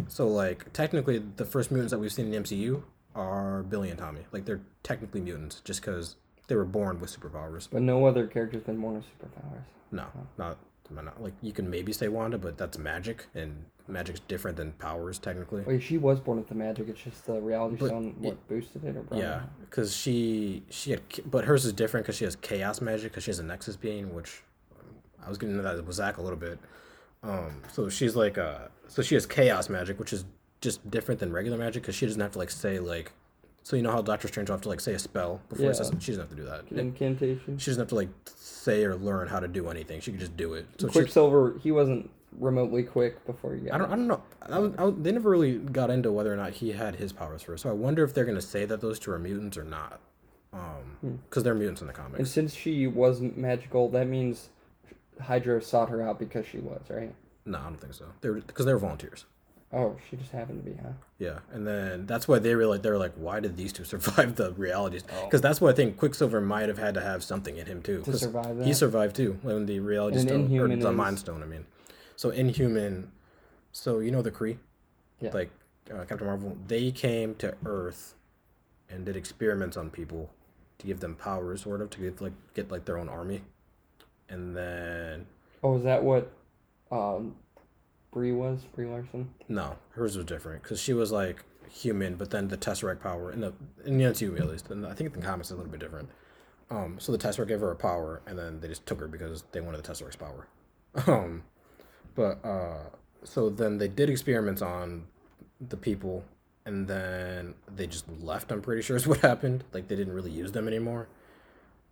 So 0.08 0.28
like 0.28 0.74
technically, 0.74 1.22
the 1.38 1.46
first 1.46 1.70
mutants 1.70 1.92
that 1.92 2.00
we've 2.00 2.12
seen 2.12 2.26
in 2.26 2.32
the 2.32 2.40
MCU 2.40 2.82
are 3.16 3.64
Billy 3.64 3.90
and 3.90 4.00
Tommy. 4.00 4.22
Like 4.32 4.46
they're 4.46 4.62
technically 4.84 5.22
mutants 5.22 5.62
just 5.62 5.82
because 5.82 6.16
they 6.48 6.56
were 6.56 6.66
born 6.66 7.00
with 7.00 7.18
superpowers. 7.18 7.68
But 7.72 7.82
no 7.82 8.06
other 8.06 8.28
character's 8.28 8.64
been 8.64 8.80
born 8.80 8.96
with 8.96 9.06
superpowers. 9.06 9.64
No, 9.92 10.06
not, 10.38 10.58
not 10.90 11.22
like 11.22 11.34
you 11.42 11.54
can 11.54 11.70
maybe 11.70 11.94
say 11.94 12.08
Wanda, 12.08 12.38
but 12.38 12.58
that's 12.58 12.78
magic, 12.78 13.28
and 13.36 13.66
magic's 13.88 14.22
different 14.22 14.58
than 14.58 14.72
powers 14.74 15.20
technically. 15.20 15.64
Wait, 15.64 15.82
she 15.82 15.98
was 15.98 16.20
born 16.20 16.38
with 16.38 16.48
the 16.48 16.56
magic. 16.56 16.88
It's 16.88 17.02
just 17.02 17.26
the 17.26 17.40
reality 17.40 17.78
But 17.80 17.88
stone 17.88 18.16
what 18.20 18.48
boosted 18.48 18.84
it 18.86 18.96
or 18.96 19.02
brought 19.02 19.20
Yeah, 19.20 19.42
because 19.62 19.96
she 19.96 20.64
she 20.70 20.92
had, 20.92 21.02
but 21.26 21.46
hers 21.46 21.66
is 21.66 21.74
different 21.74 22.06
because 22.06 22.18
she 22.18 22.26
has 22.26 22.36
chaos 22.36 22.82
magic 22.82 23.12
because 23.12 23.24
she 23.24 23.32
has 23.32 23.40
a 23.40 23.44
nexus 23.44 23.76
being, 23.76 24.14
which 24.14 24.44
um, 24.80 24.86
I 25.26 25.30
was 25.30 25.38
getting 25.38 25.56
into 25.56 25.64
that 25.64 25.86
with 25.86 25.96
Zac 25.96 26.18
a 26.18 26.22
little 26.22 26.40
bit. 26.40 26.60
Um, 27.24 27.62
so 27.72 27.90
she's 27.90 28.16
like 28.16 28.38
uh, 28.38 28.68
so 28.88 29.02
she 29.02 29.16
has 29.16 29.26
chaos 29.26 29.70
magic, 29.70 30.00
which 30.00 30.14
is 30.14 30.26
just 30.62 30.90
different 30.90 31.20
than 31.20 31.32
regular 31.34 31.58
magic 31.58 31.84
because 31.84 31.96
she 31.96 32.06
doesn't 32.06 32.22
have 32.22 32.32
to 32.34 32.38
like 32.38 32.52
say 32.52 32.80
like, 32.80 33.12
so 33.64 33.76
you 33.76 33.82
know 33.82 33.92
how 33.92 34.02
Doctor 34.02 34.28
Strange 34.28 34.50
will 34.50 34.56
have 34.56 34.62
to 34.64 34.70
like 34.70 34.80
say 34.80 34.94
a 34.94 35.00
spell 35.00 35.42
before 35.50 35.68
he 35.68 35.74
says 35.74 35.90
Yeah. 35.90 35.98
it? 35.98 36.04
she 36.04 36.12
doesn't 36.12 36.22
have 36.22 36.30
to 36.30 36.36
do 36.36 36.44
that. 36.46 36.80
Incantation. 36.80 37.58
She 37.58 37.72
doesn't 37.72 37.82
have 37.82 37.90
to 37.90 37.96
like 37.96 38.10
say 38.26 38.84
or 38.84 38.96
learn 38.96 39.28
how 39.28 39.40
to 39.40 39.48
do 39.48 39.70
anything. 39.70 40.00
She 40.02 40.12
could 40.12 40.20
just 40.20 40.38
do 40.38 40.54
it. 40.54 40.66
So 40.78 40.88
Quicksilver, 40.88 41.60
he 41.62 41.72
wasn't 41.72 42.10
remotely 42.40 42.84
quick 42.84 43.26
before 43.26 43.56
you 43.56 43.68
got. 43.70 43.74
I 43.76 43.78
don't, 43.80 43.92
I 43.92 43.96
don't 43.96 44.08
know. 44.08 44.24
I 44.44 44.60
was, 44.60 44.74
I 44.78 44.84
was, 44.86 44.94
they 45.00 45.12
never 45.12 45.30
really 45.30 45.58
got 45.58 45.90
into 45.90 46.12
whether 46.12 46.32
or 46.34 46.38
not 46.38 46.54
he 46.54 46.72
had 46.72 46.96
his 46.96 47.12
powers 47.12 47.42
first. 47.42 47.64
So 47.64 47.70
I 47.70 47.74
wonder 47.74 48.04
if 48.04 48.14
they're 48.14 48.26
gonna 48.26 48.42
say 48.42 48.66
that 48.66 48.82
those 48.82 49.00
two 49.00 49.12
are 49.12 49.20
mutants 49.20 49.58
or 49.58 49.64
not. 49.64 50.00
Um, 50.54 51.20
because 51.30 51.44
they're 51.44 51.56
mutants 51.56 51.82
in 51.82 51.88
the 51.88 51.94
comics. 51.94 52.20
And 52.20 52.28
since 52.28 52.54
she 52.54 52.86
wasn't 52.86 53.38
magical, 53.38 53.88
that 53.90 54.08
means 54.08 54.50
Hydra 55.22 55.62
sought 55.62 55.90
her 55.90 56.02
out 56.02 56.20
because 56.20 56.46
she 56.46 56.58
was 56.60 56.82
right. 56.90 57.14
No, 57.46 57.58
I 57.60 57.64
don't 57.64 57.80
think 57.80 57.94
so. 57.94 58.06
They're 58.22 58.34
because 58.34 58.66
they're 58.66 58.78
volunteers. 58.78 59.26
Oh, 59.74 59.96
she 60.10 60.18
just 60.18 60.32
happened 60.32 60.64
to 60.66 60.70
be, 60.70 60.76
huh? 60.82 60.90
Yeah, 61.18 61.40
and 61.54 61.66
then 61.66 62.06
that's 62.06 62.28
why 62.28 62.40
they 62.40 62.54
realized 62.56 62.84
they 62.84 62.90
were 62.90 62.98
like, 62.98 63.14
why 63.16 63.40
did 63.40 63.56
these 63.56 63.72
two 63.72 63.84
survive 63.94 64.36
the 64.36 64.52
realities? 64.54 65.04
Oh. 65.14 65.26
Because 65.26 65.40
that's 65.42 65.62
why 65.62 65.70
I 65.70 65.74
think 65.74 65.98
Quicksilver 65.98 66.42
might 66.42 66.68
have 66.68 66.78
had 66.78 66.94
to 66.96 67.02
have 67.02 67.24
something 67.24 67.56
in 67.58 67.66
him 67.68 67.82
too. 67.82 68.02
To 68.04 68.18
survive 68.18 68.64
He 68.66 68.74
survived 68.74 69.16
too 69.16 69.40
when 69.42 69.66
the 69.66 69.80
reality 69.80 70.18
And 70.20 70.28
stone 70.28 70.58
or 70.60 70.68
the 70.68 70.90
is- 70.90 70.96
Mind 70.96 71.20
Stone. 71.20 71.42
I 71.42 71.46
mean, 71.46 71.66
so 72.16 72.30
Inhuman. 72.32 73.12
So 73.72 74.00
you 74.00 74.12
know 74.12 74.22
the 74.22 74.32
Kree, 74.32 74.58
Yeah. 75.22 75.32
like 75.34 75.50
uh, 75.90 76.04
Captain 76.06 76.28
Marvel. 76.28 76.58
They 76.68 76.92
came 76.92 77.36
to 77.36 77.56
Earth 77.66 78.16
and 78.90 79.06
did 79.06 79.16
experiments 79.16 79.78
on 79.78 79.90
people 79.90 80.30
to 80.80 80.86
give 80.88 81.00
them 81.00 81.16
powers, 81.16 81.62
sort 81.62 81.80
of, 81.82 81.90
to 81.92 82.00
give 82.02 82.20
like 82.22 82.34
get 82.54 82.70
like 82.70 82.84
their 82.84 82.98
own 82.98 83.08
army, 83.08 83.42
and 84.28 84.54
then 84.56 85.26
Oh, 85.64 85.78
is 85.78 85.84
that 85.84 86.04
what 86.04 86.30
um, 86.92 87.36
Brie 88.12 88.32
was? 88.32 88.62
Brie 88.76 88.86
Larson. 88.86 89.30
No, 89.48 89.78
hers 89.92 90.18
was 90.18 90.26
different 90.26 90.64
because 90.64 90.80
she 90.82 90.94
was 90.94 91.12
like 91.12 91.44
human, 91.70 92.16
but 92.16 92.30
then 92.30 92.50
the 92.50 92.58
Tesseract 92.58 93.00
power 93.00 93.32
in 93.32 93.42
the 93.42 93.54
in 93.86 93.98
the 93.98 94.04
MCU 94.06 94.38
at 94.40 94.50
least, 94.50 94.70
and 94.70 94.86
I 94.86 94.94
think 94.94 95.14
the 95.14 95.22
comics 95.22 95.48
is 95.48 95.52
a 95.54 95.56
little 95.56 95.72
bit 95.72 95.80
different. 95.80 96.10
Um, 96.70 96.98
so 97.00 97.12
the 97.12 97.18
Tesseract 97.18 97.48
gave 97.48 97.62
her 97.62 97.72
a 97.72 97.76
power, 97.76 98.22
and 98.26 98.38
then 98.38 98.60
they 98.60 98.68
just 98.68 98.86
took 98.86 99.00
her 99.00 99.08
because 99.08 99.44
they 99.52 99.62
wanted 99.62 99.84
the 99.84 99.92
Tesseract's 99.92 100.16
power. 100.16 100.48
Um, 101.08 101.44
but 102.16 102.44
uh, 102.44 102.90
so 103.24 103.50
then 103.50 103.78
they 103.78 103.88
did 103.88 104.10
experiments 104.10 104.62
on 104.62 105.08
the 105.70 105.78
people, 105.78 106.26
and 106.66 106.86
then 106.86 107.54
they 107.74 107.88
just 107.88 108.06
left. 108.22 108.52
I'm 108.52 108.62
pretty 108.62 108.82
sure 108.82 108.98
is 108.98 109.08
what 109.12 109.20
happened. 109.20 109.64
Like 109.74 109.88
they 109.88 109.96
didn't 109.96 110.14
really 110.14 110.32
use 110.32 110.52
them 110.52 110.68
anymore, 110.68 111.08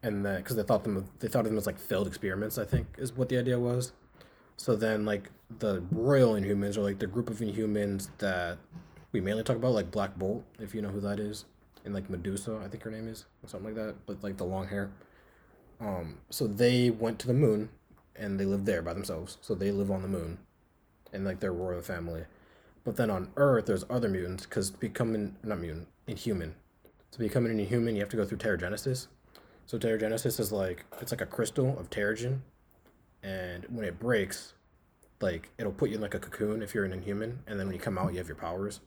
and 0.03 0.25
then 0.25 0.37
because 0.41 0.57
they 0.57 0.63
thought 0.63 0.83
them 0.83 1.07
they 1.19 1.29
thought 1.29 1.45
of 1.45 1.45
them 1.45 1.57
as 1.57 1.65
like 1.65 1.79
failed 1.79 2.07
experiments. 2.07 2.57
I 2.57 2.65
think 2.65 2.87
is 2.97 3.13
what 3.13 3.29
the 3.29 3.37
idea 3.37 3.57
was. 3.57 3.93
So 4.59 4.75
then, 4.75 5.05
like 5.05 5.29
the 5.59 5.81
royal 5.89 6.33
Inhumans 6.33 6.75
are 6.75 6.81
like 6.81 6.99
the 6.99 7.07
group 7.07 7.29
of 7.29 7.37
Inhumans 7.37 8.09
that 8.17 8.57
we 9.13 9.21
mainly 9.21 9.41
talk 9.41 9.55
about, 9.55 9.71
like 9.71 9.89
Black 9.89 10.19
Bolt, 10.19 10.43
if 10.59 10.75
you 10.75 10.81
know 10.81 10.89
who 10.89 10.99
that 10.99 11.17
is, 11.17 11.45
and 11.85 11.93
like 11.93 12.09
Medusa, 12.09 12.61
I 12.61 12.67
think 12.67 12.83
her 12.83 12.91
name 12.91 13.07
is, 13.07 13.25
or 13.41 13.47
something 13.47 13.73
like 13.73 13.85
that, 13.85 13.95
with 14.05 14.21
like 14.21 14.35
the 14.35 14.43
long 14.43 14.67
hair. 14.67 14.91
Um, 15.79 16.17
so 16.29 16.45
they 16.45 16.89
went 16.89 17.19
to 17.19 17.27
the 17.27 17.33
moon, 17.33 17.69
and 18.17 18.37
they 18.37 18.43
live 18.43 18.65
there 18.65 18.81
by 18.81 18.93
themselves. 18.93 19.37
So 19.39 19.55
they 19.55 19.71
live 19.71 19.89
on 19.89 20.01
the 20.01 20.09
moon, 20.09 20.39
and 21.13 21.23
like 21.23 21.39
their 21.39 21.53
royal 21.53 21.81
family. 21.81 22.25
But 22.83 22.97
then 22.97 23.09
on 23.09 23.31
Earth, 23.37 23.65
there's 23.65 23.85
other 23.89 24.09
mutants 24.09 24.43
because 24.43 24.71
becoming 24.71 25.37
not 25.41 25.61
mutant, 25.61 25.87
inhuman. 26.05 26.55
To 27.11 27.19
become 27.19 27.45
an 27.45 27.57
inhuman, 27.57 27.95
you 27.95 28.01
have 28.01 28.09
to 28.09 28.17
go 28.17 28.25
through 28.25 28.39
Terrigenesis. 28.39 29.07
So 29.67 29.79
Terrigenesis 29.79 30.37
is 30.37 30.51
like 30.51 30.83
it's 30.99 31.13
like 31.13 31.21
a 31.21 31.25
crystal 31.25 31.79
of 31.79 31.89
Terrigen, 31.89 32.41
and 33.23 33.65
when 33.69 33.85
it 33.85 33.99
breaks, 33.99 34.53
like 35.21 35.49
it'll 35.57 35.71
put 35.71 35.89
you 35.89 35.95
in 35.95 36.01
like 36.01 36.13
a 36.13 36.19
cocoon 36.19 36.61
if 36.61 36.73
you're 36.73 36.85
an 36.85 36.93
inhuman, 36.93 37.39
and 37.47 37.59
then 37.59 37.67
when 37.67 37.75
you 37.75 37.81
come 37.81 37.97
out, 37.97 38.11
you 38.11 38.17
have 38.19 38.27
your 38.27 38.35
powers. 38.37 38.79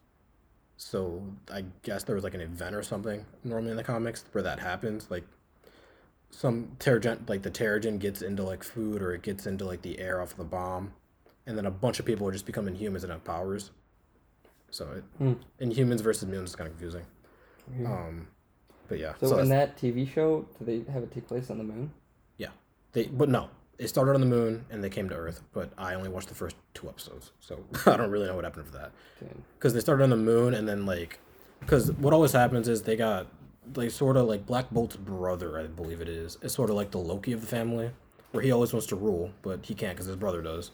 So 0.76 1.22
I 1.52 1.64
guess 1.82 2.04
there 2.04 2.14
was 2.14 2.24
like 2.24 2.34
an 2.34 2.40
event 2.40 2.74
or 2.74 2.82
something 2.82 3.24
normally 3.44 3.70
in 3.70 3.76
the 3.76 3.84
comics 3.84 4.24
where 4.32 4.42
that 4.42 4.58
happens, 4.58 5.08
like 5.10 5.24
some 6.30 6.72
Terrigen, 6.78 7.28
like 7.28 7.42
the 7.42 7.50
Terrigen 7.50 7.98
gets 7.98 8.22
into 8.22 8.42
like 8.42 8.64
food 8.64 9.02
or 9.02 9.12
it 9.14 9.22
gets 9.22 9.46
into 9.46 9.64
like 9.64 9.82
the 9.82 9.98
air 9.98 10.20
off 10.20 10.36
the 10.36 10.44
bomb, 10.44 10.92
and 11.46 11.56
then 11.56 11.66
a 11.66 11.70
bunch 11.70 12.00
of 12.00 12.06
people 12.06 12.26
are 12.26 12.32
just 12.32 12.46
become 12.46 12.66
inhumans 12.66 13.02
and 13.02 13.12
have 13.12 13.22
powers. 13.24 13.70
So 14.70 14.90
it, 14.92 15.04
Hmm. 15.18 15.32
Inhumans 15.60 16.00
versus 16.00 16.26
mutants 16.26 16.52
is 16.52 16.56
kind 16.56 16.66
of 16.70 16.72
confusing. 16.78 17.04
Um, 17.86 18.26
but 18.88 18.98
yeah. 18.98 19.12
So, 19.20 19.28
that's- 19.28 19.44
in 19.44 19.50
that 19.50 19.76
TV 19.76 20.06
show, 20.10 20.46
do 20.58 20.64
they 20.64 20.90
have 20.90 21.02
it 21.02 21.12
take 21.12 21.28
place 21.28 21.50
on 21.50 21.58
the 21.58 21.64
moon? 21.64 21.92
Yeah. 22.38 22.48
They 22.92 23.04
but 23.06 23.28
no. 23.28 23.50
It 23.82 23.88
started 23.88 24.14
on 24.14 24.20
the 24.20 24.26
moon 24.26 24.64
and 24.70 24.82
they 24.82 24.90
came 24.90 25.08
to 25.08 25.14
Earth, 25.14 25.42
but 25.52 25.72
I 25.76 25.94
only 25.94 26.08
watched 26.08 26.28
the 26.28 26.34
first 26.34 26.56
two 26.74 26.88
episodes. 26.88 27.32
So 27.40 27.64
I 27.86 27.96
don't 27.96 28.10
really 28.10 28.26
know 28.26 28.36
what 28.36 28.44
happened 28.44 28.66
for 28.66 28.72
that. 28.72 28.92
Cuz 29.58 29.74
they 29.74 29.80
started 29.80 30.04
on 30.04 30.10
the 30.10 30.16
moon 30.16 30.54
and 30.54 30.68
then 30.68 30.86
like 30.86 31.18
cuz 31.66 31.92
what 31.92 32.12
always 32.12 32.32
happens 32.32 32.68
is 32.68 32.82
they 32.82 32.96
got 32.96 33.26
like 33.74 33.90
sort 33.90 34.16
of 34.16 34.26
like 34.26 34.46
Black 34.46 34.70
Bolt's 34.70 34.96
brother, 34.96 35.58
I 35.58 35.66
believe 35.66 36.00
it 36.00 36.08
is. 36.08 36.38
Is 36.42 36.52
sort 36.52 36.70
of 36.70 36.76
like 36.76 36.90
the 36.90 36.98
Loki 36.98 37.32
of 37.32 37.40
the 37.40 37.46
family 37.46 37.90
where 38.30 38.42
he 38.42 38.50
always 38.50 38.72
wants 38.72 38.86
to 38.86 38.96
rule, 38.96 39.32
but 39.42 39.66
he 39.66 39.74
can't 39.74 39.96
cuz 39.96 40.06
his 40.06 40.16
brother 40.16 40.42
does. 40.42 40.70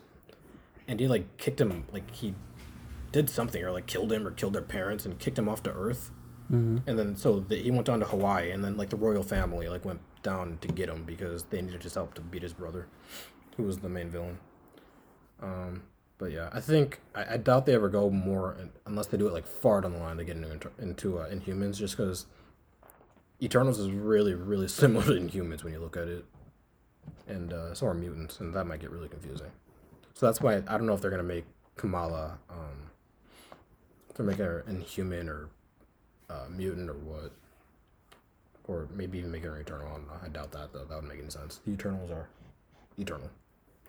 And 0.87 1.01
he 1.01 1.09
like 1.09 1.37
kicked 1.39 1.61
him 1.61 1.85
like 1.93 2.11
he 2.11 2.35
did 3.13 3.31
something 3.31 3.63
or 3.63 3.73
like 3.73 3.87
killed 3.87 4.13
him 4.13 4.27
or 4.27 4.31
killed 4.31 4.53
their 4.53 4.63
parents 4.63 5.07
and 5.07 5.19
kicked 5.19 5.39
him 5.39 5.49
off 5.49 5.63
to 5.63 5.73
Earth. 5.73 6.11
Mm-hmm. 6.53 6.89
And 6.89 6.99
then 6.99 7.17
so 7.17 7.41
the, 7.41 7.57
he 7.57 7.71
went 7.71 7.87
down 7.87 8.01
to 8.01 8.07
Hawaii, 8.07 8.51
and 8.51 8.65
then 8.65 8.77
like 8.77 8.89
the 8.89 8.97
royal 8.97 9.23
family 9.23 9.69
like 9.69 9.85
went 9.85 10.01
down 10.29 10.59
to 10.61 10.69
get 10.69 10.91
him 10.91 11.05
because 11.05 11.45
they 11.45 11.63
needed 11.63 11.83
his 11.83 11.95
help 11.95 12.13
to 12.13 12.21
beat 12.21 12.43
his 12.43 12.53
brother, 12.53 12.87
who 13.57 13.63
was 13.63 13.79
the 13.79 13.89
main 13.89 14.11
villain. 14.11 14.39
Um, 15.43 15.85
but 16.19 16.33
yeah, 16.33 16.51
I 16.53 16.61
think 16.61 17.01
I, 17.15 17.35
I 17.35 17.37
doubt 17.39 17.65
they 17.65 17.75
ever 17.75 17.89
go 17.89 18.11
more 18.11 18.57
unless 18.85 19.07
they 19.07 19.17
do 19.17 19.27
it 19.27 19.33
like 19.33 19.47
far 19.47 19.81
down 19.81 19.93
the 19.93 19.99
line 19.99 20.19
to 20.19 20.25
get 20.25 20.37
into 20.37 20.71
into 20.79 21.19
uh, 21.19 21.31
Inhumans, 21.31 21.79
just 21.79 21.97
because 21.97 22.27
Eternals 23.43 23.79
is 23.79 23.91
really 23.91 24.35
really 24.35 24.69
similar 24.83 25.07
to 25.07 25.13
Inhumans 25.13 25.65
when 25.65 25.73
you 25.73 25.79
look 25.79 25.97
at 25.97 26.09
it, 26.09 26.27
and 27.27 27.55
uh, 27.55 27.73
so 27.73 27.87
are 27.87 27.95
mutants, 27.95 28.39
and 28.41 28.53
that 28.55 28.67
might 28.67 28.81
get 28.81 28.91
really 28.91 29.09
confusing. 29.09 29.51
So 30.13 30.27
that's 30.27 30.43
why 30.43 30.57
I 30.57 30.77
don't 30.77 30.85
know 30.85 30.95
if 30.95 31.01
they're 31.01 31.11
gonna 31.11 31.23
make 31.23 31.47
Kamala, 31.77 32.39
um, 32.51 32.91
if 34.11 34.17
they're 34.17 34.27
making 34.27 34.45
her 34.45 34.65
Inhuman 34.69 35.31
or 35.31 35.49
uh, 36.29 36.47
mutant 36.51 36.91
or 36.91 36.99
what, 36.99 37.33
or 38.69 38.87
maybe 38.95 39.19
even 39.19 39.33
make 39.33 39.43
her 39.43 39.55
an 39.57 39.63
Eternal. 39.63 39.89
I, 39.89 39.93
don't 39.95 40.07
know. 40.07 40.13
I 40.25 40.29
doubt 40.29 40.53
that 40.53 40.73
though. 40.73 40.85
That 40.85 40.95
would 40.97 41.09
make 41.09 41.19
any 41.19 41.31
sense. 41.31 41.61
The 41.67 41.73
Eternals 41.73 42.11
are 42.11 42.29
eternal, 42.99 43.29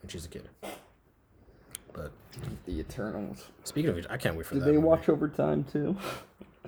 and 0.02 0.10
she's 0.12 0.26
a 0.26 0.30
kid. 0.30 0.50
But 1.94 2.12
The 2.66 2.80
Eternals. 2.80 3.46
speaking 3.64 3.90
of 3.90 3.96
which, 3.96 4.06
I 4.10 4.18
can't 4.18 4.36
wait 4.36 4.46
for 4.46 4.56
Did 4.56 4.62
that. 4.64 4.68
they 4.68 4.72
movie. 4.74 4.88
watch 4.88 5.10
overtime 5.10 5.66
too? 5.72 5.96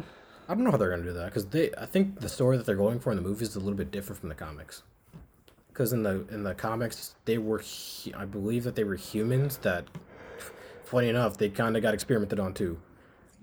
I 0.50 0.54
don't 0.56 0.64
know 0.64 0.72
how 0.72 0.78
they're 0.78 0.90
gonna 0.90 1.04
do 1.04 1.14
that 1.14 1.26
because 1.28 1.46
they. 1.48 1.72
I 1.78 1.86
think 1.86 2.20
the 2.20 2.30
story 2.30 2.58
that 2.58 2.66
they're 2.66 2.76
going 2.76 3.00
for 3.00 3.12
in 3.12 3.16
the 3.16 3.22
movie 3.22 3.44
is 3.46 3.56
a 3.56 3.60
little 3.60 3.78
bit 3.78 3.92
different 3.92 4.20
from 4.20 4.30
the 4.30 4.36
comics. 4.36 4.84
Because 5.70 5.94
in 5.94 6.04
the 6.04 6.26
in 6.30 6.44
the 6.44 6.54
comics, 6.54 7.16
they 7.24 7.38
were, 7.38 7.60
hu- 7.60 8.12
I 8.16 8.26
believe 8.26 8.66
that 8.66 8.76
they 8.76 8.84
were 8.84 8.96
humans 8.96 9.56
that, 9.60 9.86
funny 10.84 11.08
enough, 11.08 11.38
they 11.38 11.48
kind 11.48 11.78
of 11.78 11.82
got 11.84 11.94
experimented 11.94 12.40
on 12.42 12.54
too, 12.54 12.78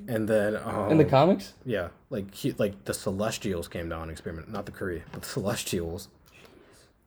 and 0.06 0.28
then 0.28 0.56
um, 0.56 0.90
In 0.90 0.98
the 0.98 1.04
comics? 1.04 1.54
yeah, 1.64 1.88
like 2.10 2.32
he, 2.34 2.52
like 2.58 2.84
the 2.84 2.94
Celestials 2.94 3.66
came 3.68 3.88
down 3.88 4.02
and 4.02 4.10
experiment, 4.10 4.50
not 4.50 4.66
the 4.66 4.72
Kree, 4.72 5.02
but 5.12 5.22
the 5.22 5.28
Celestials. 5.28 6.08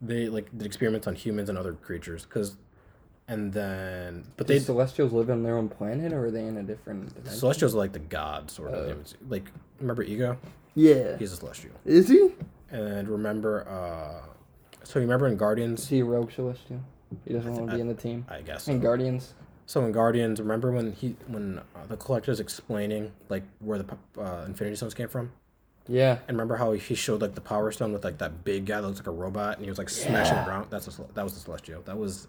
They 0.02 0.28
like 0.30 0.50
did 0.58 0.66
experiments 0.66 1.08
on 1.08 1.16
humans 1.16 1.48
and 1.50 1.58
other 1.58 1.74
creatures, 1.74 2.26
cause, 2.26 2.58
and 3.28 3.54
then 3.54 4.26
but 4.36 4.48
Do 4.48 4.54
they 4.54 4.60
Celestials 4.60 5.14
live 5.14 5.30
on 5.30 5.44
their 5.44 5.58
own 5.58 5.70
planet, 5.70 6.12
or 6.12 6.26
are 6.26 6.32
they 6.32 6.46
in 6.46 6.58
a 6.58 6.64
different 6.64 7.10
dimension? 7.14 7.40
Celestials 7.40 7.76
are 7.76 7.78
like 7.78 7.94
the 7.94 8.00
gods 8.00 8.54
sort 8.54 8.74
of. 8.74 9.14
like 9.30 9.52
remember 9.80 10.02
Ego? 10.04 10.38
yeah. 10.74 11.18
He's 11.18 11.32
a 11.34 11.36
Celestial. 11.38 11.72
Is 11.86 12.08
he? 12.10 12.32
And 12.72 13.08
remember, 13.10 13.68
uh, 13.70 14.26
so 14.84 14.98
you 15.00 15.04
remember 15.04 15.28
in 15.28 15.34
Is 15.34 15.40
Guardians? 15.40 15.88
he 15.90 16.00
a 16.00 16.06
rogue 16.06 16.32
Celestial? 16.32 16.82
He 17.26 17.34
doesn't 17.34 17.54
want 17.54 17.68
to 17.68 17.74
I- 17.74 17.76
be 17.76 17.82
in 17.82 17.88
the 17.88 17.94
team. 17.94 18.26
I 18.30 18.42
guess. 18.42 18.68
In 18.68 18.80
Guardians? 18.80 19.34
So 19.72 19.86
in 19.86 19.94
Guardians, 19.94 20.42
remember 20.42 20.70
when 20.70 20.92
he 20.92 21.16
when 21.28 21.60
uh, 21.60 21.86
the 21.88 21.96
Collector's 21.96 22.42
explaining 22.42 23.14
like 23.30 23.44
where 23.60 23.78
the 23.78 23.86
uh, 24.20 24.44
Infinity 24.46 24.76
Stones 24.76 24.94
came 24.94 25.08
from? 25.08 25.32
Yeah. 25.88 26.18
And 26.28 26.36
remember 26.36 26.58
how 26.58 26.74
he 26.74 26.94
showed 26.94 27.22
like 27.22 27.36
the 27.36 27.42
Power 27.42 27.72
Stone 27.72 27.94
with 27.94 28.04
like 28.04 28.18
that 28.18 28.44
big 28.44 28.66
guy 28.66 28.82
that 28.82 28.88
looks 28.88 29.00
like 29.00 29.08
a 29.08 29.12
robot, 29.12 29.56
and 29.56 29.64
he 29.64 29.72
was 29.72 29.78
like 29.78 29.88
smashing 29.88 30.34
the 30.36 30.42
Yeah. 30.42 30.44
ground. 30.46 30.68
That's 30.72 30.90
a, 31.00 31.04
that 31.14 31.24
was 31.24 31.36
the 31.36 31.40
Celestial. 31.40 31.84
That 31.84 31.98
was 31.98 32.28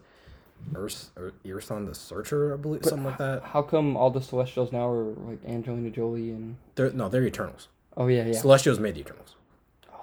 or 0.72 1.32
Eson 1.45 1.86
the 1.88 1.97
Searcher, 1.97 2.55
I 2.55 2.59
believe, 2.59 2.84
something 2.84 3.07
like 3.07 3.18
that. 3.18 3.43
How 3.43 3.61
come 3.61 3.97
all 3.97 4.11
the 4.11 4.22
Celestials 4.22 4.70
now 4.70 4.88
are 4.88 5.03
like 5.03 5.45
Angelina 5.45 5.90
Jolie 5.90 6.30
and? 6.30 6.55
They're 6.76 6.93
no, 6.93 7.09
they're 7.09 7.26
Eternals. 7.26 7.66
Oh 7.97 8.07
yeah, 8.07 8.24
yeah. 8.24 8.38
Celestials 8.40 8.78
made 8.78 8.95
the 8.95 9.01
Eternals, 9.01 9.34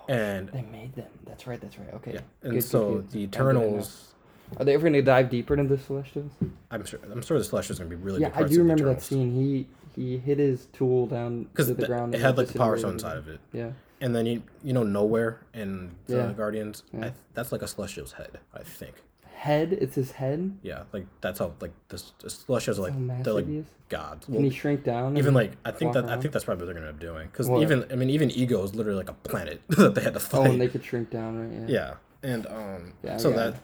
and 0.10 0.50
They 0.50 0.64
made 0.64 0.94
them. 0.94 1.08
That's 1.26 1.48
right. 1.48 1.62
That's 1.62 1.80
right. 1.80 1.94
Okay. 1.94 2.16
yeah, 2.16 2.20
and 2.44 2.52
good, 2.56 2.64
so 2.66 2.96
good. 2.96 3.12
the 3.12 3.24
it 3.24 3.32
now. 3.34 3.40
Eternals. 3.40 4.09
Are 4.58 4.66
they 4.66 4.74
ever 4.74 4.82
going 4.82 4.94
to 4.94 5.02
dive 5.02 5.30
deeper 5.30 5.54
into 5.54 5.76
the 5.76 5.82
Celestials? 5.82 6.32
I'm 6.72 6.86
sure. 6.86 7.00
I'm 7.12 7.22
sure 7.22 7.38
the 7.38 7.44
Celestials 7.44 7.80
are 7.80 7.84
gonna 7.86 7.96
be 7.96 8.02
really. 8.04 8.22
yeah, 8.22 8.30
big 8.30 8.38
I 8.46 8.48
do 8.48 8.56
the 8.56 8.62
remember 8.62 8.86
that 8.86 9.02
scene. 9.02 9.34
He 9.34 9.68
he 9.96 10.18
hit 10.18 10.38
his 10.38 10.68
tool 10.74 11.08
down 11.08 11.48
to 11.56 11.64
the 11.64 11.86
ground. 11.86 12.16
it 12.16 12.22
had 12.22 12.38
like 12.38 12.48
the 12.48 12.58
power 12.58 12.78
stone 12.78 12.94
inside 12.94 13.18
of 13.18 13.28
it, 13.28 13.40
Yeah. 13.54 13.72
and 14.02 14.16
then 14.16 14.26
you 14.26 14.44
you 14.64 14.74
know 14.74 14.84
nowhere 14.84 15.42
in 15.54 15.96
the 16.08 16.16
Yeah. 16.18 16.34
Guardians. 16.34 16.84
Yeah. 16.94 17.06
I, 17.08 17.14
that's 17.34 17.52
like 17.52 17.62
a 17.62 17.68
Celestial's 17.68 18.14
head, 18.14 18.40
I 18.54 18.64
think. 18.64 18.96
Head. 19.34 19.74
It's 19.74 19.96
his 19.96 20.12
head. 20.12 20.58
Yeah, 20.64 20.84
like 20.94 21.06
that's 21.22 21.40
how 21.40 21.54
like 21.62 21.72
the, 21.88 22.02
the 22.20 22.30
Celestials 22.30 22.78
are 22.80 22.84
like 22.84 22.94
how 22.94 23.24
they're 23.24 23.34
like 23.34 23.48
gods. 23.88 24.26
Can 24.26 24.36
Well, 24.36 24.44
he 24.44 24.50
shrink 24.50 24.84
down? 24.84 25.18
even 25.18 25.34
like 25.34 25.54
I 25.66 25.72
think 25.72 25.94
that 25.94 26.06
I 26.06 26.18
think 26.18 26.34
that's 26.34 26.46
probably 26.46 26.66
what 26.66 26.74
they're 26.74 26.82
gonna 26.82 26.88
end 26.88 26.96
up 26.98 27.02
doing 27.02 27.28
because 27.32 27.50
even 27.50 27.86
I 27.92 27.96
mean 27.96 28.10
even 28.10 28.30
Ego 28.32 28.62
is 28.64 28.76
literally 28.76 28.98
like 28.98 29.10
a 29.10 29.14
planet 29.14 29.62
that 29.70 29.96
they 29.96 30.02
had 30.02 30.14
to 30.14 30.20
fight. 30.20 30.48
Oh, 30.48 30.52
and 30.52 30.62
they 30.62 30.68
could 30.68 30.84
shrink 30.84 31.10
down, 31.10 31.40
right? 31.40 31.70
Yeah. 31.70 31.96
yeah, 32.24 32.30
and 32.32 32.48
um, 32.48 32.94
Yeah, 33.04 33.18
so 33.18 33.32
that 33.32 33.56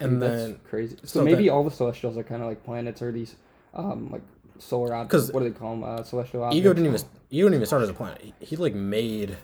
and 0.00 0.20
that's 0.22 0.42
then 0.42 0.60
crazy. 0.68 0.96
So, 1.04 1.20
so 1.20 1.24
maybe 1.24 1.44
that- 1.44 1.50
all 1.52 1.64
the 1.64 1.70
Celestials 1.70 2.16
are 2.16 2.22
kind 2.24 2.42
of 2.42 2.48
like 2.48 2.64
planets 2.64 3.00
or 3.02 3.12
these, 3.12 3.36
um, 3.74 4.10
like 4.10 4.22
solar 4.58 4.94
objects. 4.94 5.26
'Cause 5.26 5.32
What 5.32 5.40
do 5.40 5.50
they 5.50 5.58
call 5.58 5.70
them? 5.76 5.84
Uh, 5.84 6.02
celestial 6.02 6.44
objects. 6.44 6.58
Ego 6.60 6.72
didn't 6.72 6.86
even 6.86 7.00
Ego 7.30 7.46
didn't 7.46 7.54
even 7.54 7.66
start 7.66 7.82
as 7.82 7.88
a 7.88 7.94
planet. 7.94 8.20
He, 8.20 8.34
he 8.40 8.56
like 8.56 8.74
made 8.74 9.36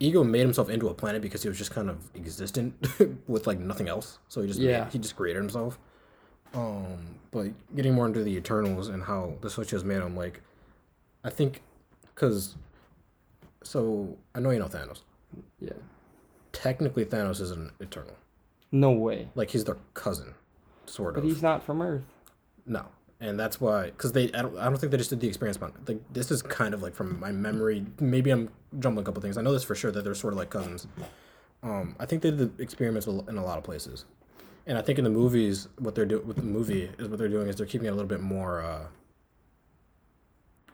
Ego 0.00 0.24
made 0.24 0.40
himself 0.40 0.68
into 0.70 0.88
a 0.88 0.94
planet 0.94 1.20
because 1.22 1.42
he 1.42 1.48
was 1.48 1.58
just 1.58 1.70
kind 1.70 1.90
of 1.90 1.98
existent 2.14 2.74
with 3.28 3.46
like 3.46 3.58
nothing 3.58 3.88
else. 3.88 4.18
So 4.28 4.40
he 4.40 4.48
just 4.48 4.60
Yeah. 4.60 4.84
made, 4.84 4.92
he 4.92 4.98
just 4.98 5.16
created 5.16 5.40
himself. 5.40 5.78
Um, 6.54 7.16
but 7.32 7.48
getting 7.74 7.94
more 7.94 8.06
into 8.06 8.22
the 8.22 8.36
Eternals 8.36 8.88
and 8.88 9.02
how 9.02 9.34
the 9.40 9.50
Celestials 9.50 9.82
made 9.82 9.96
him, 10.00 10.14
like, 10.16 10.40
I 11.24 11.30
think, 11.30 11.62
because, 12.14 12.54
so 13.64 14.16
I 14.36 14.40
know 14.40 14.50
you 14.50 14.60
know 14.60 14.66
Thanos. 14.68 15.02
Yeah. 15.60 15.72
Technically, 16.52 17.04
Thanos 17.04 17.40
is 17.40 17.50
an 17.50 17.72
Eternal. 17.80 18.14
No 18.74 18.90
way. 18.90 19.28
Like 19.36 19.50
he's 19.50 19.62
their 19.62 19.76
cousin, 19.94 20.34
sort 20.84 21.16
of. 21.16 21.22
But 21.22 21.28
he's 21.28 21.42
not 21.42 21.62
from 21.62 21.80
Earth. 21.80 22.02
No, 22.66 22.86
and 23.20 23.38
that's 23.38 23.60
why 23.60 23.84
because 23.84 24.10
they 24.10 24.32
I 24.32 24.42
don't, 24.42 24.58
I 24.58 24.64
don't 24.64 24.78
think 24.78 24.90
they 24.90 24.98
just 24.98 25.10
did 25.10 25.20
the 25.20 25.28
experience 25.28 25.56
bound. 25.56 25.74
Like 25.86 26.00
this 26.12 26.32
is 26.32 26.42
kind 26.42 26.74
of 26.74 26.82
like 26.82 26.92
from 26.92 27.20
my 27.20 27.30
memory. 27.30 27.86
Maybe 28.00 28.30
I'm 28.30 28.50
jumping 28.80 29.02
a 29.02 29.04
couple 29.04 29.22
things. 29.22 29.38
I 29.38 29.42
know 29.42 29.52
this 29.52 29.62
for 29.62 29.76
sure 29.76 29.92
that 29.92 30.02
they're 30.02 30.16
sort 30.16 30.32
of 30.32 30.40
like 30.40 30.50
cousins. 30.50 30.88
Um, 31.62 31.94
I 32.00 32.06
think 32.06 32.22
they 32.22 32.32
did 32.32 32.56
the 32.56 32.62
experiments 32.62 33.06
in 33.06 33.38
a 33.38 33.44
lot 33.44 33.58
of 33.58 33.64
places, 33.64 34.06
and 34.66 34.76
I 34.76 34.82
think 34.82 34.98
in 34.98 35.04
the 35.04 35.10
movies 35.10 35.68
what 35.78 35.94
they're 35.94 36.04
doing 36.04 36.26
with 36.26 36.38
the 36.38 36.42
movie 36.42 36.90
is 36.98 37.06
what 37.06 37.20
they're 37.20 37.28
doing 37.28 37.46
is 37.46 37.54
they're 37.54 37.66
keeping 37.66 37.86
it 37.86 37.90
a 37.90 37.94
little 37.94 38.08
bit 38.08 38.22
more 38.22 38.60
uh, 38.60 38.86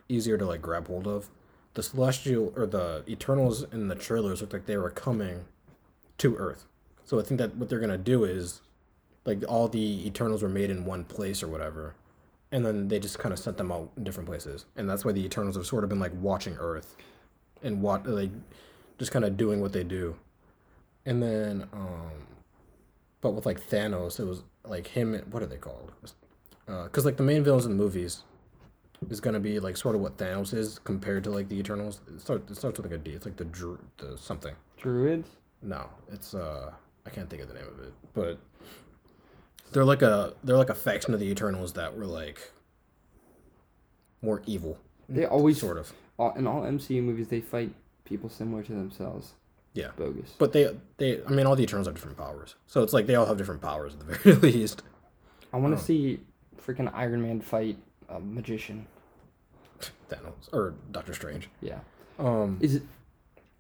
easier 0.09 0.39
to 0.39 0.47
like 0.47 0.63
grab 0.63 0.87
hold 0.87 1.07
of. 1.07 1.29
The 1.75 1.83
celestial 1.83 2.51
or 2.57 2.65
the 2.65 3.05
Eternals 3.07 3.63
in 3.65 3.89
the 3.89 3.95
trailers 3.95 4.41
looked 4.41 4.55
like 4.55 4.65
they 4.65 4.79
were 4.79 4.91
coming 4.91 5.45
to 6.17 6.35
Earth. 6.37 6.65
So 7.11 7.19
I 7.19 7.25
think 7.25 7.39
that 7.39 7.57
what 7.57 7.69
they're 7.69 7.81
gonna 7.81 7.99
do 7.99 8.23
is 8.23 8.61
like 9.25 9.43
all 9.49 9.67
the 9.67 10.07
Eternals 10.07 10.45
were 10.45 10.49
made 10.49 10.71
in 10.71 10.85
one 10.85 11.03
place 11.03 11.43
or 11.43 11.49
whatever, 11.49 11.97
and 12.53 12.65
then 12.65 12.87
they 12.87 13.01
just 13.01 13.19
kind 13.19 13.33
of 13.33 13.41
sent 13.41 13.57
them 13.57 13.73
out 13.73 13.91
in 13.97 14.05
different 14.05 14.29
places, 14.29 14.67
and 14.77 14.89
that's 14.89 15.05
why 15.05 15.11
the 15.11 15.25
Eternals 15.25 15.57
have 15.57 15.67
sort 15.67 15.83
of 15.83 15.91
been 15.91 15.99
like 15.99 16.13
watching 16.21 16.57
Earth, 16.61 16.95
and 17.65 17.83
what 17.83 18.07
like 18.07 18.31
just 18.97 19.11
kind 19.11 19.25
of 19.25 19.37
doing 19.37 19.61
what 19.61 19.73
they 19.73 19.83
do, 19.83 20.15
and 21.05 21.21
then 21.21 21.67
um, 21.73 22.13
but 23.21 23.33
with 23.33 23.45
like 23.45 23.61
Thanos, 23.61 24.21
it 24.21 24.25
was 24.25 24.45
like 24.65 24.87
him. 24.87 25.21
What 25.33 25.43
are 25.43 25.47
they 25.47 25.57
called? 25.57 25.91
Because 26.65 27.05
like 27.05 27.17
the 27.17 27.25
main 27.25 27.43
villains 27.43 27.67
in 27.67 27.73
the 27.73 27.77
movies 27.77 28.23
is 29.09 29.19
gonna 29.19 29.41
be 29.41 29.59
like 29.59 29.77
sort 29.77 29.97
of 29.97 30.01
what 30.01 30.17
Thanos 30.17 30.55
is 30.55 30.79
compared 30.79 31.25
to 31.25 31.31
like 31.31 31.49
the 31.49 31.59
Eternals. 31.59 32.03
It 32.07 32.21
starts, 32.21 32.53
it 32.53 32.55
starts 32.55 32.79
with 32.79 32.89
like 32.89 33.01
a 33.01 33.03
D. 33.03 33.11
It's 33.11 33.27
like 33.27 33.37
the 33.37 33.47
Dru- 33.47 33.81
the 33.97 34.17
something. 34.17 34.55
Druids. 34.77 35.29
No, 35.61 35.91
it's 36.09 36.35
uh 36.35 36.71
I 37.07 37.11
can't 37.11 37.29
think 37.31 37.43
of 37.43 37.49
the 37.49 37.55
name 37.55 37.67
of 37.67 37.81
it, 37.85 37.93
but 38.15 38.39
they're 39.73 39.85
like 39.85 40.03
a 40.03 40.35
they're 40.45 40.57
like 40.57 40.71
a 40.71 40.75
faction 40.75 41.15
of 41.15 41.21
the 41.21 41.27
Eternals 41.31 41.73
that 41.75 41.97
were 41.97 42.05
like 42.07 42.39
more 44.23 44.43
evil, 44.47 44.79
They 45.09 45.25
always 45.25 45.59
sort 45.59 45.79
of. 45.79 45.93
all, 46.19 46.33
in 46.35 46.47
all 46.47 46.63
MCU 46.63 47.03
movies 47.03 47.29
they 47.29 47.41
fight 47.41 47.73
people 48.05 48.29
similar 48.29 48.63
to 48.63 48.73
themselves. 48.73 49.33
Yeah, 49.73 49.91
Bogus. 49.97 50.35
but 50.39 50.53
they 50.53 50.77
they 50.99 51.23
I 51.25 51.31
mean 51.31 51.47
all 51.47 51.57
the 51.57 51.63
Eternals 51.63 51.87
have 51.87 51.95
different 51.95 52.19
powers, 52.19 52.57
so 52.67 52.83
it's 52.83 52.93
like 52.93 53.07
they 53.07 53.15
all 53.15 53.27
have 53.27 53.39
different 53.39 53.61
powers 53.63 53.95
at 53.95 54.01
the 54.01 54.15
very 54.35 54.53
least. 54.53 54.83
I 55.53 55.57
want 55.57 55.75
to 55.77 55.81
Oh. 55.81 55.85
see 55.85 56.21
freaking 56.65 56.91
Iron 56.95 57.23
Man 57.23 57.41
fight 57.41 57.77
a 58.09 58.21
magician. 58.21 58.87
Thanos 60.11 60.53
or 60.53 60.75
Doctor 60.91 61.15
Strange. 61.15 61.49
Yeah. 61.63 61.79
Um, 62.19 62.59
Is 62.61 62.75
it? 62.77 62.83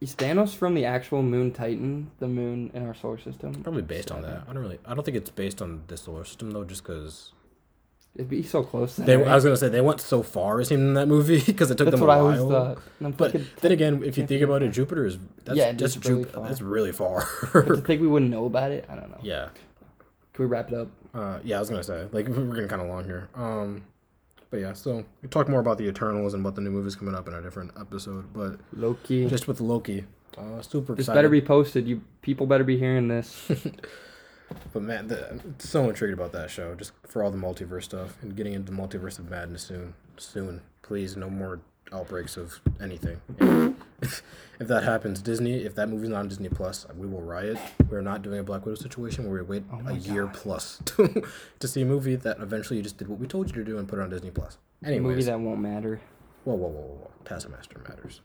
Is 0.00 0.14
Thanos 0.14 0.54
from 0.54 0.74
the 0.74 0.84
actual 0.86 1.22
Moon 1.22 1.52
Titan, 1.52 2.10
the 2.20 2.28
moon 2.28 2.70
in 2.72 2.86
our 2.86 2.94
solar 2.94 3.18
system? 3.18 3.52
probably 3.62 3.82
based 3.82 4.10
on 4.10 4.22
that. 4.22 4.44
I 4.48 4.52
don't 4.52 4.62
really. 4.62 4.78
I 4.86 4.94
don't 4.94 5.04
think 5.04 5.16
it's 5.16 5.30
based 5.30 5.60
on 5.60 5.82
this 5.88 6.02
solar 6.02 6.24
system 6.24 6.50
though, 6.52 6.64
just 6.64 6.82
because 6.82 7.32
It'd 8.16 8.28
be 8.28 8.42
so 8.42 8.62
close. 8.64 8.96
Then, 8.96 9.06
they. 9.06 9.16
right? 9.16 9.28
I 9.28 9.34
was 9.34 9.44
gonna 9.44 9.56
say 9.58 9.68
they 9.68 9.80
went 9.82 10.00
so 10.00 10.22
far 10.22 10.60
it 10.60 10.64
seemed 10.66 10.80
in 10.82 10.94
that 10.94 11.06
movie 11.06 11.40
because 11.46 11.70
it 11.70 11.76
took 11.78 11.86
That's 11.90 11.98
them 12.00 12.08
what 12.08 12.16
while. 12.16 12.26
always 12.26 12.40
thought. 12.40 12.78
And 13.00 13.14
But 13.16 13.32
thinking, 13.32 13.50
then 13.60 13.72
again, 13.72 13.94
if 13.98 14.04
you 14.16 14.22
think 14.22 14.28
think 14.30 14.42
about 14.42 14.62
it, 14.62 14.70
Jupiter 14.72 15.04
is 15.06 15.18
that's 15.44 15.58
Yeah, 15.58 15.66
it 15.66 15.76
just 15.76 15.96
is 15.98 16.04
really 16.08 16.24
Jup- 16.24 16.32
far. 16.32 16.48
That's 16.48 16.62
really 16.62 16.92
far. 16.92 17.28
but 17.52 17.66
to 17.66 17.76
think 17.76 18.00
we 18.00 18.08
wouldn't 18.08 18.30
know 18.30 18.46
about 18.46 18.72
it, 18.72 18.86
I 18.88 18.94
don't 18.94 19.10
know. 19.10 19.20
yeah. 19.22 19.50
Can 20.32 20.44
we 20.44 20.46
wrap 20.46 20.68
it 20.72 20.74
up? 20.74 20.88
Uh, 21.12 21.40
yeah, 21.44 21.56
I 21.56 21.60
was 21.60 21.68
gonna 21.68 21.82
say 21.84 22.06
like 22.10 22.26
we're 22.26 22.54
getting 22.54 22.68
kind 22.68 22.80
of 22.80 22.88
long 22.88 23.04
here. 23.04 23.28
Um, 23.34 23.82
but 24.50 24.60
yeah, 24.60 24.72
so 24.72 25.04
we 25.22 25.28
talk 25.28 25.48
more 25.48 25.60
about 25.60 25.78
the 25.78 25.84
Eternals 25.84 26.34
and 26.34 26.44
what 26.44 26.54
the 26.54 26.60
new 26.60 26.70
movie's 26.70 26.96
coming 26.96 27.14
up 27.14 27.28
in 27.28 27.34
a 27.34 27.40
different 27.42 27.72
episode. 27.78 28.32
But 28.32 28.58
Loki. 28.72 29.26
just 29.28 29.48
with 29.48 29.60
Loki, 29.60 30.04
uh, 30.36 30.60
super 30.62 30.94
this 30.94 31.04
excited. 31.04 31.18
better 31.18 31.28
be 31.28 31.40
posted. 31.40 31.86
You 31.86 32.02
people 32.22 32.46
better 32.46 32.64
be 32.64 32.76
hearing 32.78 33.08
this. 33.08 33.50
But 34.72 34.82
man, 34.82 35.06
the, 35.08 35.30
I'm 35.30 35.54
so 35.58 35.88
intrigued 35.88 36.14
about 36.14 36.32
that 36.32 36.50
show, 36.50 36.74
just 36.74 36.92
for 37.06 37.22
all 37.22 37.30
the 37.30 37.38
multiverse 37.38 37.84
stuff 37.84 38.16
and 38.22 38.34
getting 38.36 38.52
into 38.54 38.72
the 38.72 38.76
multiverse 38.76 39.18
of 39.18 39.30
madness 39.30 39.62
soon. 39.62 39.94
Soon, 40.16 40.60
please, 40.82 41.16
no 41.16 41.30
more 41.30 41.60
outbreaks 41.92 42.36
of 42.36 42.60
anything. 42.80 43.20
if, 44.00 44.22
if 44.60 44.68
that 44.68 44.84
happens, 44.84 45.20
Disney, 45.20 45.64
if 45.64 45.74
that 45.74 45.88
movie's 45.88 46.08
not 46.10 46.20
on 46.20 46.28
Disney 46.28 46.48
Plus, 46.48 46.86
we 46.96 47.06
will 47.06 47.22
riot. 47.22 47.58
We're 47.88 48.00
not 48.00 48.22
doing 48.22 48.38
a 48.40 48.42
Black 48.42 48.64
Widow 48.64 48.76
situation 48.76 49.28
where 49.30 49.42
we 49.42 49.58
wait 49.58 49.64
Oh 49.72 49.86
a 49.88 49.94
year 49.94 50.24
God. 50.26 50.34
plus 50.34 50.80
to, 50.86 51.24
to 51.58 51.68
see 51.68 51.82
a 51.82 51.86
movie 51.86 52.16
that 52.16 52.38
eventually 52.40 52.76
you 52.78 52.82
just 52.82 52.98
did 52.98 53.08
what 53.08 53.18
we 53.18 53.26
told 53.26 53.48
you 53.48 53.54
to 53.54 53.64
do 53.64 53.78
and 53.78 53.88
put 53.88 53.98
it 53.98 54.02
on 54.02 54.10
Disney 54.10 54.30
Plus. 54.30 54.58
A 54.84 54.98
movie 54.98 55.22
that 55.24 55.38
won't 55.38 55.60
matter. 55.60 56.00
whoa, 56.44 56.54
whoa, 56.54 56.68
whoa, 56.68 56.80
whoa, 56.80 56.94
whoa, 57.02 57.10
Taskmaster 57.24 57.80
matters. 57.88 58.20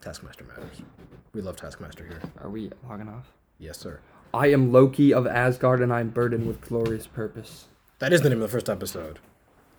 Taskmaster 0.00 0.44
matters. 0.44 0.82
We 1.34 1.42
love 1.42 1.56
Taskmaster 1.56 2.04
here. 2.06 2.22
Are 2.40 2.48
we 2.48 2.70
logging 2.88 3.08
off? 3.08 3.32
Yes, 3.58 3.76
sir. 3.78 4.00
I 4.32 4.46
am 4.48 4.72
Loki 4.72 5.12
of 5.12 5.26
Asgard, 5.26 5.80
and 5.80 5.92
I'm 5.92 6.10
burdened 6.10 6.46
with 6.46 6.60
glorious 6.60 7.06
purpose. 7.06 7.66
That 7.98 8.12
is 8.12 8.22
the 8.22 8.28
name 8.30 8.38
of 8.40 8.48
the 8.50 8.54
first 8.56 8.68
episode. 8.68 9.18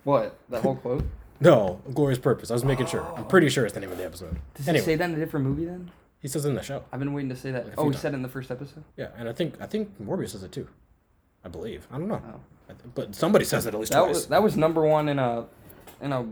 What? 0.04 0.38
That 0.48 0.62
whole 0.62 0.76
quote? 0.76 1.04
No, 1.40 1.80
Glorious 1.94 2.18
Purpose. 2.18 2.50
I 2.50 2.54
was 2.54 2.64
making 2.64 2.86
sure. 2.86 3.02
I'm 3.16 3.26
pretty 3.26 3.48
sure 3.48 3.64
it's 3.64 3.74
the 3.74 3.80
name 3.80 3.90
of 3.92 3.98
the 3.98 4.04
episode. 4.04 4.36
Does 4.54 4.68
anyway, 4.68 4.80
he 4.82 4.84
say 4.84 4.96
that 4.96 5.08
in 5.08 5.16
a 5.16 5.18
different 5.18 5.46
movie 5.46 5.64
then? 5.64 5.90
he 6.20 6.28
says 6.28 6.44
it 6.44 6.50
in 6.50 6.54
the 6.54 6.62
show. 6.62 6.84
I've 6.92 6.98
been 6.98 7.14
waiting 7.14 7.30
to 7.30 7.36
say 7.36 7.50
that. 7.50 7.64
Like 7.66 7.74
Oh, 7.78 7.88
he 7.88 7.96
said 7.96 8.12
it 8.12 8.16
in 8.16 8.22
the 8.22 8.28
first 8.28 8.50
episode. 8.50 8.84
Yeah, 8.96 9.08
and 9.16 9.26
I 9.28 9.32
think 9.32 9.54
I 9.60 9.66
think 9.66 9.98
Mobius 10.02 10.30
says 10.30 10.42
it 10.42 10.52
too. 10.52 10.68
I 11.44 11.48
believe. 11.48 11.86
I 11.90 11.96
don't 11.98 12.08
know, 12.08 12.20
Oh. 12.26 12.40
I 12.68 12.72
th- 12.74 12.84
but 12.94 13.14
somebody 13.14 13.44
says 13.46 13.64
it 13.66 13.72
at 13.74 13.80
least 13.80 13.92
That 13.92 14.00
twice. 14.00 14.14
was 14.14 14.26
that 14.26 14.42
was 14.42 14.56
number 14.56 14.84
one 14.86 15.08
in 15.08 15.18
a 15.18 15.46
in 16.02 16.12
a 16.12 16.26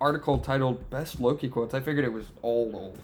article 0.00 0.38
titled 0.38 0.88
"Best 0.88 1.20
Loki 1.20 1.48
Quotes." 1.50 1.74
I 1.74 1.80
figured 1.80 2.04
it 2.06 2.12
was 2.12 2.26
old, 2.42 2.74
old. 2.74 2.98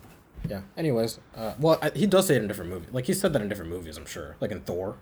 Yeah. 0.48 0.62
Anyways, 0.76 1.20
uh, 1.36 1.52
well, 1.60 1.78
I, 1.82 1.90
he 1.90 2.06
does 2.06 2.26
say 2.26 2.36
it 2.36 2.42
in 2.42 2.48
different 2.48 2.70
movies. 2.70 2.88
Like 2.92 3.04
he 3.06 3.12
said 3.12 3.32
that 3.34 3.42
in 3.42 3.48
different 3.50 3.70
movies. 3.70 3.96
I'm 3.98 4.06
sure. 4.06 4.36
Like 4.40 4.50
in 4.50 4.62
Thor, 4.62 4.96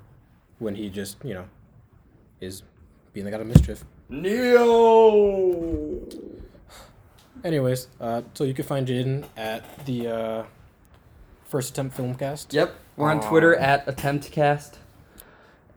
when 0.59 0.75
he 0.75 0.91
just 0.91 1.17
you 1.25 1.33
know 1.35 1.45
is 2.41 2.63
being 3.13 3.25
the 3.25 3.31
god 3.31 3.41
of 3.41 3.47
mischief. 3.47 3.85
Neo. 4.09 6.01
Anyways, 7.45 7.89
uh, 8.01 8.23
so 8.35 8.45
you 8.45 8.55
can 8.55 8.65
find 8.65 8.87
Jaden 8.87 9.25
at 9.37 9.87
the 9.87 10.09
uh, 10.09 10.45
first 11.45 11.71
attempt 11.71 11.97
filmcast. 11.97 12.53
Yep, 12.53 12.75
we're 12.97 13.11
on. 13.11 13.21
Twitter 13.21 13.55
at 13.55 13.87
AttemptCast, 13.87 14.75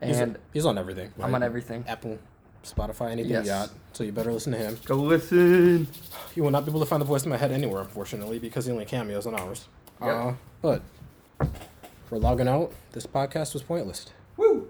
He's, 0.02 0.18
and 0.18 0.38
he's 0.52 0.66
on 0.66 0.76
everything. 0.78 1.12
I'm 1.18 1.24
right? 1.26 1.34
on 1.36 1.42
everything. 1.42 1.84
Apple, 1.88 2.18
Spotify, 2.64 3.10
anything 3.12 3.32
Yes. 3.32 3.44
you 3.44 3.50
got. 3.50 3.70
So 3.94 4.04
you 4.04 4.12
better 4.12 4.32
listen 4.32 4.52
to 4.52 4.58
him. 4.58 4.78
Go 4.84 4.96
listen. 4.96 5.88
You 6.34 6.42
will 6.42 6.50
not 6.50 6.66
be 6.66 6.70
able 6.70 6.80
to 6.80 6.86
find 6.86 7.00
the 7.00 7.06
voice 7.06 7.24
in 7.24 7.30
my 7.30 7.36
head 7.38 7.50
anywhere, 7.52 7.80
unfortunately, 7.80 8.38
because 8.38 8.66
he 8.66 8.72
only 8.72 8.84
cameos 8.84 9.26
on 9.26 9.34
ours. 9.34 9.66
Yep. 10.02 10.10
Uh, 10.10 10.32
but 10.60 10.82
we're 12.10 12.18
logging 12.18 12.48
out. 12.48 12.72
This 12.92 13.06
podcast 13.06 13.54
was 13.54 13.62
pointless, 13.62 14.06
Woo. 14.36 14.68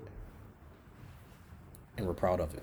and 1.96 2.06
we're 2.06 2.14
proud 2.14 2.38
of 2.40 2.54
it. 2.54 2.62